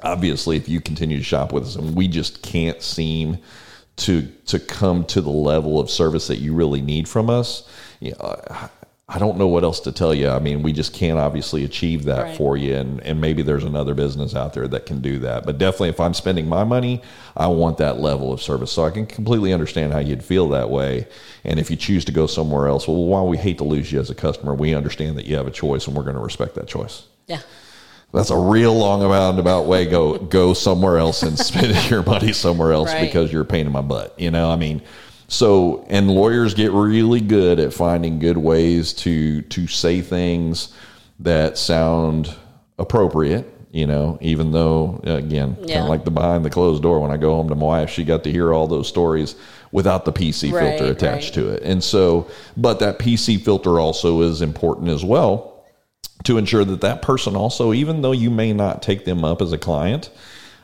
obviously 0.03 0.57
if 0.57 0.67
you 0.69 0.79
continue 0.81 1.17
to 1.17 1.23
shop 1.23 1.51
with 1.53 1.63
us 1.63 1.75
and 1.75 1.95
we 1.95 2.07
just 2.07 2.41
can't 2.41 2.81
seem 2.81 3.37
to 3.97 4.21
to 4.45 4.59
come 4.59 5.03
to 5.05 5.21
the 5.21 5.29
level 5.29 5.79
of 5.79 5.89
service 5.89 6.27
that 6.27 6.37
you 6.37 6.53
really 6.53 6.81
need 6.81 7.07
from 7.07 7.29
us 7.29 7.67
you 7.99 8.11
know, 8.11 8.35
I- 8.51 8.69
I 9.09 9.19
don't 9.19 9.37
know 9.37 9.47
what 9.47 9.63
else 9.63 9.79
to 9.79 9.93
tell 9.93 10.13
you. 10.13 10.27
I 10.27 10.39
mean, 10.39 10.63
we 10.63 10.73
just 10.73 10.91
can't 10.91 11.17
obviously 11.17 11.63
achieve 11.63 12.03
that 12.03 12.23
Right. 12.23 12.35
for 12.37 12.57
you, 12.57 12.75
and, 12.75 12.99
and 13.03 13.21
maybe 13.21 13.41
there's 13.41 13.63
another 13.63 13.93
business 13.93 14.35
out 14.35 14.53
there 14.53 14.67
that 14.67 14.85
can 14.85 14.99
do 14.99 15.19
that. 15.19 15.45
But 15.45 15.57
definitely, 15.57 15.87
if 15.87 16.01
I'm 16.01 16.13
spending 16.13 16.49
my 16.49 16.65
money, 16.65 17.01
I 17.37 17.47
want 17.47 17.77
that 17.77 18.01
level 18.01 18.33
of 18.33 18.41
service. 18.41 18.69
So 18.69 18.83
I 18.83 18.89
can 18.89 19.05
completely 19.05 19.53
understand 19.53 19.93
how 19.93 19.99
you'd 19.99 20.25
feel 20.25 20.49
that 20.49 20.69
way. 20.69 21.07
And 21.45 21.57
if 21.57 21.71
you 21.71 21.77
choose 21.77 22.03
to 22.03 22.11
go 22.11 22.27
somewhere 22.27 22.67
else, 22.67 22.85
well, 22.85 22.97
while 23.05 23.25
we 23.29 23.37
hate 23.37 23.59
to 23.59 23.63
lose 23.63 23.93
you 23.93 23.99
as 24.01 24.09
a 24.09 24.13
customer, 24.13 24.53
we 24.53 24.75
understand 24.75 25.17
that 25.17 25.25
you 25.25 25.37
have 25.37 25.47
a 25.47 25.51
choice, 25.51 25.87
and 25.87 25.95
we're 25.95 26.03
going 26.03 26.17
to 26.17 26.21
respect 26.21 26.55
that 26.55 26.67
choice. 26.67 27.03
Yeah. 27.27 27.39
That's 28.17 28.31
a 28.31 28.37
real 28.37 28.73
long 28.75 29.03
about 29.39 29.65
way. 29.67 29.85
Go 29.85 30.17
go 30.17 30.53
somewhere 30.53 30.97
else 30.97 31.23
and 31.23 31.37
spend 31.37 31.73
your 31.91 32.03
money 32.03 32.33
somewhere 32.33 32.73
else 32.73 32.91
Right. 32.91 33.01
because 33.01 33.31
you're 33.31 33.43
a 33.43 33.45
pain 33.45 33.65
in 33.65 33.71
my 33.71 33.81
butt. 33.81 34.13
You 34.19 34.31
know, 34.31 34.49
I 34.51 34.55
mean, 34.55 34.81
so 35.27 35.85
and 35.89 36.09
lawyers 36.09 36.53
get 36.53 36.71
really 36.71 37.21
good 37.21 37.59
at 37.59 37.73
finding 37.73 38.19
good 38.19 38.37
ways 38.37 38.93
to 38.93 39.41
to 39.43 39.67
say 39.67 40.01
things 40.01 40.73
that 41.19 41.57
sound 41.57 42.33
appropriate. 42.79 43.53
You 43.71 43.85
know, 43.85 44.17
even 44.21 44.51
though 44.51 44.99
again, 45.03 45.55
kind 45.55 45.69
Yeah. 45.69 45.83
of 45.83 45.89
like 45.89 46.03
the 46.05 46.09
behind 46.11 46.43
the 46.45 46.49
closed 46.49 46.81
door. 46.81 46.99
When 46.99 47.11
I 47.11 47.17
go 47.17 47.35
home 47.35 47.49
to 47.49 47.55
my 47.55 47.65
wife, 47.65 47.89
she 47.91 48.03
got 48.03 48.23
to 48.23 48.31
hear 48.31 48.53
all 48.53 48.65
those 48.65 48.87
stories 48.87 49.35
without 49.71 50.05
the 50.05 50.13
PC 50.13 50.51
Right, 50.51 50.79
filter 50.79 50.91
attached 50.91 51.35
right. 51.35 51.43
to 51.43 51.49
it. 51.53 51.63
And 51.63 51.83
so, 51.83 52.27
but 52.55 52.79
that 52.79 52.97
PC 52.97 53.37
filter 53.41 53.79
also 53.79 54.21
is 54.21 54.41
important 54.41 54.89
as 54.89 55.03
well 55.03 55.56
to 56.23 56.37
ensure 56.37 56.65
that 56.65 56.81
that 56.81 57.01
person 57.01 57.35
also, 57.35 57.73
even 57.73 58.01
though 58.01 58.11
you 58.11 58.29
may 58.29 58.53
not 58.53 58.81
take 58.81 59.05
them 59.05 59.23
up 59.23 59.41
as 59.41 59.51
a 59.53 59.57
client, 59.57 60.09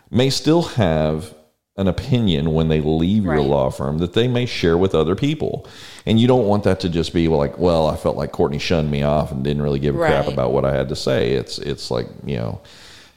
may 0.09 0.29
still 0.29 0.63
have 0.63 1.33
an 1.75 1.87
opinion 1.87 2.53
when 2.53 2.67
they 2.67 2.79
leave 2.81 3.23
your 3.23 3.37
Right. 3.37 3.47
law 3.47 3.69
firm 3.71 3.97
that 3.97 4.13
they 4.13 4.27
may 4.27 4.45
share 4.45 4.77
with 4.77 4.93
other 4.93 5.15
people. 5.15 5.65
And 6.05 6.19
you 6.19 6.27
don't 6.27 6.45
want 6.45 6.63
that 6.65 6.79
to 6.81 6.89
just 6.89 7.13
be 7.13 7.27
like, 7.27 7.57
well, 7.57 7.87
I 7.87 7.95
felt 7.95 8.15
like 8.15 8.31
Courtney 8.31 8.59
shunned 8.59 8.91
me 8.91 9.01
off 9.01 9.31
and 9.31 9.43
didn't 9.43 9.63
really 9.63 9.79
give 9.79 9.95
a 9.95 9.97
crap 9.97 10.27
about 10.27 10.51
what 10.53 10.65
I 10.65 10.75
had 10.75 10.89
to 10.89 10.95
say. 10.95 11.31
It's 11.31 11.57
it's 11.57 11.89
like, 11.89 12.07
you 12.25 12.35
know, 12.37 12.61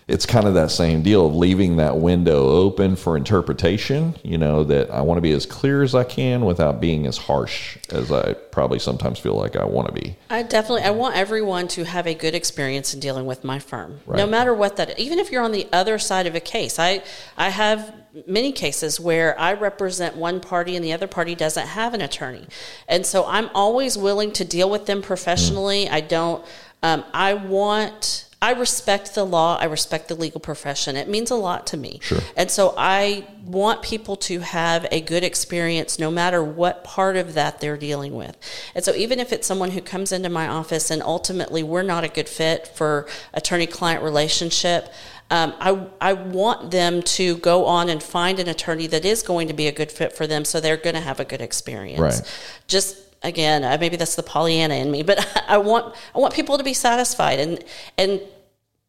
it's 0.09 0.25
kind 0.25 0.47
of 0.47 0.55
that 0.55 0.71
same 0.71 1.03
deal 1.03 1.27
of 1.27 1.35
leaving 1.35 1.79
that 1.79 1.97
window 1.97 2.47
open 2.49 2.95
for 2.95 3.17
interpretation, 3.17 4.15
you 4.23 4.39
know, 4.39 4.63
that 4.63 4.89
I 4.89 5.01
want 5.01 5.19
to 5.19 5.21
be 5.21 5.33
as 5.33 5.47
clear 5.47 5.83
as 5.83 5.97
I 5.97 6.05
can 6.05 6.45
without 6.45 6.81
being 6.81 7.09
as 7.09 7.19
harsh 7.19 7.77
as 7.91 8.13
I 8.13 8.35
probably 8.35 8.79
sometimes 8.79 9.19
feel 9.19 9.35
like 9.35 9.57
I 9.57 9.65
want 9.65 9.89
to 9.89 9.93
be. 9.93 10.17
I 10.31 10.45
definitely 10.45 10.83
I 10.83 10.91
want 10.91 11.17
everyone 11.17 11.67
to 11.69 11.85
have 11.85 12.07
a 12.07 12.15
good 12.15 12.37
experience 12.37 12.95
in 12.95 13.01
dealing 13.01 13.27
with 13.27 13.43
my 13.43 13.59
firm. 13.59 13.99
No 14.07 14.27
matter 14.27 14.55
what 14.55 14.77
that 14.77 14.97
even 14.97 15.19
if 15.19 15.33
you're 15.33 15.43
on 15.43 15.51
the 15.51 15.67
other 15.73 15.99
side 15.99 16.29
of 16.29 16.37
a 16.37 16.41
case. 16.41 16.79
I 16.79 17.03
I 17.37 17.49
have 17.49 17.93
many 18.29 18.53
cases 18.53 19.01
where 19.01 19.39
I 19.39 19.55
represent 19.55 20.17
one 20.17 20.41
party 20.41 20.77
and 20.77 20.85
the 20.85 20.93
other 20.93 21.09
party 21.09 21.35
doesn't 21.35 21.67
have 21.67 21.95
an 21.95 22.01
attorney. 22.01 22.47
And 22.87 23.05
so 23.05 23.27
I'm 23.27 23.51
always 23.55 23.99
willing 23.99 24.31
to 24.35 24.45
deal 24.45 24.71
with 24.71 24.87
them 24.87 25.03
professionally. 25.03 25.89
I 25.89 26.01
don't 26.01 26.45
um, 26.83 27.05
I 27.13 27.35
want 27.35 28.26
I 28.43 28.53
respect 28.53 29.15
the 29.15 29.25
law. 29.25 29.57
I 29.59 29.65
respect 29.65 30.09
the 30.09 30.15
legal 30.15 30.41
profession. 30.41 30.95
It 30.95 31.09
means 31.09 31.31
a 31.31 31.37
lot 31.37 31.67
to 31.69 31.77
me. 31.77 32.01
Sure. 32.03 32.19
And 32.37 32.51
so 32.51 32.75
I 32.77 33.27
want 33.45 33.83
people 33.83 34.17
to 34.17 34.41
have 34.41 34.87
a 34.93 35.01
good 35.01 35.25
experience 35.25 35.99
no 35.99 36.11
matter 36.11 36.45
what 36.45 36.85
part 36.85 37.17
of 37.17 37.33
that 37.35 37.61
they're 37.61 37.79
dealing 37.79 38.15
with. 38.15 38.37
And 38.75 38.85
so 38.85 38.95
even 38.95 39.21
if 39.21 39.33
it's 39.33 39.47
someone 39.47 39.71
who 39.71 39.81
comes 39.81 40.13
into 40.13 40.29
my 40.29 40.49
office 40.49 40.91
and 40.91 41.03
ultimately 41.03 41.63
we're 41.63 41.83
not 41.83 42.05
a 42.05 42.09
good 42.09 42.29
fit 42.29 42.69
for 42.69 43.09
attorney 43.33 43.67
client 43.67 44.03
relationship, 44.03 44.93
um, 45.31 45.55
I, 45.59 45.87
I 46.01 46.13
want 46.13 46.71
them 46.71 47.03
to 47.03 47.39
go 47.39 47.65
on 47.65 47.89
and 47.89 48.03
find 48.03 48.39
an 48.39 48.49
attorney 48.49 48.87
that 48.89 49.05
is 49.05 49.23
going 49.23 49.49
to 49.49 49.55
be 49.55 49.67
a 49.67 49.73
good 49.73 49.91
fit 49.91 50.13
for 50.13 50.27
them 50.27 50.45
so 50.45 50.61
they're 50.61 50.77
going 50.77 50.95
to 50.95 51.01
have 51.01 51.21
a 51.21 51.25
good 51.25 51.41
experience. 51.41 52.01
Right. 52.01 52.23
Just 52.69 52.99
again, 53.27 53.65
uh, 53.65 53.77
maybe 53.81 53.97
that's 53.97 54.15
the 54.17 54.23
Pollyanna 54.23 54.75
in 54.75 54.91
me, 54.91 55.03
but 55.03 55.19
I 55.49 55.59
want 55.59 55.95
I 56.15 56.19
want 56.19 56.33
people 56.35 56.57
to 56.59 56.65
be 56.65 56.75
satisfied 56.75 57.39
and 57.41 57.63
and 57.99 58.21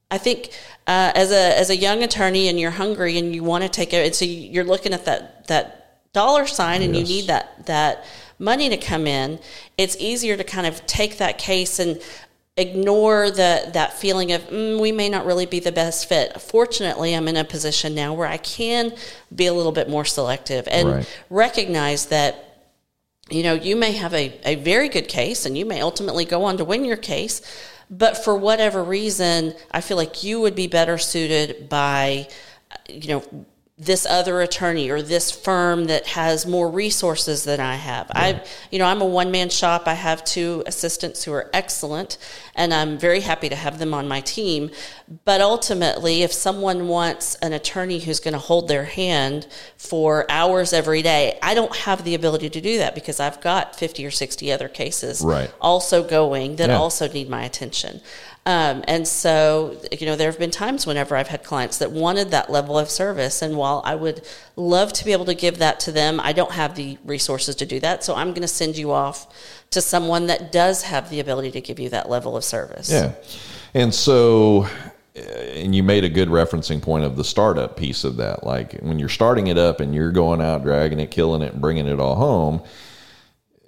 I 0.10 0.18
think 0.18 0.52
uh, 0.88 1.12
as 1.16 1.32
a 1.32 1.60
as 1.60 1.70
a 1.70 1.76
young 1.76 2.04
attorney 2.04 2.48
and 2.48 2.58
you're 2.60 2.72
hungry 2.72 3.18
and 3.18 3.36
you 3.36 3.44
want 3.44 3.64
to 3.64 3.70
take 3.70 3.94
it, 3.94 4.06
and 4.06 4.16
so 4.16 4.24
you're 4.26 4.64
looking 4.64 4.94
at 4.94 5.04
that 5.06 5.48
that 5.48 6.14
dollar 6.14 6.48
sign 6.48 6.82
and 6.82 6.96
Yes. 6.96 7.10
you 7.10 7.16
need 7.16 7.28
that 7.28 7.66
that 7.66 8.06
money 8.40 8.70
to 8.70 8.78
come 8.78 9.06
in. 9.08 9.40
It's 9.78 9.98
easier 10.00 10.38
to 10.38 10.44
kind 10.44 10.66
of 10.66 10.86
take 10.86 11.18
that 11.18 11.38
case 11.38 11.80
and 11.80 12.00
ignore 12.56 13.30
the 13.30 13.70
that 13.74 13.94
feeling 14.00 14.32
of 14.32 14.42
mm, 14.50 14.80
we 14.80 14.92
may 14.92 15.10
not 15.10 15.26
really 15.26 15.46
be 15.46 15.60
the 15.60 15.72
best 15.72 16.08
fit. 16.10 16.40
Fortunately, 16.42 17.14
I'm 17.14 17.28
in 17.28 17.36
a 17.38 17.44
position 17.44 17.94
now 17.94 18.14
where 18.14 18.28
I 18.28 18.38
can 18.38 18.94
be 19.36 19.46
a 19.48 19.54
little 19.54 19.72
bit 19.74 19.90
more 19.90 20.06
selective 20.06 20.68
and 20.72 20.88
Right. 20.90 21.08
recognize 21.30 22.08
that 22.08 22.57
you 23.30 23.44
know, 23.44 23.54
you 23.54 23.76
may 23.76 23.92
have 23.94 24.14
a, 24.14 24.40
a 24.46 24.56
very 24.56 24.90
good 24.90 25.08
case 25.08 25.46
and 25.46 25.58
you 25.58 25.66
may 25.66 25.82
ultimately 25.82 26.26
go 26.26 26.46
on 26.46 26.58
to 26.58 26.66
win 26.66 26.86
your 26.86 26.98
case, 26.98 27.42
but 27.90 28.18
for 28.18 28.36
whatever 28.36 28.84
reason, 28.84 29.54
I 29.72 29.82
feel 29.82 29.98
like 29.98 30.24
you 30.24 30.40
would 30.42 30.56
be 30.56 30.68
better 30.68 30.98
suited 30.98 31.70
by, 31.70 32.28
you 32.88 33.10
know, 33.10 33.46
this 33.80 34.08
other 34.08 34.42
attorney 34.42 34.90
or 34.90 35.04
this 35.04 35.30
firm 35.30 35.86
that 35.86 36.08
has 36.08 36.48
more 36.48 36.68
resources 36.68 37.44
than 37.44 37.60
I 37.60 37.76
have. 37.76 38.08
I, 38.10 38.42
you 38.72 38.80
know, 38.80 38.86
I'm 38.86 39.02
a 39.02 39.06
one 39.06 39.30
man 39.30 39.50
shop. 39.50 39.84
I 39.86 39.94
have 39.94 40.26
two 40.26 40.64
assistants 40.66 41.24
who 41.24 41.32
are 41.34 41.48
excellent, 41.54 42.18
and 42.56 42.74
I'm 42.74 42.98
very 42.98 43.20
happy 43.20 43.50
to 43.50 43.56
have 43.56 43.78
them 43.78 43.94
on 43.94 44.08
my 44.08 44.22
team. 44.22 44.72
But 45.26 45.42
ultimately, 45.42 46.24
if 46.24 46.34
someone 46.34 46.88
wants 46.88 47.36
an 47.36 47.54
attorney 47.54 48.00
who's 48.00 48.20
going 48.20 48.34
to 48.34 48.40
hold 48.40 48.68
their 48.68 48.86
hand 48.86 49.48
for 49.78 50.26
hours 50.28 50.74
every 50.74 51.04
day, 51.04 51.38
I 51.44 51.54
don't 51.54 51.76
have 51.76 52.04
the 52.04 52.16
ability 52.16 52.50
to 52.50 52.60
do 52.62 52.80
that 52.80 52.96
because 52.96 53.20
I've 53.20 53.40
got 53.42 53.76
50 53.76 54.04
or 54.04 54.12
60 54.12 54.52
other 54.52 54.70
cases 54.70 55.22
Right. 55.22 55.52
also 55.62 56.04
going 56.04 56.56
that 56.56 56.70
Yeah. 56.70 56.80
also 56.80 57.08
need 57.08 57.30
my 57.30 57.44
attention. 57.46 58.02
Um, 58.48 58.82
and 58.88 59.06
so, 59.06 59.78
you 59.92 60.06
know, 60.06 60.16
there 60.16 60.32
have 60.32 60.40
been 60.40 60.52
times 60.52 60.88
whenever 60.88 61.18
I've 61.18 61.28
had 61.28 61.44
clients 61.44 61.80
that 61.80 61.92
wanted 61.92 62.32
that 62.32 62.50
level 62.50 62.80
of 62.80 62.90
service. 62.90 63.42
And 63.42 63.58
while 63.58 63.82
I 63.84 63.94
would 63.94 64.26
love 64.56 64.94
to 64.94 65.04
be 65.04 65.12
able 65.12 65.26
to 65.26 65.36
give 65.36 65.58
that 65.58 65.82
to 65.82 65.92
them, 65.92 66.22
I 66.22 66.32
don't 66.32 66.54
have 66.54 66.76
the 66.76 66.98
resources 67.04 67.58
to 67.58 67.66
do 67.66 67.82
that. 67.82 68.06
So 68.06 68.16
I'm 68.16 68.30
going 68.30 68.44
to 68.44 68.48
send 68.48 68.78
you 68.78 68.92
off 68.92 69.28
to 69.72 69.82
someone 69.82 70.28
that 70.28 70.54
does 70.54 70.84
have 70.84 71.10
the 71.10 71.20
ability 71.20 71.52
to 71.52 71.62
give 71.62 71.78
you 71.78 71.90
that 71.90 72.10
level 72.10 72.38
of 72.38 72.46
service. 72.46 72.90
Yeah. 72.90 73.16
And 73.74 73.94
so, 73.94 74.66
uh, 75.18 75.20
and 75.20 75.76
you 75.76 75.84
made 75.84 76.06
a 76.06 76.10
good 76.10 76.30
referencing 76.30 76.82
point 76.82 77.04
of 77.04 77.18
the 77.18 77.26
startup 77.26 77.76
piece 77.76 78.06
of 78.06 78.16
that. 78.16 78.46
Like 78.46 78.80
when 78.80 78.98
you're 78.98 79.10
starting 79.10 79.48
it 79.48 79.58
up 79.58 79.82
and 79.82 79.94
you're 79.94 80.14
going 80.14 80.40
out, 80.40 80.64
dragging 80.64 81.02
it, 81.02 81.12
killing 81.12 81.42
it, 81.42 81.52
and 81.52 81.62
bringing 81.62 81.86
it 81.86 82.00
all 82.00 82.16
home, 82.16 82.64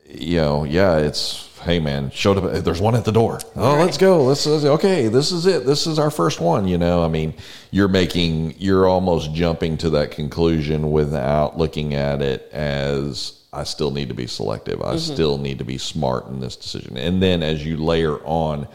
you 0.07 0.37
know, 0.37 0.63
yeah, 0.63 0.99
it's, 0.99 1.48
hey 1.61 1.79
man, 1.79 2.09
showed 2.11 2.37
up. 2.37 2.63
There's 2.63 2.81
one 2.81 2.95
at 2.95 3.05
the 3.05 3.11
door. 3.11 3.39
Oh, 3.55 3.75
let's 3.75 3.97
go. 3.97 4.23
Let's, 4.23 4.45
let's- 4.45 4.65
okay. 4.65 5.07
This 5.07 5.31
is 5.31 5.45
it. 5.45 5.65
This 5.65 5.87
is 5.87 5.99
our 5.99 6.11
first 6.11 6.39
one. 6.39 6.67
You 6.67 6.77
know, 6.77 7.03
I 7.03 7.07
mean, 7.07 7.33
you're 7.71 7.87
making, 7.87 8.55
you're 8.57 8.87
almost 8.87 9.33
jumping 9.33 9.77
to 9.79 9.89
that 9.91 10.11
conclusion 10.11 10.91
without 10.91 11.57
looking 11.57 11.93
at 11.93 12.21
it 12.21 12.49
as, 12.51 13.33
I 13.51 13.63
still 13.63 13.91
need 13.91 14.09
to 14.09 14.13
be 14.13 14.27
selective. 14.27 14.81
I 14.81 14.97
still 14.97 15.37
need 15.37 15.57
to 15.59 15.65
be 15.65 15.77
smart 15.77 16.27
in 16.27 16.39
this 16.39 16.55
decision. 16.55 16.97
And 16.97 17.21
then 17.21 17.41
as 17.43 17.65
you 17.65 17.77
layer 17.77 18.17
on 18.25 18.67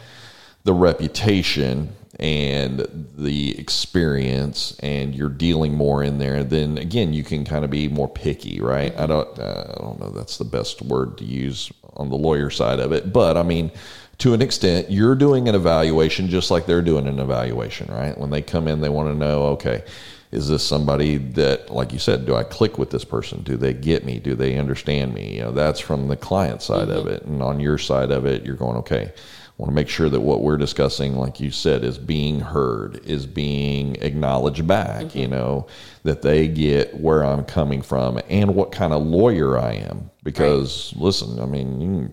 the 0.65 0.73
reputation 0.75 1.95
and 2.21 3.09
the 3.17 3.59
experience 3.59 4.79
and 4.81 5.15
you're 5.15 5.29
dealing 5.29 5.75
more 5.75 6.03
in 6.03 6.19
there 6.19 6.45
then 6.45 6.79
again 6.79 7.13
you 7.13 7.25
can 7.25 7.45
kind 7.45 7.65
of 7.65 7.73
be 7.73 7.89
more 7.89 8.09
picky 8.09 8.61
right 8.61 8.97
i 9.01 9.05
don't 9.05 9.37
uh, 9.39 9.75
i 9.77 9.81
don't 9.83 9.99
know 9.99 10.11
that's 10.11 10.39
the 10.39 10.45
best 10.45 10.81
word 10.83 11.19
to 11.19 11.25
use 11.25 11.73
on 11.97 12.11
the 12.11 12.17
lawyer 12.17 12.51
side 12.51 12.81
of 12.81 12.93
it. 12.93 13.13
But 13.13 13.37
i 13.37 13.43
mean 13.43 13.71
to 14.19 14.33
an 14.33 14.41
extent 14.41 14.91
you're 14.91 15.17
doing 15.17 15.49
an 15.49 15.55
evaluation 15.55 16.29
just 16.29 16.51
like 16.51 16.67
they're 16.67 16.83
doing 16.83 17.07
an 17.07 17.19
evaluation 17.19 17.93
right? 17.93 18.17
When 18.17 18.31
they 18.31 18.43
come 18.43 18.69
in 18.69 18.81
they 18.81 18.89
want 18.89 19.09
to 19.11 19.15
know 19.15 19.45
okay 19.47 19.85
is 20.31 20.49
this 20.49 20.67
somebody 20.67 21.17
that 21.17 21.71
like 21.71 21.93
you 21.93 21.99
said 21.99 22.27
do 22.27 22.35
i 22.35 22.43
click 22.43 22.79
with 22.79 22.91
this 22.91 23.05
person? 23.05 23.43
Do 23.43 23.57
they 23.57 23.73
get 23.73 24.05
me? 24.05 24.19
Do 24.19 24.35
they 24.35 24.57
understand 24.57 25.15
me? 25.15 25.37
You 25.37 25.43
know 25.43 25.53
that's 25.53 25.81
from 25.81 26.09
the 26.09 26.17
client 26.17 26.63
side 26.63 26.89
of 26.91 27.05
mm-hmm. 27.05 27.15
it. 27.15 27.23
And 27.25 27.43
on 27.43 27.61
your 27.61 27.79
side 27.79 28.11
of 28.11 28.27
it 28.27 28.45
you're 28.45 28.57
going 28.57 28.77
okay 28.79 29.13
want 29.57 29.71
to 29.71 29.75
make 29.75 29.89
sure 29.89 30.09
that 30.09 30.21
what 30.21 30.43
we're 30.43 30.57
discussing, 30.57 31.17
like 31.17 31.39
you 31.39 31.51
said, 31.51 31.85
is 31.85 31.97
being 31.97 32.41
heard, 32.41 33.01
is 33.05 33.25
being 33.25 33.97
acknowledged 34.03 34.67
back, 34.67 35.07
mm-hmm. 35.07 35.19
you 35.19 35.29
know, 35.29 35.67
that 36.03 36.23
they 36.23 36.49
get 36.49 36.99
where 37.01 37.23
I'm 37.23 37.45
coming 37.45 37.81
from 37.81 38.21
and 38.29 38.55
what 38.57 38.73
kind 38.73 38.93
of 38.93 39.03
lawyer 39.03 39.59
I 39.59 39.75
am. 39.75 40.11
Because, 40.25 40.93
right. 40.95 41.03
listen, 41.03 41.39
I 41.39 41.47
mean, 41.47 41.81
you 41.81 41.87
can 41.87 42.13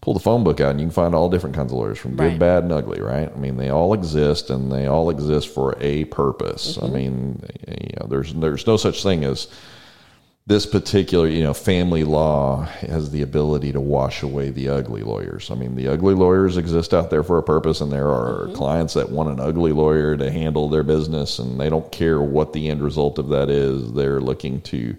pull 0.00 0.14
the 0.14 0.20
phone 0.20 0.44
book 0.44 0.60
out 0.60 0.70
and 0.70 0.80
you 0.80 0.86
can 0.86 0.92
find 0.92 1.14
all 1.14 1.28
different 1.28 1.54
kinds 1.54 1.72
of 1.72 1.78
lawyers 1.78 1.98
from 1.98 2.16
good, 2.16 2.24
right. 2.24 2.38
bad, 2.38 2.62
and 2.62 2.72
ugly, 2.72 3.02
right? 3.02 3.30
I 3.30 3.36
mean, 3.36 3.58
they 3.58 3.68
all 3.68 3.92
exist 3.92 4.48
and 4.48 4.72
they 4.72 4.86
all 4.86 5.10
exist 5.10 5.52
for 5.52 5.76
a 5.78 6.04
purpose. 6.06 6.78
Mm-hmm. 6.78 6.86
I 6.86 6.88
mean, 6.88 7.42
you 7.68 7.96
know, 8.00 8.06
there's, 8.08 8.32
there's 8.32 8.66
no 8.66 8.78
such 8.78 9.02
thing 9.02 9.24
as, 9.24 9.48
this 10.46 10.66
particular, 10.66 11.28
you 11.28 11.42
know, 11.42 11.54
family 11.54 12.02
law 12.02 12.62
has 12.62 13.10
the 13.10 13.22
ability 13.22 13.72
to 13.72 13.80
wash 13.80 14.22
away 14.22 14.50
the 14.50 14.68
ugly 14.68 15.02
lawyers. 15.02 15.50
I 15.50 15.54
mean, 15.54 15.76
the 15.76 15.86
ugly 15.88 16.14
lawyers 16.14 16.56
exist 16.56 16.92
out 16.92 17.10
there 17.10 17.22
for 17.22 17.38
a 17.38 17.42
purpose, 17.42 17.80
and 17.80 17.92
there 17.92 18.10
are 18.10 18.46
mm-hmm. 18.46 18.54
clients 18.54 18.94
that 18.94 19.10
want 19.10 19.30
an 19.30 19.38
ugly 19.38 19.72
lawyer 19.72 20.16
to 20.16 20.30
handle 20.32 20.68
their 20.68 20.82
business, 20.82 21.38
and 21.38 21.60
they 21.60 21.70
don't 21.70 21.90
care 21.92 22.20
what 22.20 22.52
the 22.52 22.68
end 22.68 22.82
result 22.82 23.18
of 23.18 23.28
that 23.28 23.50
is. 23.50 23.92
They're 23.92 24.20
looking 24.20 24.60
to, 24.62 24.96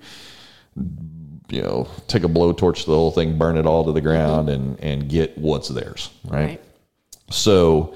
you 1.49 1.61
know, 1.61 1.89
take 2.07 2.23
a 2.23 2.29
blowtorch 2.29 2.85
to 2.85 2.91
the 2.91 2.95
whole 2.95 3.11
thing, 3.11 3.37
burn 3.37 3.57
it 3.57 3.65
all 3.65 3.83
to 3.83 3.91
the 3.91 4.01
ground, 4.01 4.47
mm-hmm. 4.47 4.79
and 4.79 4.79
and 4.79 5.09
get 5.09 5.37
what's 5.37 5.67
theirs, 5.67 6.09
right? 6.23 6.45
right. 6.45 6.61
So 7.31 7.95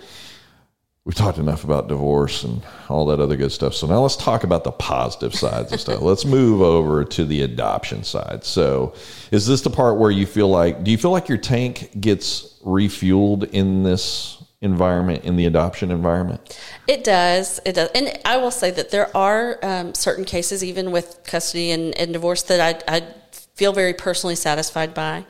we've 1.08 1.16
talked 1.16 1.38
enough 1.38 1.64
about 1.64 1.88
divorce 1.88 2.44
and 2.44 2.62
all 2.90 3.06
that 3.06 3.22
other 3.22 3.38
good 3.38 3.52
stuff. 3.54 3.74
So 3.74 3.88
now 3.88 4.02
let's 4.02 4.18
talk 4.18 4.44
about 4.44 4.66
the 4.66 4.74
positive 4.74 5.34
sides 5.34 5.72
of 5.72 5.80
stuff. 5.80 6.02
Let's 6.02 6.26
move 6.26 6.60
over 6.62 7.06
to 7.06 7.24
the 7.24 7.44
adoption 7.44 8.04
side. 8.04 8.44
So 8.44 8.94
is 9.32 9.48
this 9.48 9.62
the 9.62 9.70
part 9.70 9.98
where 9.98 10.12
you 10.12 10.26
feel 10.26 10.50
like 10.50 10.84
do 10.84 10.92
you 10.92 10.98
feel 10.98 11.12
like 11.12 11.30
your 11.30 11.38
tank 11.38 11.92
gets 12.02 12.60
refueled 12.62 13.50
in 13.52 13.84
this 13.84 14.44
environment 14.60 15.24
in 15.24 15.38
the 15.38 15.46
adoption 15.46 15.92
environment? 15.92 16.60
It 16.88 17.06
does. 17.06 17.62
It 17.66 17.76
does. 17.76 17.90
And 17.96 18.20
I 18.26 18.36
will 18.36 18.52
say 18.52 18.72
that 18.72 18.92
there 18.92 19.16
are 19.16 19.60
um, 19.64 19.94
certain 19.94 20.26
cases, 20.26 20.62
even 20.62 20.92
with 20.92 21.22
custody 21.24 21.72
and, 21.72 21.98
and 21.98 22.12
divorce, 22.12 22.44
that 22.44 22.84
I, 22.90 22.98
I 22.98 23.08
feel 23.56 23.72
very 23.72 23.94
personally 23.94 24.36
satisfied 24.36 24.94
by. 24.94 25.26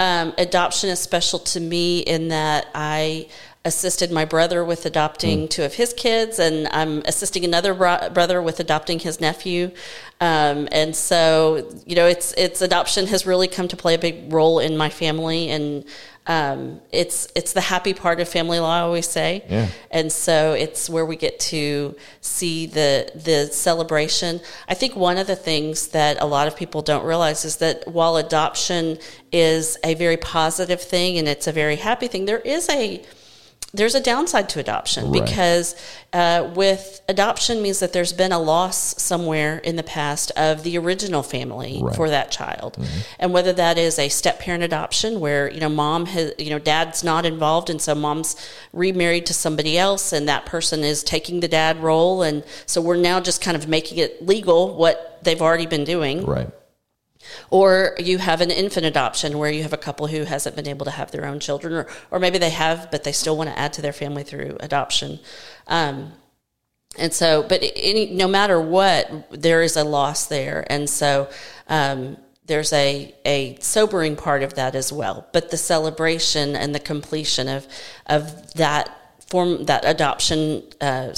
Um, 0.00 0.34
adoption 0.38 0.90
is 0.90 0.98
special 0.98 1.38
to 1.38 1.60
me 1.60 2.00
in 2.00 2.28
that 2.28 2.66
I 2.74 3.28
assisted 3.64 4.10
my 4.10 4.24
brother 4.24 4.64
with 4.64 4.86
adopting 4.86 5.40
mm. 5.40 5.50
two 5.50 5.62
of 5.64 5.74
his 5.74 5.92
kids, 5.92 6.38
and 6.38 6.66
I'm 6.68 7.02
assisting 7.04 7.44
another 7.44 7.74
bro- 7.74 8.08
brother 8.10 8.40
with 8.40 8.58
adopting 8.58 8.98
his 8.98 9.20
nephew. 9.20 9.70
Um, 10.20 10.68
and 10.72 10.96
so, 10.96 11.70
you 11.84 11.94
know, 11.94 12.06
it's 12.06 12.32
it's 12.38 12.62
adoption 12.62 13.06
has 13.08 13.26
really 13.26 13.48
come 13.48 13.68
to 13.68 13.76
play 13.76 13.94
a 13.94 13.98
big 13.98 14.32
role 14.32 14.60
in 14.60 14.76
my 14.76 14.88
family, 14.88 15.50
and 15.50 15.84
um, 16.26 16.80
it's 16.90 17.28
it's 17.34 17.52
the 17.52 17.60
happy 17.60 17.92
part 17.92 18.20
of 18.20 18.28
family 18.28 18.60
law, 18.60 18.78
I 18.78 18.80
always 18.80 19.08
say. 19.08 19.44
Yeah. 19.48 19.68
And 19.90 20.10
so 20.10 20.52
it's 20.52 20.88
where 20.88 21.04
we 21.04 21.16
get 21.16 21.38
to 21.40 21.94
see 22.22 22.64
the 22.66 23.10
the 23.14 23.52
celebration. 23.52 24.40
I 24.68 24.74
think 24.74 24.96
one 24.96 25.18
of 25.18 25.26
the 25.26 25.36
things 25.36 25.88
that 25.88 26.20
a 26.22 26.26
lot 26.26 26.48
of 26.48 26.56
people 26.56 26.80
don't 26.80 27.04
realize 27.04 27.44
is 27.44 27.56
that 27.56 27.86
while 27.88 28.16
adoption 28.16 28.98
is 29.32 29.76
a 29.84 29.94
very 29.94 30.16
positive 30.16 30.80
thing 30.80 31.18
and 31.18 31.28
it's 31.28 31.46
a 31.46 31.52
very 31.52 31.76
happy 31.76 32.06
thing, 32.06 32.24
there 32.24 32.38
is 32.38 32.68
a 32.70 33.02
there's 33.72 33.94
a 33.94 34.00
downside 34.00 34.48
to 34.48 34.60
adoption 34.60 35.10
right. 35.10 35.24
because 35.24 35.76
uh, 36.12 36.50
with 36.54 37.00
adoption 37.08 37.62
means 37.62 37.78
that 37.78 37.92
there's 37.92 38.12
been 38.12 38.32
a 38.32 38.38
loss 38.38 39.00
somewhere 39.00 39.58
in 39.58 39.76
the 39.76 39.82
past 39.82 40.32
of 40.32 40.64
the 40.64 40.76
original 40.76 41.22
family 41.22 41.80
right. 41.82 41.94
for 41.94 42.10
that 42.10 42.30
child 42.30 42.74
mm-hmm. 42.74 43.00
and 43.18 43.32
whether 43.32 43.52
that 43.52 43.78
is 43.78 43.98
a 43.98 44.08
step 44.08 44.40
parent 44.40 44.64
adoption 44.64 45.20
where 45.20 45.50
you 45.50 45.60
know 45.60 45.68
mom 45.68 46.06
has 46.06 46.32
you 46.38 46.50
know 46.50 46.58
dad's 46.58 47.04
not 47.04 47.24
involved 47.24 47.70
and 47.70 47.80
so 47.80 47.94
mom's 47.94 48.34
remarried 48.72 49.26
to 49.26 49.34
somebody 49.34 49.78
else 49.78 50.12
and 50.12 50.28
that 50.28 50.44
person 50.46 50.80
is 50.80 51.04
taking 51.04 51.40
the 51.40 51.48
dad 51.48 51.80
role 51.80 52.22
and 52.22 52.44
so 52.66 52.80
we're 52.80 52.96
now 52.96 53.20
just 53.20 53.40
kind 53.40 53.56
of 53.56 53.68
making 53.68 53.98
it 53.98 54.26
legal 54.26 54.74
what 54.76 55.22
they've 55.22 55.42
already 55.42 55.66
been 55.66 55.84
doing 55.84 56.24
right 56.26 56.50
or 57.50 57.94
you 57.98 58.18
have 58.18 58.40
an 58.40 58.50
infant 58.50 58.86
adoption 58.86 59.38
where 59.38 59.50
you 59.50 59.62
have 59.62 59.72
a 59.72 59.78
couple 59.78 60.06
who 60.06 60.24
hasn't 60.24 60.56
been 60.56 60.68
able 60.68 60.84
to 60.84 60.90
have 60.90 61.10
their 61.10 61.26
own 61.26 61.40
children, 61.40 61.72
or, 61.74 61.86
or 62.10 62.18
maybe 62.18 62.38
they 62.38 62.50
have, 62.50 62.90
but 62.90 63.04
they 63.04 63.12
still 63.12 63.36
want 63.36 63.50
to 63.50 63.58
add 63.58 63.72
to 63.74 63.82
their 63.82 63.92
family 63.92 64.22
through 64.22 64.56
adoption. 64.60 65.18
Um, 65.66 66.12
and 66.98 67.12
so, 67.12 67.42
but 67.42 67.62
any, 67.76 68.06
no 68.06 68.26
matter 68.26 68.60
what, 68.60 69.28
there 69.30 69.62
is 69.62 69.76
a 69.76 69.84
loss 69.84 70.26
there. 70.26 70.66
And 70.68 70.90
so, 70.90 71.28
um, 71.68 72.16
there's 72.46 72.72
a, 72.72 73.14
a 73.24 73.56
sobering 73.60 74.16
part 74.16 74.42
of 74.42 74.54
that 74.54 74.74
as 74.74 74.92
well. 74.92 75.24
But 75.32 75.52
the 75.52 75.56
celebration 75.56 76.56
and 76.56 76.74
the 76.74 76.80
completion 76.80 77.46
of, 77.46 77.68
of 78.06 78.54
that 78.54 78.90
form, 79.28 79.66
that 79.66 79.84
adoption, 79.84 80.64
uh, 80.80 81.14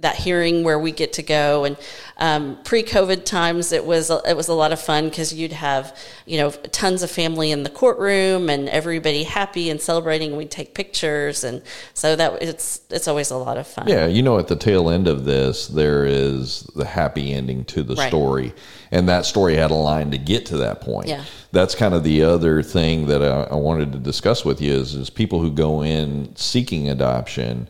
that 0.00 0.16
hearing 0.16 0.62
where 0.62 0.78
we 0.78 0.92
get 0.92 1.12
to 1.14 1.22
go. 1.22 1.64
And 1.64 1.76
um, 2.18 2.58
pre-covid 2.64 3.24
times 3.24 3.72
it 3.72 3.84
was 3.84 4.10
it 4.10 4.36
was 4.36 4.48
a 4.48 4.54
lot 4.54 4.72
of 4.72 4.80
fun 4.80 5.08
because 5.08 5.32
you'd 5.32 5.52
have 5.52 5.96
you 6.26 6.38
know 6.38 6.50
tons 6.50 7.02
of 7.02 7.10
family 7.10 7.50
in 7.50 7.62
the 7.62 7.70
courtroom 7.70 8.48
and 8.50 8.68
everybody 8.68 9.24
happy 9.24 9.70
and 9.70 9.80
celebrating 9.80 10.30
and 10.30 10.38
we'd 10.38 10.50
take 10.50 10.74
pictures. 10.74 11.44
And 11.44 11.62
so 11.94 12.16
that 12.16 12.42
it's 12.42 12.80
it's 12.90 13.08
always 13.08 13.30
a 13.30 13.36
lot 13.36 13.56
of 13.56 13.66
fun. 13.66 13.88
Yeah 13.88 14.06
you 14.06 14.22
know 14.22 14.38
at 14.38 14.48
the 14.48 14.56
tail 14.56 14.90
end 14.90 15.08
of 15.08 15.24
this 15.24 15.68
there 15.68 16.04
is 16.04 16.62
the 16.74 16.84
happy 16.84 17.32
ending 17.32 17.64
to 17.66 17.82
the 17.82 17.94
right. 17.94 18.08
story. 18.08 18.52
And 18.90 19.08
that 19.08 19.26
story 19.26 19.56
had 19.56 19.70
a 19.70 19.74
line 19.74 20.10
to 20.12 20.18
get 20.18 20.46
to 20.46 20.58
that 20.58 20.80
point. 20.80 21.08
Yeah. 21.08 21.24
That's 21.52 21.74
kind 21.74 21.94
of 21.94 22.04
the 22.04 22.22
other 22.22 22.62
thing 22.62 23.06
that 23.06 23.22
I, 23.22 23.42
I 23.44 23.54
wanted 23.54 23.92
to 23.92 23.98
discuss 23.98 24.44
with 24.44 24.60
you 24.60 24.72
is, 24.72 24.94
is 24.94 25.10
people 25.10 25.40
who 25.40 25.50
go 25.50 25.82
in 25.82 26.34
seeking 26.36 26.88
adoption 26.88 27.68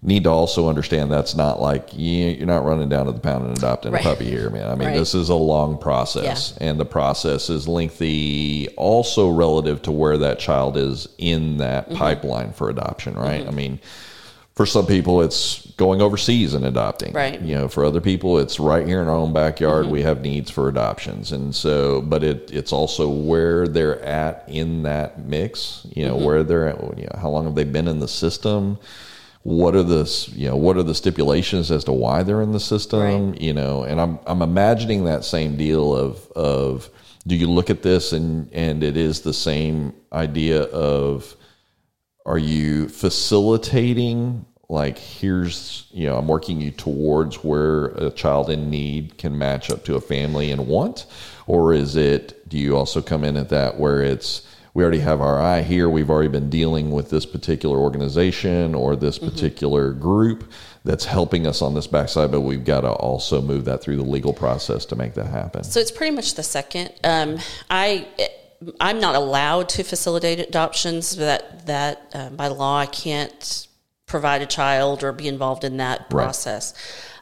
need 0.00 0.24
to 0.24 0.30
also 0.30 0.68
understand 0.68 1.10
that's 1.10 1.34
not 1.34 1.60
like 1.60 1.88
you're 1.92 2.46
not 2.46 2.64
running 2.64 2.88
down 2.88 3.06
to 3.06 3.12
the 3.12 3.18
pound 3.18 3.46
and 3.46 3.58
adopting 3.58 3.92
right. 3.92 4.04
a 4.04 4.08
puppy 4.08 4.26
here, 4.26 4.48
man. 4.48 4.68
I 4.68 4.74
mean, 4.76 4.88
right. 4.88 4.96
this 4.96 5.14
is 5.14 5.28
a 5.28 5.34
long 5.34 5.76
process, 5.78 6.54
yeah. 6.60 6.68
and 6.68 6.80
the 6.80 6.84
process 6.84 7.50
is 7.50 7.66
lengthy, 7.66 8.68
also 8.76 9.28
relative 9.28 9.82
to 9.82 9.92
where 9.92 10.18
that 10.18 10.38
child 10.38 10.76
is 10.76 11.08
in 11.18 11.56
that 11.56 11.86
mm-hmm. 11.86 11.98
pipeline 11.98 12.52
for 12.52 12.70
adoption, 12.70 13.14
right? 13.14 13.40
Mm-hmm. 13.40 13.50
I 13.50 13.52
mean, 13.52 13.80
for 14.54 14.66
some 14.66 14.86
people, 14.86 15.20
it's 15.20 15.66
going 15.76 16.00
overseas 16.00 16.54
and 16.54 16.64
adopting. 16.64 17.12
Right. 17.12 17.40
You 17.40 17.54
know, 17.54 17.68
for 17.68 17.84
other 17.84 18.00
people, 18.00 18.38
it's 18.38 18.58
right 18.58 18.86
here 18.86 19.00
in 19.02 19.08
our 19.08 19.14
own 19.14 19.32
backyard. 19.32 19.84
Mm-hmm. 19.84 19.92
We 19.92 20.02
have 20.02 20.20
needs 20.20 20.48
for 20.50 20.68
adoptions, 20.68 21.32
and 21.32 21.52
so, 21.52 22.02
but 22.02 22.22
it 22.22 22.50
it's 22.52 22.72
also 22.72 23.08
where 23.08 23.66
they're 23.66 24.00
at 24.02 24.44
in 24.46 24.84
that 24.84 25.18
mix. 25.18 25.84
You 25.92 26.06
know, 26.06 26.14
mm-hmm. 26.14 26.24
where 26.24 26.42
they're 26.44 26.68
at. 26.68 26.98
You 26.98 27.06
know, 27.06 27.20
how 27.20 27.30
long 27.30 27.46
have 27.46 27.56
they 27.56 27.64
been 27.64 27.88
in 27.88 27.98
the 27.98 28.08
system? 28.08 28.78
What 29.42 29.74
are 29.74 29.82
the 29.82 30.30
you 30.34 30.48
know 30.48 30.56
what 30.56 30.76
are 30.76 30.82
the 30.82 30.94
stipulations 30.94 31.70
as 31.70 31.84
to 31.84 31.92
why 31.92 32.22
they're 32.22 32.42
in 32.42 32.52
the 32.52 32.60
system 32.60 33.30
right. 33.30 33.40
you 33.40 33.52
know 33.52 33.84
and 33.84 34.00
i'm 34.00 34.18
i'm 34.26 34.42
imagining 34.42 35.04
that 35.04 35.24
same 35.24 35.56
deal 35.56 35.94
of 35.94 36.30
of 36.32 36.90
do 37.26 37.36
you 37.36 37.48
look 37.48 37.70
at 37.70 37.82
this 37.82 38.12
and 38.12 38.52
and 38.52 38.82
it 38.82 38.96
is 38.96 39.20
the 39.20 39.32
same 39.32 39.92
idea 40.12 40.62
of 40.62 41.36
are 42.26 42.38
you 42.38 42.88
facilitating 42.88 44.44
like 44.68 44.98
here's 44.98 45.86
you 45.92 46.06
know 46.06 46.18
i'm 46.18 46.28
working 46.28 46.60
you 46.60 46.70
towards 46.70 47.36
where 47.36 47.86
a 47.86 48.10
child 48.10 48.50
in 48.50 48.68
need 48.68 49.16
can 49.18 49.38
match 49.38 49.70
up 49.70 49.84
to 49.84 49.94
a 49.94 50.00
family 50.00 50.50
and 50.50 50.66
want 50.66 51.06
or 51.46 51.72
is 51.72 51.96
it 51.96 52.46
do 52.48 52.58
you 52.58 52.76
also 52.76 53.00
come 53.00 53.24
in 53.24 53.36
at 53.36 53.48
that 53.48 53.78
where 53.78 54.02
it's 54.02 54.46
we 54.74 54.82
already 54.82 55.00
have 55.00 55.20
our 55.20 55.40
eye 55.40 55.62
here. 55.62 55.88
We've 55.88 56.10
already 56.10 56.28
been 56.28 56.50
dealing 56.50 56.90
with 56.90 57.10
this 57.10 57.26
particular 57.26 57.78
organization 57.78 58.74
or 58.74 58.96
this 58.96 59.18
mm-hmm. 59.18 59.28
particular 59.30 59.90
mm-hmm. 59.90 60.02
group 60.02 60.52
that's 60.84 61.04
helping 61.04 61.46
us 61.46 61.60
on 61.60 61.74
this 61.74 61.86
backside, 61.86 62.30
but 62.30 62.42
we've 62.42 62.64
got 62.64 62.82
to 62.82 62.90
also 62.90 63.42
move 63.42 63.64
that 63.66 63.82
through 63.82 63.96
the 63.96 64.02
legal 64.02 64.32
process 64.32 64.84
to 64.86 64.96
make 64.96 65.14
that 65.14 65.26
happen. 65.26 65.64
So 65.64 65.80
it's 65.80 65.90
pretty 65.90 66.14
much 66.14 66.34
the 66.34 66.42
second. 66.42 66.92
Um, 67.04 67.38
I. 67.70 68.08
I'm 68.80 68.98
not 68.98 69.14
allowed 69.14 69.68
to 69.68 69.84
facilitate 69.84 70.40
adoptions. 70.40 71.14
That 71.14 71.66
that 71.66 72.10
uh, 72.12 72.30
by 72.30 72.48
law 72.48 72.80
I 72.80 72.86
can't 72.86 73.68
provide 74.06 74.42
a 74.42 74.46
child 74.46 75.04
or 75.04 75.12
be 75.12 75.28
involved 75.28 75.62
in 75.62 75.76
that 75.76 76.10
process. 76.10 76.74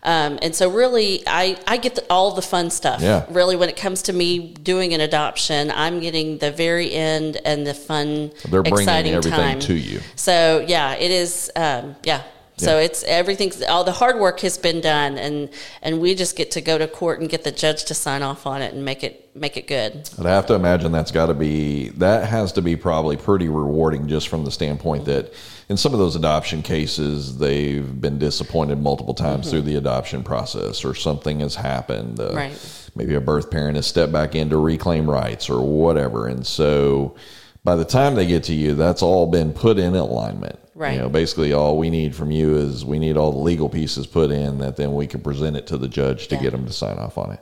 Um, 0.07 0.39
and 0.41 0.55
so, 0.55 0.71
really, 0.71 1.23
I, 1.27 1.59
I 1.67 1.77
get 1.77 1.97
the, 1.97 2.05
all 2.09 2.31
the 2.33 2.41
fun 2.41 2.71
stuff. 2.71 3.03
Yeah. 3.03 3.27
Really, 3.29 3.57
when 3.57 3.69
it 3.69 3.77
comes 3.77 4.03
to 4.03 4.13
me 4.13 4.55
doing 4.55 4.95
an 4.95 5.01
adoption, 5.01 5.71
I'm 5.73 6.01
getting 6.01 6.39
the 6.39 6.53
very 6.53 6.93
end 6.93 7.39
and 7.45 7.67
the 7.67 7.75
fun, 7.75 8.31
They're 8.49 8.63
bringing 8.63 8.81
exciting 8.81 9.15
everything 9.15 9.39
time. 9.41 9.61
to 9.61 9.75
you. 9.75 10.01
So, 10.15 10.65
yeah, 10.67 10.95
it 10.95 11.11
is. 11.11 11.51
Um, 11.57 11.97
yeah. 12.05 12.23
So 12.59 12.79
it's 12.79 13.05
everything. 13.05 13.53
All 13.69 13.85
the 13.85 13.93
hard 13.93 14.19
work 14.19 14.41
has 14.41 14.57
been 14.57 14.81
done, 14.81 15.19
and 15.19 15.51
and 15.83 16.01
we 16.01 16.15
just 16.15 16.37
get 16.37 16.53
to 16.53 16.63
go 16.63 16.79
to 16.79 16.89
court 16.89 17.21
and 17.21 17.29
get 17.29 17.45
the 17.45 17.53
judge 17.53 17.85
to 17.85 17.95
sign 17.95 18.23
off 18.23 18.47
on 18.47 18.63
it 18.63 18.73
and 18.73 18.83
make 18.83 19.05
it 19.05 19.29
make 19.37 19.59
it 19.59 19.67
good. 19.67 20.09
I 20.19 20.31
have 20.31 20.47
to 20.47 20.55
imagine 20.55 20.91
that's 20.91 21.11
got 21.11 21.27
to 21.27 21.35
be 21.35 21.91
that 21.91 22.27
has 22.27 22.53
to 22.53 22.63
be 22.63 22.75
probably 22.75 23.19
pretty 23.19 23.51
rewarding, 23.51 24.09
just 24.09 24.29
from 24.29 24.47
the 24.47 24.51
standpoint 24.51 25.05
that 25.05 25.35
in 25.69 25.77
some 25.77 25.93
of 25.93 25.99
those 25.99 26.16
adoption 26.16 26.62
cases, 26.62 27.37
they've 27.37 28.01
been 28.01 28.19
disappointed 28.19 28.81
multiple 28.81 29.12
times 29.12 29.43
mm-hmm. 29.43 29.51
through 29.51 29.62
the 29.62 29.77
adoption 29.77 30.23
process, 30.23 30.83
or 30.83 30.95
something 30.95 31.41
has 31.41 31.57
happened. 31.57 32.19
Uh, 32.19 32.33
right. 32.33 32.91
Maybe 32.95 33.15
a 33.16 33.20
birth 33.20 33.51
parent 33.51 33.77
has 33.77 33.87
stepped 33.87 34.12
back 34.12 34.35
in 34.35 34.49
to 34.49 34.57
reclaim 34.57 35.11
rights 35.11 35.51
or 35.51 35.61
whatever. 35.61 36.27
And 36.27 36.47
so 36.47 37.16
by 37.65 37.77
the 37.77 37.85
time 37.85 38.15
they 38.15 38.27
get 38.27 38.45
to 38.45 38.55
you, 38.55 38.74
that's 38.74 39.03
all 39.03 39.27
been 39.31 39.53
put 39.53 39.78
in 39.78 39.95
alignment. 39.95 40.59
Right. 40.77 40.93
You 40.93 41.01
know, 41.01 41.09
basically 41.09 41.55
all 41.55 41.78
we 41.78 41.89
need 41.89 42.15
from 42.15 42.31
you 42.31 42.55
is 42.57 42.85
we 42.85 42.98
need 42.98 43.16
all 43.16 43.32
the 43.32 43.39
legal 43.39 43.70
pieces 43.70 44.07
put 44.07 44.31
in 44.31 44.59
that 44.59 44.77
then 44.77 44.93
we 44.93 45.07
can 45.07 45.23
present 45.23 45.57
it 45.57 45.66
to 45.69 45.78
the 45.78 45.89
judge 45.89 46.28
to 46.28 46.35
Yeah. 46.35 46.43
get 46.43 46.51
them 46.53 46.66
to 46.66 46.73
sign 46.73 46.98
off 46.98 47.16
on 47.16 47.32
it. 47.32 47.40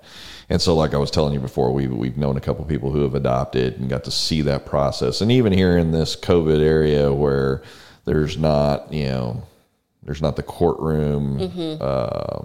And 0.49 0.63
so, 0.63 0.77
like 0.77 0.95
I 0.95 0.99
was 0.99 1.11
telling 1.11 1.35
you 1.35 1.41
before, 1.41 1.73
we've, 1.73 1.91
we've 1.91 2.17
known 2.17 2.37
a 2.37 2.41
couple 2.41 2.65
people 2.65 2.93
who 2.93 3.03
have 3.03 3.17
adopted 3.17 3.81
and 3.81 3.91
got 3.91 4.05
to 4.05 4.13
see 4.13 4.41
that 4.43 4.67
process. 4.67 5.21
And 5.21 5.33
even 5.33 5.53
here 5.53 5.77
in 5.77 5.91
this 5.91 6.15
COVID 6.15 6.61
area 6.61 7.13
where 7.13 7.63
there's 8.05 8.39
not, 8.39 8.93
you 8.93 9.07
know, 9.07 9.43
there's 10.05 10.23
not 10.23 10.37
the 10.37 10.43
courtroom 10.45 11.41
um, 11.41 11.79
uh, 11.81 12.39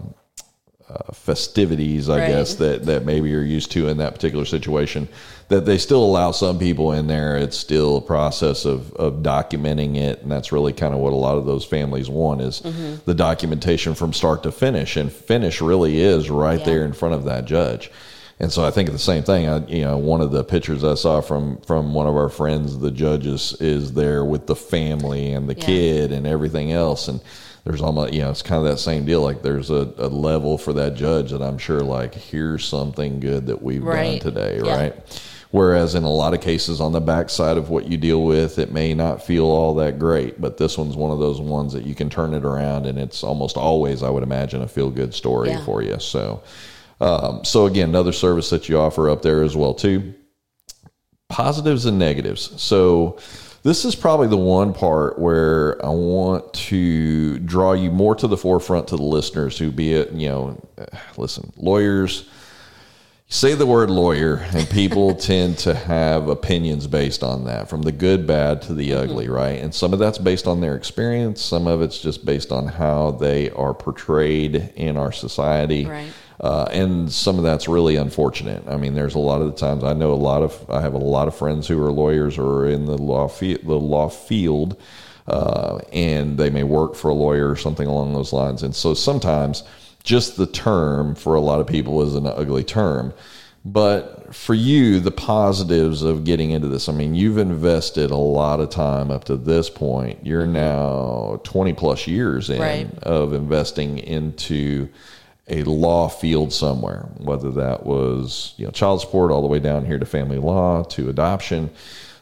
festivities, 1.14 2.10
I 2.10 2.20
Right. 2.20 2.28
guess 2.28 2.56
that 2.56 2.86
that 2.86 3.06
maybe 3.06 3.30
you're 3.30 3.44
used 3.44 3.72
to 3.72 3.88
in 3.88 3.98
that 3.98 4.14
particular 4.16 4.46
situation. 4.46 5.08
That 5.50 5.66
they 5.66 5.78
still 5.78 6.04
allow 6.04 6.32
some 6.32 6.60
people 6.60 6.92
in 6.92 7.08
there. 7.08 7.36
It's 7.36 7.58
still 7.58 7.98
a 7.98 8.02
process 8.02 8.66
of 8.66 8.94
of 8.94 9.22
documenting 9.24 9.96
it, 9.96 10.22
and 10.22 10.32
that's 10.32 10.52
really 10.52 10.74
kind 10.74 10.94
of 10.94 11.00
what 11.00 11.14
a 11.14 11.16
lot 11.16 11.38
of 11.38 11.46
those 11.46 11.66
families 11.66 12.10
want 12.10 12.42
is 12.42 12.62
Mm-hmm. 12.62 12.96
the 13.06 13.14
documentation 13.14 13.94
from 13.96 14.14
start 14.14 14.44
to 14.44 14.52
finish. 14.52 14.96
And 14.98 15.12
finish 15.12 15.62
really 15.62 16.00
is 16.02 16.30
right 16.30 16.60
Yeah. 16.60 16.66
there 16.66 16.86
in 16.86 16.94
front 16.94 17.16
of 17.16 17.24
that 17.26 17.46
judge. 17.46 17.92
And 18.42 18.52
so 18.54 18.64
I 18.66 18.72
think 18.72 18.90
the 18.92 18.98
same 18.98 19.24
thing. 19.24 19.50
I, 19.50 19.66
you 19.68 19.82
know, 19.82 19.98
one 19.98 20.22
of 20.22 20.32
the 20.32 20.44
pictures 20.46 20.84
I 20.84 20.96
saw 20.96 21.20
from 21.22 21.58
from 21.66 21.94
one 21.94 22.08
of 22.08 22.16
our 22.16 22.30
friends, 22.30 22.78
the 22.80 22.92
judges 22.92 23.56
is 23.60 23.94
there 23.94 24.24
with 24.24 24.48
the 24.48 24.56
family 24.56 25.34
and 25.34 25.50
the 25.50 25.56
Yeah. 25.56 25.66
kid 25.66 26.12
and 26.12 26.26
everything 26.26 26.72
else, 26.72 27.08
and 27.10 27.20
there's 27.70 27.82
almost 27.84 28.12
you 28.14 28.22
know 28.22 28.32
it's 28.32 28.42
kind 28.42 28.66
of 28.66 28.70
that 28.72 28.80
same 28.80 29.06
deal. 29.06 29.22
Like 29.22 29.44
there's 29.44 29.70
a, 29.70 29.94
a 30.00 30.08
level 30.08 30.58
for 30.58 30.74
that 30.74 30.96
judge 30.96 31.30
that 31.32 31.42
I'm 31.44 31.60
sure 31.60 31.82
like 31.82 32.16
here's 32.16 32.66
something 32.66 33.20
good 33.20 33.46
that 33.46 33.62
we've 33.62 33.84
Right. 33.84 34.20
done 34.22 34.34
today, 34.34 34.60
Yeah. 34.64 34.76
right? 34.76 35.30
Whereas 35.52 35.94
in 35.96 36.04
a 36.04 36.10
lot 36.12 36.34
of 36.34 36.42
cases 36.42 36.82
on 36.82 36.92
the 36.94 37.00
backside 37.02 37.58
of 37.58 37.70
what 37.70 37.88
you 37.88 37.98
deal 37.98 38.24
with, 38.24 38.58
it 38.60 38.72
may 38.72 38.94
not 38.96 39.24
feel 39.26 39.46
all 39.46 39.74
that 39.76 39.98
great, 40.00 40.40
but 40.42 40.58
this 40.58 40.78
one's 40.80 40.96
one 40.96 41.12
of 41.12 41.20
those 41.20 41.40
ones 41.42 41.74
that 41.74 41.86
you 41.86 41.94
can 41.96 42.10
turn 42.10 42.34
it 42.36 42.44
around, 42.46 42.86
and 42.88 42.98
it's 43.00 43.24
almost 43.24 43.56
always, 43.58 44.02
I 44.04 44.10
would 44.12 44.22
imagine, 44.24 44.62
a 44.62 44.68
feel 44.68 44.90
good 44.92 45.12
story 45.14 45.50
Yeah. 45.50 45.64
for 45.66 45.82
you. 45.84 45.98
So, 46.00 46.42
um, 47.02 47.44
so 47.46 47.66
again, 47.68 47.90
another 47.90 48.12
service 48.12 48.50
that 48.52 48.68
you 48.70 48.78
offer 48.80 49.10
up 49.10 49.22
there 49.24 49.42
as 49.44 49.56
well 49.56 49.74
too. 49.76 50.14
Positives 51.30 51.86
and 51.86 51.98
negatives. 52.00 52.52
So 52.62 53.18
this 53.64 53.86
is 53.86 53.96
probably 53.96 54.28
the 54.28 54.38
one 54.38 54.74
part 54.74 55.20
where 55.20 55.84
I 55.86 55.90
want 55.90 56.54
to 56.54 57.40
draw 57.40 57.74
you 57.74 57.92
more 57.92 58.16
to 58.16 58.28
the 58.28 58.38
forefront 58.38 58.88
to 58.90 58.96
the 58.96 59.04
listeners 59.04 59.58
who 59.58 59.72
be 59.72 59.94
it, 59.94 60.12
you 60.12 60.30
know, 60.30 60.68
listen, 61.18 61.52
lawyers 61.58 62.30
say 63.32 63.54
the 63.54 63.66
word 63.66 63.92
lawyer 63.92 64.38
and 64.54 64.68
people 64.70 65.14
tend 65.16 65.58
to 65.60 65.74
have 65.74 66.28
opinions 66.28 66.88
based 66.88 67.22
on 67.22 67.46
that 67.46 67.70
from 67.70 67.84
the 67.84 67.92
good 67.92 68.26
bad 68.26 68.62
to 68.64 68.74
the 68.74 68.90
mm-hmm. 68.90 69.04
ugly 69.04 69.30
right? 69.30 69.60
And 69.60 69.74
some 69.74 69.94
of 69.94 70.00
that's 70.00 70.18
based 70.18 70.48
on 70.48 70.62
their 70.62 70.76
experience. 70.76 71.42
Some 71.42 71.68
of 71.68 71.82
it's 71.82 72.00
just 72.00 72.26
based 72.26 72.52
on 72.52 72.68
how 72.68 73.12
they 73.12 73.52
are 73.52 73.74
portrayed 73.74 74.74
in 74.76 74.98
our 74.98 75.12
society. 75.12 75.86
Right. 75.86 76.12
Uh, 76.40 76.68
and 76.72 77.12
some 77.12 77.38
of 77.38 77.44
that's 77.44 77.68
really 77.68 77.96
unfortunate. 77.98 78.64
I 78.68 78.78
mean, 78.78 78.94
there's 78.94 79.16
a 79.16 79.20
lot 79.20 79.42
of 79.42 79.48
the 79.48 79.58
times 79.58 79.84
I 79.84 79.94
know 79.94 80.14
a 80.14 80.16
lot 80.16 80.42
of 80.42 80.70
I 80.70 80.82
have 80.82 80.94
a 80.94 80.98
lot 80.98 81.28
of 81.28 81.36
friends 81.36 81.68
who 81.68 81.82
are 81.84 81.92
lawyers 81.92 82.38
or 82.38 82.66
in 82.68 82.86
the 82.86 82.98
law 82.98 83.28
fi- 83.28 83.58
the 83.58 83.76
law 83.80 84.10
field, 84.10 84.80
uh, 85.28 85.80
and 85.92 86.38
they 86.38 86.50
may 86.50 86.64
work 86.64 86.96
for 86.96 87.10
a 87.10 87.14
lawyer 87.14 87.50
or 87.50 87.56
something 87.56 87.88
along 87.88 88.14
those 88.14 88.32
lines. 88.34 88.64
And 88.64 88.76
so 88.76 88.94
sometimes 88.94 89.64
just 90.04 90.38
the 90.38 90.48
term 90.48 91.14
for 91.16 91.36
a 91.36 91.42
lot 91.42 91.60
of 91.60 91.68
people 91.68 92.02
is 92.04 92.16
an 92.16 92.26
ugly 92.26 92.64
term. 92.64 93.14
But 93.66 94.34
for 94.34 94.54
you, 94.54 95.02
the 95.02 95.12
positives 95.12 96.02
of 96.02 96.24
getting 96.24 96.52
into 96.52 96.70
this, 96.70 96.88
I 96.88 96.94
mean, 96.94 97.14
you've 97.14 97.38
invested 97.38 98.10
a 98.10 98.16
lot 98.16 98.62
of 98.62 98.70
time 98.70 99.12
up 99.12 99.26
to 99.26 99.36
this 99.36 99.70
point. 99.70 100.26
You're 100.26 100.48
now 100.48 101.42
20 101.44 101.74
plus 101.74 102.08
years 102.08 102.50
in 102.50 102.62
Right. 102.62 102.88
of 103.04 103.34
investing 103.34 103.98
into 104.00 104.88
a 105.50 105.64
law 105.64 106.08
field 106.08 106.54
somewhere, 106.54 107.10
whether 107.18 107.52
that 107.52 107.86
was 107.86 108.54
you 108.58 108.66
know 108.66 108.72
child 108.72 109.02
support 109.02 109.32
all 109.32 109.42
the 109.42 109.48
way 109.48 109.60
down 109.60 109.86
here 109.86 110.00
to 110.00 110.06
family 110.06 110.38
law 110.38 110.84
to 110.84 111.10
adoption. 111.10 111.70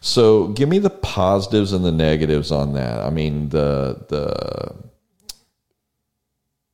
So 0.02 0.49
give 0.49 0.70
me 0.70 0.80
the 0.80 0.90
positives 0.90 1.74
and 1.74 1.84
the 1.84 1.91
negatives 1.91 2.52
on 2.52 2.74
that. 2.74 2.99
I 2.99 3.10
mean 3.10 3.49
the 3.49 4.06
the 4.10 4.76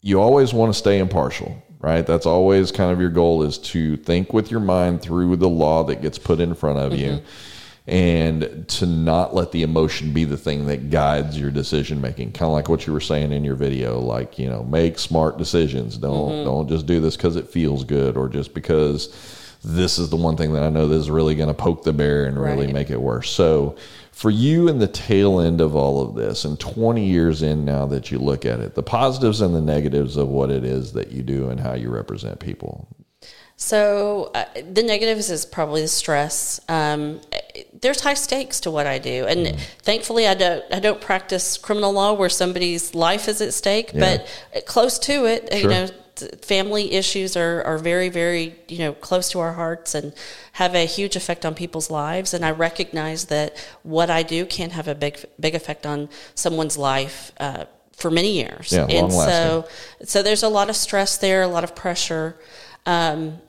you 0.02 0.20
always 0.20 0.54
want 0.54 0.74
to 0.74 0.78
stay 0.78 1.00
impartial, 1.00 1.64
right? 1.80 2.06
That's 2.06 2.26
always 2.26 2.72
kind 2.72 2.92
of 2.92 3.00
your 3.00 3.10
goal 3.10 3.44
is 3.44 3.58
to 3.60 3.96
think 3.98 4.34
with 4.34 4.52
your 4.52 4.60
mind 4.60 5.02
through 5.02 5.38
the 5.38 5.50
law 5.50 5.84
that 5.86 6.02
gets 6.02 6.18
put 6.18 6.40
in 6.40 6.54
front 6.54 6.80
of 6.80 6.98
you 6.98 7.12
mm-hmm. 7.12 7.26
And 7.86 8.66
to 8.70 8.86
not 8.86 9.36
let 9.36 9.52
the 9.52 9.62
emotion 9.64 10.14
be 10.14 10.24
the 10.24 10.38
thing 10.38 10.68
that 10.68 10.90
guides 10.90 11.38
your 11.38 11.52
decision 11.52 12.00
making. 12.00 12.32
Kind 12.32 12.48
of 12.48 12.54
like 12.54 12.70
what 12.70 12.88
you 12.88 12.94
were 12.94 13.02
saying 13.02 13.34
in 13.34 13.44
your 13.44 13.56
video 13.56 14.00
like 14.00 14.40
you 14.40 14.50
know 14.50 14.64
make 14.64 14.98
smart 14.98 15.38
decisions. 15.38 15.98
Don't 15.98 16.32
mm-hmm. 16.32 16.46
don't 16.46 16.70
just 16.70 16.86
do 16.86 17.02
this 17.02 17.18
because 17.18 17.36
it 17.36 17.50
feels 17.50 17.84
good 17.84 18.16
or 18.16 18.30
just 18.30 18.54
because 18.54 19.10
this 19.66 19.98
is 19.98 20.10
the 20.10 20.18
one 20.18 20.36
thing 20.36 20.52
that 20.52 20.62
i 20.64 20.68
know 20.68 20.90
that 20.90 20.96
is 20.96 21.10
really 21.10 21.36
going 21.36 21.48
to 21.48 21.54
poke 21.54 21.84
the 21.84 21.94
bear 21.94 22.26
and 22.26 22.38
really 22.38 22.66
Right. 22.66 22.74
make 22.74 22.90
it 22.90 23.02
worse. 23.02 23.30
So 23.30 23.78
for 24.12 24.30
you 24.30 24.68
in 24.68 24.80
the 24.80 24.88
tail 24.88 25.40
end 25.40 25.60
of 25.62 25.76
all 25.76 26.02
of 26.02 26.16
this 26.16 26.46
and 26.46 26.60
20 26.60 27.06
years 27.06 27.42
in 27.42 27.66
now 27.66 27.86
that 27.88 28.12
you 28.12 28.20
look 28.20 28.46
at 28.46 28.60
it 28.60 28.76
the 28.76 28.84
positives 28.84 29.42
and 29.42 29.56
the 29.56 29.62
negatives 29.62 30.18
of 30.18 30.28
what 30.28 30.52
it 30.52 30.64
is 30.64 30.94
that 30.94 31.12
you 31.12 31.24
do 31.24 31.50
and 31.50 31.60
how 31.60 31.74
you 31.74 31.90
represent 31.90 32.40
people 32.40 32.88
So 33.70 34.30
uh, 34.36 34.44
the 34.78 34.84
negatives 34.84 35.30
is 35.30 35.46
probably 35.46 35.82
the 35.84 35.88
stress. 35.88 36.60
Um, 36.68 37.22
there's 37.82 38.02
high 38.02 38.14
stakes 38.28 38.60
to 38.62 38.72
what 38.72 38.88
I 38.88 38.98
do, 39.00 39.26
and 39.26 39.40
Mm. 39.48 39.60
thankfully, 39.90 40.28
I 40.28 40.34
don't 40.34 40.64
I 40.78 40.80
don't 40.82 41.00
practice 41.00 41.58
criminal 41.58 41.94
law 41.94 42.12
where 42.12 42.30
somebody's 42.30 42.94
life 42.94 43.30
is 43.30 43.40
at 43.40 43.54
stake, 43.54 43.92
Yeah. 43.94 44.18
but 44.54 44.66
close 44.66 45.00
to 45.10 45.26
it. 45.34 45.42
You 45.62 45.68
know, 45.70 45.88
family 46.42 46.92
issues 46.92 47.38
are 47.38 47.64
are 47.64 47.78
very 47.78 48.10
very 48.10 48.46
you 48.68 48.80
know 48.84 48.92
close 49.08 49.30
to 49.30 49.40
our 49.40 49.54
hearts 49.54 49.96
and 49.96 50.12
have 50.54 50.76
a 50.76 50.86
huge 50.98 51.16
effect 51.16 51.46
on 51.46 51.54
people's 51.56 51.90
lives. 51.90 52.34
And 52.34 52.44
I 52.44 52.52
recognize 52.52 53.22
that 53.36 53.50
what 53.84 54.10
I 54.10 54.24
do 54.24 54.46
can 54.46 54.72
have 54.72 54.90
a 54.90 54.96
big 55.06 55.16
big 55.40 55.56
effect 55.56 55.86
on 55.86 56.10
someone's 56.36 56.78
life. 56.78 57.32
Uh, 57.40 57.64
for 57.96 58.10
many 58.12 58.32
years, 58.42 58.74
Yeah, 58.74 58.88
and 58.90 59.14
so 59.14 59.66
so 60.04 60.18
there's 60.24 60.44
a 60.44 60.50
lot 60.60 60.68
of 60.70 60.76
stress 60.76 61.12
there, 61.18 61.42
a 61.44 61.48
lot 61.58 61.64
of 61.64 61.74
pressure. 61.76 62.36
Um, 62.86 63.40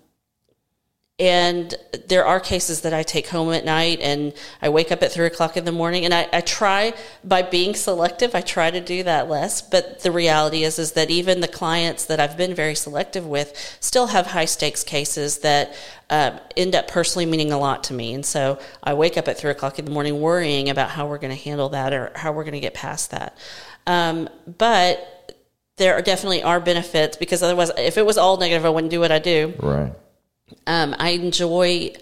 and 1.20 1.72
there 2.08 2.26
are 2.26 2.40
cases 2.40 2.80
that 2.80 2.92
I 2.92 3.04
take 3.04 3.28
home 3.28 3.52
at 3.52 3.64
night 3.64 4.00
and 4.00 4.32
I 4.60 4.68
wake 4.68 4.90
up 4.90 5.00
at 5.00 5.12
three 5.12 5.26
o'clock 5.26 5.56
in 5.56 5.64
the 5.64 5.70
morning 5.70 6.04
and 6.04 6.12
I, 6.12 6.28
I 6.32 6.40
try 6.40 6.92
by 7.22 7.42
being 7.42 7.74
selective, 7.76 8.34
I 8.34 8.40
try 8.40 8.72
to 8.72 8.80
do 8.80 9.04
that 9.04 9.28
less. 9.28 9.62
But 9.62 10.00
the 10.00 10.10
reality 10.10 10.64
is 10.64 10.76
is 10.80 10.92
that 10.92 11.10
even 11.10 11.40
the 11.40 11.46
clients 11.46 12.06
that 12.06 12.18
I've 12.18 12.36
been 12.36 12.52
very 12.52 12.74
selective 12.74 13.24
with 13.24 13.76
still 13.78 14.08
have 14.08 14.26
high 14.26 14.44
stakes 14.46 14.82
cases 14.82 15.38
that 15.38 15.76
uh, 16.10 16.40
end 16.56 16.74
up 16.74 16.88
personally 16.88 17.26
meaning 17.26 17.52
a 17.52 17.58
lot 17.58 17.84
to 17.84 17.94
me. 17.94 18.12
And 18.12 18.26
so 18.26 18.58
I 18.82 18.94
wake 18.94 19.16
up 19.16 19.28
at 19.28 19.38
three 19.38 19.52
o'clock 19.52 19.78
in 19.78 19.84
the 19.84 19.92
morning 19.92 20.20
worrying 20.20 20.68
about 20.68 20.90
how 20.90 21.06
we're 21.06 21.18
going 21.18 21.34
to 21.36 21.42
handle 21.42 21.68
that 21.68 21.92
or 21.92 22.10
how 22.16 22.32
we're 22.32 22.44
going 22.44 22.54
to 22.54 22.60
get 22.60 22.74
past 22.74 23.12
that. 23.12 23.38
Um, 23.86 24.28
but 24.58 25.36
there 25.76 25.94
are 25.94 26.02
definitely 26.02 26.42
are 26.42 26.58
benefits 26.58 27.16
because 27.16 27.40
otherwise, 27.40 27.70
if 27.78 27.98
it 27.98 28.04
was 28.04 28.18
all 28.18 28.36
negative, 28.36 28.66
I 28.66 28.70
wouldn't 28.70 28.90
do 28.90 28.98
what 28.98 29.12
I 29.12 29.20
do. 29.20 29.54
right 29.60 29.92
Um, 30.66 30.94
I 30.98 31.10
enjoy 31.10 31.92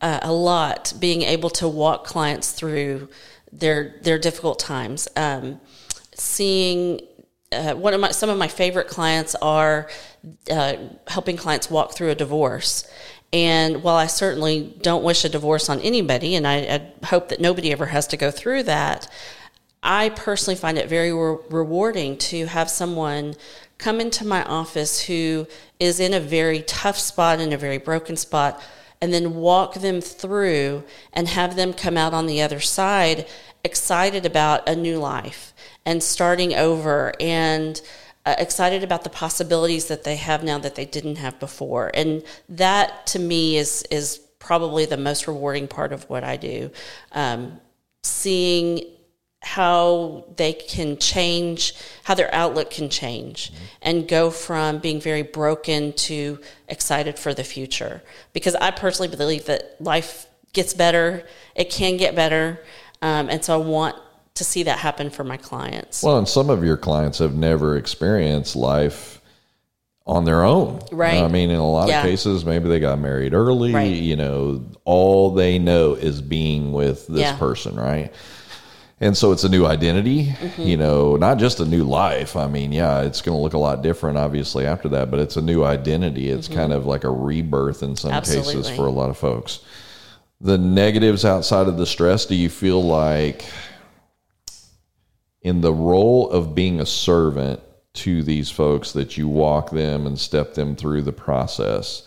uh, 0.00 0.20
a 0.22 0.32
lot 0.32 0.92
being 0.98 1.22
able 1.22 1.50
to 1.50 1.68
walk 1.68 2.04
clients 2.04 2.52
through 2.52 3.08
their 3.52 3.96
their 4.02 4.18
difficult 4.18 4.58
times. 4.58 5.08
Um, 5.16 5.60
seeing 6.14 7.00
uh, 7.52 7.74
one 7.74 7.94
of 7.94 8.00
my 8.00 8.10
some 8.10 8.28
of 8.30 8.38
my 8.38 8.48
favorite 8.48 8.88
clients 8.88 9.34
are 9.36 9.88
uh, 10.50 10.74
helping 11.06 11.36
clients 11.36 11.70
walk 11.70 11.94
through 11.94 12.10
a 12.10 12.14
divorce. 12.14 12.86
And 13.32 13.82
while 13.82 13.96
I 13.96 14.06
certainly 14.06 14.74
don't 14.82 15.02
wish 15.02 15.24
a 15.24 15.28
divorce 15.28 15.68
on 15.68 15.80
anybody, 15.80 16.36
and 16.36 16.46
I, 16.46 16.56
I 16.56 17.06
hope 17.06 17.28
that 17.28 17.40
nobody 17.40 17.72
ever 17.72 17.86
has 17.86 18.06
to 18.08 18.16
go 18.16 18.30
through 18.30 18.62
that, 18.64 19.08
I 19.82 20.10
personally 20.10 20.56
find 20.56 20.78
it 20.78 20.88
very 20.88 21.12
re- 21.12 21.38
rewarding 21.50 22.16
to 22.18 22.46
have 22.46 22.70
someone 22.70 23.34
come 23.78 24.00
into 24.00 24.26
my 24.26 24.42
office 24.44 25.02
who 25.02 25.46
is 25.78 26.00
in 26.00 26.14
a 26.14 26.20
very 26.20 26.62
tough 26.62 26.98
spot, 26.98 27.40
in 27.40 27.52
a 27.52 27.58
very 27.58 27.78
broken 27.78 28.16
spot, 28.16 28.60
and 29.00 29.12
then 29.12 29.34
walk 29.34 29.74
them 29.74 30.00
through 30.00 30.82
and 31.12 31.28
have 31.28 31.56
them 31.56 31.72
come 31.72 31.96
out 31.96 32.14
on 32.14 32.26
the 32.26 32.40
other 32.40 32.60
side 32.60 33.26
excited 33.64 34.24
about 34.24 34.66
a 34.68 34.76
new 34.76 34.98
life 34.98 35.52
and 35.84 36.02
starting 36.02 36.54
over 36.54 37.12
and 37.20 37.82
uh, 38.24 38.34
excited 38.38 38.82
about 38.82 39.04
the 39.04 39.10
possibilities 39.10 39.86
that 39.86 40.04
they 40.04 40.16
have 40.16 40.42
now 40.42 40.58
that 40.58 40.76
they 40.76 40.84
didn't 40.84 41.16
have 41.16 41.38
before. 41.38 41.90
And 41.92 42.22
that 42.48 43.06
to 43.08 43.18
me 43.18 43.56
is 43.56 43.82
is 43.90 44.18
probably 44.38 44.84
the 44.84 44.96
most 44.96 45.26
rewarding 45.26 45.66
part 45.68 45.92
of 45.92 46.08
what 46.08 46.22
I 46.22 46.36
do. 46.36 46.70
Um, 47.12 47.60
seeing 48.02 48.84
how 49.46 50.24
they 50.34 50.52
can 50.52 50.96
change, 50.98 51.72
how 52.02 52.14
their 52.14 52.34
outlook 52.34 52.68
can 52.68 52.90
change, 52.90 53.52
and 53.80 54.08
go 54.08 54.28
from 54.28 54.78
being 54.78 55.00
very 55.00 55.22
broken 55.22 55.92
to 55.92 56.40
excited 56.68 57.16
for 57.16 57.32
the 57.32 57.44
future. 57.44 58.02
Because 58.32 58.56
I 58.56 58.72
personally 58.72 59.14
believe 59.16 59.44
that 59.46 59.76
life 59.80 60.26
gets 60.52 60.74
better. 60.74 61.24
It 61.54 61.70
can 61.70 61.96
get 61.96 62.16
better, 62.16 62.60
um, 63.02 63.28
and 63.30 63.44
so 63.44 63.54
I 63.54 63.64
want 63.64 63.94
to 64.34 64.42
see 64.42 64.64
that 64.64 64.78
happen 64.80 65.10
for 65.10 65.22
my 65.22 65.36
clients. 65.36 66.02
Well, 66.02 66.18
and 66.18 66.28
some 66.28 66.50
of 66.50 66.64
your 66.64 66.76
clients 66.76 67.18
have 67.18 67.36
never 67.36 67.76
experienced 67.76 68.56
life 68.56 69.20
on 70.08 70.24
their 70.24 70.42
own. 70.42 70.80
Right. 70.90 71.22
I 71.22 71.28
mean, 71.28 71.50
in 71.50 71.58
a 71.58 71.70
lot 71.70 71.88
Yeah. 71.88 72.00
of 72.00 72.04
cases, 72.04 72.44
maybe 72.44 72.68
they 72.68 72.80
got 72.80 72.98
married 72.98 73.32
early. 73.32 73.72
Right. 73.72 73.96
You 73.96 74.16
know, 74.16 74.64
all 74.84 75.30
they 75.30 75.58
know 75.58 75.94
is 75.94 76.20
being 76.20 76.72
with 76.72 77.06
this 77.06 77.20
Yeah. 77.20 77.36
person, 77.36 77.76
right? 77.76 78.12
And 78.98 79.14
so 79.14 79.30
it's 79.32 79.44
a 79.44 79.48
new 79.50 79.66
identity, 79.66 80.26
Mm-hmm. 80.26 80.62
you 80.62 80.76
know, 80.78 81.16
not 81.16 81.38
just 81.38 81.60
a 81.60 81.66
new 81.66 81.84
life. 81.84 82.34
I 82.34 82.46
mean, 82.46 82.72
yeah, 82.72 83.02
it's 83.02 83.20
going 83.20 83.36
to 83.36 83.42
look 83.42 83.52
a 83.52 83.58
lot 83.58 83.82
different, 83.82 84.16
obviously, 84.16 84.64
after 84.64 84.88
that, 84.90 85.10
but 85.10 85.20
it's 85.20 85.36
a 85.36 85.42
new 85.42 85.64
identity. 85.64 86.30
It's 86.30 86.48
kind 86.48 86.72
of 86.72 86.86
like 86.86 87.04
a 87.04 87.10
rebirth 87.10 87.82
in 87.82 87.94
some 87.96 88.10
cases 88.22 88.66
Mm-hmm. 88.68 88.76
For 88.76 88.86
a 88.86 88.90
lot 88.90 89.10
of 89.10 89.18
folks. 89.18 89.60
The 90.40 90.56
negatives 90.58 91.24
outside 91.24 91.66
of 91.68 91.76
the 91.76 91.86
stress, 91.86 92.24
do 92.26 92.34
you 92.34 92.48
feel 92.48 92.82
like 92.82 93.44
in 95.42 95.60
the 95.60 95.72
role 95.72 96.30
of 96.30 96.54
being 96.54 96.80
a 96.80 96.86
servant 96.86 97.60
to 97.94 98.22
these 98.22 98.50
folks 98.50 98.92
that 98.92 99.16
you 99.16 99.28
walk 99.28 99.70
them 99.70 100.06
and 100.06 100.18
step 100.18 100.54
them 100.54 100.76
through 100.76 101.02
the 101.02 101.12
process 101.12 102.02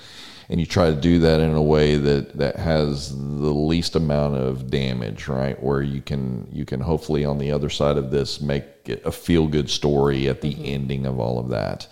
and 0.50 0.60
you 0.60 0.66
try 0.66 0.90
to 0.90 0.96
do 0.96 1.20
that 1.20 1.40
in 1.40 1.54
a 1.54 1.62
way 1.62 1.96
that 1.96 2.38
that 2.38 2.56
has 2.56 3.12
the 3.12 3.54
least 3.54 3.96
amount 3.96 4.36
of 4.36 4.70
damage 4.70 5.28
right? 5.28 5.62
Where 5.62 5.82
you 5.82 6.02
can 6.02 6.48
you 6.52 6.66
can 6.66 6.82
hopefully 6.82 7.24
on 7.24 7.38
the 7.38 7.52
other 7.52 7.70
side 7.70 7.98
of 7.98 8.12
this 8.12 8.42
make 8.42 8.64
it 8.86 9.02
a 9.06 9.12
feel 9.12 9.48
good 9.48 9.70
story 9.70 10.28
at 10.28 10.42
the 10.42 10.54
mm-hmm. 10.54 10.66
ending 10.66 11.06
of 11.06 11.20
all 11.20 11.40
of 11.40 11.50
that. 11.50 11.88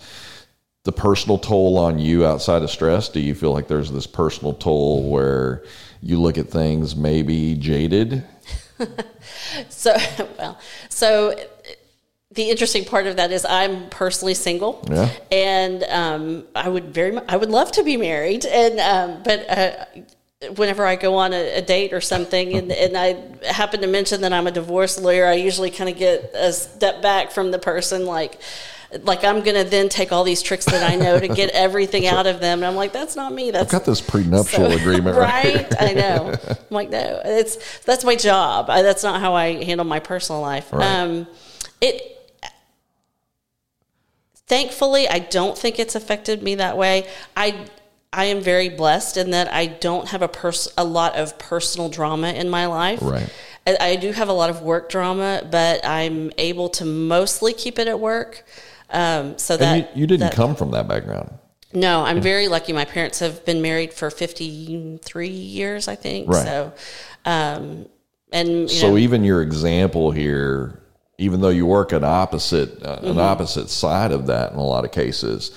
The 0.84 0.92
personal 0.92 1.38
toll 1.38 1.78
on 1.78 1.98
you 1.98 2.26
outside 2.26 2.62
of 2.62 2.70
stress 2.70 3.08
do 3.08 3.20
you 3.20 3.34
feel 3.34 3.52
like 3.52 3.68
there's 3.68 3.92
this 3.92 4.06
personal 4.06 4.54
toll 4.54 5.08
where 5.10 5.64
you 6.02 6.20
look 6.20 6.38
at 6.38 6.48
things 6.48 6.96
maybe 6.96 7.54
jaded? 7.54 8.24
So, 9.68 9.96
well, 10.38 10.58
so 10.88 11.34
the 12.38 12.48
interesting 12.50 12.84
part 12.84 13.08
of 13.08 13.16
that 13.16 13.32
is 13.32 13.44
I'm 13.44 13.88
personally 13.90 14.34
single, 14.34 14.80
Yeah. 14.88 15.10
and 15.32 15.82
um, 15.84 16.44
I 16.54 16.68
would 16.68 16.94
very, 16.94 17.10
mu- 17.10 17.26
I 17.28 17.36
would 17.36 17.50
love 17.50 17.72
to 17.72 17.82
be 17.82 17.96
married, 17.96 18.46
and 18.46 18.78
um, 18.80 19.22
but. 19.24 19.50
Uh, 19.50 19.84
Whenever 20.54 20.86
I 20.86 20.94
go 20.94 21.16
on 21.16 21.32
a, 21.32 21.56
a 21.56 21.62
date 21.62 21.92
or 21.92 22.00
something, 22.00 22.54
and, 22.54 22.70
and 22.70 22.96
I 22.96 23.16
happen 23.44 23.80
to 23.80 23.88
mention 23.88 24.20
that 24.20 24.32
I'm 24.32 24.46
a 24.46 24.52
divorce 24.52 24.96
lawyer, 25.00 25.26
I 25.26 25.32
usually 25.34 25.72
kind 25.72 25.90
of 25.90 25.96
get 25.96 26.30
a 26.32 26.52
step 26.52 27.02
back 27.02 27.32
from 27.32 27.50
the 27.50 27.58
person, 27.58 28.06
like, 28.06 28.40
like 29.02 29.24
I'm 29.24 29.42
going 29.42 29.56
to 29.56 29.68
then 29.68 29.88
take 29.88 30.12
all 30.12 30.22
these 30.22 30.40
tricks 30.40 30.64
that 30.66 30.88
I 30.88 30.94
know 30.94 31.18
to 31.18 31.26
get 31.26 31.50
everything 31.54 32.06
out 32.06 32.28
of 32.28 32.38
them. 32.38 32.60
And 32.60 32.66
I'm 32.66 32.76
like, 32.76 32.92
that's 32.92 33.16
not 33.16 33.32
me. 33.32 33.50
That's 33.50 33.72
got 33.72 33.84
this 33.84 34.00
prenuptial 34.00 34.70
agreement 34.80 35.16
right, 35.16 35.56
right? 35.72 35.82
I 35.82 35.92
know. 35.94 36.32
I'm 36.48 36.56
like, 36.70 36.90
no, 36.90 37.20
it's 37.24 37.80
that's 37.80 38.04
my 38.04 38.14
job. 38.14 38.70
I, 38.70 38.82
that's 38.82 39.02
not 39.02 39.20
how 39.20 39.34
I 39.34 39.64
handle 39.64 39.86
my 39.86 39.98
personal 39.98 40.40
life. 40.40 40.72
Right. 40.72 40.86
Um, 40.86 41.26
it. 41.80 42.14
Thankfully, 44.48 45.08
I 45.08 45.18
don't 45.18 45.56
think 45.56 45.78
it's 45.78 45.94
affected 45.94 46.42
me 46.42 46.54
that 46.56 46.76
way. 46.76 47.06
I 47.36 47.66
I 48.12 48.24
am 48.26 48.40
very 48.40 48.70
blessed 48.70 49.18
in 49.18 49.30
that 49.32 49.52
I 49.52 49.66
don't 49.66 50.08
have 50.08 50.22
a 50.22 50.28
pers- 50.28 50.72
a 50.78 50.84
lot 50.84 51.16
of 51.16 51.38
personal 51.38 51.90
drama 51.90 52.28
in 52.32 52.48
my 52.48 52.66
life. 52.66 53.00
Right. 53.02 53.28
I, 53.66 53.76
I 53.80 53.96
do 53.96 54.12
have 54.12 54.28
a 54.28 54.32
lot 54.32 54.48
of 54.48 54.62
work 54.62 54.88
drama, 54.88 55.46
but 55.50 55.84
I'm 55.84 56.32
able 56.38 56.70
to 56.70 56.86
mostly 56.86 57.52
keep 57.52 57.78
it 57.78 57.86
at 57.86 58.00
work. 58.00 58.44
Um, 58.90 59.36
so 59.36 59.58
that 59.58 59.94
you, 59.94 60.00
you 60.00 60.06
didn't 60.06 60.20
that- 60.20 60.34
come 60.34 60.56
from 60.56 60.70
that 60.70 60.88
background. 60.88 61.30
no, 61.74 62.02
I'm 62.02 62.22
very 62.22 62.48
lucky. 62.48 62.72
My 62.72 62.86
parents 62.86 63.18
have 63.18 63.44
been 63.44 63.60
married 63.60 63.92
for 63.92 64.08
53 64.10 65.28
years, 65.28 65.88
I 65.88 65.94
think. 65.94 66.30
Right. 66.30 66.42
So, 66.46 66.72
um, 67.26 67.86
and 68.32 68.48
you 68.62 68.68
So 68.68 68.90
know, 68.92 68.96
even 68.96 69.24
your 69.24 69.42
example 69.42 70.10
here, 70.10 70.80
even 71.18 71.40
though 71.40 71.48
you 71.48 71.66
work 71.66 71.92
an 71.92 72.04
opposite 72.04 72.82
uh, 72.82 72.96
Mm-hmm. 72.96 73.06
an 73.08 73.18
opposite 73.18 73.68
side 73.68 74.12
of 74.12 74.26
that 74.28 74.52
in 74.52 74.58
a 74.58 74.64
lot 74.64 74.84
of 74.84 74.92
cases, 74.92 75.50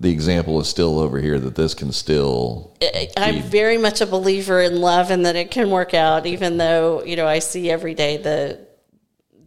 the 0.00 0.10
example 0.10 0.58
is 0.60 0.66
still 0.68 0.98
over 0.98 1.20
here 1.20 1.38
that 1.38 1.54
this 1.54 1.74
can 1.74 1.92
still 1.92 2.74
I'm 3.16 3.42
very 3.42 3.78
much 3.78 4.00
a 4.00 4.06
believer 4.06 4.60
in 4.60 4.80
love 4.80 5.10
and 5.10 5.24
that 5.26 5.36
it 5.36 5.50
can 5.50 5.70
work 5.70 5.94
out, 5.94 6.26
even 6.26 6.56
though 6.56 7.04
you 7.04 7.14
know 7.16 7.26
I 7.28 7.38
see 7.38 7.70
every 7.70 7.94
day 7.94 8.16
the 8.16 8.58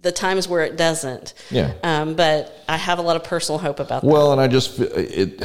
the 0.01 0.11
times 0.11 0.47
where 0.47 0.63
it 0.63 0.77
doesn't. 0.77 1.33
yeah. 1.49 1.73
Um, 1.83 2.13
but 2.15 2.55
I 2.69 2.77
have 2.77 2.99
a 2.99 3.01
lot 3.01 3.15
of 3.15 3.23
personal 3.23 3.57
hope 3.57 3.79
about 3.79 4.03
that. 4.03 4.07
Well, 4.07 4.31
and 4.31 4.39
I 4.39 4.47
just 4.47 4.79
it 4.79 5.43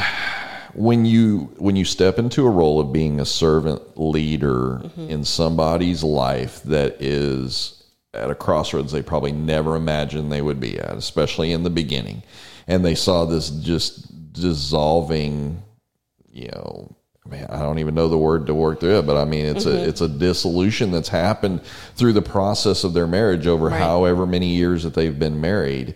when 0.74 1.04
you 1.06 1.52
when 1.56 1.74
you 1.76 1.84
step 1.86 2.18
into 2.18 2.46
a 2.46 2.50
role 2.50 2.78
of 2.78 2.92
being 2.92 3.18
a 3.20 3.24
servant 3.24 3.98
leader 3.98 4.80
Mm-hmm. 4.84 5.08
in 5.10 5.24
somebody's 5.24 6.04
life 6.04 6.62
that 6.64 7.00
is 7.02 7.79
at 8.14 8.30
a 8.30 8.34
crossroads 8.34 8.92
they 8.92 9.02
probably 9.02 9.32
never 9.32 9.76
imagined 9.76 10.30
they 10.30 10.42
would 10.42 10.60
be 10.60 10.78
at, 10.78 10.96
especially 10.96 11.52
in 11.52 11.62
the 11.62 11.70
beginning, 11.70 12.22
and 12.66 12.84
they 12.84 12.94
saw 12.94 13.24
this 13.24 13.50
just 13.50 14.32
dissolving, 14.32 15.62
you 16.30 16.48
know. 16.48 16.96
Man, 17.28 17.46
I 17.50 17.60
don't 17.60 17.78
even 17.78 17.94
know 17.94 18.08
the 18.08 18.18
word 18.18 18.46
to 18.46 18.54
work 18.54 18.80
through 18.80 18.98
it, 18.98 19.06
but 19.06 19.16
I 19.16 19.24
mean 19.24 19.44
it's 19.44 19.66
a 19.66 19.70
mm-hmm. 19.70 19.88
it's 19.88 20.00
a 20.00 20.08
dissolution 20.08 20.90
that's 20.90 21.10
happened 21.10 21.62
through 21.94 22.14
the 22.14 22.22
process 22.22 22.82
of 22.82 22.94
their 22.94 23.06
marriage 23.06 23.46
over 23.46 23.66
Right. 23.66 23.78
however 23.78 24.26
many 24.26 24.48
years 24.48 24.82
that 24.84 24.94
they've 24.94 25.16
been 25.16 25.40
married 25.40 25.94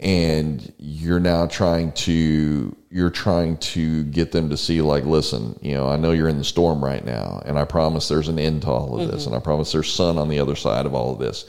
and 0.00 0.72
you're 0.78 1.20
now 1.20 1.46
trying 1.46 1.90
to 1.92 2.74
you're 2.90 3.10
trying 3.10 3.56
to 3.58 4.04
get 4.04 4.30
them 4.32 4.48
to 4.48 4.56
see 4.56 4.80
like 4.80 5.04
listen 5.04 5.58
you 5.60 5.74
know 5.74 5.88
i 5.88 5.96
know 5.96 6.12
you're 6.12 6.28
in 6.28 6.38
the 6.38 6.44
storm 6.44 6.84
right 6.84 7.04
now 7.04 7.42
and 7.44 7.58
i 7.58 7.64
promise 7.64 8.06
there's 8.06 8.28
an 8.28 8.38
end 8.38 8.62
to 8.62 8.70
all 8.70 9.00
of 9.00 9.10
this 9.10 9.22
mm-hmm. 9.22 9.34
and 9.34 9.42
i 9.42 9.44
promise 9.44 9.72
there's 9.72 9.92
sun 9.92 10.16
on 10.16 10.28
the 10.28 10.38
other 10.38 10.54
side 10.54 10.86
of 10.86 10.94
all 10.94 11.12
of 11.12 11.18
this. 11.18 11.46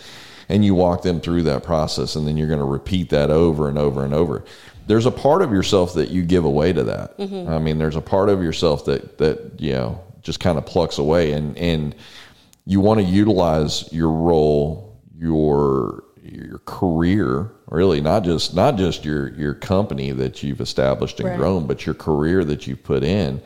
And 0.51 0.65
you 0.65 0.73
walk 0.73 1.03
them 1.03 1.21
through 1.21 1.43
that 1.43 1.63
process 1.63 2.15
and 2.15 2.27
then 2.27 2.35
you're 2.35 2.47
going 2.47 2.57
to 2.57 2.65
repeat 2.65 3.11
that 3.11 3.29
over 3.29 3.69
and 3.69 3.77
over 3.77 4.03
and 4.03 4.15
over. 4.15 4.43
There's 4.87 5.05
a 5.05 5.11
part 5.11 5.43
of 5.43 5.51
yourself 5.51 5.93
that 5.93 6.09
you 6.09 6.23
give 6.23 6.43
away 6.43 6.73
to 6.73 6.83
that. 6.85 7.19
Mm-hmm. 7.19 7.49
I 7.49 7.59
mean 7.59 7.77
there's 7.77 7.95
a 7.95 8.01
part 8.01 8.29
of 8.29 8.41
yourself 8.41 8.85
that 8.85 9.19
that 9.19 9.59
you 9.59 9.73
know 9.73 10.01
just 10.23 10.39
kind 10.39 10.57
of 10.57 10.65
plucks 10.65 10.97
away 10.97 11.33
and 11.33 11.55
and 11.57 11.95
you 12.65 12.79
want 12.79 12.99
to 12.99 13.05
utilize 13.05 13.91
your 13.93 14.11
role, 14.11 14.99
your 15.15 16.03
your 16.31 16.59
career, 16.59 17.51
really 17.67 18.01
not 18.01 18.23
just 18.23 18.53
not 18.53 18.77
just 18.77 19.05
your 19.05 19.29
your 19.33 19.53
company 19.53 20.11
that 20.11 20.43
you've 20.43 20.61
established 20.61 21.19
and 21.19 21.29
Right. 21.29 21.37
grown, 21.37 21.67
but 21.67 21.85
your 21.85 21.95
career 21.95 22.43
that 22.45 22.67
you've 22.67 22.83
put 22.83 23.03
in 23.03 23.41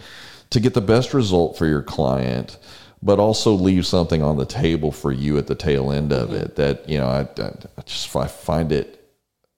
to 0.49 0.60
get 0.60 0.73
the 0.73 0.81
best 0.81 1.14
result 1.14 1.57
for 1.57 1.65
your 1.65 1.81
client, 1.81 2.57
but 3.01 3.19
also 3.19 3.53
leave 3.53 3.85
something 3.85 4.22
on 4.22 4.38
the 4.38 4.45
table 4.45 4.91
for 4.91 5.11
you 5.11 5.38
at 5.38 5.47
the 5.47 5.55
tail 5.55 5.91
end 5.91 6.11
of 6.14 6.31
it. 6.34 6.55
That 6.55 6.88
you 6.88 6.99
know, 6.99 7.07
I, 7.07 7.22
I 7.41 7.51
I 7.77 7.81
just 7.85 8.15
I 8.15 8.27
find 8.27 8.72
it 8.72 8.99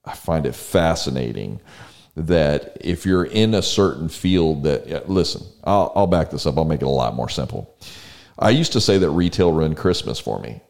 I 0.04 0.14
find 0.14 0.46
it 0.46 0.54
fascinating 0.54 1.60
that 2.16 2.78
if 2.80 3.04
you're 3.04 3.24
in 3.24 3.54
a 3.54 3.62
certain 3.62 4.08
field 4.08 4.62
that 4.62 5.08
listen, 5.10 5.42
I'll, 5.64 5.92
I'll 5.94 6.06
back 6.06 6.30
this 6.30 6.46
up. 6.46 6.56
I'll 6.56 6.64
make 6.64 6.80
it 6.80 6.86
a 6.86 6.88
lot 6.88 7.14
more 7.14 7.28
simple. 7.28 7.76
I 8.38 8.50
used 8.50 8.72
to 8.72 8.80
say 8.80 8.98
that 8.98 9.10
retail 9.10 9.52
ruined 9.52 9.76
Christmas 9.76 10.18
for 10.18 10.38
me. 10.40 10.60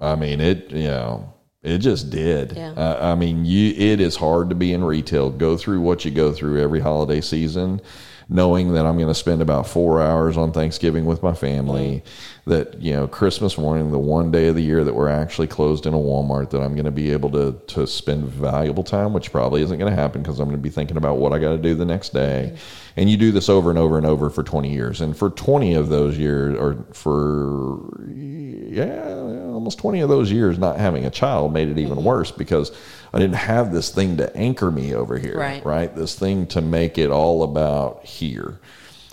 I 0.00 0.16
mean, 0.16 0.40
it, 0.40 0.70
you 0.70 0.88
know, 0.88 1.33
it 1.64 1.78
just 1.78 2.10
did. 2.10 2.52
Yeah. 2.56 2.72
Uh, 2.72 3.12
I 3.12 3.14
mean, 3.14 3.44
you, 3.44 3.74
it 3.76 4.00
is 4.00 4.16
hard 4.16 4.50
to 4.50 4.54
be 4.54 4.72
in 4.72 4.84
retail, 4.84 5.30
go 5.30 5.56
through 5.56 5.80
what 5.80 6.04
you 6.04 6.10
go 6.10 6.32
through 6.32 6.60
every 6.60 6.80
holiday 6.80 7.22
season, 7.22 7.80
knowing 8.28 8.74
that 8.74 8.84
I'm 8.84 8.96
going 8.96 9.08
to 9.08 9.14
spend 9.14 9.40
about 9.40 9.66
four 9.66 10.02
hours 10.02 10.36
on 10.36 10.52
Thanksgiving 10.52 11.06
with 11.06 11.22
my 11.22 11.34
family, 11.34 12.04
that, 12.46 12.80
you 12.80 12.92
know, 12.92 13.08
Christmas 13.08 13.56
morning, 13.56 13.90
the 13.90 13.98
one 13.98 14.30
day 14.30 14.48
of 14.48 14.54
the 14.54 14.62
year 14.62 14.84
that 14.84 14.94
we're 14.94 15.08
actually 15.08 15.46
closed 15.46 15.86
in 15.86 15.94
a 15.94 15.98
Walmart, 15.98 16.50
that 16.50 16.60
I'm 16.60 16.74
going 16.74 16.84
to 16.84 16.90
be 16.90 17.10
able 17.10 17.30
to, 17.30 17.58
to 17.68 17.86
spend 17.86 18.26
valuable 18.26 18.84
time, 18.84 19.14
which 19.14 19.32
probably 19.32 19.62
isn't 19.62 19.78
going 19.78 19.90
to 19.90 19.96
happen 19.98 20.22
because 20.22 20.38
I'm 20.38 20.46
going 20.46 20.58
to 20.58 20.62
be 20.62 20.68
thinking 20.68 20.98
about 20.98 21.16
what 21.16 21.32
I 21.32 21.38
got 21.38 21.52
to 21.52 21.58
do 21.58 21.74
the 21.74 21.86
next 21.86 22.12
day. 22.12 22.50
Mm-hmm. 22.52 22.90
And 22.96 23.10
you 23.10 23.16
do 23.16 23.32
this 23.32 23.48
over 23.48 23.70
and 23.70 23.78
over 23.78 23.96
and 23.96 24.06
over 24.06 24.28
for 24.28 24.42
20 24.42 24.70
years. 24.70 25.00
And 25.00 25.16
for 25.16 25.30
20 25.30 25.74
of 25.74 25.88
those 25.88 26.18
years, 26.18 26.58
or 26.58 26.84
for, 26.92 28.04
yeah, 28.08 29.14
almost 29.52 29.78
20 29.78 30.00
of 30.00 30.10
those 30.10 30.30
years, 30.30 30.58
not 30.58 30.78
having 30.78 31.06
a 31.06 31.10
child 31.10 31.52
made 31.52 31.68
it 31.68 31.78
even 31.78 31.96
mm-hmm. 31.96 32.04
worse 32.04 32.30
because 32.30 32.72
I 33.14 33.18
didn't 33.20 33.36
have 33.36 33.72
this 33.72 33.90
thing 33.90 34.18
to 34.18 34.36
anchor 34.36 34.70
me 34.70 34.94
over 34.94 35.16
here, 35.16 35.38
Right. 35.38 35.64
right? 35.64 35.94
This 35.94 36.14
thing 36.18 36.46
to 36.48 36.60
make 36.60 36.98
it 36.98 37.10
all 37.10 37.42
about 37.42 38.04
here. 38.04 38.58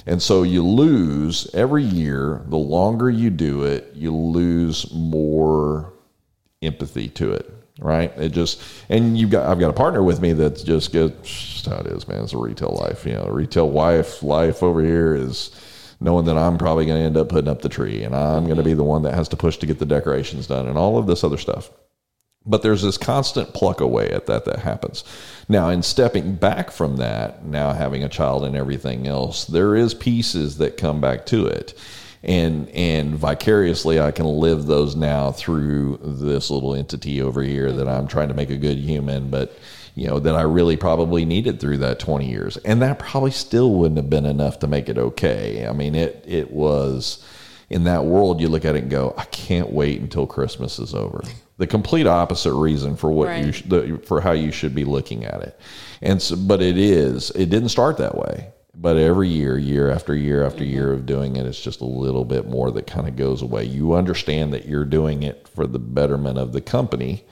And 0.05 0.21
so 0.21 0.43
you 0.43 0.65
lose 0.65 1.53
every 1.53 1.83
year, 1.83 2.41
the 2.47 2.57
longer 2.57 3.09
you 3.09 3.29
do 3.29 3.63
it, 3.63 3.91
you 3.95 4.15
lose 4.15 4.91
more 4.91 5.93
empathy 6.61 7.07
to 7.09 7.33
it, 7.33 7.53
right? 7.79 8.11
It 8.17 8.29
just 8.29 8.61
and 8.89 9.17
you've 9.17 9.29
got 9.29 9.47
I've 9.47 9.59
got 9.59 9.69
a 9.69 9.73
partner 9.73 10.03
with 10.03 10.21
me 10.21 10.33
that's 10.33 10.63
just. 10.63 10.91
Just 10.91 11.65
how 11.65 11.77
it 11.77 11.87
is, 11.87 12.07
man. 12.07 12.23
It's 12.23 12.33
a 12.33 12.37
retail 12.37 12.75
life. 12.81 13.05
You 13.05 13.13
know, 13.13 13.25
retail 13.25 13.69
wife 13.69 14.23
life 14.23 14.63
over 14.63 14.81
here 14.81 15.13
is 15.13 15.51
knowing 15.99 16.25
that 16.25 16.37
I'm 16.37 16.57
probably 16.57 16.87
going 16.87 16.99
to 16.99 17.05
end 17.05 17.17
up 17.17 17.29
putting 17.29 17.49
up 17.49 17.61
the 17.61 17.69
tree, 17.69 18.03
and 18.03 18.15
I'm 18.15 18.45
going 18.45 18.57
to 18.57 18.63
be 18.63 18.73
the 18.73 18.83
one 18.83 19.03
that 19.03 19.13
has 19.13 19.29
to 19.29 19.37
push 19.37 19.57
to 19.57 19.67
get 19.67 19.77
the 19.77 19.85
decorations 19.85 20.47
done, 20.47 20.67
and 20.67 20.77
all 20.77 20.97
of 20.97 21.05
this 21.05 21.23
other 21.23 21.37
stuff. 21.37 21.69
But 22.45 22.63
there's 22.63 22.81
this 22.81 22.97
constant 22.97 23.53
pluck 23.53 23.81
away 23.81 24.09
at 24.09 24.25
that 24.25 24.45
that 24.45 24.59
happens. 24.59 25.03
Now, 25.47 25.69
in 25.69 25.83
stepping 25.83 26.35
back 26.35 26.71
from 26.71 26.97
that, 26.97 27.45
now 27.45 27.73
having 27.73 28.03
a 28.03 28.09
child 28.09 28.43
and 28.45 28.55
everything 28.55 29.05
else, 29.07 29.45
there 29.45 29.75
is 29.75 29.93
pieces 29.93 30.57
that 30.57 30.77
come 30.77 30.99
back 31.01 31.25
to 31.27 31.45
it. 31.45 31.73
and 32.23 32.69
and 32.69 33.15
vicariously 33.15 33.99
I 33.99 34.11
can 34.11 34.25
live 34.25 34.65
those 34.67 34.95
now 34.95 35.31
through 35.31 35.99
this 36.03 36.49
little 36.51 36.75
entity 36.75 37.21
over 37.21 37.41
here 37.41 37.71
that 37.71 37.87
I'm 37.87 38.07
trying 38.07 38.27
to 38.27 38.33
make 38.35 38.49
a 38.51 38.57
good 38.57 38.77
human, 38.77 39.29
but 39.29 39.57
you 39.95 40.07
know 40.07 40.19
that 40.19 40.35
I 40.35 40.43
really 40.43 40.77
probably 40.77 41.25
needed 41.25 41.59
through 41.59 41.79
that 41.79 41.99
20 41.99 42.29
years, 42.29 42.57
and 42.57 42.81
that 42.81 42.99
probably 42.99 43.31
still 43.31 43.73
wouldn't 43.73 43.97
have 43.97 44.09
been 44.09 44.25
enough 44.25 44.59
to 44.59 44.67
make 44.67 44.87
it 44.89 44.97
okay. 44.97 45.67
I 45.67 45.73
mean, 45.73 45.95
it 45.95 46.23
it 46.27 46.51
was 46.51 47.23
in 47.69 47.83
that 47.85 48.05
world. 48.05 48.39
You 48.39 48.49
look 48.49 48.65
at 48.65 48.75
it 48.75 48.83
and 48.83 48.91
go, 48.91 49.13
I 49.17 49.25
can't 49.25 49.71
wait 49.71 49.99
until 49.99 50.27
Christmas 50.27 50.79
is 50.79 50.93
over. 50.93 51.23
The 51.61 51.67
complete 51.67 52.07
opposite 52.07 52.55
reason 52.55 52.95
for 52.95 53.11
what 53.11 53.37
you 53.37 53.51
sh- 53.51 53.61
the, 53.67 54.01
for 54.03 54.19
how 54.19 54.31
you 54.31 54.51
should 54.51 54.73
be 54.73 54.83
looking 54.83 55.25
at 55.25 55.43
it, 55.43 55.59
and 56.01 56.19
so, 56.19 56.35
but 56.35 56.59
it 56.59 56.75
is. 56.75 57.29
It 57.31 57.51
didn't 57.51 57.69
start 57.69 57.97
that 57.97 58.17
way. 58.17 58.51
But 58.73 58.97
every 58.97 59.29
year, 59.29 59.59
year 59.59 59.91
after 59.91 60.15
year 60.15 60.43
after 60.43 60.63
mm-hmm. 60.63 60.73
year 60.73 60.91
of 60.91 61.05
doing 61.05 61.35
it, 61.35 61.45
it's 61.45 61.61
just 61.61 61.81
a 61.81 61.85
little 61.85 62.25
bit 62.25 62.47
more 62.47 62.71
that 62.71 62.87
kind 62.87 63.07
of 63.07 63.15
goes 63.15 63.43
away. 63.43 63.65
You 63.65 63.93
understand 63.93 64.53
that 64.53 64.65
you're 64.65 64.85
doing 64.85 65.21
it 65.21 65.47
for 65.49 65.67
the 65.67 65.77
betterment 65.77 66.39
of 66.39 66.51
the 66.51 66.61
company, 66.61 67.23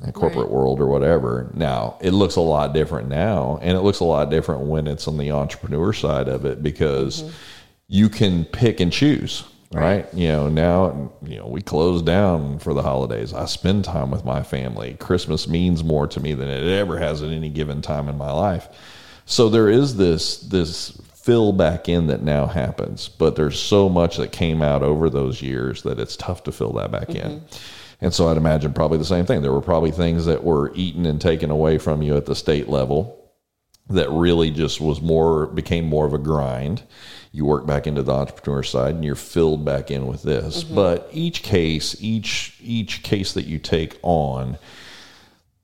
the 0.00 0.12
corporate 0.12 0.46
Right. 0.46 0.54
world 0.54 0.80
or 0.80 0.86
whatever. 0.86 1.50
Now, 1.52 1.98
it 2.00 2.12
looks 2.12 2.36
a 2.36 2.40
lot 2.40 2.72
different 2.72 3.10
now, 3.10 3.58
and 3.60 3.76
it 3.76 3.82
looks 3.82 4.00
a 4.00 4.04
lot 4.04 4.30
different 4.30 4.62
when 4.62 4.86
it's 4.86 5.06
on 5.06 5.18
the 5.18 5.30
entrepreneur 5.30 5.92
side 5.92 6.28
of 6.28 6.46
it 6.46 6.62
because 6.62 7.20
mm-hmm. 7.20 7.34
you 7.88 8.08
can 8.08 8.46
pick 8.46 8.80
and 8.80 8.90
choose, 8.90 9.44
right? 9.72 10.12
You 10.14 10.28
know, 10.28 10.48
now, 10.48 11.12
you 11.22 11.36
know, 11.36 11.46
we 11.46 11.60
close 11.60 12.02
down 12.02 12.58
for 12.58 12.74
the 12.74 12.82
holidays. 12.82 13.32
I 13.32 13.46
spend 13.46 13.84
time 13.84 14.10
with 14.10 14.24
my 14.24 14.42
family. 14.42 14.94
Christmas 14.94 15.48
means 15.48 15.82
more 15.82 16.06
to 16.08 16.20
me 16.20 16.34
than 16.34 16.48
it 16.48 16.64
ever 16.78 16.98
has 16.98 17.22
at 17.22 17.30
any 17.30 17.48
given 17.48 17.82
time 17.82 18.08
in 18.08 18.16
my 18.16 18.32
life. 18.32 18.68
So 19.24 19.48
there 19.48 19.68
is 19.68 19.96
this 19.96 20.38
this 20.38 21.00
fill 21.14 21.52
back 21.52 21.88
in 21.88 22.06
that 22.06 22.22
now 22.22 22.46
happens, 22.46 23.08
but 23.08 23.34
there's 23.34 23.58
so 23.58 23.88
much 23.88 24.16
that 24.16 24.30
came 24.30 24.62
out 24.62 24.84
over 24.84 25.10
those 25.10 25.42
years 25.42 25.82
that 25.82 25.98
it's 25.98 26.16
tough 26.16 26.44
to 26.44 26.52
fill 26.52 26.72
that 26.74 26.92
back 26.92 27.10
in. 27.10 27.40
Mm-hmm. 27.40 27.56
And 28.00 28.14
so 28.14 28.28
I'd 28.28 28.36
imagine 28.36 28.72
probably 28.72 28.98
the 28.98 29.04
same 29.04 29.26
thing. 29.26 29.42
There 29.42 29.52
were 29.52 29.60
probably 29.60 29.90
things 29.90 30.26
that 30.26 30.44
were 30.44 30.72
eaten 30.74 31.06
and 31.06 31.20
taken 31.20 31.50
away 31.50 31.78
from 31.78 32.02
you 32.02 32.16
at 32.16 32.26
the 32.26 32.36
state 32.36 32.68
level 32.68 33.26
that 33.88 34.10
really 34.10 34.50
just 34.50 34.80
was 34.80 35.00
more 35.00 35.46
became 35.46 35.86
more 35.86 36.06
of 36.06 36.12
a 36.12 36.18
grind. 36.18 36.82
You 37.36 37.44
work 37.44 37.66
back 37.66 37.86
into 37.86 38.02
the 38.02 38.14
entrepreneur 38.14 38.62
side 38.62 38.94
and 38.94 39.04
you're 39.04 39.14
filled 39.14 39.62
back 39.62 39.90
in 39.90 40.06
with 40.06 40.22
this. 40.22 40.64
Mm-hmm. 40.64 40.74
But 40.74 41.10
each 41.12 41.42
case, 41.42 41.94
each 42.00 42.56
each 42.62 43.02
case 43.02 43.34
that 43.34 43.44
you 43.44 43.58
take 43.58 43.98
on, 44.02 44.56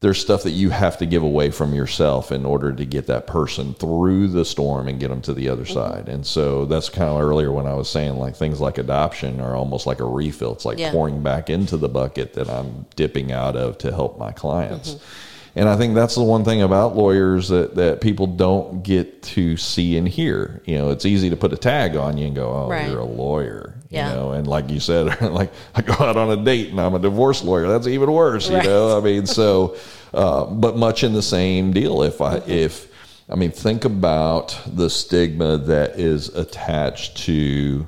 there's 0.01 0.21
stuff 0.21 0.43
that 0.43 0.51
you 0.51 0.69
have 0.69 0.99
to 0.99 1.07
give 1.07 1.23
away 1.23 1.51
from 1.51 1.75
yourself 1.75 2.31
in 2.31 2.45
order 2.45 2.75
to 2.75 2.85
get 2.85 3.07
that 3.07 3.27
person 3.27 3.73
through 3.73 4.29
the 4.29 4.45
storm 4.45 4.87
and 4.87 5.01
get 5.01 5.09
them 5.09 5.23
to 5.23 5.33
the 5.33 5.49
other 5.49 5.63
mm-hmm. 5.63 5.73
side. 5.73 6.11
And 6.11 6.27
so 6.27 6.67
that's 6.67 6.91
kind 6.91 7.09
of 7.09 7.23
earlier 7.23 7.51
when 7.51 7.67
I 7.67 7.73
was 7.73 7.89
saying 7.89 8.17
like 8.17 8.37
things 8.37 8.61
like 8.61 8.77
adoption 8.77 9.41
are 9.41 9.57
almost 9.57 9.87
like 9.87 10.01
a 10.01 10.05
refill. 10.05 10.53
It's 10.53 10.67
like 10.67 10.79
Yeah. 10.79 10.91
pouring 10.91 11.23
back 11.23 11.49
into 11.49 11.79
the 11.79 11.89
bucket 11.89 12.35
that 12.35 12.51
I'm 12.51 12.85
dipping 12.97 13.33
out 13.33 13.57
of 13.57 13.79
to 13.79 13.93
help 13.93 14.19
my 14.19 14.33
clients. 14.33 14.91
Mm-hmm. 14.91 15.32
And 15.55 15.69
I 15.69 15.77
think 15.77 15.95
that's 15.95 16.15
the 16.15 16.23
one 16.23 16.45
thing 16.45 16.63
about 16.63 16.97
lawyers 16.97 17.49
that, 17.51 17.75
that 17.77 18.01
people 18.01 18.27
don't 18.27 18.83
get 18.83 19.23
to 19.25 19.59
see 19.59 19.99
and 19.99 20.09
hear. 20.09 20.63
You 20.65 20.79
know, 20.79 20.91
it's 20.91 21.05
easy 21.05 21.29
to 21.29 21.37
put 21.37 21.53
a 21.53 21.59
tag 21.59 21.95
on 21.95 22.17
you 22.17 22.27
and 22.29 22.35
go, 22.35 22.49
"Oh, 22.51 22.69
Right. 22.71 22.89
you're 22.89 23.01
a 23.01 23.05
lawyer." 23.05 23.75
Yeah. 23.91 24.09
You 24.09 24.15
know, 24.17 24.33
and 24.33 24.47
like 24.47 24.71
you 24.71 24.81
said, 24.81 25.21
like 25.21 25.53
I 25.75 25.83
go 25.83 25.93
out 25.93 26.17
on 26.17 26.31
a 26.31 26.43
date 26.43 26.71
and 26.71 26.81
I'm 26.81 26.95
a 26.95 26.99
divorce 26.99 27.45
lawyer. 27.45 27.69
That's 27.69 27.87
even 27.87 28.11
worse. 28.11 28.49
You 28.49 28.57
Right. 28.57 28.65
know, 28.65 28.97
I 28.97 29.01
mean, 29.03 29.27
so, 29.27 29.77
uh, 30.15 30.47
but 30.47 30.79
much 30.79 31.05
in 31.05 31.13
the 31.13 31.23
same 31.23 31.75
deal. 31.75 32.03
If 32.03 32.23
I, 32.23 32.37
if, 32.47 32.91
I 33.29 33.35
mean, 33.35 33.51
think 33.51 33.85
about 33.85 34.59
the 34.67 34.89
stigma 34.89 35.59
that 35.59 36.01
is 36.01 36.31
attached 36.31 37.19
to 37.27 37.87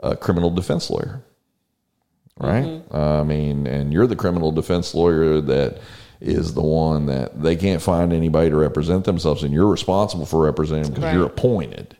a 0.00 0.16
criminal 0.16 0.50
defense 0.50 0.90
lawyer, 0.90 1.22
right? 2.38 2.82
I 2.92 3.22
mean, 3.22 3.66
and 3.68 3.92
you're 3.92 4.06
the 4.08 4.16
criminal 4.16 4.52
defense 4.52 4.94
lawyer 4.94 5.40
that 5.40 5.78
is 6.20 6.54
the 6.54 6.62
one 6.62 7.06
that 7.06 7.40
they 7.42 7.56
can't 7.56 7.82
find 7.82 8.12
anybody 8.12 8.50
to 8.50 8.56
represent 8.56 9.04
themselves, 9.04 9.42
and 9.42 9.52
you're 9.52 9.66
responsible 9.68 10.26
for 10.26 10.42
representing 10.44 10.84
them 10.84 10.92
because 10.94 11.04
Right. 11.04 11.14
you're 11.14 11.26
appointed 11.26 11.96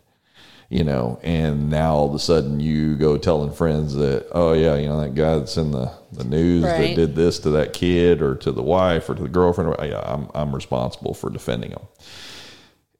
you 0.70 0.84
know, 0.84 1.18
and 1.22 1.70
now 1.70 1.94
all 1.94 2.08
of 2.10 2.14
a 2.14 2.18
sudden 2.18 2.60
you 2.60 2.94
go 2.96 3.16
telling 3.16 3.50
friends 3.50 3.94
that, 3.94 4.26
oh 4.32 4.52
yeah, 4.52 4.76
you 4.76 4.86
know 4.86 5.00
that 5.00 5.14
guy 5.14 5.38
that's 5.38 5.56
in 5.56 5.70
the, 5.70 5.90
the 6.12 6.24
news 6.24 6.62
that 6.62 6.94
did 6.94 7.14
this 7.16 7.38
to 7.38 7.48
that 7.48 7.72
kid 7.72 8.20
or 8.20 8.34
to 8.34 8.52
the 8.52 8.62
wife 8.62 9.08
or 9.08 9.14
to 9.14 9.22
the 9.22 9.28
girlfriend. 9.30 9.74
Yeah, 9.82 10.02
I'm 10.04 10.28
I'm 10.34 10.54
responsible 10.54 11.14
for 11.14 11.30
defending 11.30 11.70
them. 11.70 11.86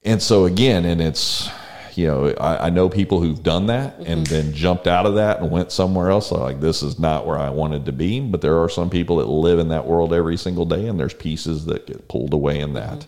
And 0.03 0.23
so 0.23 0.47
again, 0.47 0.86
and 0.86 1.03
it's 1.03 1.51
you 1.99 2.07
know, 2.07 2.29
I, 2.39 2.66
I 2.66 2.70
know 2.70 2.89
people 2.89 3.20
who've 3.20 3.43
done 3.43 3.66
that 3.66 3.99
and 3.99 4.25
then 4.29 4.53
jumped 4.53 4.87
out 4.87 5.05
of 5.05 5.16
that 5.16 5.41
and 5.41 5.51
went 5.51 5.73
somewhere 5.73 6.11
else. 6.11 6.31
Like, 6.31 6.61
this 6.61 6.81
is 6.81 6.97
not 7.01 7.27
where 7.27 7.37
I 7.37 7.51
wanted 7.51 7.87
to 7.87 7.93
be. 7.93 8.20
But 8.20 8.41
there 8.41 8.62
are 8.62 8.69
some 8.69 8.89
people 8.89 9.16
that 9.16 9.27
live 9.27 9.59
in 9.59 9.69
that 9.70 9.85
world 9.85 10.12
every 10.12 10.37
single 10.37 10.65
day, 10.65 10.87
and 10.87 10.99
there's 11.01 11.12
pieces 11.12 11.65
that 11.65 11.89
get 11.89 12.07
pulled 12.07 12.33
away 12.33 12.61
in 12.61 12.75
that. 12.75 13.05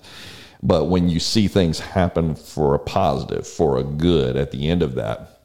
But 0.61 0.87
when 0.87 1.09
you 1.09 1.21
see 1.21 1.47
things 1.47 1.79
happen 1.79 2.35
for 2.35 2.75
a 2.75 2.81
positive, 2.81 3.47
for 3.47 3.79
a 3.79 3.85
good 3.85 4.37
at 4.37 4.51
the 4.51 4.69
end 4.69 4.83
of 4.83 4.97
that, 4.97 5.41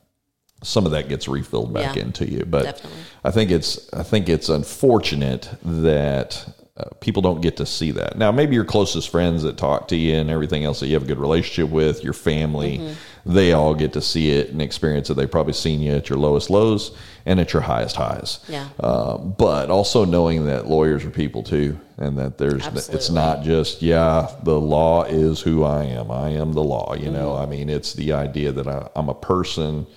some 0.63 0.87
of 0.87 0.91
that 0.93 1.07
gets 1.07 1.27
refilled 1.27 1.71
back 1.71 1.95
Yeah. 1.95 2.01
into 2.01 2.27
you. 2.29 2.45
But 2.45 2.63
Definitely. 2.63 2.99
I 3.23 3.29
think 3.29 3.51
it's 3.51 3.93
I 3.93 4.01
think 4.01 4.27
it's 4.27 4.49
unfortunate 4.49 5.47
that 5.63 6.45
uh, 6.77 6.89
people 6.99 7.21
don't 7.21 7.41
get 7.41 7.57
to 7.57 7.65
see 7.65 7.91
that. 7.91 8.17
Now, 8.17 8.31
maybe 8.31 8.55
your 8.55 8.65
closest 8.65 9.09
friends 9.09 9.43
that 9.43 9.55
talk 9.57 9.87
to 9.89 9.95
you 9.95 10.15
and 10.15 10.29
everything 10.31 10.65
else 10.65 10.79
that 10.79 10.87
you 10.87 10.93
have 10.95 11.03
a 11.03 11.07
good 11.07 11.19
relationship 11.19 11.71
with, 11.71 12.03
your 12.03 12.13
family, 12.13 12.79
Mm-hmm. 12.79 12.93
They 13.25 13.53
all 13.53 13.73
get 13.73 13.93
to 13.93 14.01
see 14.01 14.31
it 14.31 14.49
and 14.49 14.61
experience 14.61 15.09
it. 15.09 15.15
They've 15.15 15.29
probably 15.29 15.53
seen 15.53 15.81
you 15.81 15.93
at 15.93 16.09
your 16.09 16.19
lowest 16.19 16.49
lows 16.49 16.95
and 17.25 17.39
at 17.39 17.53
your 17.53 17.63
highest 17.63 17.95
highs. 17.95 18.39
Yeah. 18.47 18.69
Uh, 18.79 19.17
but 19.17 19.71
also 19.71 20.05
knowing 20.05 20.45
that 20.45 20.67
lawyers 20.67 21.03
are 21.05 21.09
people 21.09 21.41
too, 21.41 21.79
and 21.97 22.17
that 22.19 22.37
there's 22.37 22.67
it's 22.89 23.09
not 23.09 23.43
just 23.43 23.81
yeah, 23.81 24.29
the 24.43 24.59
law 24.59 25.03
is 25.03 25.41
who 25.41 25.63
I 25.63 25.85
am. 25.85 26.11
I 26.11 26.29
am 26.29 26.53
the 26.53 26.63
law. 26.63 26.93
You 26.93 27.11
know, 27.11 27.31
Mm-hmm. 27.31 27.41
I 27.43 27.45
mean, 27.47 27.69
it's 27.69 27.93
the 27.93 28.13
idea 28.13 28.51
that 28.51 28.67
I, 28.67 28.87
I'm 28.95 29.09
a 29.09 29.13
person. 29.15 29.87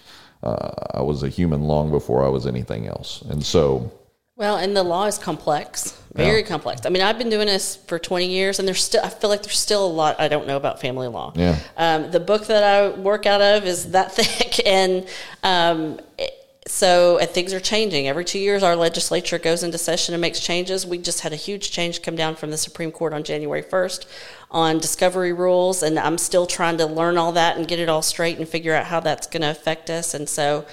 Uh, 0.43 0.71
I 0.95 1.03
was 1.03 1.23
a 1.23 1.29
human 1.29 1.63
long 1.63 1.91
before 1.91 2.25
I 2.25 2.29
was 2.29 2.47
anything 2.47 2.87
else, 2.87 3.23
and 3.23 3.45
so 3.45 3.91
Well, 4.39 4.57
and 4.57 4.77
the 4.77 4.85
law 4.85 5.07
is 5.07 5.19
complex, 5.19 6.01
very 6.15 6.45
complex. 6.45 6.87
I 6.87 6.91
mean, 6.91 7.03
I've 7.03 7.19
been 7.19 7.29
doing 7.29 7.49
this 7.49 7.75
for 7.75 7.99
20 7.99 8.27
years, 8.29 8.61
and 8.61 8.69
there's 8.69 8.83
still, 8.83 9.03
I 9.05 9.09
feel 9.09 9.29
like 9.31 9.43
there's 9.43 9.59
still 9.59 9.85
a 9.85 9.91
lot 9.93 10.21
I 10.21 10.29
don't 10.29 10.47
know 10.47 10.57
about 10.57 10.81
family 10.81 11.09
law. 11.09 11.33
Yeah. 11.35 11.59
Um, 11.77 12.13
the 12.13 12.21
book 12.21 12.47
that 12.47 12.63
I 12.63 12.91
work 12.97 13.27
out 13.27 13.41
of 13.41 13.65
is 13.65 13.91
that 13.91 14.13
thick, 14.19 14.65
and 14.65 15.07
um, 15.43 16.01
it- 16.17 16.35
so 16.69 17.17
and 17.19 17.29
things 17.31 17.55
are 17.55 17.61
changing. 17.61 18.09
Every 18.09 18.27
two 18.27 18.39
years, 18.39 18.63
our 18.63 18.77
legislature 18.77 19.39
goes 19.39 19.63
into 19.63 19.79
session 19.79 20.13
and 20.13 20.21
makes 20.21 20.39
changes. 20.39 20.87
We 20.87 20.99
just 20.99 21.21
had 21.23 21.33
a 21.33 21.37
huge 21.37 21.71
change 21.71 22.03
come 22.03 22.15
down 22.15 22.37
from 22.37 22.51
the 22.51 22.59
Supreme 22.59 22.93
Court 22.93 23.15
on 23.15 23.25
January 23.25 23.63
1st 23.63 24.05
on 24.51 24.79
discovery 24.79 25.33
rules, 25.33 25.83
and 25.83 25.99
I'm 25.99 26.19
still 26.19 26.47
trying 26.47 26.77
to 26.77 26.85
learn 26.87 27.17
all 27.17 27.33
that 27.33 27.57
and 27.57 27.67
get 27.67 27.79
it 27.81 27.89
all 27.89 28.03
straight 28.03 28.37
and 28.39 28.47
figure 28.47 28.75
out 28.75 28.85
how 28.85 29.01
that's 29.01 29.27
going 29.27 29.41
to 29.43 29.51
affect 29.51 29.89
us. 29.89 30.13
And 30.13 30.29
so, 30.29 30.67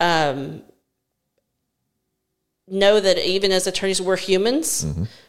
um, 0.00 0.60
know 2.70 3.00
that 3.00 3.18
even 3.18 3.52
as 3.52 3.66
attorneys, 3.66 4.00
we're 4.00 4.16
humans. 4.16 4.86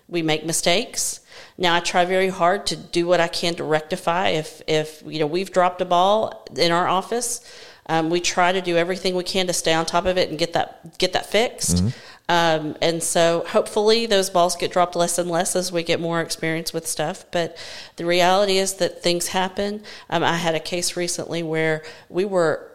We 0.08 0.22
make 0.22 0.46
mistakes. 0.46 1.20
Now, 1.58 1.76
I 1.76 1.82
try 1.82 2.06
very 2.06 2.30
hard 2.30 2.66
to 2.68 2.76
do 2.76 3.06
what 3.06 3.20
I 3.20 3.28
can 3.28 3.56
to 3.56 3.64
rectify. 3.64 4.30
If 4.30 4.62
if 4.68 5.04
you 5.06 5.20
know 5.20 5.28
we've 5.28 5.52
dropped 5.52 5.82
a 5.82 5.86
ball 5.86 6.48
in 6.56 6.72
our 6.72 6.88
office, 6.88 7.42
um, 7.88 8.10
we 8.10 8.20
try 8.22 8.52
to 8.52 8.62
do 8.62 8.78
everything 8.78 9.16
we 9.16 9.24
can 9.24 9.48
to 9.48 9.54
stay 9.54 9.74
on 9.74 9.86
top 9.86 10.06
of 10.06 10.18
it 10.18 10.30
and 10.30 10.40
get 10.40 10.54
that 10.54 10.98
get 10.98 11.14
that 11.14 11.26
fixed. 11.26 11.84
Um, 12.30 12.76
and 12.80 13.02
so, 13.02 13.44
hopefully, 13.48 14.06
those 14.06 14.30
balls 14.30 14.56
get 14.56 14.72
dropped 14.72 14.96
less 14.96 15.18
and 15.18 15.30
less 15.30 15.56
as 15.56 15.72
we 15.72 15.82
get 15.82 16.00
more 16.00 16.22
experience 16.22 16.72
with 16.72 16.86
stuff. 16.86 17.26
But 17.32 17.58
the 17.96 18.06
reality 18.06 18.58
is 18.58 18.76
that 18.76 19.02
things 19.02 19.30
happen. 19.30 19.82
Um, 20.12 20.24
I 20.24 20.36
had 20.36 20.54
a 20.54 20.60
case 20.60 20.96
recently 20.96 21.42
where 21.42 21.82
we 22.08 22.26
were 22.26 22.69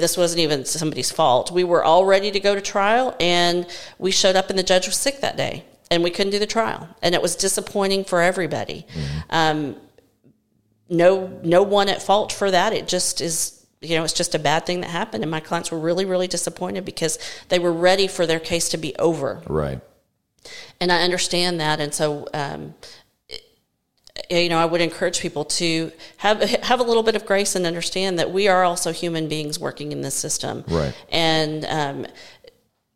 this 0.00 0.16
wasn't 0.16 0.40
even 0.40 0.64
somebody's 0.64 1.10
fault. 1.10 1.50
We 1.50 1.64
were 1.64 1.84
all 1.84 2.04
ready 2.04 2.30
to 2.30 2.40
go 2.40 2.54
to 2.54 2.60
trial, 2.60 3.14
and 3.20 3.66
we 3.98 4.10
showed 4.10 4.36
up, 4.36 4.50
and 4.50 4.58
the 4.58 4.62
judge 4.62 4.86
was 4.86 4.96
sick 4.96 5.20
that 5.20 5.36
day, 5.36 5.64
and 5.90 6.02
we 6.02 6.10
couldn't 6.10 6.32
do 6.32 6.38
the 6.38 6.46
trial, 6.46 6.88
and 7.02 7.14
it 7.14 7.22
was 7.22 7.36
disappointing 7.36 8.04
for 8.04 8.22
everybody. 8.22 8.86
Um, 9.30 9.76
no, 10.88 11.40
no 11.42 11.62
one 11.62 11.88
at 11.88 12.02
fault 12.02 12.32
for 12.32 12.50
that. 12.50 12.72
It 12.72 12.88
just 12.88 13.20
is. 13.20 13.58
You 13.84 13.96
know, 13.96 14.04
it's 14.04 14.12
just 14.12 14.36
a 14.36 14.38
bad 14.38 14.64
thing 14.64 14.82
that 14.82 14.90
happened, 14.90 15.24
and 15.24 15.30
my 15.30 15.40
clients 15.40 15.72
were 15.72 15.78
really, 15.78 16.04
really 16.04 16.28
disappointed 16.28 16.84
because 16.84 17.18
they 17.48 17.58
were 17.58 17.72
ready 17.72 18.06
for 18.06 18.26
their 18.26 18.38
case 18.38 18.68
to 18.68 18.76
be 18.76 18.94
over 18.94 19.42
right, 19.48 19.80
and 20.80 20.92
I 20.92 21.02
understand 21.02 21.58
that, 21.58 21.80
and 21.80 21.92
so 21.92 22.28
um, 22.32 22.74
you 24.40 24.48
know, 24.48 24.58
I 24.58 24.64
would 24.64 24.80
encourage 24.80 25.20
people 25.20 25.44
to 25.44 25.92
have 26.18 26.40
have 26.40 26.80
a 26.80 26.82
little 26.82 27.02
bit 27.02 27.16
of 27.16 27.26
grace 27.26 27.54
and 27.56 27.66
understand 27.66 28.18
that 28.18 28.30
we 28.32 28.48
are 28.48 28.64
also 28.64 28.92
human 28.92 29.28
beings 29.28 29.58
working 29.58 29.92
in 29.92 30.00
this 30.02 30.14
system, 30.14 30.64
Right. 30.68 30.94
And 31.10 31.64
um, 31.66 32.06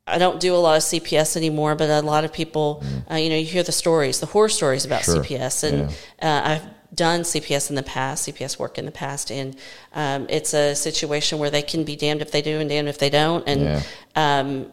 I 0.09 0.19
don't 0.19 0.39
do 0.39 0.55
a 0.55 0.59
lot 0.59 0.77
of 0.77 0.83
CPS 0.85 1.37
anymore, 1.37 1.75
but 1.75 1.91
a 1.91 2.01
lot 2.01 2.25
of 2.25 2.33
people, 2.33 2.83
uh, 3.11 3.17
you 3.17 3.29
know, 3.29 3.37
you 3.37 3.45
hear 3.45 3.65
the 3.65 3.73
stories, 3.73 4.21
the 4.21 4.27
horror 4.27 4.49
stories 4.49 4.85
about 4.85 5.03
Sure. 5.03 5.17
CPS, 5.17 5.65
and 5.65 5.91
uh, 6.23 6.43
I've 6.51 6.95
done 6.95 7.23
CPS 7.23 7.71
in 7.71 7.77
the 7.77 7.83
past, 7.83 8.29
CPS 8.29 8.57
work 8.59 8.79
in 8.79 8.87
the 8.87 8.93
past, 8.93 9.31
and 9.33 9.57
um, 9.95 10.27
it's 10.31 10.55
a 10.55 10.75
situation 10.77 11.39
where 11.41 11.51
they 11.51 11.63
can 11.63 11.83
be 11.85 11.97
damned 11.97 12.23
if 12.23 12.31
they 12.31 12.41
do 12.41 12.61
and 12.61 12.69
damned 12.71 12.89
if 12.89 12.99
they 12.99 13.11
don't. 13.11 13.47
And 13.49 13.61
Yeah. 13.63 13.83
um, 14.15 14.73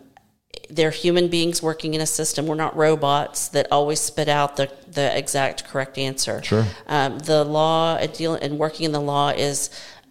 they're 0.69 0.91
human 0.91 1.27
beings 1.27 1.61
working 1.61 1.93
in 1.93 2.01
a 2.01 2.05
system. 2.05 2.47
We're 2.47 2.55
not 2.55 2.75
robots 2.75 3.49
that 3.49 3.67
always 3.71 3.99
spit 3.99 4.29
out 4.29 4.55
the, 4.55 4.71
the 4.87 5.15
exact 5.17 5.65
correct 5.65 5.97
answer. 5.97 6.41
Sure. 6.43 6.65
Um, 6.87 7.19
the 7.19 7.43
law 7.43 7.95
and 7.97 8.11
deal 8.13 8.35
and 8.35 8.57
working 8.57 8.85
in 8.85 8.91
the 8.91 9.01
law 9.01 9.29
is 9.29 9.69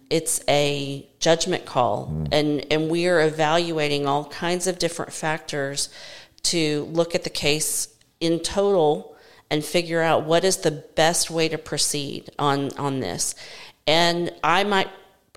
it's 0.09 0.43
a 0.47 1.07
judgment 1.19 1.65
call, 1.65 2.27
and 2.31 2.65
and 2.71 2.89
we 2.89 3.07
are 3.07 3.21
evaluating 3.21 4.05
all 4.05 4.25
kinds 4.25 4.67
of 4.67 4.77
different 4.77 5.11
factors 5.11 5.89
to 6.43 6.83
look 6.91 7.15
at 7.15 7.23
the 7.23 7.29
case 7.29 7.87
in 8.19 8.39
total 8.39 9.15
and 9.49 9.63
figure 9.65 10.01
out 10.01 10.25
what 10.25 10.43
is 10.43 10.57
the 10.57 10.71
best 10.71 11.31
way 11.31 11.49
to 11.49 11.57
proceed 11.57 12.29
on 12.37 12.69
on 12.77 12.99
this. 12.99 13.33
And 13.87 14.31
I 14.43 14.63
might 14.63 14.89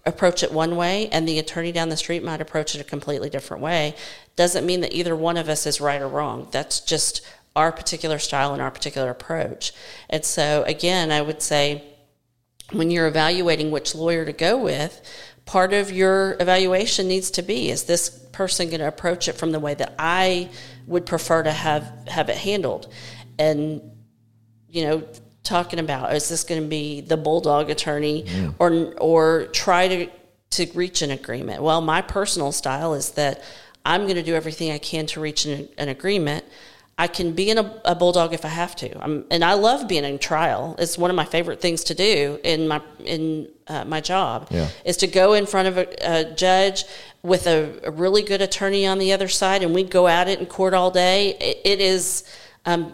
approach 0.06 0.42
it 0.42 0.52
one 0.52 0.76
way 0.76 1.08
and 1.08 1.28
the 1.28 1.38
attorney 1.38 1.72
down 1.72 1.88
the 1.88 1.96
street 1.96 2.22
might 2.22 2.40
approach 2.40 2.74
it 2.74 2.80
a 2.80 2.84
completely 2.84 3.28
different 3.28 3.62
way 3.62 3.94
doesn't 4.36 4.64
mean 4.64 4.80
that 4.80 4.94
either 4.94 5.16
one 5.16 5.36
of 5.36 5.48
us 5.48 5.66
is 5.66 5.80
right 5.80 6.00
or 6.00 6.08
wrong. 6.08 6.48
That's 6.52 6.80
just 6.80 7.26
our 7.54 7.72
particular 7.72 8.18
style 8.18 8.52
and 8.52 8.62
our 8.62 8.70
particular 8.70 9.10
approach. 9.10 9.72
And 10.08 10.24
so 10.24 10.62
again 10.66 11.10
i 11.10 11.20
would 11.20 11.42
say 11.42 11.82
when 12.72 12.90
you're 12.90 13.06
evaluating 13.06 13.70
which 13.70 13.94
lawyer 13.94 14.24
to 14.24 14.32
go 14.32 14.56
with 14.58 15.00
part 15.44 15.72
of 15.72 15.92
your 15.92 16.36
evaluation 16.40 17.06
needs 17.06 17.30
to 17.30 17.42
be 17.42 17.70
is 17.70 17.84
this 17.84 18.08
person 18.32 18.68
going 18.68 18.80
to 18.80 18.88
approach 18.88 19.28
it 19.28 19.34
from 19.34 19.52
the 19.52 19.60
way 19.60 19.72
that 19.74 19.94
i 19.98 20.48
would 20.86 21.06
prefer 21.06 21.42
to 21.42 21.52
have 21.52 21.92
have 22.06 22.28
it 22.28 22.36
handled? 22.36 22.92
And 23.38 23.82
you 24.68 24.84
know 24.84 25.08
talking 25.46 25.78
about? 25.78 26.14
Is 26.14 26.28
this 26.28 26.44
going 26.44 26.60
to 26.62 26.68
be 26.68 27.00
the 27.00 27.16
bulldog 27.16 27.70
attorney 27.70 28.26
or 28.58 28.92
or 29.00 29.46
try 29.52 29.88
to 29.88 30.08
to 30.50 30.66
reach 30.74 31.02
an 31.02 31.10
agreement? 31.10 31.62
Well 31.62 31.80
my 31.80 32.02
personal 32.02 32.52
style 32.52 32.94
is 32.94 33.10
that 33.12 33.42
i'm 33.84 34.02
going 34.02 34.16
to 34.16 34.22
do 34.22 34.34
everything 34.34 34.70
i 34.72 34.78
can 34.78 35.06
to 35.06 35.20
reach 35.20 35.44
an, 35.46 35.68
an 35.78 35.88
agreement. 35.88 36.44
I 36.98 37.08
can 37.08 37.32
be 37.32 37.50
in 37.50 37.58
a, 37.58 37.66
a 37.84 37.94
bulldog 37.94 38.32
if 38.32 38.44
i 38.44 38.48
have 38.48 38.74
to. 38.76 38.88
I'm, 39.04 39.24
and 39.30 39.44
i 39.44 39.52
love 39.54 39.86
being 39.86 40.04
in 40.04 40.18
trial. 40.18 40.74
It's 40.78 40.96
one 40.96 41.10
of 41.10 41.16
my 41.16 41.26
favorite 41.26 41.60
things 41.60 41.84
to 41.84 41.94
do 41.94 42.38
in 42.42 42.68
my 42.68 42.80
in 43.04 43.48
uh, 43.68 43.84
my 43.84 44.00
job 44.00 44.48
Yeah. 44.50 44.68
is 44.84 44.96
to 44.98 45.06
go 45.06 45.34
in 45.34 45.44
front 45.46 45.68
of 45.68 45.76
a, 45.78 45.86
a 46.00 46.34
judge 46.34 46.84
with 47.22 47.46
a, 47.46 47.58
a 47.84 47.90
really 47.90 48.22
good 48.22 48.40
attorney 48.40 48.86
on 48.86 48.98
the 48.98 49.12
other 49.12 49.28
side 49.28 49.62
and 49.64 49.74
we 49.74 49.82
go 49.82 50.06
at 50.08 50.26
it 50.28 50.38
in 50.40 50.46
court 50.46 50.72
all 50.72 50.90
day. 50.90 51.34
It, 51.48 51.56
it 51.72 51.80
is 51.80 52.24
um, 52.64 52.92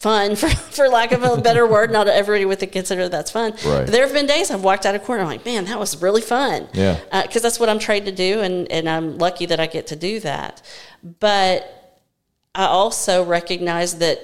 fun 0.00 0.34
for, 0.40 0.48
for 0.48 0.88
lack 0.88 1.12
of 1.12 1.22
a 1.22 1.40
better 1.40 1.66
word 1.66 1.90
not 1.92 2.08
everybody 2.08 2.44
with 2.46 2.60
would 2.60 2.72
consider 2.72 3.08
that's 3.08 3.30
fun 3.30 3.52
Right. 3.64 3.86
there 3.86 4.02
have 4.04 4.12
been 4.14 4.26
days 4.26 4.50
i've 4.50 4.64
walked 4.64 4.84
out 4.86 4.94
of 4.94 5.04
court 5.04 5.20
and 5.20 5.28
i'm 5.28 5.32
like 5.36 5.44
man 5.44 5.66
that 5.66 5.78
was 5.78 6.00
really 6.02 6.22
fun 6.22 6.68
Yeah. 6.72 6.98
because 7.22 7.42
that's 7.42 7.60
what 7.60 7.68
i'm 7.68 7.78
trained 7.78 8.06
to 8.06 8.12
do 8.12 8.40
and, 8.40 8.70
and 8.72 8.88
i'm 8.88 9.18
lucky 9.18 9.46
that 9.46 9.60
i 9.60 9.66
get 9.66 9.86
to 9.88 9.96
do 9.96 10.18
that 10.20 10.62
but 11.20 12.02
i 12.54 12.64
also 12.64 13.22
recognize 13.24 13.98
that 13.98 14.18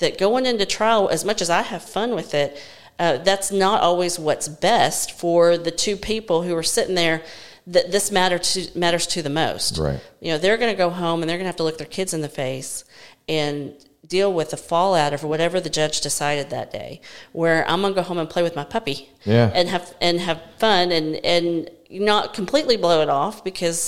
that 0.00 0.18
going 0.18 0.46
into 0.46 0.66
trial 0.66 1.08
as 1.08 1.24
much 1.24 1.40
as 1.40 1.48
i 1.48 1.62
have 1.62 1.82
fun 1.82 2.14
with 2.14 2.34
it 2.34 2.60
uh, 2.98 3.16
that's 3.18 3.50
not 3.50 3.80
always 3.80 4.18
what's 4.18 4.46
best 4.48 5.12
for 5.12 5.56
the 5.56 5.70
two 5.70 5.96
people 5.96 6.42
who 6.42 6.54
are 6.54 6.62
sitting 6.62 6.94
there 6.94 7.22
that 7.66 7.90
this 7.92 8.10
matter 8.12 8.38
to, 8.38 8.66
matters 8.78 9.06
to 9.06 9.22
the 9.22 9.30
most 9.30 9.78
Right. 9.78 10.00
you 10.20 10.32
know 10.32 10.38
they're 10.38 10.56
going 10.58 10.72
to 10.72 10.76
go 10.76 10.90
home 10.90 11.22
and 11.22 11.28
they're 11.30 11.36
going 11.38 11.44
to 11.44 11.48
have 11.54 11.56
to 11.56 11.62
look 11.62 11.78
their 11.78 11.86
kids 11.86 12.12
in 12.12 12.20
the 12.20 12.28
face 12.28 12.84
and 13.28 13.72
deal 14.10 14.30
with 14.32 14.50
the 14.50 14.56
fallout 14.58 15.12
of 15.14 15.22
whatever 15.22 15.58
the 15.60 15.70
judge 15.70 16.00
decided 16.02 16.50
that 16.50 16.70
day 16.70 17.00
where 17.32 17.66
i'm 17.70 17.80
going 17.80 17.94
to 17.94 18.00
go 18.00 18.02
home 18.02 18.18
and 18.18 18.28
play 18.28 18.42
with 18.42 18.54
my 18.54 18.64
puppy 18.64 19.08
Yeah. 19.24 19.50
and 19.54 19.68
have 19.70 19.94
and 20.02 20.20
have 20.20 20.38
fun 20.58 20.92
and 20.92 21.16
and 21.24 21.70
not 21.90 22.34
completely 22.34 22.76
blow 22.76 23.00
it 23.00 23.08
off 23.08 23.42
because 23.42 23.78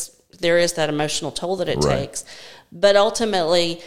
there 0.41 0.59
is 0.59 0.73
that 0.75 0.89
emotional 0.89 1.31
toll 1.31 1.57
that 1.57 1.69
it 1.69 1.79
Right. 1.85 1.99
takes 1.99 2.25
but 2.71 2.95
ultimately 2.97 3.83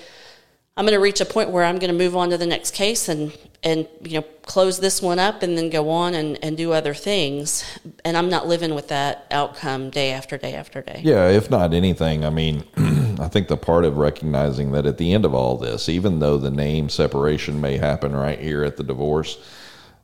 i'm 0.78 0.86
going 0.86 0.94
to 0.94 1.00
reach 1.10 1.22
a 1.22 1.26
point 1.26 1.50
where 1.50 1.64
i'm 1.64 1.80
going 1.80 1.92
to 1.92 1.98
move 1.98 2.16
on 2.16 2.30
to 2.30 2.38
the 2.38 2.46
next 2.46 2.72
case 2.74 3.08
and 3.10 3.32
and 3.64 3.88
you 4.04 4.18
know 4.20 4.26
close 4.44 4.80
this 4.80 5.02
one 5.02 5.20
up 5.20 5.42
and 5.42 5.58
then 5.58 5.70
go 5.70 5.90
on 5.90 6.14
and, 6.14 6.38
and 6.44 6.56
do 6.58 6.72
other 6.74 6.94
things 6.94 7.64
and 8.06 8.16
i'm 8.18 8.30
not 8.30 8.46
living 8.48 8.76
with 8.76 8.90
that 8.90 9.26
outcome 9.32 9.90
day 9.90 10.12
after 10.12 10.38
day 10.38 10.54
after 10.54 10.82
day 10.82 11.00
Yeah, 11.04 11.30
if 11.30 11.50
not 11.50 11.74
anything, 11.74 12.24
I 12.26 12.30
mean, 12.30 12.64
I 13.20 13.28
think 13.28 13.48
the 13.48 13.58
part 13.58 13.86
of 13.86 13.98
recognizing 13.98 14.72
that 14.72 14.86
at 14.86 14.98
the 14.98 15.14
end 15.14 15.26
of 15.26 15.34
all 15.34 15.58
this, 15.58 15.90
even 15.90 16.20
though 16.20 16.38
the 16.38 16.52
name 16.52 16.90
separation 16.90 17.62
may 17.62 17.78
happen 17.78 18.16
right 18.16 18.40
here 18.40 18.64
at 18.64 18.78
the 18.78 18.84
divorce, 18.84 19.38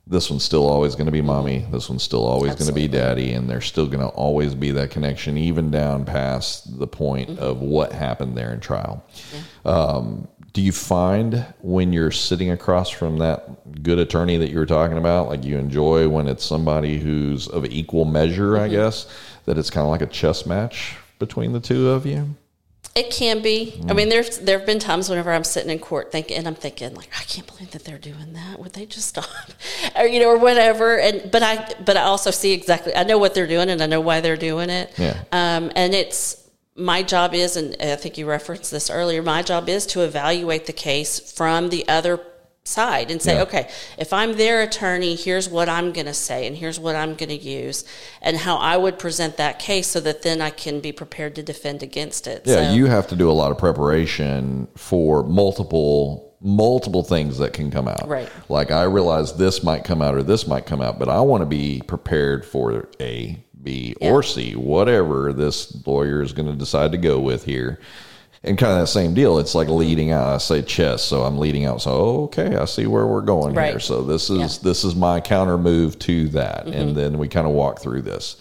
this 0.06 0.28
one's 0.30 0.42
still 0.42 0.68
always 0.68 0.94
going 0.94 1.06
to 1.06 1.12
be 1.12 1.22
mommy. 1.22 1.64
This 1.70 1.88
one's 1.88 2.02
still 2.02 2.24
always 2.24 2.54
going 2.54 2.66
to 2.66 2.72
be 2.72 2.88
daddy, 2.88 3.32
and 3.32 3.48
there's 3.48 3.66
still 3.66 3.86
going 3.86 4.00
to 4.00 4.08
always 4.08 4.54
be 4.54 4.72
that 4.72 4.90
connection, 4.90 5.38
even 5.38 5.70
down 5.70 6.04
past 6.04 6.78
the 6.78 6.88
point 6.88 7.38
of 7.38 7.60
what 7.60 7.92
happened 7.92 8.36
there 8.36 8.52
in 8.52 8.60
trial. 8.60 9.04
Um, 9.64 10.26
do 10.52 10.60
you 10.60 10.72
find 10.72 11.46
when 11.60 11.92
you're 11.92 12.10
sitting 12.10 12.50
across 12.50 12.90
from 12.90 13.18
that 13.18 13.82
good 13.82 13.98
attorney 13.98 14.36
that 14.36 14.50
you 14.50 14.58
were 14.58 14.66
talking 14.66 14.98
about, 14.98 15.28
like 15.28 15.44
you 15.44 15.56
enjoy 15.56 16.08
when 16.08 16.26
it's 16.26 16.44
somebody 16.44 16.98
who's 16.98 17.46
of 17.48 17.64
equal 17.66 18.04
measure, 18.04 18.58
I 18.58 18.68
guess, 18.68 19.06
that 19.46 19.56
it's 19.56 19.70
kind 19.70 19.84
of 19.84 19.90
like 19.90 20.02
a 20.02 20.06
chess 20.06 20.44
match 20.44 20.96
between 21.18 21.52
the 21.52 21.60
two 21.60 21.88
of 21.90 22.04
you? 22.04 22.34
It 22.94 23.10
can 23.10 23.40
be. 23.40 23.80
I 23.88 23.94
mean, 23.94 24.10
there's 24.10 24.38
there 24.38 24.58
have 24.58 24.66
been 24.66 24.78
times 24.78 25.08
whenever 25.08 25.32
I'm 25.32 25.44
sitting 25.44 25.70
in 25.70 25.78
court 25.78 26.12
thinking, 26.12 26.36
and 26.36 26.46
I'm 26.46 26.54
thinking 26.54 26.94
like, 26.94 27.08
I 27.18 27.22
can't 27.22 27.46
believe 27.46 27.70
that 27.70 27.84
they're 27.84 27.96
doing 27.96 28.34
that. 28.34 28.58
Would 28.58 28.74
they 28.74 28.84
just 28.84 29.08
stop, 29.08 29.30
or 29.96 30.06
you 30.06 30.20
know, 30.20 30.28
or 30.28 30.38
whatever? 30.38 30.98
And 30.98 31.30
but 31.30 31.42
I 31.42 31.74
but 31.84 31.96
I 31.96 32.02
also 32.02 32.30
see 32.30 32.52
exactly. 32.52 32.94
I 32.94 33.04
know 33.04 33.16
what 33.16 33.34
they're 33.34 33.46
doing, 33.46 33.70
and 33.70 33.82
I 33.82 33.86
know 33.86 34.02
why 34.02 34.20
they're 34.20 34.36
doing 34.36 34.68
it. 34.68 34.92
Yeah. 34.98 35.22
Um, 35.32 35.72
and 35.74 35.94
it's 35.94 36.42
my 36.76 37.02
job 37.02 37.34
is, 37.34 37.56
and 37.56 37.76
I 37.80 37.96
think 37.96 38.18
you 38.18 38.26
referenced 38.26 38.70
this 38.70 38.90
earlier. 38.90 39.22
My 39.22 39.42
job 39.42 39.70
is 39.70 39.86
to 39.86 40.02
evaluate 40.02 40.66
the 40.66 40.72
case 40.72 41.18
from 41.32 41.70
the 41.70 41.88
other 41.88 42.20
side 42.64 43.10
and 43.10 43.20
say, 43.20 43.34
Yeah. 43.34 43.42
okay, 43.42 43.68
if 43.98 44.12
I'm 44.12 44.36
their 44.36 44.62
attorney, 44.62 45.16
here's 45.16 45.48
what 45.48 45.68
I'm 45.68 45.92
going 45.92 46.06
to 46.06 46.14
say, 46.14 46.46
and 46.46 46.56
here's 46.56 46.78
what 46.78 46.94
I'm 46.94 47.14
going 47.14 47.28
to 47.30 47.36
use, 47.36 47.84
and 48.20 48.36
how 48.36 48.56
I 48.56 48.76
would 48.76 48.98
present 48.98 49.36
that 49.38 49.58
case, 49.58 49.88
so 49.88 50.00
that 50.00 50.22
then 50.22 50.40
I 50.40 50.50
can 50.50 50.80
be 50.80 50.92
prepared 50.92 51.34
to 51.36 51.42
defend 51.42 51.82
against 51.82 52.26
it. 52.26 52.42
Yeah, 52.44 52.68
So- 52.68 52.74
you 52.74 52.86
have 52.86 53.08
to 53.08 53.16
do 53.16 53.30
a 53.30 53.32
lot 53.32 53.50
of 53.50 53.58
preparation 53.58 54.68
for 54.76 55.22
multiple 55.22 56.28
multiple 56.44 57.04
things 57.04 57.38
that 57.38 57.52
can 57.52 57.70
come 57.70 57.86
out. 57.86 58.08
Right. 58.08 58.28
Like 58.48 58.72
I 58.72 58.82
realize 58.82 59.34
this 59.36 59.62
might 59.62 59.84
come 59.84 60.02
out 60.02 60.16
or 60.16 60.24
this 60.24 60.44
might 60.48 60.66
come 60.66 60.82
out, 60.82 60.98
but 60.98 61.08
I 61.08 61.20
want 61.20 61.42
to 61.42 61.46
be 61.46 61.82
prepared 61.86 62.44
for 62.44 62.88
A, 63.00 63.38
B, 63.62 63.94
or 64.00 64.24
C, 64.24 64.56
whatever 64.56 65.32
this 65.32 65.86
lawyer 65.86 66.20
is 66.20 66.32
going 66.32 66.48
to 66.48 66.56
decide 66.56 66.90
to 66.92 66.98
go 66.98 67.20
with 67.20 67.44
here. 67.44 67.78
And 68.44 68.58
kind 68.58 68.72
of 68.72 68.80
that 68.80 68.88
same 68.88 69.14
deal. 69.14 69.38
It's 69.38 69.54
like 69.54 69.68
leading 69.68 70.10
out. 70.10 70.26
I 70.26 70.38
say 70.38 70.62
chess, 70.62 71.04
so 71.04 71.22
I'm 71.22 71.38
leading 71.38 71.64
out. 71.64 71.80
So 71.80 72.24
okay, 72.24 72.56
I 72.56 72.64
see 72.64 72.86
where 72.86 73.06
we're 73.06 73.20
going 73.20 73.54
here. 73.54 73.78
So 73.78 74.02
this 74.02 74.30
is 74.30 74.38
Yeah. 74.38 74.44
Mm-hmm. 74.46 74.68
this 74.68 74.82
is 74.84 74.96
my 74.96 75.20
counter 75.20 75.56
move 75.56 75.96
to 76.00 76.28
that, 76.30 76.66
and 76.66 76.96
then 76.96 77.18
we 77.18 77.28
kind 77.28 77.46
of 77.46 77.52
walk 77.52 77.80
through 77.80 78.02
this. 78.02 78.36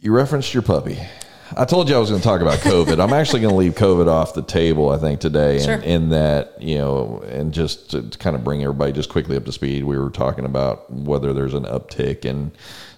You 0.00 0.12
referenced 0.12 0.52
your 0.52 0.64
puppy. 0.64 0.98
I 1.56 1.64
told 1.66 1.88
you 1.88 1.94
I 1.94 1.98
was 1.98 2.10
going 2.10 2.20
to 2.20 2.26
talk 2.26 2.40
about 2.40 2.58
COVID. 2.60 3.02
I'm 3.02 3.12
actually 3.12 3.40
going 3.40 3.52
to 3.52 3.58
leave 3.58 3.74
COVID 3.74 4.08
off 4.08 4.34
the 4.34 4.42
table, 4.42 4.90
I 4.90 4.96
think, 4.98 5.20
today. 5.20 5.60
Sure. 5.62 5.74
And 5.74 5.84
in 5.84 6.08
that, 6.08 6.60
you 6.60 6.78
know, 6.78 7.22
and 7.28 7.52
just 7.52 7.90
to 7.90 8.02
kind 8.18 8.34
of 8.34 8.42
bring 8.42 8.62
everybody 8.62 8.92
just 8.92 9.08
quickly 9.08 9.36
up 9.36 9.44
to 9.44 9.52
speed, 9.52 9.84
we 9.84 9.98
were 9.98 10.10
talking 10.10 10.46
about 10.46 10.90
whether 10.90 11.32
there's 11.32 11.54
an 11.54 11.64
uptick 11.64 12.24
in 12.24 12.50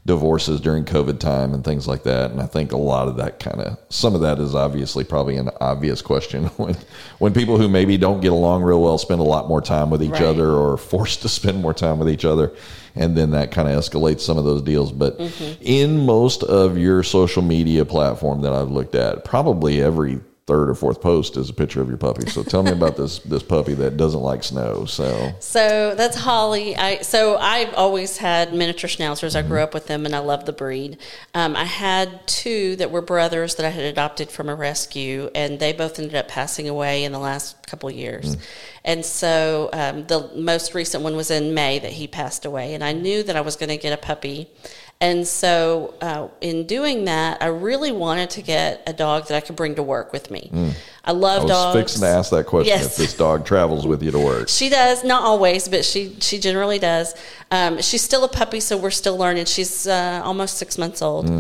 divorces 0.07 0.61
during 0.61 0.85
COVID 0.85 1.19
time 1.19 1.53
and 1.53 1.65
things 1.65 1.87
like 1.87 2.05
that. 2.05 2.31
And 2.31 2.41
I 2.41 2.47
think 2.47 2.73
a 2.73 2.77
lot 2.77 3.09
of 3.09 3.17
that 3.17 3.41
kind 3.41 3.61
of, 3.61 3.79
some 3.91 4.15
of 4.15 4.21
that 4.23 4.39
is 4.39 4.55
obviously 4.55 5.05
probably 5.05 5.37
an 5.37 5.51
obvious 5.61 6.01
question 6.01 6.45
when, 6.57 6.77
when 7.19 7.35
people 7.35 7.59
who 7.59 7.69
maybe 7.69 7.99
don't 7.99 8.21
get 8.21 8.33
along 8.33 8.63
real 8.63 8.81
well 8.81 8.99
spend 8.99 9.21
a 9.21 9.25
lot 9.25 9.49
more 9.49 9.61
time 9.61 9.91
with 9.91 10.03
each 10.03 10.13
Right. 10.13 10.23
other 10.23 10.51
or 10.53 10.75
are 10.75 10.77
forced 10.79 11.23
to 11.23 11.29
spend 11.29 11.61
more 11.61 11.75
time 11.75 11.99
with 11.99 12.09
each 12.09 12.25
other. 12.25 12.53
And 12.95 13.15
then 13.17 13.33
that 13.33 13.51
kind 13.51 13.69
of 13.69 13.79
escalates 13.79 14.21
some 14.21 14.39
of 14.39 14.45
those 14.45 14.63
deals. 14.63 14.91
But 14.91 15.19
mm-hmm. 15.19 15.61
in 15.61 16.07
most 16.07 16.43
of 16.45 16.79
your 16.79 17.03
social 17.03 17.43
media 17.43 17.85
platform 17.85 18.41
that 18.43 18.55
I've 18.55 18.71
looked 18.71 18.95
at, 18.95 19.25
probably 19.25 19.83
every 19.83 20.21
third 20.47 20.71
or 20.71 20.75
fourth 20.75 21.01
post 21.01 21.37
is 21.37 21.51
a 21.51 21.53
picture 21.53 21.81
of 21.81 21.89
your 21.89 21.97
puppy. 21.97 22.31
So 22.31 22.45
tell 22.45 22.63
me 22.63 22.71
about 22.71 22.97
this 22.97 23.19
this 23.21 23.43
puppy 23.43 23.75
that 23.75 23.97
doesn't 23.97 24.21
like 24.21 24.45
snow. 24.45 24.85
So 24.85 25.33
So 25.41 25.95
that's 25.97 26.17
Holly. 26.17 26.77
I 26.77 26.99
so 26.99 27.37
I've 27.37 27.75
always 27.75 28.19
had 28.19 28.55
miniature 28.55 28.89
schnauzers. 28.89 29.35
I 29.35 29.43
grew 29.43 29.61
up 29.61 29.75
with 29.75 29.87
them, 29.87 30.07
and 30.07 30.15
I 30.15 30.21
love 30.21 30.47
the 30.47 30.53
breed. 30.53 30.99
Um, 31.35 31.57
I 31.57 31.65
had 31.65 32.27
two 32.27 32.77
that 32.77 32.91
were 32.91 33.03
brothers 33.03 33.57
that 33.57 33.67
I 33.67 33.71
had 33.71 33.85
adopted 33.85 34.31
from 34.31 34.49
a 34.49 34.55
rescue, 34.55 35.31
and 35.35 35.59
they 35.59 35.73
both 35.73 35.99
ended 35.99 36.15
up 36.15 36.29
passing 36.29 36.69
away 36.69 37.05
in 37.05 37.13
the 37.13 37.19
last 37.19 37.67
couple 37.67 37.89
of 37.89 37.97
years. 37.97 38.37
And 38.85 39.05
so 39.05 39.69
um, 39.73 40.07
the 40.07 40.31
most 40.37 40.73
recent 40.73 41.03
one 41.03 41.17
was 41.17 41.33
in 41.33 41.55
May 41.55 41.81
that 41.81 41.91
he 41.93 42.07
passed 42.07 42.45
away, 42.45 42.73
and 42.75 42.85
I 42.85 42.93
knew 42.93 43.25
that 43.25 43.35
I 43.35 43.41
was 43.41 43.57
going 43.57 43.71
to 43.71 43.77
get 43.77 43.93
a 43.93 43.97
puppy. 43.97 44.49
And 44.99 45.29
so, 45.29 45.93
uh, 46.01 46.29
in 46.41 46.67
doing 46.67 47.05
that, 47.05 47.43
I 47.43 47.49
really 47.49 47.93
wanted 47.93 48.31
to 48.31 48.43
get 48.43 48.83
a 48.87 48.95
dog 48.95 49.29
that 49.29 49.37
I 49.37 49.41
could 49.41 49.55
bring 49.55 49.75
to 49.75 49.83
work 49.83 50.11
with 50.11 50.31
me. 50.31 50.51
I 51.05 51.13
love 51.13 51.41
I 51.43 51.45
was 51.45 51.51
dogs. 51.53 51.79
fixing 51.79 52.01
to 52.01 52.09
ask 52.09 52.31
that 52.31 52.47
question 52.47 52.79
Yes. 52.79 52.87
if 52.87 52.97
this 52.97 53.15
dog 53.15 53.45
travels 53.45 53.87
with 53.87 54.03
you 54.03 54.11
to 54.11 54.19
work. 54.19 54.49
She 54.49 54.71
does, 54.71 55.05
not 55.05 55.23
always, 55.23 55.69
but 55.69 55.85
she 55.85 56.17
she 56.21 56.39
generally 56.39 56.79
does. 56.79 57.15
Um, 57.51 57.83
she's 57.83 58.01
still 58.03 58.25
a 58.25 58.29
puppy, 58.29 58.59
so 58.61 58.79
we're 58.79 58.91
still 58.91 59.19
learning. 59.19 59.45
She's 59.45 59.87
uh, 59.87 60.23
almost 60.25 60.57
six 60.57 60.79
months 60.79 61.03
old, 61.03 61.31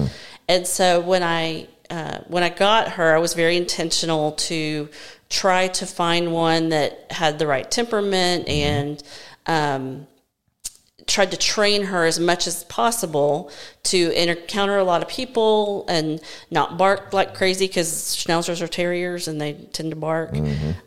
and 0.49 0.67
so 0.67 1.01
when 1.01 1.23
I 1.23 1.67
uh, 1.89 2.19
when 2.29 2.43
I 2.43 2.51
got 2.51 2.91
her, 2.91 3.17
I 3.17 3.19
was 3.19 3.33
very 3.33 3.57
intentional 3.57 4.33
to 4.33 4.91
try 5.31 5.69
to 5.69 5.87
find 5.87 6.33
one 6.33 6.69
that 6.69 7.11
had 7.11 7.39
the 7.39 7.47
right 7.47 7.69
temperament 7.71 8.47
and. 8.49 9.03
Um, 9.47 10.07
tried 11.07 11.31
to 11.31 11.37
train 11.37 11.85
her 11.85 12.05
as 12.05 12.19
much 12.19 12.47
as 12.47 12.65
possible 12.65 13.51
to 13.85 14.11
encounter 14.21 14.77
a 14.77 14.85
lot 14.85 15.03
of 15.03 15.09
people 15.09 15.85
and 15.89 16.21
not 16.51 16.77
bark 16.77 17.13
like 17.13 17.35
crazy 17.35 17.67
because 17.69 17.89
schnauzers 18.17 18.61
are 18.61 18.67
terriers 18.67 19.29
and 19.29 19.41
they 19.41 19.53
tend 19.73 19.91
to 19.91 19.97
bark. 19.97 20.35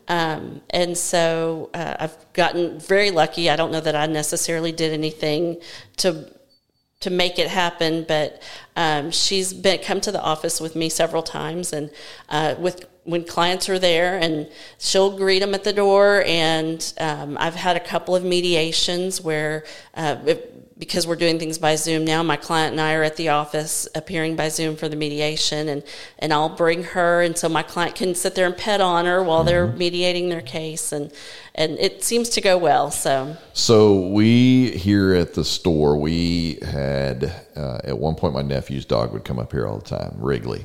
Um, 0.08 0.60
and 0.70 0.96
so 0.96 1.70
uh, 1.72 1.96
I've 2.00 2.32
gotten 2.34 2.78
very 2.78 3.10
lucky. 3.10 3.48
I 3.48 3.56
don't 3.56 3.72
know 3.72 3.80
that 3.80 3.96
I 3.96 4.06
necessarily 4.06 4.72
did 4.72 4.92
anything 4.92 5.60
to 5.98 6.30
to 7.00 7.08
make 7.08 7.38
it 7.38 7.48
happen, 7.48 8.04
but 8.06 8.42
um, 8.76 9.10
she's 9.10 9.54
been 9.54 9.78
come 9.78 10.02
to 10.02 10.12
the 10.12 10.20
office 10.20 10.60
with 10.60 10.76
me 10.76 10.90
several 10.90 11.22
times, 11.22 11.72
and 11.72 11.90
uh, 12.28 12.54
with 12.58 12.84
when 13.10 13.24
clients 13.24 13.68
are 13.68 13.78
there, 13.78 14.18
and 14.18 14.48
she'll 14.78 15.16
greet 15.16 15.40
them 15.40 15.54
at 15.54 15.64
the 15.64 15.72
door. 15.72 16.22
And 16.26 16.92
um, 16.98 17.36
I've 17.40 17.54
had 17.54 17.76
a 17.76 17.80
couple 17.80 18.16
of 18.16 18.24
mediations 18.24 19.20
where, 19.20 19.64
uh, 19.94 20.16
because 20.78 21.06
we're 21.06 21.16
doing 21.16 21.38
things 21.38 21.58
by 21.58 21.76
Zoom 21.76 22.04
now, 22.06 22.22
my 22.22 22.36
client 22.36 22.72
and 22.72 22.80
I 22.80 22.94
are 22.94 23.02
at 23.02 23.16
the 23.16 23.28
office 23.28 23.86
appearing 23.94 24.34
by 24.34 24.48
Zoom 24.48 24.76
for 24.76 24.88
the 24.88 24.96
mediation, 24.96 25.68
and 25.68 25.82
and 26.18 26.32
I'll 26.32 26.56
bring 26.56 26.84
her, 26.84 27.20
and 27.20 27.36
so 27.36 27.48
my 27.48 27.62
client 27.62 27.94
can 27.94 28.14
sit 28.14 28.34
there 28.34 28.46
and 28.46 28.56
pet 28.56 28.80
on 28.80 29.04
her 29.04 29.22
while 29.22 29.44
they're 29.44 29.66
mediating 29.66 30.30
their 30.30 30.40
case, 30.40 30.90
and 30.92 31.12
and 31.54 31.78
it 31.78 32.02
seems 32.02 32.30
to 32.30 32.40
go 32.40 32.56
well. 32.56 32.90
So 32.90 33.36
So 33.52 34.08
we 34.08 34.70
here 34.70 35.14
at 35.14 35.34
the 35.34 35.44
store, 35.44 35.98
we 35.98 36.58
had 36.62 37.30
uh, 37.56 37.80
at 37.84 37.98
one 37.98 38.14
point 38.14 38.32
my 38.32 38.42
nephew's 38.42 38.86
dog 38.86 39.12
would 39.12 39.24
come 39.24 39.38
up 39.38 39.52
here 39.52 39.66
all 39.66 39.78
the 39.78 39.84
time, 39.84 40.14
Wrigley. 40.16 40.64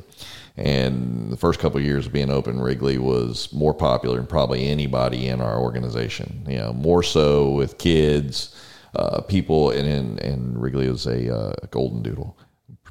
And 0.57 1.31
the 1.31 1.37
first 1.37 1.59
couple 1.59 1.79
of 1.79 1.85
years 1.85 2.05
of 2.05 2.13
being 2.13 2.29
open, 2.29 2.61
Wrigley 2.61 2.97
was 2.97 3.51
more 3.51 3.73
popular 3.73 4.15
than 4.17 4.25
probably 4.25 4.67
anybody 4.67 5.27
in 5.27 5.41
our 5.41 5.59
organization. 5.59 6.45
You 6.47 6.57
know, 6.57 6.73
more 6.73 7.03
so 7.03 7.49
with 7.51 7.77
kids, 7.77 8.55
uh, 8.95 9.21
people, 9.21 9.71
and 9.71 9.87
and, 9.87 10.19
and 10.19 10.61
Wrigley 10.61 10.89
was 10.89 11.07
a 11.07 11.35
uh, 11.35 11.53
golden 11.71 12.01
doodle. 12.01 12.37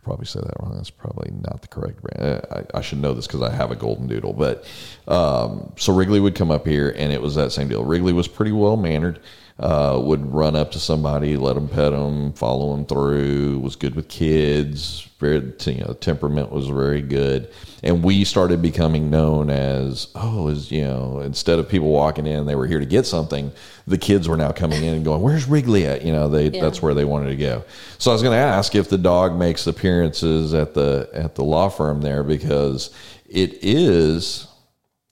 Probably 0.02 0.26
say 0.26 0.40
that 0.40 0.52
wrong. 0.60 0.74
That's 0.76 0.90
probably 0.90 1.30
not 1.30 1.62
the 1.62 1.68
correct 1.68 2.02
brand. 2.02 2.44
Uh, 2.50 2.62
I, 2.74 2.78
I 2.78 2.80
should 2.82 2.98
know 2.98 3.14
this 3.14 3.26
because 3.26 3.40
I 3.40 3.50
have 3.50 3.70
a 3.70 3.74
golden 3.74 4.06
doodle. 4.06 4.34
But 4.34 4.66
um, 5.08 5.72
so 5.78 5.94
Wrigley 5.94 6.20
would 6.20 6.34
come 6.34 6.50
up 6.50 6.66
here, 6.66 6.94
and 6.98 7.10
it 7.10 7.22
was 7.22 7.34
that 7.36 7.52
same 7.52 7.68
deal. 7.68 7.82
Wrigley 7.82 8.12
was 8.12 8.28
pretty 8.28 8.52
well 8.52 8.76
mannered. 8.76 9.20
Uh, 9.58 9.98
would 10.04 10.30
run 10.30 10.56
up 10.56 10.72
to 10.72 10.78
somebody, 10.78 11.38
let 11.38 11.54
them 11.54 11.68
pet 11.68 11.92
them, 11.92 12.34
follow 12.34 12.76
them 12.76 12.84
through. 12.84 13.60
Was 13.60 13.76
good 13.76 13.94
with 13.94 14.08
kids. 14.08 15.08
Very, 15.24 15.52
you 15.66 15.84
know, 15.84 15.94
temperament 15.94 16.52
was 16.52 16.68
very 16.68 17.00
good. 17.00 17.48
And 17.82 18.04
we 18.04 18.24
started 18.24 18.60
becoming 18.60 19.08
known 19.08 19.48
as 19.48 20.08
oh, 20.14 20.48
is 20.48 20.70
you 20.70 20.84
know, 20.84 21.20
instead 21.20 21.58
of 21.58 21.66
people 21.68 21.88
walking 21.88 22.26
in, 22.26 22.44
they 22.44 22.54
were 22.54 22.66
here 22.66 22.78
to 22.78 22.86
get 22.86 23.06
something. 23.06 23.50
The 23.86 23.96
kids 23.96 24.28
were 24.28 24.36
now 24.36 24.52
coming 24.52 24.82
in 24.84 24.94
and 24.94 25.04
going, 25.04 25.22
"Where's 25.22 25.46
Wrigley 25.46 25.86
at?" 25.86 26.02
You 26.02 26.12
know, 26.12 26.28
they 26.28 26.50
that's 26.50 26.82
where 26.82 26.92
they 26.92 27.06
wanted 27.06 27.30
to 27.30 27.36
go. 27.36 27.64
So 27.98 28.10
I 28.10 28.14
was 28.14 28.22
going 28.22 28.36
to 28.36 28.44
ask 28.44 28.74
if 28.74 28.90
the 28.90 28.98
dog 28.98 29.36
makes 29.38 29.66
appearances 29.66 30.52
at 30.52 30.74
the 30.74 31.08
at 31.14 31.34
the 31.36 31.44
law 31.44 31.70
firm 31.70 32.02
there 32.02 32.22
because 32.22 32.90
it 33.26 33.58
is 33.62 34.46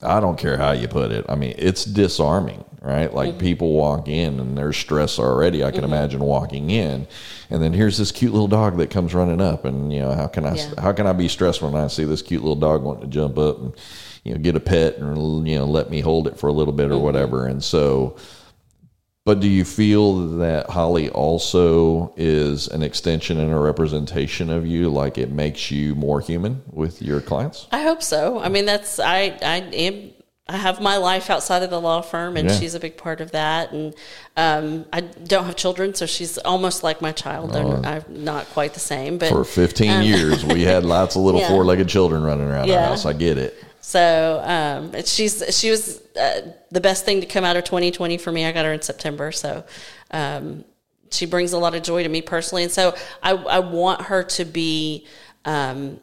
I 0.03 0.19
don't 0.19 0.37
care 0.37 0.57
how 0.57 0.71
you 0.71 0.87
put 0.87 1.11
it. 1.11 1.25
I 1.29 1.35
mean, 1.35 1.55
it's 1.57 1.85
disarming, 1.85 2.63
right? 2.83 3.13
Like 3.13 3.29
mm-hmm. 3.29 3.39
people 3.39 3.73
walk 3.73 4.09
in 4.09 4.39
and 4.41 4.57
there's 4.57 4.75
stress 4.75 5.17
already. 5.17 5.63
I 5.63 5.71
can 5.71 5.81
mm-hmm. 5.81 5.93
imagine 5.93 6.19
walking 6.19 6.69
in, 6.69 7.07
and 7.49 7.63
then 7.63 7.73
here's 7.73 7.97
this 7.97 8.11
cute 8.11 8.33
little 8.33 8.49
dog 8.49 8.77
that 8.77 8.89
comes 8.89 9.13
running 9.15 9.41
up, 9.41 9.65
and 9.65 9.91
you 9.91 10.01
know, 10.01 10.11
how 10.11 10.27
can 10.27 10.45
I 10.45 10.55
Yeah. 10.55 10.73
how 10.77 10.91
can 10.91 11.07
I 11.07 11.13
be 11.13 11.29
stressed 11.29 11.61
when 11.61 11.75
I 11.75 11.87
see 11.87 12.03
this 12.03 12.21
cute 12.21 12.43
little 12.43 12.57
dog 12.57 12.83
wanting 12.83 13.03
to 13.03 13.07
jump 13.07 13.37
up 13.37 13.59
and 13.59 13.73
you 14.23 14.33
know 14.33 14.39
get 14.39 14.55
a 14.55 14.59
pet 14.59 14.97
and 14.97 15.47
you 15.47 15.57
know 15.57 15.65
let 15.65 15.89
me 15.89 16.01
hold 16.01 16.27
it 16.27 16.37
for 16.37 16.47
a 16.47 16.53
little 16.53 16.73
bit 16.73 16.91
or 16.91 16.95
mm-hmm. 16.95 17.03
whatever? 17.03 17.47
And 17.47 17.63
so, 17.63 18.17
but 19.23 19.39
do 19.39 19.47
you 19.47 19.63
feel 19.63 20.37
that 20.39 20.69
Holly 20.69 21.09
also 21.09 22.13
is 22.17 22.67
an 22.67 22.83
extension 22.83 23.39
and 23.39 23.53
a 23.53 23.57
representation 23.57 24.49
of 24.49 24.67
you? 24.67 24.89
Like 24.89 25.17
it 25.17 25.31
makes 25.31 25.71
you 25.71 25.95
more 25.95 26.19
human 26.19 26.63
with 26.69 27.01
your 27.01 27.21
clients? 27.21 27.67
I 27.71 27.81
hope 27.81 28.03
so. 28.03 28.39
I 28.39 28.49
mean, 28.49 28.65
that's 28.65 28.99
I 28.99 29.37
I 29.41 29.59
am 29.71 30.11
I 30.47 30.57
have 30.57 30.81
my 30.81 30.97
life 30.97 31.29
outside 31.29 31.63
of 31.63 31.69
the 31.69 31.79
law 31.79 32.01
firm, 32.01 32.35
and 32.35 32.49
Yeah. 32.49 32.59
she's 32.59 32.75
a 32.75 32.79
big 32.79 32.97
part 32.97 33.21
of 33.21 33.31
that. 33.31 33.71
And 33.71 33.93
um, 34.35 34.85
I 34.91 34.99
don't 35.01 35.45
have 35.45 35.55
children, 35.55 35.93
so 35.95 36.05
she's 36.05 36.37
almost 36.39 36.83
like 36.83 37.01
my 37.01 37.13
child. 37.13 37.55
I'm, 37.55 37.85
I'm 37.85 38.03
not 38.09 38.47
quite 38.47 38.73
the 38.73 38.81
same, 38.81 39.17
but 39.17 39.29
For 39.29 39.45
15 39.45 40.03
years, 40.03 40.43
we 40.43 40.63
had 40.73 40.83
lots 40.83 41.15
of 41.15 41.21
little 41.21 41.39
Yeah. 41.39 41.47
four-legged 41.47 41.87
children 41.87 42.23
running 42.23 42.45
around 42.47 42.69
our 42.69 42.79
house. 42.87 43.05
I 43.05 43.13
get 43.13 43.37
it. 43.37 43.55
So 43.79 44.41
um, 44.45 44.91
she's 45.05 45.43
she 45.57 45.69
was 45.69 46.01
uh, 46.17 46.51
the 46.71 46.79
best 46.81 47.03
thing 47.05 47.19
to 47.21 47.27
come 47.27 47.43
out 47.43 47.55
of 47.57 47.63
2020 47.65 48.17
for 48.17 48.31
me. 48.31 48.45
I 48.45 48.51
got 48.53 48.65
her 48.65 48.71
in 48.73 48.81
September, 48.81 49.31
so 49.33 49.63
um, 50.11 50.63
she 51.11 51.25
brings 51.25 51.51
a 51.53 51.57
lot 51.57 51.73
of 51.75 51.83
joy 51.83 52.03
to 52.03 52.09
me 52.09 52.21
personally, 52.21 52.63
and 52.63 52.71
so 52.71 52.95
I, 53.21 53.31
I 53.31 53.59
want 53.59 54.01
her 54.03 54.23
to 54.23 54.43
be. 54.45 55.05
Um, 55.45 55.99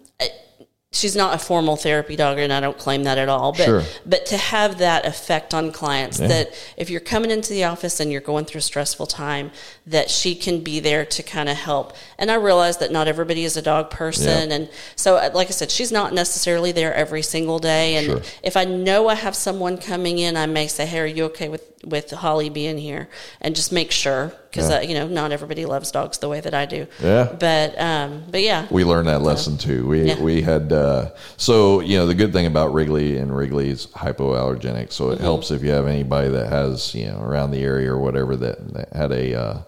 she's 0.93 1.15
not 1.15 1.33
a 1.35 1.39
formal 1.39 1.77
therapy 1.77 2.17
dog, 2.17 2.39
and 2.39 2.53
I 2.53 2.59
don't 2.59 2.77
claim 2.77 3.05
that 3.05 3.17
at 3.17 3.29
all. 3.29 3.53
But 3.53 3.65
Sure. 3.65 3.83
but 4.05 4.27
to 4.27 4.37
have 4.37 4.79
that 4.79 5.07
effect 5.07 5.55
on 5.55 5.71
clients 5.71 6.19
that 6.19 6.53
if 6.77 6.91
you're 6.91 7.01
coming 7.01 7.31
into 7.31 7.51
the 7.53 7.65
office 7.65 8.01
and 8.01 8.11
you're 8.11 8.21
going 8.21 8.45
through 8.45 8.59
a 8.59 8.62
stressful 8.62 9.07
time, 9.07 9.53
that 9.87 10.11
she 10.11 10.35
can 10.35 10.61
be 10.61 10.81
there 10.81 11.05
to 11.05 11.23
kind 11.23 11.49
of 11.49 11.57
help. 11.57 11.93
And 12.19 12.31
I 12.31 12.35
realize 12.35 12.79
that 12.79 12.91
not 12.91 13.07
everybody 13.07 13.45
is 13.45 13.57
a 13.57 13.62
dog 13.62 13.91
person, 13.91 14.51
Yeah. 14.51 14.57
and 14.57 14.69
so 14.97 15.17
uh, 15.17 15.31
like 15.33 15.49
I 15.49 15.53
said, 15.53 15.71
she's 15.71 15.93
not 15.93 16.12
necessarily 16.12 16.73
there 16.73 16.93
every 16.93 17.23
single 17.23 17.61
day. 17.61 17.95
And 17.97 18.07
Sure. 18.07 18.23
if 18.43 18.57
I 18.57 18.65
know 18.65 19.09
I 19.09 19.15
have 19.15 19.37
someone 19.37 19.79
coming 19.79 20.19
in, 20.19 20.37
I 20.37 20.47
may 20.47 20.67
say, 20.67 20.87
"Hey, 20.87 20.99
are 20.99 21.07
you 21.07 21.25
okay 21.27 21.49
with 21.49 21.62
with 21.85 22.11
Holly 22.11 22.49
being 22.51 22.79
here?" 22.79 23.09
And 23.41 23.55
just 23.55 23.71
make 23.71 23.93
sure 23.93 24.33
because 24.51 24.70
uh, 24.70 24.81
you 24.81 24.94
know 24.94 25.06
not 25.06 25.31
everybody 25.32 25.64
loves 25.64 25.90
dogs 25.90 26.18
the 26.18 26.28
way 26.28 26.40
that 26.40 26.55
I 26.55 26.66
do. 26.66 26.86
Yeah. 27.02 27.35
But 27.39 27.81
um, 27.81 28.24
but 28.31 28.43
yeah, 28.43 28.66
We 28.70 28.85
learned 28.85 29.09
that 29.09 29.22
lesson 29.22 29.56
too. 29.59 29.86
We 29.86 30.02
Yeah. 30.09 30.20
we 30.20 30.43
had 30.43 30.72
uh, 30.72 31.10
so 31.36 31.81
you 31.81 31.97
know 31.97 32.06
the 32.06 32.14
good 32.14 32.32
thing 32.32 32.47
about 32.47 32.72
Wrigley 32.74 33.16
and 33.18 33.35
Wrigley's 33.36 33.86
hypoallergenic, 33.89 34.93
so 34.93 35.10
it 35.10 35.14
Mm-hmm. 35.14 35.22
helps 35.24 35.51
if 35.51 35.62
you 35.62 35.70
have 35.70 35.86
anybody 35.86 36.28
that 36.31 36.48
has 36.51 36.94
you 36.94 37.06
know 37.06 37.20
around 37.20 37.51
the 37.52 37.62
area 37.62 37.93
or 37.93 37.98
whatever 37.98 38.36
that, 38.36 38.72
that 38.74 38.93
had 38.93 39.12
a 39.12 39.35
uh, 39.35 39.59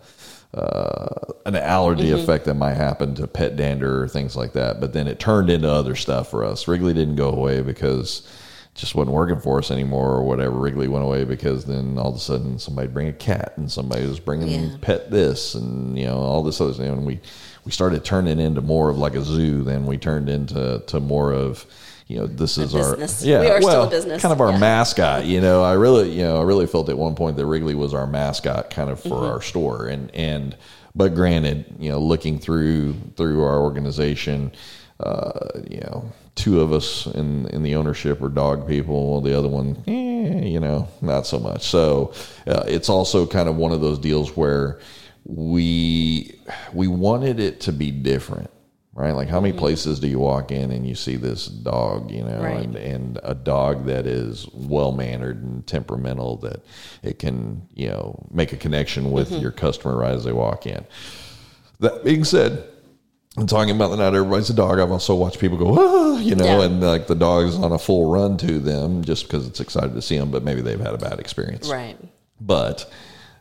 uh, 0.54 1.32
an 1.46 1.56
allergy 1.56 2.10
Mm-hmm. 2.10 2.20
effect 2.20 2.44
that 2.44 2.54
might 2.54 2.74
happen 2.74 3.14
to 3.14 3.26
pet 3.26 3.56
dander 3.56 4.02
or 4.02 4.08
things 4.08 4.36
like 4.36 4.52
that. 4.52 4.80
But 4.80 4.92
then 4.92 5.06
it 5.06 5.18
turned 5.18 5.48
into 5.50 5.70
other 5.70 5.94
stuff 5.96 6.30
for 6.30 6.44
us. 6.44 6.68
Wrigley 6.68 6.92
didn't 6.92 7.16
go 7.16 7.30
away 7.30 7.62
because 7.62 8.26
just 8.74 8.94
wasn't 8.94 9.14
working 9.14 9.38
for 9.38 9.58
us 9.58 9.70
anymore 9.70 10.12
or 10.12 10.22
whatever. 10.24 10.56
Wrigley 10.56 10.88
went 10.88 11.04
away 11.04 11.24
because 11.24 11.66
then 11.66 11.98
all 11.98 12.08
of 12.10 12.16
a 12.16 12.18
sudden 12.18 12.58
somebody 12.58 12.88
bring 12.88 13.08
a 13.08 13.12
cat 13.12 13.52
and 13.56 13.70
somebody 13.70 14.06
was 14.06 14.18
bringing 14.18 14.48
Yeah. 14.48 14.76
pet 14.80 15.10
this 15.10 15.54
and 15.54 15.98
you 15.98 16.06
know 16.06 16.16
all 16.16 16.42
this 16.42 16.60
other 16.60 16.72
thing. 16.72 16.88
And 16.88 17.04
we 17.04 17.20
we 17.64 17.70
started 17.72 18.04
turning 18.04 18.40
into 18.40 18.60
more 18.62 18.88
of 18.88 18.96
like 18.98 19.14
a 19.14 19.22
zoo 19.22 19.62
than 19.62 19.84
we 19.86 19.98
turned 19.98 20.28
into 20.30 20.82
to 20.86 21.00
more 21.00 21.32
of 21.32 21.66
you 22.08 22.18
know 22.18 22.26
this 22.26 22.56
is 22.58 22.74
our 22.74 22.96
business. 22.96 23.22
yeah 23.24 23.40
We 23.40 23.46
are 23.48 23.60
still 23.60 23.68
well 23.72 23.86
a 23.88 23.90
business, 23.90 24.22
kind 24.22 24.32
of 24.32 24.40
our 24.40 24.50
yeah. 24.52 24.58
mascot. 24.58 25.24
You 25.26 25.40
know, 25.42 25.62
I 25.62 25.74
really 25.74 26.10
you 26.10 26.22
know 26.22 26.38
I 26.38 26.42
really 26.44 26.66
felt 26.66 26.88
at 26.88 26.96
one 26.96 27.14
point 27.14 27.36
that 27.36 27.44
Wrigley 27.46 27.74
was 27.74 27.92
our 27.92 28.06
mascot 28.06 28.70
kind 28.70 28.88
of 28.90 29.00
for 29.00 29.08
Mm-hmm. 29.10 29.32
our 29.32 29.42
store 29.42 29.86
and 29.86 30.10
and 30.14 30.56
but 30.94 31.14
granted 31.14 31.66
you 31.78 31.90
know 31.90 31.98
looking 32.00 32.38
through 32.38 32.94
through 33.16 33.44
our 33.44 33.60
organization 33.60 34.52
uh, 35.00 35.48
you 35.68 35.80
know, 35.80 36.10
two 36.34 36.60
of 36.60 36.72
us 36.72 37.06
in 37.06 37.46
in 37.48 37.62
the 37.62 37.74
ownership 37.74 38.22
are 38.22 38.28
dog 38.28 38.66
people. 38.66 39.20
The 39.20 39.36
other 39.38 39.48
one, 39.48 39.82
eh, 39.86 40.44
you 40.44 40.60
know, 40.60 40.88
not 41.00 41.26
so 41.26 41.38
much. 41.38 41.66
So 41.66 42.12
uh, 42.46 42.64
it's 42.66 42.88
also 42.88 43.26
kind 43.26 43.48
of 43.48 43.56
one 43.56 43.72
of 43.72 43.80
those 43.80 43.98
deals 43.98 44.36
where 44.36 44.80
we 45.24 46.38
we 46.72 46.88
wanted 46.88 47.38
it 47.40 47.60
to 47.60 47.72
be 47.72 47.90
different, 47.90 48.50
right? 48.94 49.12
Like 49.12 49.28
how 49.28 49.40
many 49.40 49.56
places 49.56 50.00
do 50.00 50.08
you 50.08 50.18
walk 50.18 50.50
in 50.50 50.70
and 50.70 50.86
you 50.86 50.94
see 50.94 51.16
this 51.16 51.46
dog, 51.46 52.10
you 52.10 52.24
know, 52.24 52.40
Right. 52.42 52.64
and 52.64 52.76
and 52.76 53.20
a 53.22 53.34
dog 53.34 53.86
that 53.86 54.06
is 54.06 54.48
well 54.52 54.92
mannered 54.92 55.42
and 55.42 55.66
temperamental 55.66 56.38
that 56.38 56.64
it 57.02 57.18
can 57.18 57.62
you 57.74 57.88
know 57.88 58.26
make 58.32 58.52
a 58.52 58.56
connection 58.56 59.10
with 59.12 59.30
your 59.32 59.52
customer 59.52 59.96
right 59.96 60.14
as 60.14 60.24
they 60.24 60.32
walk 60.32 60.66
in. 60.66 60.84
That 61.80 62.04
being 62.04 62.24
said, 62.24 62.64
I'm 63.36 63.46
talking 63.46 63.74
about 63.74 63.88
the 63.88 63.96
not 63.96 64.14
everybody's 64.14 64.50
a 64.50 64.54
dog. 64.54 64.78
I've 64.78 64.90
also 64.90 65.14
watched 65.14 65.38
people 65.38 65.56
go, 65.56 65.74
ah, 65.78 66.18
you 66.18 66.34
know, 66.34 66.44
Yeah. 66.44 66.64
and 66.64 66.82
like 66.82 67.06
the 67.06 67.14
dog's 67.14 67.56
on 67.56 67.72
a 67.72 67.78
full 67.78 68.10
run 68.10 68.36
to 68.38 68.58
them 68.58 69.02
just 69.04 69.24
because 69.26 69.46
it's 69.46 69.60
excited 69.60 69.94
to 69.94 70.02
see 70.02 70.18
them, 70.18 70.30
but 70.30 70.42
maybe 70.44 70.60
they've 70.60 70.78
had 70.80 70.92
a 70.94 70.98
bad 70.98 71.18
experience. 71.18 71.68
right. 71.68 71.96
But 72.40 72.90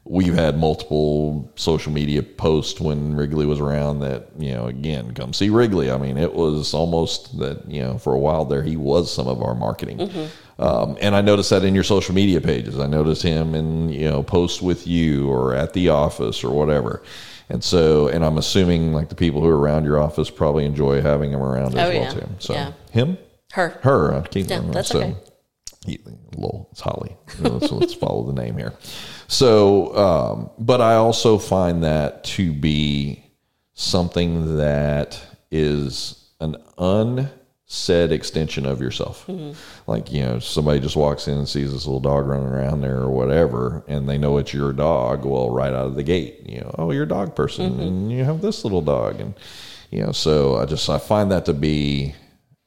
we've 0.05 0.34
had 0.34 0.57
multiple 0.57 1.51
social 1.55 1.91
media 1.91 2.23
posts 2.23 2.80
when 2.80 3.15
Wrigley 3.15 3.45
was 3.45 3.59
around 3.59 3.99
that, 3.99 4.30
you 4.38 4.53
know, 4.53 4.68
again, 4.68 5.13
come 5.13 5.34
see 5.34 5.49
Wrigley. 5.49 5.91
I 5.91 5.97
mean, 5.97 6.18
it 6.18 6.34
was 6.34 6.73
almost 6.73 7.38
that, 7.39 7.69
you 7.69 7.81
know, 7.81 7.97
for 7.97 8.13
a 8.13 8.19
while 8.19 8.45
there, 8.45 8.63
he 8.63 8.77
was 8.77 9.13
some 9.13 9.27
of 9.27 9.41
our 9.41 9.55
marketing. 9.55 9.97
Mm-hmm. 9.97 10.61
Um, 10.63 10.97
and 11.01 11.15
I 11.15 11.22
noticed 11.22 11.49
that 11.49 11.63
in 11.63 11.76
your 11.76 11.84
social 11.84 12.13
media 12.15 12.39
pages. 12.39 12.80
I 12.80 12.88
noticed 12.88 13.23
him 13.23 13.55
in, 13.55 13.89
you 13.89 14.09
know, 14.09 14.23
posts 14.23 14.61
with 14.61 14.88
you 14.88 15.27
or 15.30 15.53
at 15.55 15.73
the 15.73 15.89
office 15.89 16.43
or 16.43 16.51
whatever. 16.55 17.01
And 17.52 17.61
so, 17.61 18.07
and 18.07 18.23
I'm 18.23 18.38
assuming 18.38 18.94
like 18.94 19.10
the 19.10 19.15
people 19.15 19.41
who 19.41 19.48
are 19.49 19.60
around 19.60 19.84
your 19.84 19.99
office 19.99 20.30
probably 20.30 20.64
enjoy 20.65 21.02
having 21.02 21.32
him 21.34 21.41
around 21.41 21.76
as 21.78 21.90
Oh, 21.90 21.90
well 21.94 22.03
yeah. 22.03 22.10
too. 22.14 22.28
So 22.40 22.53
Yeah. 22.53 22.72
him, 22.91 23.18
Her. 23.52 23.78
her, 23.84 24.15
I 24.15 24.22
keep 24.28 24.49
Yeah, 24.49 24.61
that's 24.72 24.88
so, 24.88 24.99
okay. 24.99 25.15
he- 25.86 25.99
lol, 26.38 26.69
it's 26.72 26.80
Holly. 26.80 27.18
so 27.44 27.76
let's 27.76 27.94
follow 27.94 28.23
the 28.26 28.41
name 28.41 28.57
here. 28.57 28.73
So, 29.28 29.94
um, 29.98 30.49
but 30.60 30.80
I 30.80 30.95
also 30.95 31.38
find 31.38 31.84
that 31.84 32.23
to 32.36 32.53
be 32.53 33.22
something 33.73 34.56
that 34.57 35.19
is 35.52 36.15
an 36.40 36.56
unsaid 37.72 38.11
extension 38.11 38.65
of 38.65 38.81
yourself. 38.81 39.23
Hmm. 39.26 39.52
Like, 39.88 40.11
you 40.11 40.23
know, 40.23 40.39
somebody 40.39 40.81
just 40.81 40.98
walks 40.98 41.30
in 41.30 41.38
and 41.38 41.48
sees 41.48 41.72
this 41.72 41.85
little 41.85 42.02
dog 42.02 42.27
running 42.27 42.49
around 42.49 42.81
there 42.81 42.98
or 42.98 43.10
whatever, 43.10 43.84
and 43.88 44.10
they 44.10 44.18
know 44.18 44.38
it's 44.38 44.53
your 44.53 44.73
dog. 44.73 45.23
Well, 45.23 45.49
right 45.49 45.72
out 45.72 45.88
of 45.88 45.95
the 45.95 46.03
gate, 46.03 46.41
you 46.45 46.60
know, 46.60 46.76
oh, 46.77 46.91
you're 46.91 47.03
a 47.03 47.07
dog 47.07 47.34
person 47.34 47.72
mm-hmm. 47.72 47.81
and 47.81 48.11
you 48.11 48.26
have 48.26 48.41
this 48.41 48.65
little 48.65 48.81
dog. 48.81 49.22
And, 49.22 49.35
you 49.89 50.03
know, 50.03 50.11
so 50.11 50.57
I 50.57 50.65
just, 50.65 50.89
I 50.89 50.99
find 50.99 51.31
that 51.31 51.45
to 51.45 51.53
be 51.53 52.14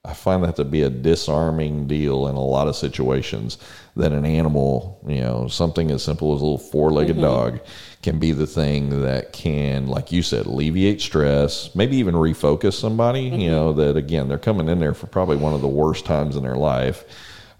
I 0.06 0.12
find 0.12 0.44
that 0.44 0.56
to 0.56 0.64
be 0.64 0.82
a 0.82 0.90
disarming 0.90 1.86
deal 1.86 2.28
in 2.28 2.34
a 2.34 2.40
lot 2.40 2.68
of 2.68 2.76
situations 2.76 3.56
that 3.96 4.12
an 4.12 4.24
animal, 4.24 5.00
you 5.06 5.20
know, 5.20 5.46
something 5.46 5.90
as 5.90 6.02
simple 6.02 6.34
as 6.34 6.40
a 6.40 6.44
little 6.44 6.58
four 6.58 6.92
legged 6.92 7.20
dog 7.20 7.60
can 8.02 8.18
be 8.18 8.32
the 8.32 8.46
thing 8.46 9.02
that 9.02 9.32
can, 9.32 9.86
like 9.86 10.10
you 10.10 10.20
said, 10.20 10.46
alleviate 10.46 11.00
stress, 11.00 11.72
maybe 11.76 11.96
even 11.96 12.14
refocus 12.14 12.74
somebody, 12.74 13.22
you 13.22 13.50
know, 13.50 13.72
that 13.72 13.96
again, 13.96 14.26
they're 14.26 14.36
coming 14.36 14.68
in 14.68 14.80
there 14.80 14.94
for 14.94 15.06
probably 15.06 15.36
one 15.36 15.54
of 15.54 15.60
the 15.60 15.68
worst 15.68 16.04
times 16.04 16.34
in 16.34 16.42
their 16.42 16.56
life. 16.56 17.04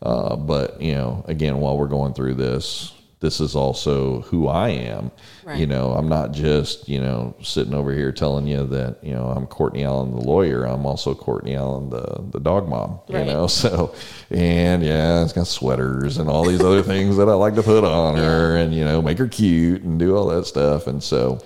Uh, 0.03 0.35
but, 0.35 0.83
you 0.83 0.93
know, 0.93 1.25
again, 1.29 1.59
while 1.59 1.79
we're 1.79 1.87
going 1.87 2.13
through 2.13 2.35
this, 2.35 2.93
this 3.25 3.41
is 3.41 3.57
also 3.57 4.21
who 4.21 4.49
I 4.49 4.69
am. 4.69 5.11
Right. 5.45 5.59
You 5.59 5.67
know, 5.67 5.93
I'm 5.93 6.09
not 6.09 6.33
just, 6.33 6.87
you 6.91 7.01
know, 7.01 7.35
sitting 7.43 7.73
over 7.73 7.91
here 7.91 8.13
telling 8.13 8.47
you 8.47 8.67
that, 8.67 9.03
you 9.03 9.15
know, 9.15 9.29
I'm 9.29 9.47
Courtney 9.47 9.83
Allen, 9.83 10.11
the 10.11 10.21
lawyer. 10.21 10.65
I'm 10.65 10.85
also 10.85 11.15
Courtney 11.15 11.57
Allen, 11.57 11.89
the, 11.89 12.23
the 12.33 12.39
dog 12.41 12.69
mom, 12.69 13.01
Right. 13.09 13.27
you 13.27 13.33
know? 13.33 13.47
So, 13.65 13.95
and 14.31 14.83
yeah, 14.85 15.23
it's 15.23 15.33
got 15.33 15.47
sweaters 15.47 16.19
and 16.19 16.29
all 16.29 16.45
these 16.45 16.61
other 16.61 16.83
things 16.93 17.17
that 17.17 17.31
I 17.31 17.33
like 17.35 17.55
to 17.55 17.63
put 17.63 17.83
on 17.83 18.17
her 18.19 18.57
and, 18.57 18.75
you 18.75 18.85
know, 18.85 19.01
make 19.01 19.17
her 19.17 19.29
cute 19.29 19.83
and 19.83 19.99
do 19.99 20.15
all 20.17 20.27
that 20.27 20.45
stuff. 20.45 20.87
And 20.87 21.03
so, 21.03 21.39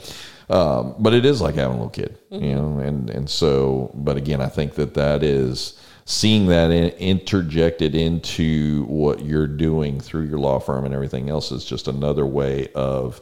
um, 0.50 0.96
but 0.98 1.14
it 1.14 1.24
is 1.24 1.40
like 1.40 1.54
having 1.54 1.76
a 1.78 1.84
little 1.84 1.90
kid, 1.90 2.18
you 2.30 2.54
know, 2.56 2.78
and, 2.80 3.08
and 3.08 3.30
so, 3.30 3.92
but 3.94 4.16
again, 4.16 4.40
I 4.40 4.48
think 4.48 4.74
that 4.74 4.94
that 4.94 5.22
is, 5.22 5.78
seeing 6.10 6.46
that 6.46 6.70
in, 6.70 6.88
interjected 6.92 7.94
into 7.94 8.84
what 8.84 9.22
you're 9.22 9.46
doing 9.46 10.00
through 10.00 10.22
your 10.22 10.38
law 10.38 10.58
firm 10.58 10.86
and 10.86 10.94
everything 10.94 11.28
else 11.28 11.52
is 11.52 11.66
just 11.66 11.86
another 11.86 12.24
way 12.24 12.66
of 12.74 13.20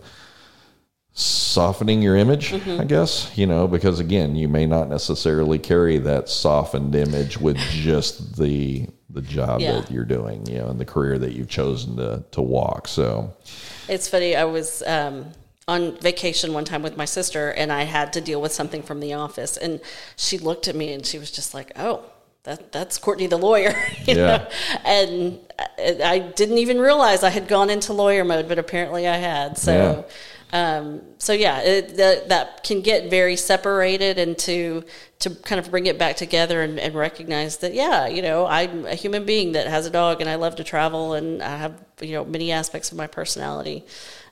softening 1.12 2.00
your 2.00 2.14
image, 2.14 2.52
I 2.52 2.84
guess, 2.84 3.36
you 3.36 3.44
know, 3.48 3.66
because 3.66 3.98
again, 3.98 4.36
you 4.36 4.46
may 4.46 4.66
not 4.66 4.88
necessarily 4.88 5.58
carry 5.58 5.98
that 5.98 6.28
softened 6.28 6.94
image 6.94 7.38
with 7.40 7.56
just 7.56 8.36
the 8.36 8.86
the 9.10 9.22
job 9.22 9.60
Yeah. 9.60 9.80
that 9.80 9.90
you're 9.90 10.04
doing, 10.04 10.46
you 10.46 10.58
know, 10.58 10.68
and 10.68 10.78
the 10.78 10.84
career 10.84 11.18
that 11.18 11.32
you've 11.32 11.48
chosen 11.48 11.96
to 11.96 12.22
to 12.30 12.40
walk. 12.40 12.86
So, 12.86 13.34
It's 13.88 14.06
funny. 14.06 14.36
I 14.36 14.44
was 14.44 14.84
um, 14.86 15.32
on 15.66 15.96
vacation 15.98 16.52
one 16.52 16.64
time 16.64 16.82
with 16.82 16.96
my 16.96 17.04
sister, 17.06 17.50
and 17.50 17.72
I 17.72 17.82
had 17.82 18.12
to 18.12 18.20
deal 18.20 18.40
with 18.40 18.52
something 18.52 18.82
from 18.82 19.00
the 19.00 19.14
office. 19.14 19.56
And 19.56 19.80
she 20.16 20.38
looked 20.38 20.68
at 20.68 20.76
me, 20.76 20.92
and 20.92 21.04
she 21.04 21.18
was 21.18 21.32
just 21.32 21.52
like, 21.54 21.72
"Oh, 21.76 22.04
that 22.46 22.72
that's 22.72 22.96
Courtney 22.98 23.26
the 23.28 23.36
lawyer," 23.36 23.74
Yeah. 24.06 24.14
know. 24.14 24.46
And 24.84 25.38
I, 26.02 26.18
didn't 26.34 26.58
even 26.58 26.80
realize 26.80 27.22
I 27.22 27.30
had 27.30 27.46
gone 27.48 27.70
into 27.70 27.92
lawyer 27.92 28.24
mode, 28.24 28.48
but 28.48 28.58
apparently 28.58 29.06
I 29.06 29.16
had. 29.16 29.58
So. 29.58 30.06
Um, 30.52 31.02
so 31.18 31.32
yeah, 31.32 31.60
it, 31.60 31.96
that, 31.96 32.28
that 32.28 32.62
can 32.62 32.80
get 32.80 33.10
very 33.10 33.34
separated 33.34 34.16
and 34.16 34.38
to, 34.38 34.84
to 35.18 35.30
kind 35.30 35.58
of 35.58 35.72
bring 35.72 35.86
it 35.86 35.98
back 35.98 36.14
together 36.16 36.62
and, 36.62 36.78
and 36.78 36.94
recognize 36.94 37.56
that, 37.58 37.74
yeah, 37.74 38.06
you 38.06 38.22
know, 38.22 38.46
I'm 38.46 38.86
a 38.86 38.94
human 38.94 39.24
being 39.26 39.52
that 39.52 39.66
has 39.66 39.86
a 39.86 39.90
dog 39.90 40.20
and 40.20 40.30
I 40.30 40.36
love 40.36 40.54
to 40.56 40.64
travel 40.64 41.14
and 41.14 41.42
I 41.42 41.56
have, 41.56 41.74
you 42.00 42.12
know, 42.12 42.24
many 42.24 42.52
aspects 42.52 42.92
of 42.92 42.96
my 42.96 43.08
personality, 43.08 43.84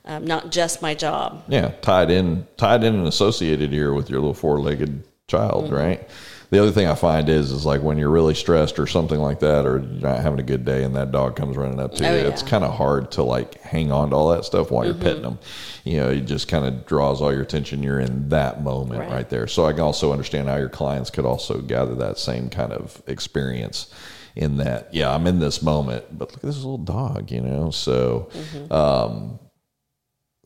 um, 0.04 0.24
not 0.24 0.52
just 0.52 0.80
my 0.80 0.94
job. 0.94 1.42
yeah, 1.48 1.72
tied 1.82 2.10
in 2.12 2.46
tied 2.56 2.84
in 2.84 2.94
and 2.94 3.08
associated 3.08 3.72
here 3.72 3.92
with 3.92 4.08
your 4.08 4.20
little 4.20 4.34
four-legged 4.34 5.02
child, 5.26 5.64
Mm-hmm. 5.64 5.74
right? 5.74 6.08
The 6.55 6.62
other 6.62 6.70
thing 6.70 6.86
I 6.86 6.94
find 6.94 7.28
is 7.28 7.51
is 7.51 7.66
like 7.66 7.82
when 7.82 7.98
you're 7.98 8.10
really 8.10 8.35
stressed 8.35 8.78
or 8.78 8.86
something 8.86 9.18
like 9.18 9.40
that, 9.40 9.66
or 9.66 9.78
you're 9.78 10.01
not 10.09 10.20
having 10.20 10.39
a 10.39 10.44
good 10.44 10.64
day, 10.64 10.85
and 10.85 10.94
that 10.94 11.10
dog 11.10 11.35
comes 11.35 11.56
running 11.56 11.81
up 11.81 11.94
to 11.97 12.06
Oh, 12.06 12.10
you. 12.10 12.16
yeah. 12.16 12.22
Mm-hmm. 12.22 12.32
It's 12.32 12.43
kind 12.43 12.62
of 12.62 12.72
hard 12.74 13.10
to 13.12 13.24
like 13.24 13.60
hang 13.60 13.90
on 13.90 14.10
to 14.10 14.16
all 14.16 14.28
that 14.31 14.44
stuff 14.44 14.70
while 14.70 14.85
you're 14.85 14.94
petting 14.94 15.22
them. 15.22 15.40
You 15.82 15.97
know, 15.97 16.10
it 16.10 16.20
just 16.26 16.47
kind 16.47 16.64
of 16.64 16.86
draws 16.86 17.20
all 17.20 17.32
your 17.32 17.43
attention. 17.43 17.82
You're 17.82 17.98
in 17.98 18.28
that 18.28 18.62
moment 18.62 19.01
right. 19.01 19.10
Right. 19.10 19.28
there. 19.28 19.48
So 19.48 19.66
I 19.66 19.72
can 19.72 19.81
also 19.81 20.12
understand 20.12 20.48
how 20.48 20.55
your 20.56 20.68
clients 20.68 21.10
could 21.10 21.26
also 21.26 21.60
gather 21.60 21.97
that 21.97 22.18
same 22.18 22.51
kind 22.51 22.72
of 22.72 23.02
experience. 23.09 23.93
In 24.36 24.56
that, 24.56 24.93
yeah, 24.93 25.14
I'm 25.14 25.28
in 25.28 25.39
this 25.39 25.62
moment, 25.62 26.06
but 26.18 26.31
look 26.32 26.39
at 26.39 26.43
this 26.43 26.56
little 26.56 26.76
dog, 26.78 27.31
you 27.31 27.40
know. 27.40 27.70
So, 27.70 28.28
Mm-hmm. 28.32 29.43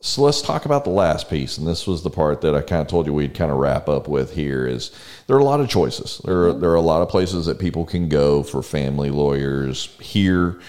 So 0.01 0.21
let's 0.21 0.41
talk 0.41 0.65
about 0.65 0.85
the 0.85 0.89
last 0.91 1.29
piece, 1.29 1.57
and 1.57 1.67
this 1.67 1.85
was 1.85 2.03
the 2.03 2.09
part 2.09 2.41
that 2.41 2.55
I 2.55 2.61
kind 2.61 2.81
of 2.81 2.87
told 2.87 3.05
you 3.05 3.13
we'd 3.13 3.33
kind 3.33 3.51
of 3.51 3.57
wrap 3.57 3.89
up 3.89 4.07
with. 4.07 4.33
Here 4.33 4.65
is 4.65 4.91
there 5.27 5.35
are 5.35 5.39
a 5.39 5.43
lot 5.43 5.59
of 5.59 5.69
choices. 5.69 6.21
There 6.23 6.47
are, 6.47 6.53
there 6.53 6.69
are 6.69 6.75
a 6.75 6.81
lot 6.81 7.01
of 7.01 7.09
places 7.09 7.45
that 7.47 7.59
people 7.59 7.85
can 7.85 8.07
go 8.07 8.41
for 8.43 8.63
family 8.63 9.09
lawyers 9.09 9.85
here. 9.99 10.59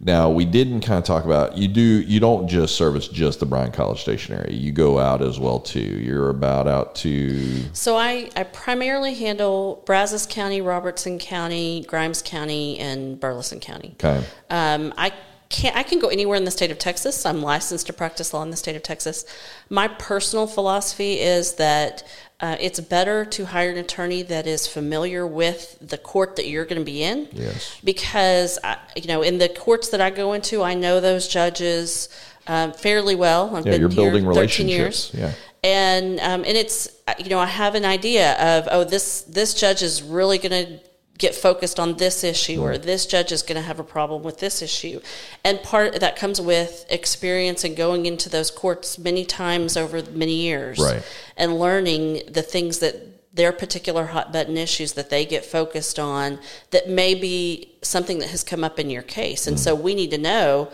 Now 0.00 0.30
we 0.30 0.44
didn't 0.44 0.82
kind 0.82 0.98
of 0.98 1.04
talk 1.04 1.24
about 1.24 1.58
you 1.58 1.66
do 1.66 1.82
you 1.82 2.20
don't 2.20 2.46
just 2.46 2.76
service 2.76 3.08
just 3.08 3.40
the 3.40 3.46
Bryan 3.46 3.72
College 3.72 4.00
Station 4.00 4.36
area. 4.36 4.52
You 4.52 4.70
go 4.70 4.98
out 4.98 5.22
as 5.22 5.40
well 5.40 5.58
too. 5.58 5.80
You're 5.80 6.30
about 6.30 6.68
out 6.68 6.94
to 6.96 7.64
So 7.72 7.96
I, 7.96 8.30
I 8.36 8.44
primarily 8.44 9.14
handle 9.14 9.82
Brazos 9.86 10.24
County, 10.24 10.60
Robertson 10.60 11.18
County, 11.18 11.84
Grimes 11.88 12.22
County, 12.22 12.78
and 12.78 13.18
Burleson 13.18 13.58
County. 13.58 13.96
of 13.98 14.24
Um, 14.50 14.94
I 14.96 15.12
can 15.48 15.72
I 15.74 15.82
can 15.82 15.98
go 15.98 16.08
anywhere 16.08 16.36
in 16.36 16.44
the 16.44 16.50
state 16.50 16.70
of 16.70 16.78
Texas. 16.78 17.24
I'm 17.24 17.40
licensed 17.42 17.86
to 17.86 17.92
practice 17.92 18.34
law 18.34 18.42
in 18.42 18.50
the 18.50 18.56
state 18.56 18.76
of 18.76 18.82
Texas. 18.82 19.24
My 19.70 19.88
personal 19.88 20.46
philosophy 20.46 21.20
is 21.20 21.54
that 21.54 22.02
uh, 22.40 22.56
it's 22.60 22.78
better 22.80 23.24
to 23.24 23.46
hire 23.46 23.70
an 23.70 23.78
attorney 23.78 24.22
that 24.22 24.46
is 24.46 24.66
familiar 24.66 25.26
with 25.26 25.76
the 25.80 25.98
court 25.98 26.36
that 26.36 26.46
you're 26.46 26.64
going 26.64 26.78
to 26.78 26.84
be 26.84 27.02
in. 27.02 27.28
Yes. 27.32 27.80
Because 27.82 28.58
I, 28.62 28.76
you 28.94 29.08
know, 29.08 29.22
in 29.22 29.38
the 29.38 29.48
courts 29.48 29.88
that 29.88 30.00
I 30.00 30.10
go 30.10 30.34
into, 30.34 30.62
I 30.62 30.74
know 30.74 31.00
those 31.00 31.26
judges 31.26 32.08
um, 32.46 32.72
fairly 32.72 33.14
well. 33.14 33.56
I've 33.56 33.66
yeah. 33.66 33.72
been 33.72 33.80
You're 33.80 33.90
here 33.90 34.10
building 34.12 34.24
13 34.24 34.28
relationships. 34.28 35.14
years 35.14 35.14
Yeah. 35.14 35.32
and 35.64 36.20
um, 36.20 36.44
and 36.44 36.56
it's 36.56 36.88
uh, 37.08 37.14
you 37.18 37.30
know 37.30 37.38
I 37.40 37.46
have 37.46 37.74
an 37.74 37.84
idea 37.84 38.34
of 38.34 38.68
oh 38.70 38.84
this 38.84 39.22
this 39.22 39.54
judge 39.54 39.82
is 39.82 40.02
really 40.02 40.38
going 40.38 40.66
to 40.66 40.87
get 41.18 41.34
focused 41.34 41.78
on 41.80 41.96
this 41.96 42.22
issue 42.24 42.62
or 42.62 42.78
this 42.78 43.04
judge 43.04 43.32
is 43.32 43.42
going 43.42 43.56
to 43.56 43.66
have 43.66 43.78
a 43.80 43.84
problem 43.84 44.22
with 44.22 44.38
this 44.38 44.62
issue 44.62 45.00
and 45.44 45.60
part 45.62 45.98
that 46.00 46.14
comes 46.16 46.40
with 46.40 46.86
experience 46.88 47.64
and 47.64 47.76
going 47.76 48.06
into 48.06 48.28
those 48.28 48.50
courts 48.50 48.98
many 48.98 49.24
times 49.24 49.76
over 49.76 50.02
many 50.12 50.34
years 50.34 50.78
Right. 50.78 51.02
and 51.36 51.58
learning 51.58 52.22
the 52.30 52.42
things 52.42 52.78
that 52.78 53.34
their 53.34 53.52
particular 53.52 54.06
hot 54.06 54.32
button 54.32 54.56
issues 54.56 54.92
that 54.94 55.10
they 55.10 55.24
get 55.26 55.44
focused 55.44 55.98
on 55.98 56.38
that 56.70 56.88
may 56.88 57.14
be 57.14 57.72
something 57.82 58.18
that 58.20 58.30
has 58.30 58.42
come 58.42 58.62
up 58.64 58.78
in 58.78 58.88
your 58.88 59.02
case 59.02 59.46
and 59.46 59.58
so 59.60 59.74
we 59.74 59.94
need 59.94 60.10
to 60.12 60.18
know 60.18 60.70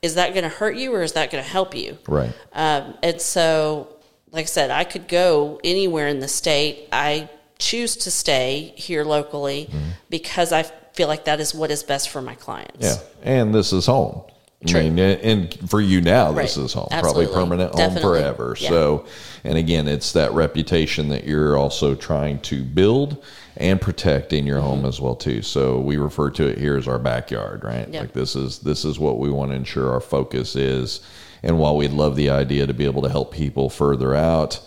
is 0.00 0.14
that 0.14 0.32
going 0.32 0.44
to 0.44 0.48
hurt 0.48 0.76
you 0.76 0.94
or 0.94 1.02
is 1.02 1.12
that 1.12 1.30
going 1.30 1.42
to 1.42 1.50
help 1.50 1.74
you 1.74 1.98
Right. 2.06 2.32
um, 2.52 2.94
and 3.02 3.20
so, 3.20 3.94
like 4.30 4.44
I 4.44 4.46
said, 4.46 4.70
I 4.70 4.84
could 4.84 5.08
go 5.08 5.58
anywhere 5.64 6.06
in 6.06 6.20
the 6.20 6.28
state. 6.28 6.86
I 6.92 7.28
choose 7.58 7.96
to 7.96 8.10
stay 8.10 8.72
here 8.76 9.04
locally 9.04 9.68
Mm-hmm. 9.70 9.88
because 10.10 10.52
I 10.52 10.62
feel 10.62 11.08
like 11.08 11.24
that 11.26 11.40
is 11.40 11.54
what 11.54 11.70
is 11.70 11.82
best 11.82 12.10
for 12.10 12.20
my 12.22 12.34
clients. 12.34 12.84
Yeah, 12.86 12.96
and 13.22 13.54
this 13.54 13.72
is 13.72 13.86
home. 13.86 14.22
True. 14.66 14.80
I 14.80 14.90
mean, 14.90 14.98
and 14.98 15.70
for 15.70 15.80
you 15.80 16.00
now, 16.00 16.32
this 16.32 16.56
is 16.56 16.72
home, 16.72 16.88
Absolutely. 16.90 17.26
probably 17.26 17.40
permanent 17.58 17.74
home 17.76 17.96
forever. 18.02 18.56
Yeah. 18.58 18.70
So, 18.70 19.06
and 19.44 19.56
again, 19.56 19.86
it's 19.86 20.12
that 20.14 20.32
reputation 20.32 21.10
that 21.10 21.22
you're 21.24 21.56
also 21.56 21.94
trying 21.94 22.40
to 22.40 22.64
build 22.64 23.24
and 23.56 23.80
protect 23.80 24.32
in 24.32 24.46
your 24.46 24.58
Mm-hmm. 24.58 24.66
home 24.66 24.84
as 24.84 25.00
well 25.00 25.14
too. 25.14 25.42
So 25.42 25.78
we 25.78 25.96
refer 25.96 26.30
to 26.30 26.46
it 26.48 26.58
here 26.58 26.76
as 26.76 26.88
our 26.88 26.98
backyard, 26.98 27.62
right? 27.62 27.88
Yeah. 27.88 28.00
Like 28.00 28.12
this 28.14 28.34
is 28.34 28.58
this 28.58 28.84
is 28.84 28.98
what 28.98 29.18
we 29.20 29.30
want 29.30 29.52
to 29.52 29.56
ensure 29.56 29.92
our 29.92 30.00
focus 30.00 30.56
is. 30.56 31.00
And 31.44 31.56
while 31.60 31.76
we'd 31.76 31.92
love 31.92 32.16
the 32.16 32.30
idea 32.30 32.66
to 32.66 32.74
be 32.74 32.84
able 32.84 33.02
to 33.02 33.08
help 33.08 33.32
people 33.32 33.70
further 33.70 34.12
out, 34.16 34.60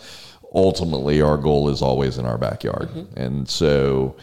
ultimately 0.54 1.22
our 1.22 1.38
goal 1.38 1.70
is 1.70 1.82
always 1.82 2.18
in 2.18 2.26
our 2.26 2.38
backyard. 2.38 2.90
Mm-hmm. 2.90 3.20
And 3.20 3.50
so 3.50 4.16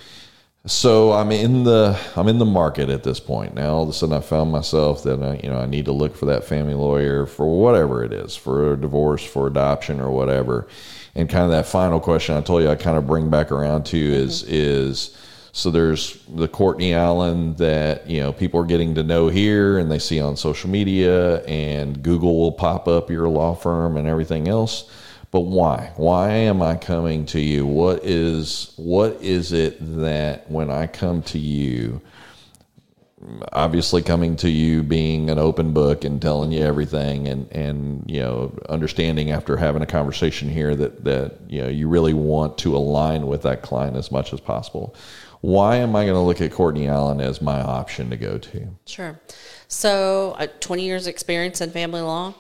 So 0.66 1.12
I'm 1.12 1.32
in 1.32 1.64
the 1.64 1.98
I'm 2.14 2.28
in 2.28 2.38
the 2.38 2.44
market 2.44 2.90
at 2.90 3.02
this 3.02 3.20
point 3.20 3.55
now. 3.55 3.74
All 3.74 3.84
of 3.84 3.88
a 3.88 3.92
sudden, 3.92 4.14
I 4.14 4.20
found 4.20 4.52
myself 4.52 5.02
that 5.05 5.22
I, 5.22 5.40
you 5.42 5.48
know 5.48 5.59
I 5.59 5.66
need 5.66 5.86
to 5.86 5.92
look 5.92 6.14
for 6.14 6.26
that 6.26 6.44
family 6.44 6.74
lawyer 6.74 7.24
for 7.26 7.46
whatever 7.46 8.05
it 8.05 8.12
is, 8.12 8.36
for 8.36 8.74
a 8.74 8.76
divorce, 8.76 9.24
for 9.24 9.46
adoption, 9.46 9.98
or 9.98 10.10
whatever. 10.10 10.68
And 11.14 11.28
kind 11.28 11.44
of 11.44 11.50
that 11.52 11.66
final 11.66 12.00
question 12.00 12.36
I 12.36 12.42
told 12.42 12.62
you 12.62 12.68
I 12.68 12.74
kind 12.74 12.98
of 12.98 13.06
bring 13.06 13.30
back 13.30 13.50
around 13.50 13.86
to 13.86 13.98
is 13.98 14.42
mm-hmm. 14.42 14.52
is 14.52 15.16
so 15.52 15.70
there's 15.70 16.22
the 16.28 16.48
Courtney 16.48 16.92
Allen 16.92 17.55
that 17.55 18.06
you 18.10 18.20
know 18.20 18.32
people 18.32 18.60
are 18.60 18.66
getting 18.66 18.94
to 18.96 19.02
know 19.02 19.28
here 19.28 19.78
and 19.78 19.90
they 19.90 19.98
see 19.98 20.20
on 20.20 20.36
social 20.36 20.68
media, 20.68 21.42
and 21.44 22.02
Google 22.02 22.36
will 22.38 22.52
pop 22.52 22.88
up 22.88 23.10
your 23.10 23.28
law 23.28 23.55
firm 23.55 23.96
and 23.96 24.06
everything 24.06 24.48
else 24.48 24.90
but 25.30 25.40
why? 25.40 25.92
Why 25.96 26.30
am 26.30 26.62
i 26.62 26.76
coming 26.76 27.26
to 27.26 27.40
you? 27.40 27.66
What 27.66 28.05
is 28.05 28.72
what 28.76 29.20
is 29.22 29.52
it 29.52 29.76
that 30.00 30.50
when 30.50 30.70
i 30.70 30.86
come 30.86 31.22
to 31.22 31.38
you 31.38 32.00
obviously 33.52 34.00
coming 34.00 34.36
to 34.36 34.48
you 34.48 34.82
being 34.82 35.28
an 35.28 35.38
open 35.38 35.72
book 35.72 36.05
and 36.05 36.22
telling 36.22 36.52
you 36.52 36.62
everything 36.62 37.26
and 37.26 37.50
and 37.50 38.09
you 38.09 38.20
know 38.20 38.56
understanding 38.68 39.32
after 39.32 39.56
having 39.56 39.82
a 39.82 39.86
conversation 39.86 40.48
here 40.48 40.76
that 40.76 41.05
that 41.05 41.36
you 41.48 41.60
know 41.60 41.68
you 41.68 41.88
really 41.88 42.14
want 42.14 42.56
to 42.56 42.76
align 42.76 43.26
with 43.26 43.42
that 43.42 43.60
client 43.60 43.96
as 43.96 44.12
much 44.12 44.32
as 44.32 44.38
possible 44.38 44.94
why 45.40 45.76
am 45.76 45.94
i 45.94 46.05
going 46.05 46.14
to 46.14 46.20
look 46.20 46.40
at 46.40 46.52
courtney 46.52 46.88
allen 46.88 47.20
as 47.20 47.40
my 47.40 47.60
option 47.60 48.10
to 48.10 48.16
go 48.16 48.38
to? 48.38 48.68
Sure. 48.86 49.20
So 49.68 50.34
uh, 50.38 50.48
20 50.60 50.84
years 50.84 51.06
experience 51.06 51.60
in 51.60 51.70
family 51.70 52.00
law. 52.00 52.34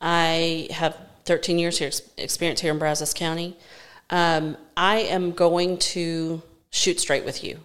I 0.00 0.68
have 0.70 0.96
13 1.28 1.58
years 1.58 1.78
here, 1.78 1.90
experience 2.16 2.60
here 2.60 2.72
in 2.72 2.78
Brazos 2.78 3.12
County. 3.12 3.56
Um, 4.10 4.56
I 4.76 5.00
am 5.00 5.32
going 5.32 5.76
to 5.78 6.42
shoot 6.70 6.98
straight 6.98 7.24
with 7.24 7.44
you. 7.44 7.60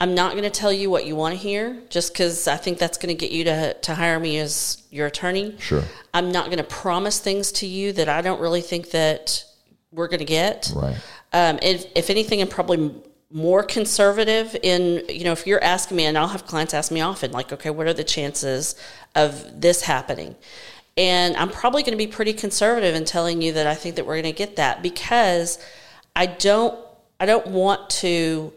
I'm 0.00 0.14
not 0.14 0.32
going 0.32 0.44
to 0.44 0.50
tell 0.50 0.72
you 0.72 0.90
what 0.90 1.06
you 1.06 1.16
want 1.16 1.34
to 1.34 1.40
hear 1.40 1.80
just 1.90 2.12
because 2.12 2.46
I 2.46 2.56
think 2.56 2.78
that's 2.78 2.98
going 2.98 3.16
to 3.16 3.18
get 3.18 3.32
you 3.32 3.44
to, 3.44 3.74
to 3.74 3.94
hire 3.94 4.18
me 4.18 4.38
as 4.38 4.82
your 4.90 5.06
attorney. 5.06 5.56
Sure. 5.58 5.82
I'm 6.12 6.30
not 6.32 6.46
going 6.46 6.58
to 6.58 6.64
promise 6.64 7.20
things 7.20 7.52
to 7.52 7.66
you 7.66 7.92
that 7.92 8.08
I 8.08 8.20
don't 8.20 8.40
really 8.40 8.60
think 8.60 8.90
that 8.90 9.44
we're 9.92 10.08
going 10.08 10.20
to 10.20 10.24
get. 10.24 10.72
Right. 10.74 10.96
Um, 11.32 11.58
if, 11.62 11.86
if 11.94 12.10
anything, 12.10 12.40
I'm 12.42 12.48
probably 12.48 12.92
more 13.30 13.62
conservative 13.62 14.56
in, 14.62 15.04
you 15.08 15.24
know, 15.24 15.32
if 15.32 15.46
you're 15.46 15.62
asking 15.62 15.96
me, 15.96 16.04
and 16.04 16.16
I'll 16.16 16.28
have 16.28 16.46
clients 16.46 16.74
ask 16.74 16.90
me 16.90 17.00
often, 17.00 17.30
like, 17.30 17.52
okay, 17.52 17.70
what 17.70 17.86
are 17.86 17.92
the 17.92 18.04
chances 18.04 18.74
of 19.14 19.60
this 19.60 19.82
happening? 19.82 20.34
And 20.98 21.36
I'm 21.36 21.48
probably 21.48 21.84
going 21.84 21.96
to 21.96 21.96
be 21.96 22.08
pretty 22.08 22.32
conservative 22.32 22.96
in 22.96 23.04
telling 23.04 23.40
you 23.40 23.52
that 23.52 23.68
I 23.68 23.76
think 23.76 23.94
that 23.96 24.04
we're 24.04 24.20
going 24.20 24.34
to 24.34 24.36
get 24.36 24.56
that 24.56 24.82
because 24.82 25.64
I 26.16 26.26
don't 26.26 26.76
I 27.20 27.26
don't 27.26 27.46
want 27.46 27.88
to 27.90 28.52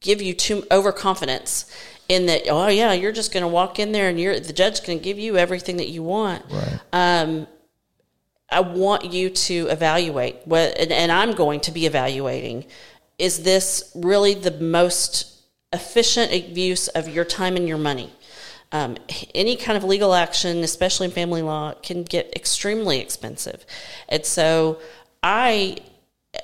give 0.00 0.22
you 0.22 0.32
too 0.32 0.64
overconfidence 0.70 1.70
in 2.08 2.26
that 2.26 2.42
oh 2.48 2.68
yeah 2.68 2.92
you're 2.92 3.12
just 3.12 3.32
going 3.32 3.42
to 3.42 3.48
walk 3.48 3.78
in 3.78 3.92
there 3.92 4.08
and 4.08 4.18
you're 4.18 4.38
the 4.38 4.52
judge's 4.52 4.80
going 4.80 4.98
to 4.98 5.04
give 5.04 5.18
you 5.18 5.36
everything 5.36 5.76
that 5.76 5.88
you 5.88 6.02
want. 6.02 6.44
Right. 6.50 6.80
Um, 6.94 7.46
I 8.50 8.60
want 8.60 9.12
you 9.12 9.28
to 9.28 9.66
evaluate 9.66 10.36
what 10.46 10.78
and, 10.78 10.90
and 10.90 11.12
I'm 11.12 11.32
going 11.32 11.60
to 11.60 11.72
be 11.72 11.84
evaluating 11.84 12.64
is 13.18 13.42
this 13.42 13.92
really 13.94 14.32
the 14.32 14.50
most 14.50 15.42
efficient 15.74 16.32
use 16.56 16.88
of 16.88 17.08
your 17.08 17.24
time 17.26 17.56
and 17.56 17.68
your 17.68 17.78
money? 17.78 18.12
Um, 18.72 18.96
any 19.34 19.56
kind 19.56 19.76
of 19.78 19.84
legal 19.84 20.12
action, 20.12 20.58
especially 20.64 21.06
in 21.06 21.12
family 21.12 21.42
law, 21.42 21.74
can 21.82 22.02
get 22.02 22.32
extremely 22.34 22.98
expensive. 23.00 23.64
And 24.08 24.24
so 24.24 24.80
I 25.22 25.78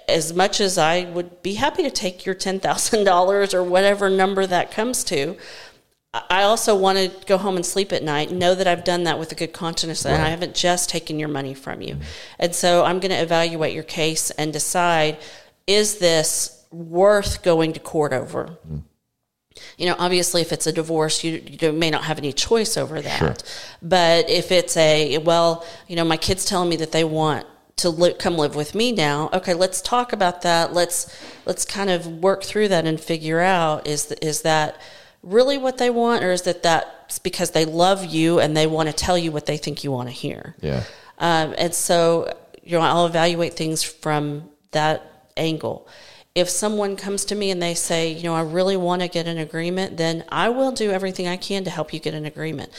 as 0.08 0.32
much 0.32 0.60
as 0.60 0.78
I 0.78 1.04
would 1.04 1.42
be 1.42 1.54
happy 1.54 1.82
to 1.82 1.90
take 1.90 2.24
your 2.24 2.34
$10,000 2.34 3.54
or 3.54 3.62
whatever 3.62 4.08
number 4.08 4.46
that 4.46 4.70
comes 4.70 5.04
to, 5.04 5.36
I 6.14 6.42
also 6.42 6.76
want 6.76 6.98
to 6.98 7.10
go 7.26 7.38
home 7.38 7.56
and 7.56 7.64
sleep 7.64 7.92
at 7.92 8.02
night, 8.02 8.30
know 8.30 8.54
that 8.54 8.66
I've 8.66 8.84
done 8.84 9.04
that 9.04 9.18
with 9.18 9.32
a 9.32 9.34
good 9.34 9.54
conscience 9.54 10.04
right. 10.04 10.12
and 10.12 10.22
I 10.22 10.28
haven't 10.28 10.54
just 10.54 10.90
taken 10.90 11.18
your 11.18 11.28
money 11.28 11.54
from 11.54 11.80
you. 11.80 11.98
And 12.38 12.54
so 12.54 12.84
I'm 12.84 13.00
going 13.00 13.12
to 13.12 13.22
evaluate 13.22 13.72
your 13.72 13.82
case 13.82 14.30
and 14.32 14.52
decide 14.52 15.18
is 15.66 15.98
this 15.98 16.66
worth 16.70 17.42
going 17.42 17.72
to 17.74 17.80
court 17.80 18.12
over? 18.12 18.44
Mm-hmm 18.66 18.78
you 19.76 19.86
know, 19.86 19.96
obviously, 19.98 20.40
if 20.40 20.52
it's 20.52 20.66
a 20.66 20.72
divorce, 20.72 21.24
you, 21.24 21.42
you 21.46 21.72
may 21.72 21.90
not 21.90 22.04
have 22.04 22.18
any 22.18 22.32
choice 22.32 22.76
over 22.76 23.00
that. 23.00 23.18
Sure. 23.18 23.34
But 23.80 24.30
if 24.30 24.52
it's 24.52 24.76
a, 24.76 25.18
well, 25.18 25.64
you 25.88 25.96
know, 25.96 26.04
my 26.04 26.16
kid's 26.16 26.44
telling 26.44 26.68
me 26.68 26.76
that 26.76 26.92
they 26.92 27.04
want 27.04 27.46
to 27.76 27.90
li- 27.90 28.14
come 28.14 28.36
live 28.36 28.54
with 28.54 28.74
me 28.74 28.92
now. 28.92 29.30
Okay, 29.32 29.54
let's 29.54 29.80
talk 29.80 30.12
about 30.12 30.42
that. 30.42 30.72
Let's 30.72 31.14
let's 31.46 31.64
kind 31.64 31.90
of 31.90 32.06
work 32.06 32.44
through 32.44 32.68
that 32.68 32.86
and 32.86 33.00
figure 33.00 33.40
out 33.40 33.86
is 33.86 34.06
th- 34.06 34.20
is 34.22 34.42
that 34.42 34.80
really 35.22 35.58
what 35.58 35.78
they 35.78 35.90
want, 35.90 36.22
or 36.22 36.32
is 36.32 36.42
that 36.42 36.62
that's 36.62 37.18
because 37.18 37.50
they 37.52 37.64
love 37.64 38.04
you 38.04 38.40
and 38.40 38.56
they 38.56 38.66
want 38.66 38.88
to 38.88 38.92
tell 38.92 39.16
you 39.16 39.32
what 39.32 39.46
they 39.46 39.56
think 39.56 39.84
you 39.84 39.90
want 39.90 40.08
to 40.08 40.14
hear? 40.14 40.54
Yeah. 40.60 40.84
Um, 41.18 41.54
and 41.56 41.74
so, 41.74 42.36
you 42.62 42.78
know, 42.78 42.80
I'll 42.84 43.06
evaluate 43.06 43.54
things 43.54 43.82
from 43.82 44.50
that 44.72 45.30
angle 45.36 45.88
if 46.34 46.48
someone 46.48 46.96
comes 46.96 47.24
to 47.26 47.34
me 47.34 47.50
and 47.50 47.62
they 47.62 47.74
say, 47.74 48.10
you 48.10 48.22
know, 48.24 48.34
I 48.34 48.42
really 48.42 48.76
want 48.76 49.02
to 49.02 49.08
get 49.08 49.26
an 49.26 49.38
agreement, 49.38 49.96
then 49.96 50.24
I 50.30 50.48
will 50.48 50.72
do 50.72 50.90
everything 50.90 51.28
I 51.28 51.36
can 51.36 51.64
to 51.64 51.70
help 51.70 51.92
you 51.92 52.00
get 52.00 52.14
an 52.14 52.24
agreement. 52.24 52.70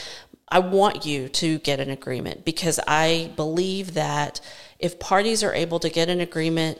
I 0.50 0.60
want 0.60 1.06
you 1.06 1.30
to 1.30 1.60
get 1.60 1.80
an 1.80 1.90
agreement 1.90 2.46
because 2.46 2.80
I 2.88 3.32
believe 3.36 3.94
that 3.94 4.42
if 4.80 5.00
parties 5.00 5.44
are 5.44 5.54
able 5.54 5.80
to 5.80 5.90
get 5.90 6.10
an 6.10 6.20
agreement 6.20 6.80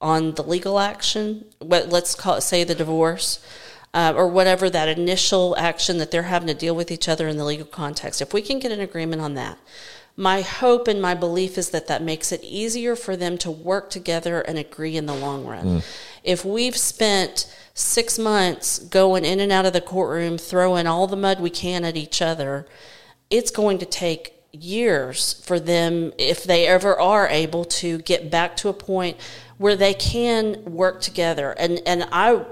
on 0.00 0.34
the 0.34 0.42
legal 0.42 0.78
action, 0.78 1.44
let's 1.60 2.14
call 2.14 2.34
it, 2.34 2.40
say, 2.40 2.64
the 2.64 2.74
divorce, 2.74 3.44
uh, 3.94 4.12
or 4.16 4.26
whatever 4.26 4.70
that 4.70 4.88
initial 4.88 5.56
action 5.56 5.98
that 5.98 6.10
they're 6.10 6.22
having 6.22 6.48
to 6.48 6.54
deal 6.54 6.74
with 6.74 6.90
each 6.90 7.08
other 7.08 7.28
in 7.28 7.36
the 7.36 7.44
legal 7.44 7.66
context, 7.66 8.22
if 8.22 8.32
we 8.32 8.42
can 8.42 8.58
get 8.58 8.72
an 8.72 8.80
agreement 8.80 9.22
on 9.22 9.34
that, 9.34 9.58
my 10.16 10.40
hope 10.42 10.88
and 10.88 11.00
my 11.00 11.14
belief 11.14 11.56
is 11.56 11.70
that 11.70 11.86
that 11.88 12.02
makes 12.02 12.32
it 12.32 12.42
easier 12.42 12.94
for 12.96 13.16
them 13.16 13.38
to 13.38 13.50
work 13.50 13.90
together 13.90 14.40
and 14.40 14.58
agree 14.58 14.96
in 14.96 15.06
the 15.06 15.14
long 15.14 15.46
run. 15.46 15.64
Mm. 15.64 15.84
If 16.24 16.44
we've 16.44 16.76
spent 16.76 17.52
six 17.74 18.18
months 18.18 18.78
going 18.78 19.24
in 19.24 19.40
and 19.40 19.50
out 19.50 19.66
of 19.66 19.72
the 19.72 19.80
courtroom, 19.80 20.38
throwing 20.38 20.86
all 20.86 21.06
the 21.06 21.16
mud 21.16 21.40
we 21.40 21.50
can 21.50 21.84
at 21.84 21.96
each 21.96 22.20
other, 22.20 22.66
it's 23.30 23.50
going 23.50 23.78
to 23.78 23.86
take 23.86 24.34
years 24.52 25.32
for 25.44 25.58
them, 25.58 26.12
if 26.18 26.44
they 26.44 26.66
ever 26.66 26.98
are 27.00 27.26
able 27.28 27.64
to 27.64 27.98
get 27.98 28.30
back 28.30 28.56
to 28.58 28.68
a 28.68 28.74
point 28.74 29.16
where 29.56 29.76
they 29.76 29.94
can 29.94 30.62
work 30.64 31.00
together. 31.00 31.52
And, 31.52 31.80
and 31.86 32.06
I 32.12 32.44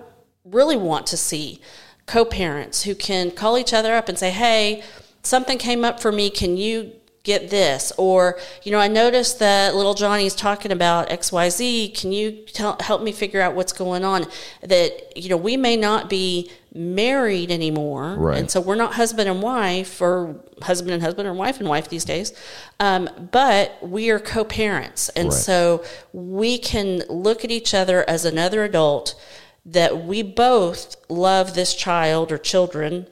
really 0.44 0.76
want 0.76 1.06
to 1.09 1.16
see 1.16 1.60
co 2.06 2.24
parents 2.24 2.84
who 2.84 2.94
can 2.94 3.30
call 3.30 3.59
each 3.59 3.74
other 3.74 3.94
up 3.94 4.09
and 4.09 4.18
say, 4.18 4.30
hey, 4.30 4.82
something 5.22 5.59
came 5.59 5.84
up 5.84 6.01
for 6.01 6.10
me. 6.10 6.30
Can 6.30 6.56
you 6.56 6.92
get 7.22 7.51
this? 7.51 7.92
Or 7.97 8.38
you 8.62 8.72
know 8.72 8.78
i 8.78 8.88
noticed 8.88 9.38
that 9.38 9.74
little 9.74 9.94
johnny's 9.94 10.34
talking 10.34 10.72
about 10.72 11.09
xyz 11.10 11.94
can 11.98 12.12
you 12.12 12.32
tell, 12.47 12.76
help 12.80 13.02
me 13.02 13.12
figure 13.12 13.40
out 13.40 13.55
what's 13.55 13.72
going 13.72 14.05
on? 14.05 14.26
That 14.62 15.16
you 15.16 15.28
know 15.28 15.36
we 15.36 15.56
may 15.56 15.76
not 15.76 16.09
be 16.09 16.51
married 16.72 17.51
anymore. 17.51 18.14
Right. 18.14 18.38
and 18.38 18.51
so 18.51 18.60
we're 18.60 18.76
not 18.76 18.94
husband 18.94 19.28
and 19.28 19.42
wife 19.42 20.01
or 20.01 20.40
husband 20.62 20.92
and 20.92 21.02
husband 21.02 21.26
or 21.26 21.34
wife 21.34 21.59
and 21.59 21.68
wife 21.68 21.88
these 21.88 22.05
days. 22.05 22.32
Um, 22.78 23.09
but 23.32 23.76
we 23.82 24.10
are 24.10 24.18
co-parents. 24.18 25.09
And 25.10 25.30
right. 25.30 25.32
so 25.32 25.84
we 26.12 26.59
can 26.59 27.02
look 27.09 27.44
at 27.44 27.51
each 27.51 27.74
other 27.74 28.09
as 28.09 28.24
another 28.24 28.64
adult 28.64 29.20
that 29.64 30.05
we 30.05 30.22
both 30.22 30.97
love 31.09 31.55
this 31.55 31.74
child 31.74 32.32
or 32.32 32.38
children. 32.38 33.06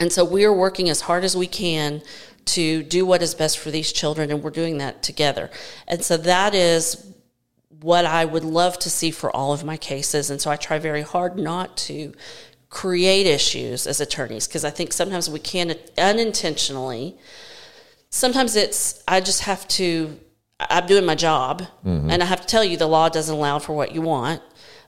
And 0.00 0.12
so 0.12 0.24
we 0.24 0.44
are 0.44 0.52
working 0.52 0.88
as 0.88 1.02
hard 1.02 1.24
as 1.24 1.36
we 1.36 1.46
can 1.46 2.02
to 2.48 2.82
do 2.82 3.06
what 3.06 3.22
is 3.22 3.34
best 3.34 3.58
for 3.58 3.70
these 3.70 3.92
children, 3.92 4.30
and 4.30 4.42
we're 4.42 4.50
doing 4.50 4.78
that 4.78 5.02
together. 5.02 5.50
And 5.86 6.04
so 6.04 6.16
that 6.18 6.54
is 6.54 7.12
what 7.80 8.04
I 8.04 8.24
would 8.24 8.44
love 8.44 8.78
to 8.80 8.90
see 8.90 9.10
for 9.10 9.34
all 9.34 9.52
of 9.52 9.64
my 9.64 9.76
cases. 9.76 10.30
And 10.30 10.40
so 10.40 10.50
I 10.50 10.56
try 10.56 10.78
very 10.78 11.02
hard 11.02 11.38
not 11.38 11.76
to 11.78 12.12
create 12.70 13.26
issues 13.26 13.86
as 13.86 14.00
attorneys 14.00 14.46
because 14.46 14.64
I 14.64 14.70
think 14.70 14.92
sometimes 14.92 15.30
we 15.30 15.38
can 15.38 15.74
unintentionally. 15.96 17.16
Sometimes 18.10 18.56
it's, 18.56 19.02
I 19.06 19.20
just 19.20 19.42
have 19.42 19.66
to, 19.68 20.18
I'm 20.58 20.86
doing 20.86 21.06
my 21.06 21.14
job 21.14 21.62
mm-hmm. 21.84 22.10
and 22.10 22.22
I 22.22 22.26
have 22.26 22.40
to 22.40 22.46
tell 22.46 22.64
you 22.64 22.76
the 22.76 22.86
law 22.86 23.08
doesn't 23.08 23.34
allow 23.34 23.58
for 23.58 23.74
what 23.74 23.92
you 23.92 24.02
want. 24.02 24.42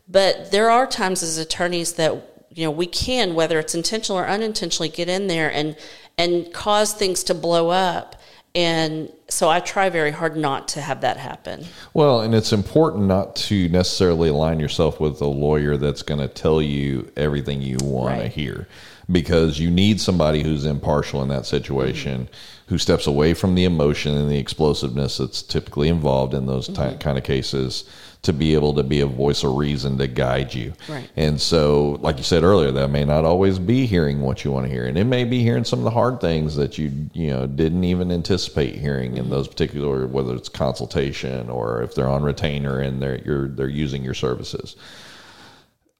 But 0.08 0.50
there 0.50 0.70
are 0.70 0.86
times 0.86 1.22
as 1.22 1.38
attorneys 1.38 1.92
that 1.94 2.26
you 2.50 2.64
know 2.64 2.70
we 2.70 2.86
can 2.86 3.34
whether 3.34 3.58
it's 3.58 3.74
intentional 3.74 4.18
or 4.18 4.26
unintentionally 4.26 4.88
get 4.88 5.08
in 5.08 5.28
there 5.28 5.52
and 5.52 5.76
and 6.20 6.52
cause 6.52 6.92
things 6.92 7.24
to 7.24 7.34
blow 7.34 7.70
up. 7.70 8.16
And 8.54 9.12
so 9.28 9.48
I 9.48 9.60
try 9.60 9.88
very 9.90 10.10
hard 10.10 10.36
not 10.36 10.68
to 10.68 10.80
have 10.80 11.00
that 11.02 11.16
happen. 11.16 11.64
Well, 11.94 12.20
and 12.20 12.34
it's 12.34 12.52
important 12.52 13.04
not 13.04 13.36
to 13.36 13.68
necessarily 13.68 14.28
align 14.28 14.58
yourself 14.60 15.00
with 15.00 15.20
a 15.20 15.26
lawyer 15.26 15.76
that's 15.76 16.02
going 16.02 16.20
to 16.20 16.28
tell 16.28 16.60
you 16.60 17.10
everything 17.16 17.62
you 17.62 17.78
want 17.80 18.20
to 18.20 18.28
hear 18.28 18.66
because 19.10 19.58
you 19.58 19.70
need 19.70 20.00
somebody 20.00 20.42
who's 20.42 20.66
impartial 20.66 21.22
in 21.22 21.28
that 21.28 21.46
situation, 21.46 22.24
mm-hmm. 22.24 22.34
who 22.66 22.78
steps 22.78 23.06
away 23.06 23.34
from 23.34 23.54
the 23.54 23.64
emotion 23.64 24.16
and 24.16 24.30
the 24.30 24.38
explosiveness 24.38 25.18
that's 25.18 25.42
typically 25.42 25.88
involved 25.88 26.34
in 26.34 26.46
those 26.46 26.68
ty 26.68 26.88
mm-hmm. 26.88 26.98
kind 26.98 27.18
of 27.18 27.24
cases 27.24 27.84
to 28.22 28.32
be 28.32 28.54
able 28.54 28.74
to 28.74 28.82
be 28.82 29.00
a 29.00 29.06
voice 29.06 29.42
of 29.44 29.56
reason 29.56 29.96
to 29.98 30.06
guide 30.06 30.52
you. 30.52 30.74
Right. 30.88 31.08
And 31.16 31.40
so, 31.40 31.98
like 32.02 32.18
you 32.18 32.22
said 32.22 32.42
earlier, 32.42 32.70
that 32.70 32.88
may 32.88 33.04
not 33.04 33.24
always 33.24 33.58
be 33.58 33.86
hearing 33.86 34.20
what 34.20 34.44
you 34.44 34.50
want 34.50 34.66
to 34.66 34.72
hear, 34.72 34.86
and 34.86 34.98
it 34.98 35.04
may 35.04 35.24
be 35.24 35.42
hearing 35.42 35.64
some 35.64 35.78
of 35.80 35.84
the 35.84 35.90
hard 35.90 36.20
things 36.20 36.56
that 36.56 36.76
you 36.76 36.92
you 37.12 37.28
know 37.28 37.46
didn't 37.46 37.84
even 37.84 38.12
anticipate 38.12 38.76
hearing 38.76 39.16
in 39.16 39.24
mm-hmm. 39.24 39.32
those 39.32 39.48
particular, 39.48 40.06
whether 40.06 40.34
it's 40.34 40.48
consultation 40.48 41.48
or 41.48 41.82
if 41.82 41.94
they're 41.94 42.08
on 42.08 42.22
retainer 42.22 42.80
and 42.80 43.00
they're 43.00 43.20
you're 43.24 43.48
they're 43.48 43.68
using 43.68 44.04
your 44.04 44.14
services. 44.14 44.76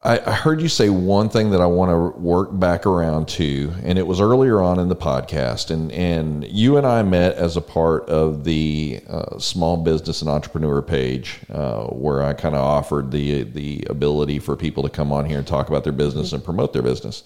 I, 0.02 0.18
I 0.18 0.32
heard 0.32 0.62
you 0.62 0.68
say 0.68 0.88
one 0.88 1.28
thing 1.28 1.50
that 1.50 1.60
I 1.60 1.66
want 1.66 1.90
to 1.90 2.18
work 2.18 2.58
back 2.58 2.86
around 2.86 3.28
to, 3.28 3.70
and 3.82 3.98
it 3.98 4.06
was 4.06 4.18
earlier 4.18 4.62
on 4.62 4.78
in 4.78 4.88
the 4.88 4.96
podcast, 4.96 5.70
and 5.70 5.92
and 5.92 6.46
you 6.48 6.78
and 6.78 6.86
I 6.86 7.02
met 7.02 7.34
as 7.34 7.58
a 7.58 7.60
part 7.60 8.08
of 8.08 8.44
the 8.44 9.02
uh, 9.06 9.38
small 9.38 9.76
business 9.76 10.22
and 10.22 10.30
entrepreneur 10.30 10.80
page, 10.80 11.40
uh, 11.50 11.84
where 11.88 12.22
I 12.22 12.32
kind 12.32 12.54
of 12.54 12.62
offered 12.62 13.10
the 13.10 13.42
the 13.42 13.84
ability 13.90 14.38
for 14.38 14.56
people 14.56 14.82
to 14.84 14.88
come 14.88 15.12
on 15.12 15.26
here 15.26 15.36
and 15.36 15.46
talk 15.46 15.68
about 15.68 15.84
their 15.84 15.92
business 15.92 16.32
and 16.32 16.42
promote 16.42 16.72
their 16.72 16.82
business. 16.82 17.22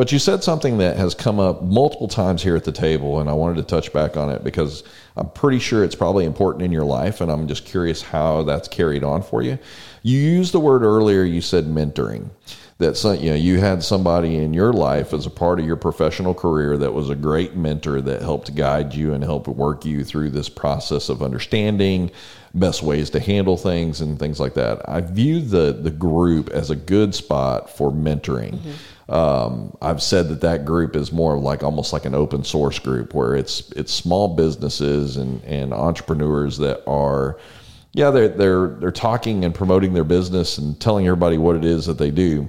But 0.00 0.12
you 0.12 0.18
said 0.18 0.42
something 0.42 0.78
that 0.78 0.96
has 0.96 1.14
come 1.14 1.38
up 1.38 1.60
multiple 1.62 2.08
times 2.08 2.42
here 2.42 2.56
at 2.56 2.64
the 2.64 2.72
table, 2.72 3.20
and 3.20 3.28
I 3.28 3.34
wanted 3.34 3.56
to 3.56 3.64
touch 3.64 3.92
back 3.92 4.16
on 4.16 4.30
it 4.30 4.42
because 4.42 4.82
I'm 5.14 5.28
pretty 5.28 5.58
sure 5.58 5.84
it's 5.84 5.94
probably 5.94 6.24
important 6.24 6.64
in 6.64 6.72
your 6.72 6.86
life, 6.86 7.20
and 7.20 7.30
I'm 7.30 7.46
just 7.46 7.66
curious 7.66 8.00
how 8.00 8.44
that's 8.44 8.66
carried 8.66 9.04
on 9.04 9.22
for 9.22 9.42
you. 9.42 9.58
You 10.02 10.18
used 10.18 10.54
the 10.54 10.58
word 10.58 10.84
earlier, 10.84 11.22
you 11.22 11.42
said 11.42 11.66
mentoring. 11.66 12.30
That 12.78 12.98
you 13.20 13.28
know 13.28 13.36
you 13.36 13.60
had 13.60 13.84
somebody 13.84 14.38
in 14.38 14.54
your 14.54 14.72
life 14.72 15.12
as 15.12 15.26
a 15.26 15.30
part 15.30 15.60
of 15.60 15.66
your 15.66 15.76
professional 15.76 16.32
career 16.32 16.78
that 16.78 16.94
was 16.94 17.10
a 17.10 17.14
great 17.14 17.54
mentor 17.54 18.00
that 18.00 18.22
helped 18.22 18.54
guide 18.54 18.94
you 18.94 19.12
and 19.12 19.22
help 19.22 19.48
work 19.48 19.84
you 19.84 20.02
through 20.02 20.30
this 20.30 20.48
process 20.48 21.10
of 21.10 21.22
understanding 21.22 22.10
best 22.54 22.82
ways 22.82 23.10
to 23.10 23.20
handle 23.20 23.58
things 23.58 24.00
and 24.00 24.18
things 24.18 24.40
like 24.40 24.54
that. 24.54 24.80
I 24.88 25.02
view 25.02 25.42
the 25.42 25.72
the 25.78 25.90
group 25.90 26.48
as 26.48 26.70
a 26.70 26.76
good 26.76 27.14
spot 27.14 27.68
for 27.68 27.92
mentoring. 27.92 28.54
Mm-hmm. 28.54 28.70
Um, 29.10 29.76
I've 29.82 30.00
said 30.00 30.28
that 30.28 30.40
that 30.42 30.64
group 30.64 30.94
is 30.94 31.10
more 31.10 31.36
like 31.36 31.64
almost 31.64 31.92
like 31.92 32.04
an 32.04 32.14
open 32.14 32.44
source 32.44 32.78
group 32.78 33.12
where 33.12 33.34
it's 33.34 33.68
it's 33.72 33.92
small 33.92 34.36
businesses 34.36 35.16
and 35.16 35.42
and 35.42 35.74
entrepreneurs 35.74 36.58
that 36.58 36.84
are 36.86 37.36
yeah 37.92 38.12
they're 38.12 38.28
they're 38.28 38.68
they're 38.68 38.92
talking 38.92 39.44
and 39.44 39.52
promoting 39.52 39.94
their 39.94 40.04
business 40.04 40.58
and 40.58 40.80
telling 40.80 41.08
everybody 41.08 41.38
what 41.38 41.56
it 41.56 41.64
is 41.64 41.86
that 41.86 41.98
they 41.98 42.12
do. 42.12 42.48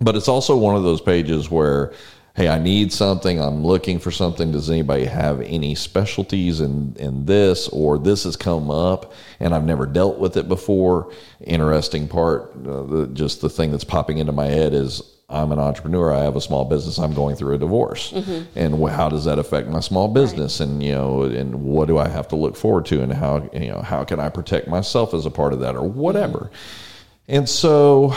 But 0.00 0.16
it's 0.16 0.26
also 0.26 0.56
one 0.56 0.74
of 0.74 0.82
those 0.82 1.00
pages 1.00 1.52
where 1.52 1.92
hey 2.34 2.48
i 2.48 2.58
need 2.58 2.92
something. 2.92 3.40
I'm 3.40 3.64
looking 3.64 4.00
for 4.00 4.10
something. 4.10 4.50
Does 4.50 4.68
anybody 4.68 5.04
have 5.04 5.40
any 5.40 5.76
specialties 5.76 6.60
in 6.60 6.96
in 6.98 7.26
this 7.26 7.68
or 7.68 7.96
this 7.96 8.24
has 8.24 8.34
come 8.34 8.72
up 8.72 9.12
and 9.38 9.54
i've 9.54 9.64
never 9.64 9.86
dealt 9.86 10.18
with 10.18 10.36
it 10.36 10.48
before? 10.48 11.12
Interesting 11.42 12.08
part 12.08 12.50
uh, 12.66 12.82
the, 12.82 13.10
just 13.12 13.40
the 13.40 13.48
thing 13.48 13.70
that's 13.70 13.84
popping 13.84 14.18
into 14.18 14.32
my 14.32 14.46
head 14.46 14.74
is 14.74 15.00
i'm 15.28 15.52
an 15.52 15.58
entrepreneur 15.58 16.12
i 16.12 16.20
have 16.20 16.36
a 16.36 16.40
small 16.40 16.64
business 16.64 16.98
i'm 16.98 17.14
going 17.14 17.36
through 17.36 17.54
a 17.54 17.58
divorce. 17.58 18.12
Mm-hmm. 18.12 18.58
And 18.58 18.82
wh- 18.82 18.92
how 18.92 19.08
does 19.08 19.24
that 19.24 19.38
affect 19.38 19.68
my 19.68 19.80
small 19.80 20.08
business? 20.08 20.60
And 20.60 20.82
you 20.82 20.92
know 20.92 21.22
and 21.22 21.62
what 21.62 21.88
do 21.88 21.98
i 21.98 22.08
have 22.08 22.28
to 22.28 22.36
look 22.36 22.56
forward 22.56 22.86
to? 22.86 23.02
And 23.02 23.12
how 23.12 23.48
you 23.52 23.68
know 23.68 23.80
how 23.80 24.04
can 24.04 24.20
i 24.20 24.28
protect 24.28 24.68
myself 24.68 25.14
as 25.14 25.26
a 25.26 25.30
part 25.30 25.52
of 25.52 25.60
that 25.60 25.76
or 25.76 25.88
whatever? 25.88 26.38
Mm-hmm. 26.38 26.86
And 27.28 27.48
so 27.48 28.12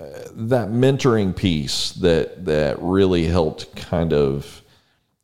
uh, 0.00 0.28
that 0.32 0.68
mentoring 0.68 1.34
piece 1.34 1.92
that 1.92 2.44
that 2.44 2.76
really 2.80 3.24
helped 3.24 3.74
kind 3.76 4.12
of 4.12 4.62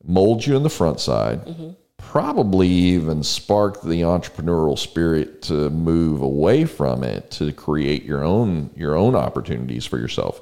mold 0.05 0.47
you 0.47 0.57
in 0.57 0.63
the 0.63 0.71
front 0.71 1.01
side, 1.01 1.45
mm-hmm. 1.45 1.71
probably 1.97 2.69
even 2.69 3.23
sparked 3.23 3.83
the 3.85 4.03
entrepreneurial 4.03 4.79
spirit 4.79 5.43
to 5.43 5.71
move 5.71 6.23
away 6.23 6.65
from 6.65 7.03
it 7.03 7.31
to 7.33 7.53
create 7.53 8.05
your 8.05 8.23
own 8.23 8.71
your 8.77 8.95
own 8.95 9.17
opportunities 9.17 9.85
for 9.85 9.99
yourself, 9.99 10.41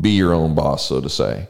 be 0.00 0.10
your 0.10 0.32
own 0.32 0.54
boss, 0.54 0.88
so 0.88 1.00
to 1.00 1.08
say. 1.08 1.48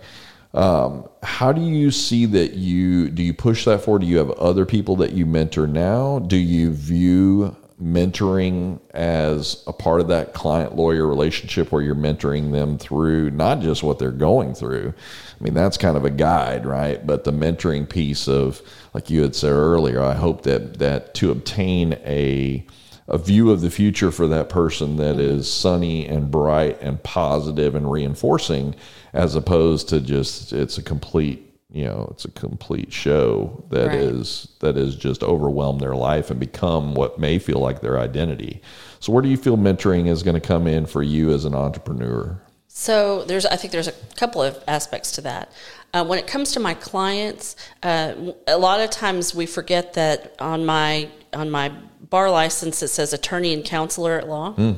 Um, 0.53 1.09
how 1.23 1.53
do 1.53 1.61
you 1.61 1.91
see 1.91 2.27
that 2.27 2.55
you 2.55 3.11
do 3.11 3.23
you 3.23 3.35
push 3.35 3.65
that 3.65 3.83
forward? 3.83 4.03
Do 4.03 4.07
you 4.07 4.19
have 4.19 4.31
other 4.33 4.65
people 4.65 4.97
that 4.97 5.13
you 5.13 5.27
mentor 5.27 5.67
now? 5.67 6.21
Do 6.21 6.37
you 6.37 6.73
view 6.73 7.57
mentoring 7.83 8.81
as 8.93 9.63
a 9.67 9.73
part 9.73 10.01
of 10.01 10.09
that 10.09 10.33
client 10.33 10.77
lawyer 10.77 11.07
relationship 11.07 11.73
where 11.73 11.83
you're 11.83 11.95
mentoring 11.95 12.53
them 12.53 12.79
through 12.79 13.31
not 13.31 13.61
just 13.61 13.83
what 13.83 13.99
they're 13.99 14.13
going 14.13 14.55
through. 14.55 14.95
I 15.39 15.45
mean, 15.45 15.55
that's 15.55 15.77
kind 15.77 15.97
of 15.97 16.05
a 16.05 16.11
guide, 16.11 16.65
right? 16.67 17.05
But 17.05 17.25
the 17.25 17.33
mentoring 17.33 17.89
piece 17.89 18.29
of, 18.29 18.63
like 18.95 19.11
you 19.11 19.23
had 19.23 19.35
said 19.35 19.51
earlier, 19.51 20.01
I 20.01 20.15
hope 20.15 20.43
that 20.43 20.79
that 20.79 21.15
to 21.15 21.31
obtain 21.31 21.95
a 22.05 22.65
a 23.09 23.19
view 23.19 23.51
of 23.51 23.61
the 23.61 23.71
future 23.71 24.11
for 24.11 24.27
that 24.29 24.49
person 24.49 24.97
that 24.97 25.19
is 25.19 25.53
sunny 25.53 26.07
and 26.07 26.31
bright 26.31 26.81
and 26.81 27.03
positive 27.03 27.75
and 27.75 27.91
reinforcing, 27.91 28.75
as 29.13 29.35
opposed 29.35 29.89
to 29.91 30.01
just 30.01 30.53
it's 30.53 30.79
a 30.79 30.83
complete 30.83 31.51
you 31.71 31.85
know 31.85 32.09
it's 32.13 32.25
a 32.25 32.31
complete 32.31 32.93
show 32.93 33.65
that 33.71 33.89
Right. 33.89 33.99
is 33.99 34.49
that 34.61 34.77
is 34.77 34.95
just 34.97 35.23
overwhelmed 35.23 35.81
their 35.81 35.97
life 35.97 36.31
and 36.31 36.39
become 36.39 36.95
what 36.95 37.19
may 37.19 37.39
feel 37.39 37.59
like 37.59 37.81
their 37.81 37.99
identity. 37.99 38.63
So 39.01 39.13
where 39.13 39.23
do 39.23 39.29
you 39.29 39.37
feel 39.37 39.57
mentoring 39.59 40.09
is 40.09 40.23
going 40.23 40.41
to 40.41 40.47
come 40.47 40.67
in 40.67 40.87
for 40.87 41.03
you 41.03 41.33
as 41.33 41.45
an 41.45 41.55
entrepreneur? 41.55 42.41
So 42.69 43.23
there's, 43.25 43.47
I 43.47 43.55
think 43.55 43.73
there's 43.73 43.87
a 43.87 43.93
couple 44.17 44.43
of 44.43 44.63
aspects 44.67 45.13
to 45.13 45.21
that. 45.21 45.53
Uh, 45.93 46.05
when 46.05 46.19
it 46.19 46.27
comes 46.27 46.51
to 46.53 46.61
my 46.61 46.75
clients, 46.75 47.55
uh, 47.85 48.15
a 48.49 48.59
lot 48.59 48.81
of 48.81 48.91
times 48.91 49.33
we 49.33 49.47
forget 49.47 49.93
that 49.93 50.35
on 50.41 50.67
my 50.67 51.09
on 51.35 51.51
my 51.51 51.73
bar 52.11 52.31
license 52.31 52.83
it 52.83 52.89
says 52.89 53.13
attorney 53.13 53.53
and 53.53 53.65
counselor 53.65 54.19
at 54.19 54.29
law, 54.29 54.53
hmm. 54.53 54.73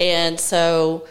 and 0.00 0.38
so 0.38 1.06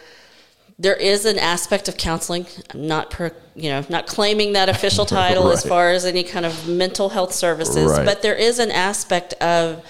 there 0.78 0.96
is 0.96 1.24
an 1.24 1.38
aspect 1.38 1.88
of 1.88 1.96
counseling. 1.96 2.46
I'm 2.72 2.86
not 2.86 3.10
per, 3.10 3.32
you 3.54 3.70
know 3.70 3.84
not 3.88 4.06
claiming 4.06 4.52
that 4.54 4.68
official 4.68 5.06
title 5.20 5.50
as 5.50 5.64
far 5.64 5.90
as 5.90 6.04
any 6.04 6.22
kind 6.22 6.44
of 6.46 6.68
mental 6.68 7.08
health 7.08 7.32
services, 7.32 7.92
Right. 7.92 8.04
but 8.04 8.22
there 8.22 8.34
is 8.34 8.58
an 8.58 8.70
aspect 8.70 9.34
of 9.34 9.84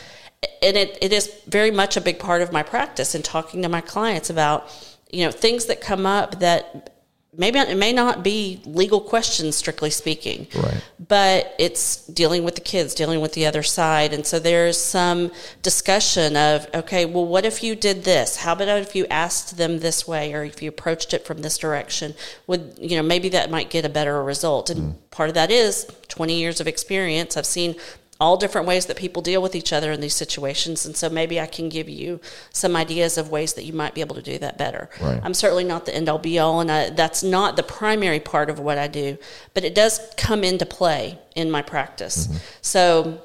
and 0.62 0.76
it, 0.76 0.98
it 1.00 1.12
is 1.12 1.30
very 1.46 1.70
much 1.70 1.96
a 1.96 2.00
big 2.00 2.18
part 2.18 2.42
of 2.42 2.52
my 2.52 2.62
practice 2.62 3.14
in 3.14 3.22
talking 3.22 3.62
to 3.62 3.68
my 3.68 3.80
clients 3.80 4.30
about 4.30 4.70
you 5.10 5.24
know 5.24 5.30
things 5.30 5.66
that 5.66 5.80
come 5.80 6.06
up 6.06 6.40
that 6.40 6.93
maybe 7.36 7.58
it 7.58 7.76
may 7.76 7.92
not 7.92 8.22
be 8.22 8.60
legal 8.64 9.00
questions 9.00 9.56
strictly 9.56 9.90
speaking. 9.90 10.46
Right. 10.54 10.82
but 11.08 11.54
it's 11.58 12.06
dealing 12.06 12.44
with 12.44 12.54
the 12.54 12.60
kids 12.60 12.94
dealing 12.94 13.20
with 13.20 13.32
the 13.34 13.46
other 13.46 13.62
side. 13.62 14.12
And 14.12 14.26
so 14.26 14.38
there's 14.38 14.78
some 14.78 15.30
discussion 15.62 16.36
of 16.36 16.66
okay 16.74 17.04
well 17.04 17.26
what 17.26 17.44
if 17.44 17.62
you 17.62 17.74
did 17.74 18.04
this? 18.04 18.36
How 18.36 18.52
about 18.52 18.68
if 18.68 18.94
you 18.94 19.06
asked 19.06 19.56
them 19.56 19.80
this 19.80 20.06
way 20.08 20.32
or 20.32 20.44
if 20.44 20.62
you 20.62 20.68
approached 20.68 21.14
it 21.14 21.26
from 21.26 21.42
this 21.42 21.58
direction? 21.58 22.14
Would 22.46 22.78
you 22.80 22.96
know 22.96 23.02
maybe 23.02 23.28
that 23.30 23.50
might 23.50 23.70
get 23.70 23.84
a 23.84 23.88
better 23.88 24.22
result. 24.22 24.70
And 24.70 24.94
mm. 24.94 25.10
part 25.10 25.28
of 25.28 25.34
that 25.34 25.50
is 25.50 25.86
20 26.08 26.38
years 26.38 26.60
of 26.60 26.66
experience. 26.66 27.36
I've 27.36 27.46
seen 27.46 27.76
all 28.20 28.36
different 28.36 28.66
ways 28.66 28.86
that 28.86 28.96
people 28.96 29.20
deal 29.22 29.42
with 29.42 29.54
each 29.54 29.72
other 29.72 29.90
in 29.90 30.00
these 30.00 30.14
situations 30.14 30.86
and 30.86 30.96
so 30.96 31.08
maybe 31.08 31.40
i 31.40 31.46
can 31.46 31.68
give 31.68 31.88
you 31.88 32.20
some 32.52 32.76
ideas 32.76 33.18
of 33.18 33.30
ways 33.30 33.54
that 33.54 33.64
you 33.64 33.72
might 33.72 33.94
be 33.94 34.00
able 34.00 34.14
to 34.14 34.22
do 34.22 34.38
that 34.38 34.56
better. 34.56 34.88
Right. 35.00 35.20
i'm 35.24 35.34
certainly 35.34 35.64
not 35.64 35.84
the 35.86 35.94
end 35.94 36.08
all 36.08 36.18
be 36.18 36.38
all 36.38 36.60
and 36.60 36.70
I, 36.70 36.90
that's 36.90 37.22
not 37.22 37.56
the 37.56 37.62
primary 37.62 38.20
part 38.20 38.50
of 38.50 38.58
what 38.60 38.78
i 38.78 38.86
do 38.86 39.18
but 39.52 39.64
it 39.64 39.74
does 39.74 40.00
come 40.16 40.44
into 40.44 40.66
play 40.66 41.18
in 41.34 41.50
my 41.50 41.62
practice. 41.62 42.26
Mm-hmm. 42.26 42.36
So 42.62 43.20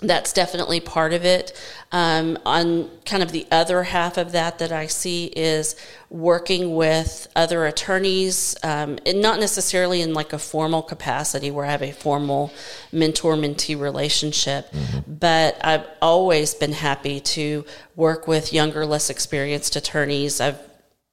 that's 0.00 0.32
definitely 0.32 0.80
part 0.80 1.12
of 1.12 1.24
it. 1.24 1.52
Um, 1.92 2.38
on 2.46 2.88
kind 3.04 3.22
of 3.22 3.32
the 3.32 3.46
other 3.50 3.82
half 3.82 4.16
of 4.16 4.32
that, 4.32 4.58
that 4.60 4.70
I 4.70 4.86
see 4.86 5.26
is 5.26 5.74
working 6.08 6.74
with 6.74 7.28
other 7.34 7.66
attorneys, 7.66 8.56
um, 8.62 8.98
and 9.04 9.20
not 9.20 9.40
necessarily 9.40 10.00
in 10.00 10.14
like 10.14 10.32
a 10.32 10.38
formal 10.38 10.82
capacity 10.82 11.50
where 11.50 11.66
I 11.66 11.72
have 11.72 11.82
a 11.82 11.92
formal 11.92 12.52
mentor 12.92 13.34
mentee 13.34 13.78
relationship, 13.78 14.72
but 15.06 15.58
I've 15.64 15.86
always 16.00 16.54
been 16.54 16.72
happy 16.72 17.20
to 17.20 17.64
work 17.96 18.28
with 18.28 18.52
younger, 18.52 18.86
less 18.86 19.10
experienced 19.10 19.76
attorneys. 19.76 20.40
I've 20.40 20.60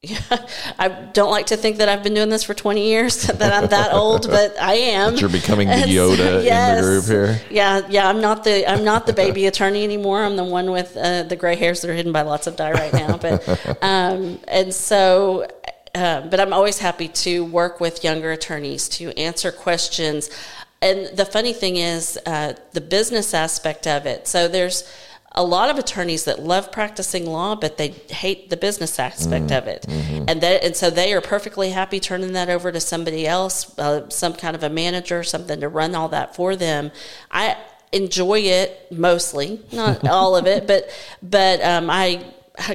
I 0.77 0.89
don't 0.89 1.31
like 1.31 1.47
to 1.47 1.57
think 1.57 1.77
that 1.77 1.89
I've 1.89 2.03
been 2.03 2.13
doing 2.13 2.29
this 2.29 2.43
for 2.43 2.53
20 2.53 2.87
years, 2.87 3.23
that 3.23 3.51
I'm 3.51 3.69
that 3.69 3.93
old, 3.93 4.27
but 4.27 4.55
I 4.61 4.75
am. 4.75 5.15
You're 5.15 5.29
becoming 5.29 5.67
the 5.67 5.73
Yoda 5.73 6.39
in 6.39 6.75
the 6.75 6.81
group 6.81 7.05
here. 7.05 7.41
Yeah, 7.49 7.81
yeah. 7.89 8.07
I'm 8.07 8.21
not 8.21 8.43
the 8.43 8.69
I'm 8.69 8.83
not 8.83 9.07
the 9.07 9.13
baby 9.13 9.47
attorney 9.47 9.83
anymore. 9.83 10.23
I'm 10.23 10.35
the 10.35 10.43
one 10.43 10.69
with 10.69 10.95
uh, 10.95 11.23
the 11.23 11.35
gray 11.35 11.55
hairs 11.55 11.81
that 11.81 11.89
are 11.89 11.95
hidden 11.95 12.11
by 12.11 12.21
lots 12.21 12.45
of 12.45 12.55
dye 12.55 12.73
right 12.73 12.93
now. 12.93 13.17
But 13.17 13.83
um, 13.83 14.39
and 14.47 14.71
so, 14.71 15.47
uh, 15.95 16.21
but 16.21 16.39
I'm 16.39 16.53
always 16.53 16.77
happy 16.77 17.07
to 17.07 17.43
work 17.45 17.79
with 17.79 18.03
younger 18.03 18.31
attorneys 18.31 18.87
to 18.89 19.17
answer 19.17 19.51
questions. 19.51 20.29
and 20.79 21.07
the 21.17 21.25
funny 21.25 21.53
thing 21.53 21.77
is 21.77 22.19
uh, 22.27 22.53
the 22.73 22.81
business 22.81 23.33
aspect 23.33 23.87
of 23.87 24.05
it. 24.05 24.27
So 24.27 24.47
there's 24.47 24.83
a 25.37 25.43
lot 25.43 25.69
of 25.69 25.77
attorneys 25.77 26.25
that 26.25 26.39
love 26.39 26.71
practicing 26.71 27.25
law, 27.25 27.55
but 27.55 27.77
they 27.77 27.89
hate 28.09 28.49
the 28.49 28.57
business 28.57 28.99
aspect 28.99 29.51
of 29.51 29.67
it, 29.67 29.85
and 30.27 30.41
that, 30.41 30.63
and 30.63 30.75
so 30.75 30.89
they 30.89 31.13
are 31.13 31.21
perfectly 31.21 31.69
happy 31.69 31.99
turning 31.99 32.33
that 32.33 32.49
over 32.49 32.71
to 32.71 32.79
somebody 32.79 33.27
else, 33.27 33.77
uh, 33.77 34.09
some 34.09 34.33
kind 34.33 34.55
of 34.55 34.63
a 34.63 34.69
manager, 34.69 35.23
something 35.23 35.59
to 35.61 35.69
run 35.69 35.95
all 35.95 36.09
that 36.09 36.35
for 36.35 36.55
them. 36.55 36.91
I 37.31 37.55
enjoy 37.91 38.39
it 38.39 38.91
mostly, 38.91 39.61
not 39.71 40.05
all 40.17 40.35
of 40.35 40.47
it, 40.47 40.65
but 40.65 40.89
but 41.21 41.61
um, 41.63 41.89
I 41.89 42.25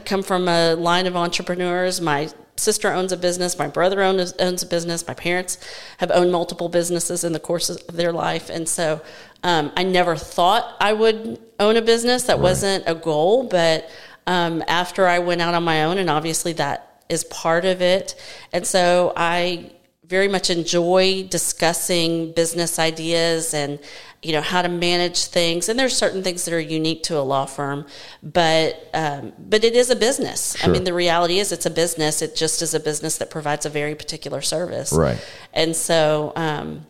come 0.05 0.23
from 0.23 0.49
a 0.49 0.75
line 0.75 1.07
of 1.07 1.17
entrepreneurs. 1.17 2.01
My 2.01 2.31
sister 2.57 2.93
owns 2.93 3.13
a 3.13 3.17
business. 3.17 3.59
My 3.59 3.69
brother 3.69 4.03
owns, 4.03 4.35
owns 4.39 4.63
a 4.63 4.67
business. 4.67 5.07
My 5.07 5.15
parents 5.15 5.59
have 5.99 6.11
owned 6.11 6.31
multiple 6.31 6.69
businesses 6.69 7.25
in 7.25 7.33
the 7.33 7.41
course 7.41 7.71
of 7.71 7.85
their 7.97 8.13
life. 8.13 8.51
And 8.51 8.69
so 8.69 9.03
um, 9.43 9.73
I 9.77 9.83
never 9.83 10.17
thought 10.17 10.77
I 10.81 10.93
would 10.93 11.41
own 11.63 11.77
a 11.77 11.83
business. 11.83 12.25
That 12.25 12.39
wasn't 12.49 12.85
a 12.87 12.95
goal. 12.95 13.45
But 13.45 13.89
um, 14.27 14.63
after 14.69 15.07
I 15.07 15.19
went 15.21 15.41
out 15.41 15.55
on 15.55 15.65
my 15.65 15.85
own, 15.85 15.99
and 15.99 16.11
obviously 16.11 16.53
that 16.55 16.79
is 17.09 17.25
part 17.25 17.65
of 17.65 17.81
it. 17.83 18.15
And 18.53 18.67
so 18.67 19.13
I 19.17 19.73
very 20.07 20.29
much 20.29 20.51
enjoy 20.51 21.27
discussing 21.31 22.33
business 22.33 22.79
ideas 22.79 23.55
and 23.55 23.79
you 24.21 24.33
know 24.33 24.43
how 24.43 24.61
to 24.63 24.69
manage 24.69 25.25
things 25.25 25.69
and 25.69 25.79
there's 25.79 25.97
certain 25.97 26.23
things 26.23 26.45
that 26.45 26.53
are 26.55 26.61
unique 26.81 27.03
to 27.03 27.19
a 27.19 27.25
law 27.35 27.47
firm 27.47 27.87
but 28.23 28.89
um, 28.95 29.33
but 29.39 29.65
it 29.65 29.75
is 29.75 29.91
a 29.91 29.97
business 29.97 30.55
i 30.63 30.69
mean 30.69 30.85
the 30.85 30.93
reality 30.93 31.39
is 31.39 31.51
it's 31.51 31.67
a 31.67 31.71
business 31.71 32.21
it 32.21 32.37
just 32.37 32.61
is 32.63 32.75
a 32.75 32.81
business 32.81 33.17
that 33.19 33.31
provides 33.31 33.65
a 33.65 33.71
very 33.71 33.95
particular 33.95 34.41
service 34.43 34.93
Right. 34.93 35.19
and 35.55 35.75
so 35.75 36.33
um, 36.37 36.87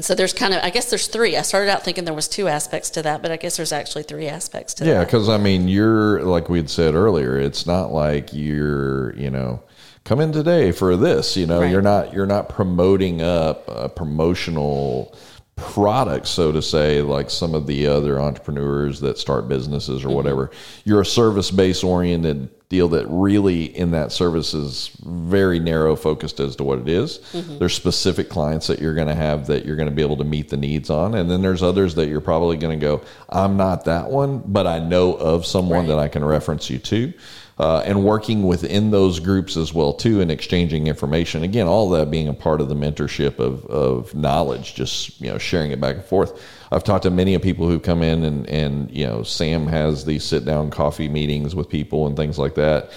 so 0.00 0.14
there's 0.14 0.32
kind 0.32 0.54
of 0.54 0.62
i 0.64 0.70
guess 0.70 0.88
there's 0.88 1.06
three 1.06 1.36
i 1.36 1.42
started 1.42 1.70
out 1.70 1.84
thinking 1.84 2.04
there 2.04 2.14
was 2.14 2.26
two 2.28 2.48
aspects 2.48 2.88
to 2.90 3.02
that 3.02 3.20
but 3.20 3.30
i 3.30 3.36
guess 3.36 3.56
there's 3.58 3.72
actually 3.72 4.02
three 4.02 4.26
aspects 4.26 4.72
to 4.74 4.84
that. 4.84 4.90
Yeah, 4.90 5.04
because 5.04 5.28
I 5.28 5.36
mean, 5.36 5.68
you're 5.68 6.22
like 6.22 6.48
we 6.48 6.58
had 6.58 6.70
said 6.70 6.94
earlier. 6.94 7.38
It's 7.38 7.66
not 7.66 7.92
like 7.92 8.32
you're, 8.32 9.14
you 9.16 9.30
know, 9.30 9.62
come 10.04 10.20
in 10.20 10.32
today 10.32 10.72
for 10.72 10.96
this. 10.96 11.36
You 11.36 11.46
know, 11.46 11.60
Right. 11.60 11.70
you're 11.70 11.82
not 11.82 12.12
you're 12.14 12.26
not 12.26 12.48
promoting 12.48 13.20
up 13.22 13.64
a 13.68 13.88
promotional 13.88 15.14
product, 15.62 16.26
so 16.26 16.52
to 16.52 16.60
say, 16.62 17.00
like 17.02 17.30
some 17.30 17.54
of 17.54 17.66
the 17.66 17.86
other 17.86 18.20
entrepreneurs 18.20 19.00
that 19.00 19.18
start 19.18 19.48
businesses 19.48 20.04
or 20.04 20.08
Mm-hmm. 20.08 20.16
whatever. 20.16 20.50
You're 20.84 21.00
a 21.00 21.06
service 21.06 21.50
based 21.50 21.84
oriented 21.84 22.50
deal 22.68 22.88
that 22.88 23.06
really 23.08 23.64
in 23.76 23.90
that 23.90 24.10
service 24.12 24.54
is 24.54 24.90
very 25.04 25.58
narrow 25.58 25.94
focused 25.94 26.40
as 26.40 26.56
to 26.56 26.64
what 26.64 26.78
it 26.78 26.88
is. 26.88 27.18
Mm-hmm. 27.32 27.58
There's 27.58 27.74
specific 27.74 28.28
clients 28.30 28.66
that 28.68 28.78
you're 28.80 28.94
going 28.94 29.08
to 29.08 29.14
have 29.14 29.46
that 29.48 29.64
you're 29.66 29.76
going 29.76 29.88
to 29.90 29.94
be 29.94 30.00
able 30.02 30.16
to 30.18 30.24
meet 30.24 30.48
the 30.48 30.56
needs 30.56 30.88
on, 30.90 31.14
and 31.14 31.30
then 31.30 31.42
there's 31.42 31.62
others 31.62 31.94
that 31.96 32.08
you're 32.08 32.20
probably 32.22 32.56
going 32.56 32.78
to 32.78 32.82
go, 32.84 33.02
I'm 33.28 33.56
not 33.56 33.84
that 33.86 34.10
one, 34.10 34.38
but 34.46 34.66
I 34.66 34.78
know 34.78 35.14
of 35.14 35.44
someone 35.46 35.80
Right. 35.80 35.88
that 35.88 35.98
I 35.98 36.08
can 36.08 36.24
reference 36.24 36.68
you 36.70 36.78
to. 36.78 37.12
Uh, 37.58 37.82
and 37.84 38.02
working 38.02 38.44
within 38.44 38.90
those 38.90 39.20
groups 39.20 39.58
as 39.58 39.74
well 39.74 39.92
too, 39.92 40.22
and 40.22 40.30
exchanging 40.30 40.86
information. 40.86 41.42
Again, 41.42 41.66
all 41.66 41.90
that 41.90 42.10
being 42.10 42.26
a 42.28 42.32
part 42.32 42.62
of 42.62 42.68
the 42.68 42.74
mentorship 42.74 43.38
of, 43.38 43.66
of 43.66 44.14
knowledge, 44.14 44.74
just 44.74 45.20
you 45.20 45.30
know 45.30 45.38
sharing 45.38 45.70
it 45.70 45.80
back 45.80 45.96
and 45.96 46.04
forth. 46.04 46.42
I've 46.72 46.82
talked 46.82 47.02
to 47.02 47.10
many 47.10 47.34
of 47.34 47.42
people 47.42 47.68
who 47.68 47.78
come 47.78 48.02
in 48.02 48.24
and 48.24 48.48
and 48.48 48.90
you 48.90 49.06
know 49.06 49.22
Sam 49.22 49.66
has 49.66 50.04
these 50.04 50.24
sit 50.24 50.46
down 50.46 50.70
coffee 50.70 51.08
meetings 51.08 51.54
with 51.54 51.68
people 51.68 52.06
and 52.06 52.16
things 52.16 52.38
like 52.38 52.54
that. 52.54 52.90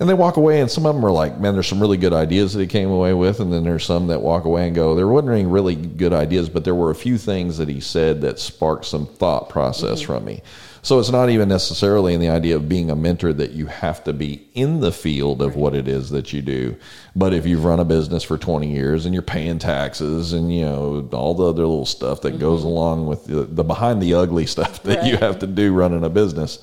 And 0.00 0.08
they 0.08 0.14
walk 0.14 0.36
away, 0.36 0.60
and 0.60 0.68
some 0.68 0.84
of 0.84 0.96
them 0.96 1.04
are 1.04 1.12
like, 1.12 1.38
"Man, 1.38 1.52
there's 1.52 1.68
some 1.68 1.78
really 1.78 1.98
good 1.98 2.14
ideas 2.14 2.54
that 2.54 2.60
he 2.60 2.66
came 2.66 2.90
away 2.90 3.12
with." 3.14 3.38
And 3.38 3.52
then 3.52 3.62
there's 3.62 3.84
some 3.84 4.08
that 4.08 4.20
walk 4.20 4.46
away 4.46 4.66
and 4.66 4.74
go, 4.74 4.96
"There 4.96 5.06
wasn't 5.06 5.32
any 5.32 5.46
really 5.46 5.76
good 5.76 6.12
ideas, 6.12 6.48
but 6.48 6.64
there 6.64 6.74
were 6.74 6.90
a 6.90 6.94
few 6.94 7.18
things 7.18 7.58
that 7.58 7.68
he 7.68 7.78
said 7.78 8.22
that 8.22 8.40
sparked 8.40 8.86
some 8.86 9.06
thought 9.06 9.48
process 9.48 10.00
from 10.00 10.24
me." 10.24 10.42
So 10.84 10.98
it's 10.98 11.12
not 11.12 11.30
even 11.30 11.48
necessarily 11.48 12.12
in 12.12 12.20
the 12.20 12.28
idea 12.28 12.56
of 12.56 12.68
being 12.68 12.90
a 12.90 12.96
mentor 12.96 13.32
that 13.34 13.52
you 13.52 13.66
have 13.66 14.02
to 14.02 14.12
be 14.12 14.48
in 14.52 14.80
the 14.80 14.90
field 14.90 15.40
of 15.40 15.54
what 15.54 15.76
it 15.76 15.86
is 15.86 16.10
that 16.10 16.32
you 16.32 16.42
do. 16.42 16.74
But 17.14 17.32
if 17.32 17.46
you've 17.46 17.64
run 17.64 17.78
a 17.78 17.84
business 17.84 18.24
for 18.24 18.36
20 18.36 18.68
years 18.68 19.06
and 19.06 19.14
you're 19.14 19.22
paying 19.22 19.60
taxes 19.60 20.32
and 20.32 20.52
you 20.52 20.62
know 20.62 21.08
all 21.12 21.34
the 21.34 21.44
other 21.44 21.62
little 21.62 21.86
stuff 21.86 22.22
that 22.22 22.40
goes 22.40 22.60
mm-hmm. 22.60 22.68
along 22.68 23.06
with 23.06 23.26
the, 23.26 23.44
the 23.44 23.62
behind 23.62 24.02
the 24.02 24.14
ugly 24.14 24.44
stuff 24.54 24.82
that 24.82 25.06
you 25.06 25.16
have 25.18 25.38
to 25.38 25.46
do 25.46 25.72
running 25.72 26.02
a 26.02 26.10
business, 26.10 26.58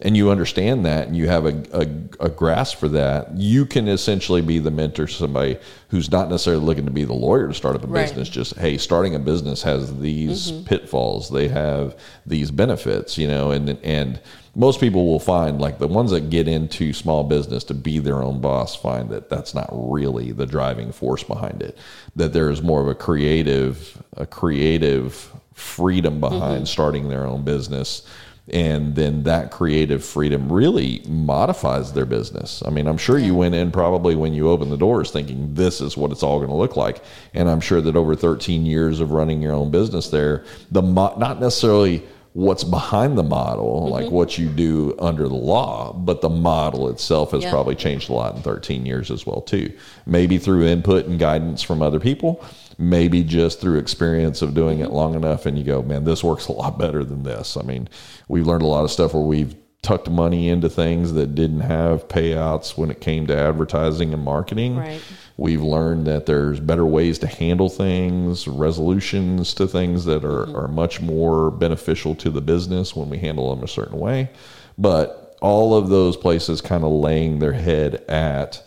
and 0.00 0.16
you 0.16 0.30
understand 0.30 0.86
that 0.86 1.08
and 1.08 1.16
you 1.16 1.28
have 1.28 1.44
a, 1.44 1.62
a, 1.72 2.26
a 2.26 2.28
grasp 2.28 2.78
for 2.78 2.88
that, 2.88 3.36
you 3.36 3.66
can 3.66 3.88
essentially 3.88 4.40
be 4.40 4.58
the 4.60 4.70
mentor 4.70 5.06
to 5.06 5.12
somebody 5.12 5.58
who's 5.88 6.10
not 6.10 6.30
necessarily 6.30 6.64
looking 6.64 6.84
to 6.84 6.90
be 6.90 7.04
the 7.04 7.14
lawyer 7.14 7.48
to 7.48 7.54
start 7.54 7.74
up 7.74 7.82
a 7.82 7.86
Right. 7.88 8.06
business. 8.06 8.28
Just, 8.28 8.56
hey, 8.58 8.78
starting 8.78 9.14
a 9.14 9.18
business 9.18 9.62
has 9.62 9.98
these 9.98 10.52
mm-hmm. 10.52 10.64
pitfalls, 10.64 11.30
they 11.30 11.48
have 11.48 11.96
these 12.26 12.50
benefits, 12.50 13.18
you 13.18 13.26
know, 13.26 13.50
and, 13.50 13.70
and 13.82 14.20
most 14.54 14.78
people 14.78 15.06
will 15.06 15.20
find 15.20 15.60
like 15.60 15.78
the 15.78 15.88
ones 15.88 16.12
that 16.12 16.30
get 16.30 16.46
into 16.46 16.92
small 16.92 17.24
business 17.24 17.64
to 17.64 17.74
be 17.74 17.98
their 17.98 18.22
own 18.22 18.40
boss 18.40 18.76
find 18.76 19.10
that 19.10 19.28
that's 19.28 19.54
not 19.54 19.68
really 19.72 20.30
the 20.30 20.46
driving 20.46 20.92
force 20.92 21.24
behind 21.24 21.60
it, 21.62 21.76
that 22.14 22.32
there 22.32 22.50
is 22.50 22.62
more 22.62 22.80
of 22.80 22.88
a 22.88 22.94
creative, 22.94 24.00
a 24.16 24.26
creative 24.26 25.32
freedom 25.54 26.20
behind 26.20 26.58
mm-hmm. 26.58 26.64
starting 26.64 27.08
their 27.08 27.26
own 27.26 27.42
business 27.42 28.06
and 28.50 28.94
then 28.94 29.22
that 29.24 29.50
creative 29.50 30.04
freedom 30.04 30.50
really 30.50 31.02
modifies 31.06 31.92
their 31.92 32.06
business. 32.06 32.62
I 32.66 32.70
mean, 32.70 32.86
I'm 32.86 32.98
sure 32.98 33.18
you 33.18 33.34
went 33.34 33.54
in 33.54 33.70
probably 33.70 34.14
when 34.14 34.32
you 34.32 34.48
opened 34.48 34.72
the 34.72 34.76
doors 34.76 35.10
thinking 35.10 35.54
this 35.54 35.80
is 35.80 35.96
what 35.96 36.10
it's 36.10 36.22
all 36.22 36.38
going 36.38 36.50
to 36.50 36.56
look 36.56 36.76
like, 36.76 37.02
and 37.34 37.48
I'm 37.48 37.60
sure 37.60 37.80
that 37.80 37.96
over 37.96 38.14
13 38.14 38.64
years 38.66 39.00
of 39.00 39.12
running 39.12 39.42
your 39.42 39.52
own 39.52 39.70
business 39.70 40.08
there, 40.08 40.44
the 40.70 40.82
mo- 40.82 41.16
not 41.18 41.40
necessarily 41.40 42.02
what's 42.34 42.62
behind 42.62 43.18
the 43.18 43.22
model, 43.22 43.82
mm-hmm. 43.82 43.92
like 43.92 44.10
what 44.10 44.38
you 44.38 44.48
do 44.48 44.94
under 45.00 45.26
the 45.28 45.34
law, 45.34 45.92
but 45.92 46.20
the 46.20 46.28
model 46.28 46.88
itself 46.88 47.32
has 47.32 47.42
Yeah. 47.42 47.50
probably 47.50 47.74
changed 47.74 48.10
a 48.10 48.12
lot 48.12 48.36
in 48.36 48.42
13 48.42 48.86
years 48.86 49.10
as 49.10 49.26
well 49.26 49.40
too. 49.40 49.72
Maybe 50.06 50.38
through 50.38 50.66
input 50.66 51.06
and 51.06 51.18
guidance 51.18 51.62
from 51.62 51.82
other 51.82 51.98
people, 51.98 52.44
maybe 52.78 53.24
just 53.24 53.60
through 53.60 53.78
experience 53.78 54.40
of 54.40 54.54
doing 54.54 54.78
it 54.78 54.90
long 54.90 55.14
enough 55.14 55.46
and 55.46 55.58
you 55.58 55.64
go, 55.64 55.82
man, 55.82 56.04
this 56.04 56.22
works 56.22 56.46
a 56.46 56.52
lot 56.52 56.78
better 56.78 57.04
than 57.04 57.24
this. 57.24 57.56
I 57.56 57.62
mean, 57.62 57.88
we've 58.28 58.46
learned 58.46 58.62
a 58.62 58.66
lot 58.66 58.84
of 58.84 58.90
stuff 58.92 59.14
where 59.14 59.22
we've 59.22 59.54
tucked 59.82 60.08
money 60.10 60.48
into 60.48 60.68
things 60.68 61.12
that 61.12 61.34
didn't 61.34 61.60
have 61.60 62.08
payouts 62.08 62.76
when 62.76 62.90
it 62.90 63.00
came 63.00 63.26
to 63.26 63.36
advertising 63.36 64.12
and 64.12 64.24
marketing. 64.24 64.76
Right. 64.76 65.00
We've 65.36 65.62
learned 65.62 66.06
that 66.06 66.26
there's 66.26 66.58
better 66.60 66.84
ways 66.86 67.18
to 67.20 67.26
handle 67.28 67.68
things, 67.68 68.48
resolutions 68.48 69.54
to 69.54 69.66
things 69.66 70.04
that 70.04 70.24
are, 70.24 70.46
Mm-hmm. 70.46 70.56
are 70.56 70.68
much 70.68 71.00
more 71.00 71.50
beneficial 71.50 72.14
to 72.16 72.30
the 72.30 72.40
business 72.40 72.94
when 72.94 73.08
we 73.10 73.18
handle 73.18 73.54
them 73.54 73.64
a 73.64 73.68
certain 73.68 73.98
way. 73.98 74.30
But 74.76 75.36
all 75.40 75.74
of 75.74 75.88
those 75.88 76.16
places 76.16 76.60
kind 76.60 76.84
of 76.84 76.90
laying 76.92 77.38
their 77.38 77.52
head 77.52 78.04
at 78.08 78.62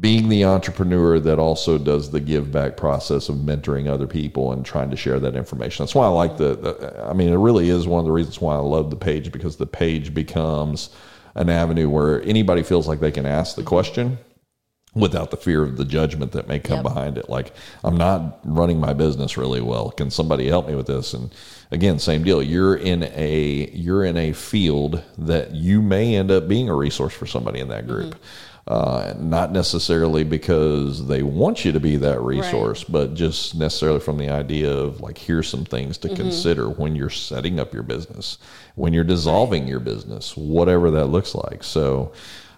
being 0.00 0.28
the 0.28 0.44
entrepreneur 0.44 1.18
that 1.18 1.38
also 1.38 1.78
does 1.78 2.10
the 2.10 2.20
give 2.20 2.52
back 2.52 2.76
process 2.76 3.28
of 3.28 3.36
mentoring 3.36 3.88
other 3.88 4.06
people 4.06 4.52
and 4.52 4.64
trying 4.64 4.90
to 4.90 4.96
share 4.96 5.18
that 5.18 5.34
information. 5.34 5.84
That's 5.84 5.94
why 5.94 6.04
I 6.04 6.10
like 6.10 6.36
the, 6.36 6.54
the 6.54 7.04
I 7.08 7.14
mean, 7.14 7.30
it 7.32 7.36
really 7.36 7.68
is 7.70 7.86
one 7.86 8.00
of 8.00 8.06
the 8.06 8.12
reasons 8.12 8.40
why 8.40 8.54
I 8.54 8.58
love 8.58 8.90
the 8.90 8.96
page 8.96 9.32
because 9.32 9.56
the 9.56 9.66
page 9.66 10.14
becomes 10.14 10.90
an 11.34 11.48
avenue 11.48 11.88
where 11.88 12.22
anybody 12.22 12.62
feels 12.62 12.86
like 12.86 13.00
they 13.00 13.10
can 13.10 13.26
ask 13.26 13.56
the 13.56 13.62
question 13.62 14.18
without 14.94 15.30
the 15.30 15.36
fear 15.36 15.62
of 15.62 15.76
the 15.76 15.84
judgment 15.84 16.32
that 16.32 16.48
may 16.48 16.58
come 16.58 16.78
Yep. 16.78 16.82
behind 16.82 17.18
it. 17.18 17.28
Like, 17.28 17.52
I'm 17.84 17.96
not 17.96 18.40
running 18.44 18.80
my 18.80 18.92
business 18.92 19.36
really 19.36 19.60
well. 19.60 19.90
Can 19.90 20.10
somebody 20.10 20.48
help 20.48 20.66
me 20.68 20.74
with 20.74 20.86
this? 20.86 21.14
And 21.14 21.30
again, 21.70 21.98
same 21.98 22.22
deal. 22.24 22.42
You're 22.42 22.76
in 22.76 23.04
a 23.14 23.70
you're 23.72 24.04
in 24.04 24.16
a 24.16 24.32
field 24.32 25.02
that 25.18 25.54
you 25.54 25.82
may 25.82 26.16
end 26.16 26.30
up 26.30 26.48
being 26.48 26.68
a 26.68 26.74
resource 26.74 27.14
for 27.14 27.26
somebody 27.26 27.60
in 27.60 27.68
that 27.68 27.86
group. 27.86 28.14
Mm-hmm. 28.14 28.22
Uh, 28.68 29.14
not 29.18 29.50
necessarily 29.50 30.24
because 30.24 31.06
they 31.06 31.22
want 31.22 31.64
you 31.64 31.72
to 31.72 31.80
be 31.80 31.96
that 31.96 32.20
resource, 32.20 32.84
but 32.84 33.14
just 33.14 33.54
necessarily 33.54 33.98
from 33.98 34.18
the 34.18 34.28
idea 34.28 34.70
of 34.70 35.00
like, 35.00 35.16
here's 35.16 35.48
some 35.48 35.64
things 35.64 35.96
to 35.96 36.14
consider 36.14 36.68
when 36.68 36.94
you're 36.94 37.08
setting 37.08 37.58
up 37.58 37.72
your 37.72 37.82
business, 37.82 38.36
when 38.74 38.92
you're 38.92 39.04
dissolving 39.04 39.66
your 39.66 39.80
business, 39.80 40.36
whatever 40.36 40.90
that 40.90 41.06
looks 41.06 41.34
like. 41.34 41.64
So, 41.64 42.12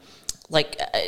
like 0.49 0.81
uh, 0.95 0.99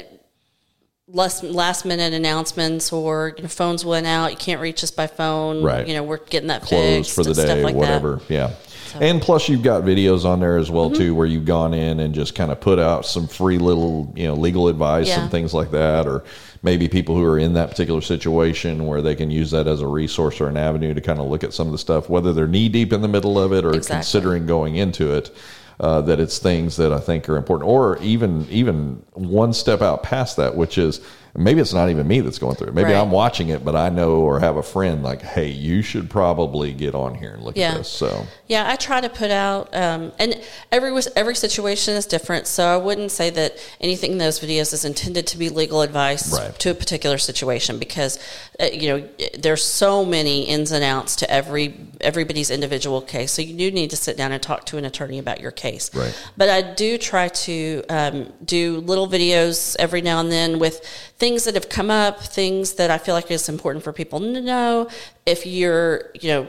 last 1.13 1.43
last 1.45 1.85
minute 1.85 2.13
announcements 2.15 2.93
or 2.93 3.35
you 3.37 3.43
know, 3.43 3.49
phones 3.49 3.85
went 3.85 4.07
out. 4.07 4.31
You 4.31 4.37
can't 4.37 4.61
reach 4.61 4.83
us 4.83 4.91
by 4.91 5.07
phone. 5.07 5.63
Right. 5.63 5.87
You 5.87 5.95
know, 5.95 6.03
we're 6.03 6.19
getting 6.19 6.49
that 6.49 6.63
closed 6.63 7.11
fixed 7.11 7.15
for 7.15 7.23
the 7.25 7.35
day, 7.35 7.63
like 7.63 7.75
whatever. 7.75 8.21
Yeah. 8.29 8.55
And 9.01 9.23
plus, 9.23 9.49
you've 9.49 9.63
got 9.63 9.85
videos 9.85 10.27
on 10.27 10.41
there 10.41 10.59
as 10.59 10.71
well 10.71 10.91
Mm-hmm. 10.91 10.99
too, 10.99 11.15
where 11.15 11.27
you've 11.27 11.47
gone 11.47 11.73
in 11.73 12.01
and 12.01 12.15
just 12.15 12.35
kind 12.35 12.53
of 12.53 12.61
put 12.61 12.79
out 12.79 13.07
some 13.07 13.27
free 13.27 13.57
little, 13.57 14.13
you 14.15 14.27
know, 14.27 14.35
legal 14.35 14.69
advice 14.69 15.09
Yeah. 15.09 15.23
and 15.23 15.31
things 15.31 15.55
like 15.55 15.71
that, 15.71 16.07
or 16.07 16.25
maybe 16.63 16.89
people 16.89 17.17
who 17.17 17.25
are 17.25 17.39
in 17.39 17.55
that 17.55 17.71
particular 17.71 18.03
situation 18.03 18.87
where 18.87 19.01
they 19.01 19.15
can 19.15 19.31
use 19.31 19.51
that 19.53 19.67
as 19.67 19.81
a 19.81 19.87
resource 19.87 20.43
or 20.43 20.49
an 20.49 20.59
avenue 20.59 20.93
to 20.93 21.01
kind 21.01 21.21
of 21.21 21.27
look 21.29 21.43
at 21.43 21.55
some 21.55 21.67
of 21.69 21.73
the 21.73 21.79
stuff, 21.79 22.11
whether 22.11 22.35
they're 22.35 22.47
knee 22.47 22.69
deep 22.69 22.93
in 22.93 23.01
the 23.01 23.09
middle 23.09 23.39
of 23.39 23.53
it 23.55 23.65
or 23.65 23.73
Exactly. 23.73 23.97
considering 23.97 24.47
going 24.47 24.77
into 24.77 25.15
it. 25.15 25.35
Uh, 25.83 26.01
that 26.01 26.21
it's 26.21 26.39
things 26.39 26.77
that 26.77 26.93
I 26.93 27.01
think 27.01 27.29
are 27.29 27.37
important, 27.37 27.69
or 27.69 27.99
even 28.01 28.47
even 28.49 29.03
one 29.15 29.53
step 29.53 29.83
out 29.83 30.05
past 30.05 30.37
that, 30.37 30.55
which 30.55 30.79
is 30.79 31.01
maybe 31.35 31.61
it's 31.61 31.73
not 31.73 31.89
even 31.89 32.07
me 32.07 32.21
that's 32.21 32.39
going 32.39 32.57
through 32.57 32.69
it. 32.69 32.75
Maybe 32.75 32.93
Right. 32.93 33.01
I'm 33.01 33.11
watching 33.11 33.49
it, 33.49 33.65
but 33.65 33.75
I 33.75 33.89
know 33.89 34.17
or 34.17 34.39
have 34.41 34.57
a 34.57 34.63
friend 34.63 35.03
like, 35.03 35.23
hey, 35.23 35.49
you 35.49 35.81
should 35.81 36.11
probably 36.11 36.73
get 36.73 36.95
on 36.95 37.15
here 37.15 37.33
and 37.33 37.43
look 37.43 37.57
Yeah. 37.57 37.73
at 37.73 37.79
this. 37.79 37.89
So 37.89 38.27
Yeah, 38.49 38.71
I 38.71 38.77
try 38.77 39.01
to 39.01 39.09
put 39.09 39.31
out, 39.31 39.75
um, 39.75 40.13
and 40.19 40.39
every 40.71 40.93
every 41.17 41.35
situation 41.35 41.95
is 41.95 42.05
different. 42.05 42.47
So 42.47 42.67
I 42.67 42.77
wouldn't 42.77 43.11
say 43.11 43.31
that 43.31 43.57
anything 43.81 44.13
in 44.13 44.19
those 44.19 44.41
videos 44.41 44.75
is 44.75 44.85
intended 44.85 45.27
to 45.29 45.39
be 45.39 45.49
legal 45.49 45.81
advice 45.81 46.31
Right. 46.33 46.59
to 46.59 46.71
a 46.71 46.75
particular 46.75 47.17
situation 47.17 47.79
because 47.79 48.19
uh, 48.61 48.67
you 48.67 48.89
know 48.89 49.09
there's 49.39 49.65
so 49.65 50.05
many 50.05 50.43
ins 50.43 50.71
and 50.71 50.85
outs 50.85 51.17
to 51.17 51.31
every 51.31 51.75
everybody's 52.03 52.51
individual 52.51 53.01
case. 53.01 53.33
So 53.33 53.41
you 53.41 53.57
do 53.57 53.71
need 53.71 53.89
to 53.91 53.97
sit 53.97 54.19
down 54.19 54.33
and 54.33 54.43
talk 54.43 54.67
to 54.67 54.77
an 54.77 54.85
attorney 54.85 55.19
about 55.19 55.41
your 55.41 55.51
case. 55.51 55.91
Right. 55.95 56.15
But 56.37 56.51
I 56.51 56.61
do 56.61 56.99
try 56.99 57.29
to 57.29 57.83
um, 57.89 58.33
do 58.45 58.79
little 58.81 59.09
videos 59.09 59.77
every 59.79 60.03
now 60.03 60.21
and 60.21 60.31
then 60.31 60.59
with 60.59 60.85
things 61.23 61.45
that 61.45 61.55
have 61.55 61.69
come 61.69 61.89
up, 61.89 62.19
things 62.19 62.73
that 62.73 62.91
I 62.91 62.99
feel 62.99 63.15
like 63.15 63.31
is 63.31 63.49
important 63.49 63.85
for 63.85 63.93
people 63.93 64.19
to 64.19 64.41
know. 64.41 64.89
If 65.25 65.47
you're, 65.47 66.11
you 66.21 66.31
know, 66.31 66.49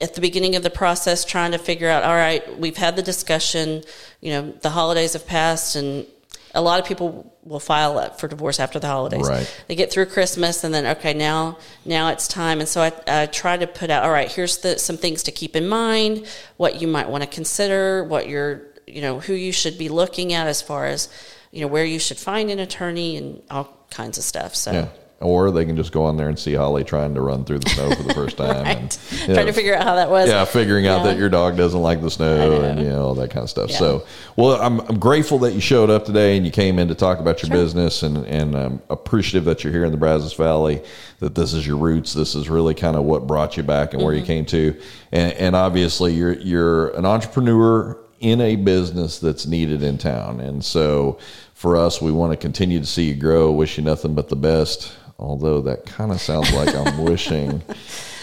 at 0.00 0.16
the 0.16 0.20
beginning 0.20 0.56
of 0.56 0.64
the 0.64 0.70
process 0.70 1.24
trying 1.24 1.52
to 1.52 1.58
figure 1.58 1.88
out, 1.88 2.02
all 2.02 2.16
right, 2.16 2.58
we've 2.58 2.76
had 2.76 2.96
the 2.96 3.04
discussion, 3.04 3.84
you 4.20 4.32
know, 4.32 4.50
the 4.62 4.70
holidays 4.70 5.12
have 5.12 5.28
passed 5.28 5.76
and 5.76 6.08
a 6.56 6.60
lot 6.60 6.80
of 6.80 6.86
people 6.86 7.32
will 7.44 7.60
file 7.60 7.96
up 7.96 8.18
for 8.18 8.26
divorce 8.26 8.58
after 8.58 8.80
the 8.80 8.88
holidays. 8.88 9.28
Right. 9.28 9.64
They 9.68 9.76
get 9.76 9.92
through 9.92 10.06
Christmas 10.06 10.64
and 10.64 10.74
then 10.74 10.86
okay, 10.96 11.14
now 11.14 11.58
now 11.84 12.08
it's 12.08 12.26
time. 12.26 12.58
And 12.58 12.68
so 12.68 12.80
I, 12.80 12.92
I 13.06 13.26
try 13.26 13.56
to 13.56 13.68
put 13.68 13.90
out, 13.90 14.02
all 14.02 14.10
right, 14.10 14.28
here's 14.28 14.58
the 14.58 14.76
some 14.76 14.96
things 14.96 15.22
to 15.22 15.30
keep 15.30 15.54
in 15.54 15.68
mind, 15.68 16.26
what 16.56 16.80
you 16.80 16.88
might 16.88 17.08
want 17.08 17.22
to 17.22 17.30
consider, 17.30 18.02
what 18.02 18.28
you're 18.28 18.74
you 18.86 19.00
know, 19.00 19.20
who 19.20 19.32
you 19.32 19.52
should 19.52 19.78
be 19.78 19.88
looking 19.88 20.32
at 20.32 20.46
as 20.46 20.60
far 20.60 20.86
as, 20.86 21.08
you 21.54 21.60
know, 21.62 21.68
where 21.68 21.84
you 21.84 21.98
should 21.98 22.18
find 22.18 22.50
an 22.50 22.58
attorney 22.58 23.16
and 23.16 23.42
all 23.50 23.86
kinds 23.90 24.18
of 24.18 24.24
stuff. 24.24 24.54
So 24.54 24.72
yeah. 24.72 24.88
Or 25.20 25.50
they 25.50 25.64
can 25.64 25.74
just 25.76 25.90
go 25.92 26.04
on 26.04 26.18
there 26.18 26.28
and 26.28 26.38
see 26.38 26.52
Holly 26.52 26.84
trying 26.84 27.14
to 27.14 27.22
run 27.22 27.46
through 27.46 27.60
the 27.60 27.70
snow 27.70 27.94
for 27.94 28.02
the 28.02 28.12
first 28.12 28.36
time. 28.36 28.48
right. 28.64 28.76
and, 28.76 28.98
you 29.12 29.18
Trying 29.26 29.36
know, 29.36 29.44
to 29.46 29.52
figure 29.54 29.74
out 29.74 29.84
how 29.84 29.94
that 29.94 30.10
was. 30.10 30.28
yeah, 30.28 30.44
figuring 30.44 30.86
out 30.86 30.98
Yeah. 30.98 31.12
that 31.12 31.18
your 31.18 31.30
dog 31.30 31.56
doesn't 31.56 31.80
like 31.80 32.02
the 32.02 32.10
snow 32.10 32.60
and 32.62 32.78
you 32.80 32.88
know 32.90 33.06
all 33.06 33.14
that 33.14 33.30
kind 33.30 33.42
of 33.44 33.48
stuff. 33.48 33.70
So, 33.70 34.04
well, 34.36 34.60
I'm, 34.60 34.80
I'm 34.80 34.98
grateful 34.98 35.38
that 35.38 35.54
you 35.54 35.60
showed 35.60 35.88
up 35.88 36.04
today 36.04 36.36
and 36.36 36.44
you 36.44 36.52
came 36.52 36.78
in 36.78 36.88
to 36.88 36.94
talk 36.94 37.20
about 37.20 37.42
your 37.42 37.50
business 37.50 38.02
and 38.02 38.18
and 38.26 38.54
I'm 38.54 38.82
appreciative 38.90 39.46
that 39.46 39.64
you're 39.64 39.72
here 39.72 39.84
in 39.86 39.92
the 39.92 39.96
Brazos 39.98 40.34
Valley. 40.34 40.82
That 41.20 41.34
this 41.34 41.54
is 41.54 41.66
your 41.66 41.78
roots. 41.78 42.12
This 42.12 42.34
is 42.34 42.50
really 42.50 42.74
kind 42.74 42.96
of 42.96 43.04
what 43.04 43.26
brought 43.26 43.56
you 43.56 43.62
back 43.62 43.94
and 43.94 44.02
where 44.02 44.12
Mm-hmm. 44.12 44.20
you 44.20 44.26
came 44.26 44.44
to. 44.46 44.78
And, 45.12 45.32
and 45.34 45.56
obviously, 45.56 46.12
you're 46.12 46.34
you're 46.34 46.88
an 46.98 47.06
entrepreneur 47.06 47.96
in 48.20 48.40
a 48.40 48.56
business 48.56 49.18
that's 49.20 49.46
needed 49.46 49.82
in 49.82 49.96
town. 49.96 50.40
And 50.40 50.62
so, 50.64 51.18
for 51.54 51.76
us, 51.76 52.00
we 52.02 52.12
want 52.12 52.32
to 52.32 52.36
continue 52.36 52.78
to 52.80 52.86
see 52.86 53.04
you 53.04 53.14
grow. 53.14 53.50
Wish 53.52 53.78
you 53.78 53.84
nothing 53.84 54.14
but 54.14 54.28
the 54.28 54.36
best. 54.36 54.92
Although 55.16 55.60
that 55.62 55.86
kind 55.86 56.10
of 56.10 56.20
sounds 56.20 56.52
like 56.52 56.74
I'm 56.74 57.04
wishing, 57.04 57.62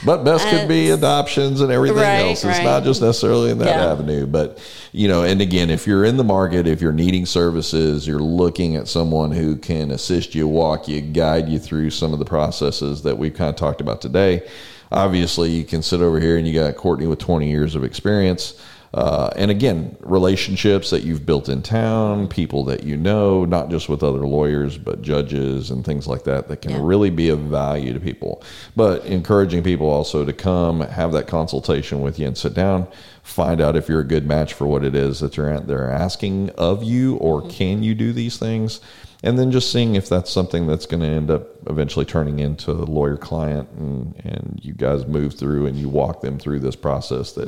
but 0.06 0.26
best 0.26 0.46
could 0.50 0.68
be 0.68 0.92
uh, 0.92 0.96
adoptions 0.96 1.62
and 1.62 1.72
everything 1.72 1.98
Right, 1.98 2.20
else. 2.20 2.44
It's 2.44 2.58
right. 2.58 2.64
not 2.66 2.84
just 2.84 3.02
necessarily 3.02 3.50
in 3.50 3.60
that 3.60 3.78
Yeah. 3.78 3.92
avenue, 3.94 4.28
but 4.28 4.60
you 4.92 5.08
know, 5.08 5.24
and 5.24 5.40
again, 5.42 5.70
if 5.70 5.88
you're 5.88 6.04
in 6.04 6.18
the 6.18 6.24
market, 6.26 6.68
if 6.68 6.82
you're 6.82 6.92
needing 6.92 7.26
services, 7.26 8.06
you're 8.06 8.20
looking 8.20 8.76
at 8.76 8.90
someone 8.90 9.32
who 9.32 9.56
can 9.56 9.90
assist 9.92 10.36
you, 10.36 10.50
walk 10.50 10.90
you, 10.90 11.00
guide 11.00 11.48
you 11.48 11.60
through 11.60 11.92
some 11.92 12.12
of 12.12 12.20
the 12.20 12.26
processes 12.26 13.04
that 13.04 13.18
we've 13.18 13.34
kind 13.34 13.50
of 13.50 13.56
talked 13.56 13.80
about 13.80 14.02
today. 14.02 14.46
Obviously, 14.92 15.50
you 15.50 15.64
can 15.64 15.82
sit 15.82 16.02
over 16.02 16.20
here 16.20 16.38
and 16.38 16.46
you 16.46 16.54
got 16.54 16.76
Courtney 16.76 17.08
with 17.08 17.20
20 17.20 17.50
years 17.50 17.74
of 17.76 17.86
experience. 17.86 18.62
Uh, 18.94 19.30
and 19.38 19.50
again, 19.50 19.96
relationships 20.02 20.90
that 20.90 21.04
you've 21.04 21.26
built 21.26 21.48
in 21.48 21.62
town, 21.62 22.28
people 22.28 22.66
that 22.66 22.84
you 22.84 22.98
know, 22.98 23.46
not 23.46 23.70
just 23.70 23.88
with 23.88 24.04
other 24.04 24.28
lawyers, 24.28 24.78
but 24.78 25.02
judges 25.02 25.72
and 25.72 25.86
things 25.86 26.08
like 26.08 26.24
that, 26.26 26.50
that 26.50 26.62
can 26.62 26.72
Yeah. 26.72 26.80
really 26.82 27.10
be 27.10 27.30
of 27.30 27.40
value 27.40 27.94
to 27.94 28.00
people. 28.02 28.44
But 28.76 29.06
encouraging 29.06 29.64
people 29.64 29.90
also 29.90 30.26
to 30.26 30.34
come, 30.34 30.82
have 30.82 31.14
that 31.14 31.28
consultation 31.28 32.02
with 32.02 32.20
you 32.20 32.28
and 32.28 32.38
sit 32.38 32.54
down, 32.54 32.88
find 33.24 33.62
out 33.62 33.78
if 33.78 33.88
you're 33.88 34.02
a 34.02 34.06
good 34.08 34.28
match 34.28 34.54
for 34.54 34.68
what 34.68 34.84
it 34.84 34.94
is 34.94 35.22
that 35.22 35.34
they're, 35.34 35.60
they're 35.62 35.90
asking 35.90 36.50
of 36.58 36.84
you, 36.84 37.16
or 37.16 37.42
can 37.48 37.84
you 37.84 37.96
do 37.96 38.12
these 38.12 38.38
things? 38.38 38.82
And 39.24 39.38
then 39.38 39.52
just 39.52 39.72
seeing 39.72 39.96
if 39.96 40.10
that's 40.10 40.32
something 40.32 40.66
that's 40.66 40.88
going 40.88 41.02
to 41.02 41.08
end 41.08 41.30
up 41.30 41.44
eventually 41.70 42.06
turning 42.06 42.40
into 42.40 42.72
a 42.72 42.74
lawyer 42.74 43.18
client 43.18 43.70
and, 43.78 44.16
and 44.26 44.60
you 44.64 44.74
guys 44.74 45.06
move 45.06 45.36
through 45.36 45.68
and 45.68 45.78
you 45.78 45.88
walk 45.90 46.22
them 46.22 46.40
through 46.40 46.60
this 46.62 46.76
process 46.76 47.34
that 47.34 47.48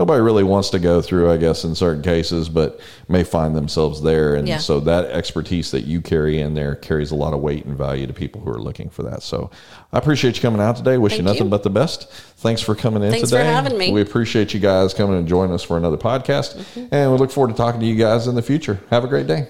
nobody 0.00 0.22
really 0.22 0.42
wants 0.42 0.70
to 0.70 0.78
go 0.78 1.02
through, 1.02 1.30
I 1.30 1.36
guess, 1.36 1.62
in 1.62 1.74
certain 1.74 2.02
cases, 2.02 2.48
but 2.48 2.80
may 3.06 3.22
find 3.22 3.54
themselves 3.54 4.00
there. 4.00 4.34
And 4.34 4.48
Yeah. 4.48 4.56
so 4.56 4.80
that 4.80 5.04
expertise 5.10 5.70
that 5.72 5.82
you 5.84 6.00
carry 6.00 6.40
in 6.40 6.54
there 6.54 6.74
carries 6.74 7.10
a 7.10 7.14
lot 7.14 7.34
of 7.34 7.40
weight 7.40 7.66
and 7.66 7.76
value 7.76 8.06
to 8.06 8.14
people 8.14 8.40
who 8.40 8.50
are 8.50 8.58
looking 8.62 8.88
for 8.88 9.02
that. 9.02 9.22
So 9.22 9.50
I 9.92 9.98
appreciate 9.98 10.36
you 10.36 10.40
coming 10.42 10.62
out 10.62 10.76
today. 10.76 10.96
Wish 10.96 11.18
you 11.18 11.22
nothing 11.22 11.44
you. 11.44 11.50
but 11.50 11.64
the 11.64 11.70
best. 11.70 12.10
Thanks 12.38 12.62
for 12.62 12.74
coming 12.74 13.02
in 13.02 13.10
Thanks 13.10 13.28
for 13.28 13.36
today. 13.36 13.52
having 13.52 13.76
me. 13.76 13.92
We 13.92 14.00
appreciate 14.00 14.54
you 14.54 14.60
guys 14.60 14.94
coming 14.94 15.18
and 15.18 15.28
joining 15.28 15.52
us 15.54 15.62
for 15.62 15.76
another 15.76 15.98
podcast. 15.98 16.56
Mm-hmm. 16.56 16.94
And 16.94 17.12
we 17.12 17.18
look 17.18 17.30
forward 17.30 17.48
to 17.50 17.54
talking 17.58 17.80
to 17.80 17.86
you 17.86 17.94
guys 17.96 18.26
in 18.26 18.34
the 18.34 18.42
future. 18.42 18.80
Have 18.88 19.04
a 19.04 19.06
great 19.06 19.26
day. 19.26 19.48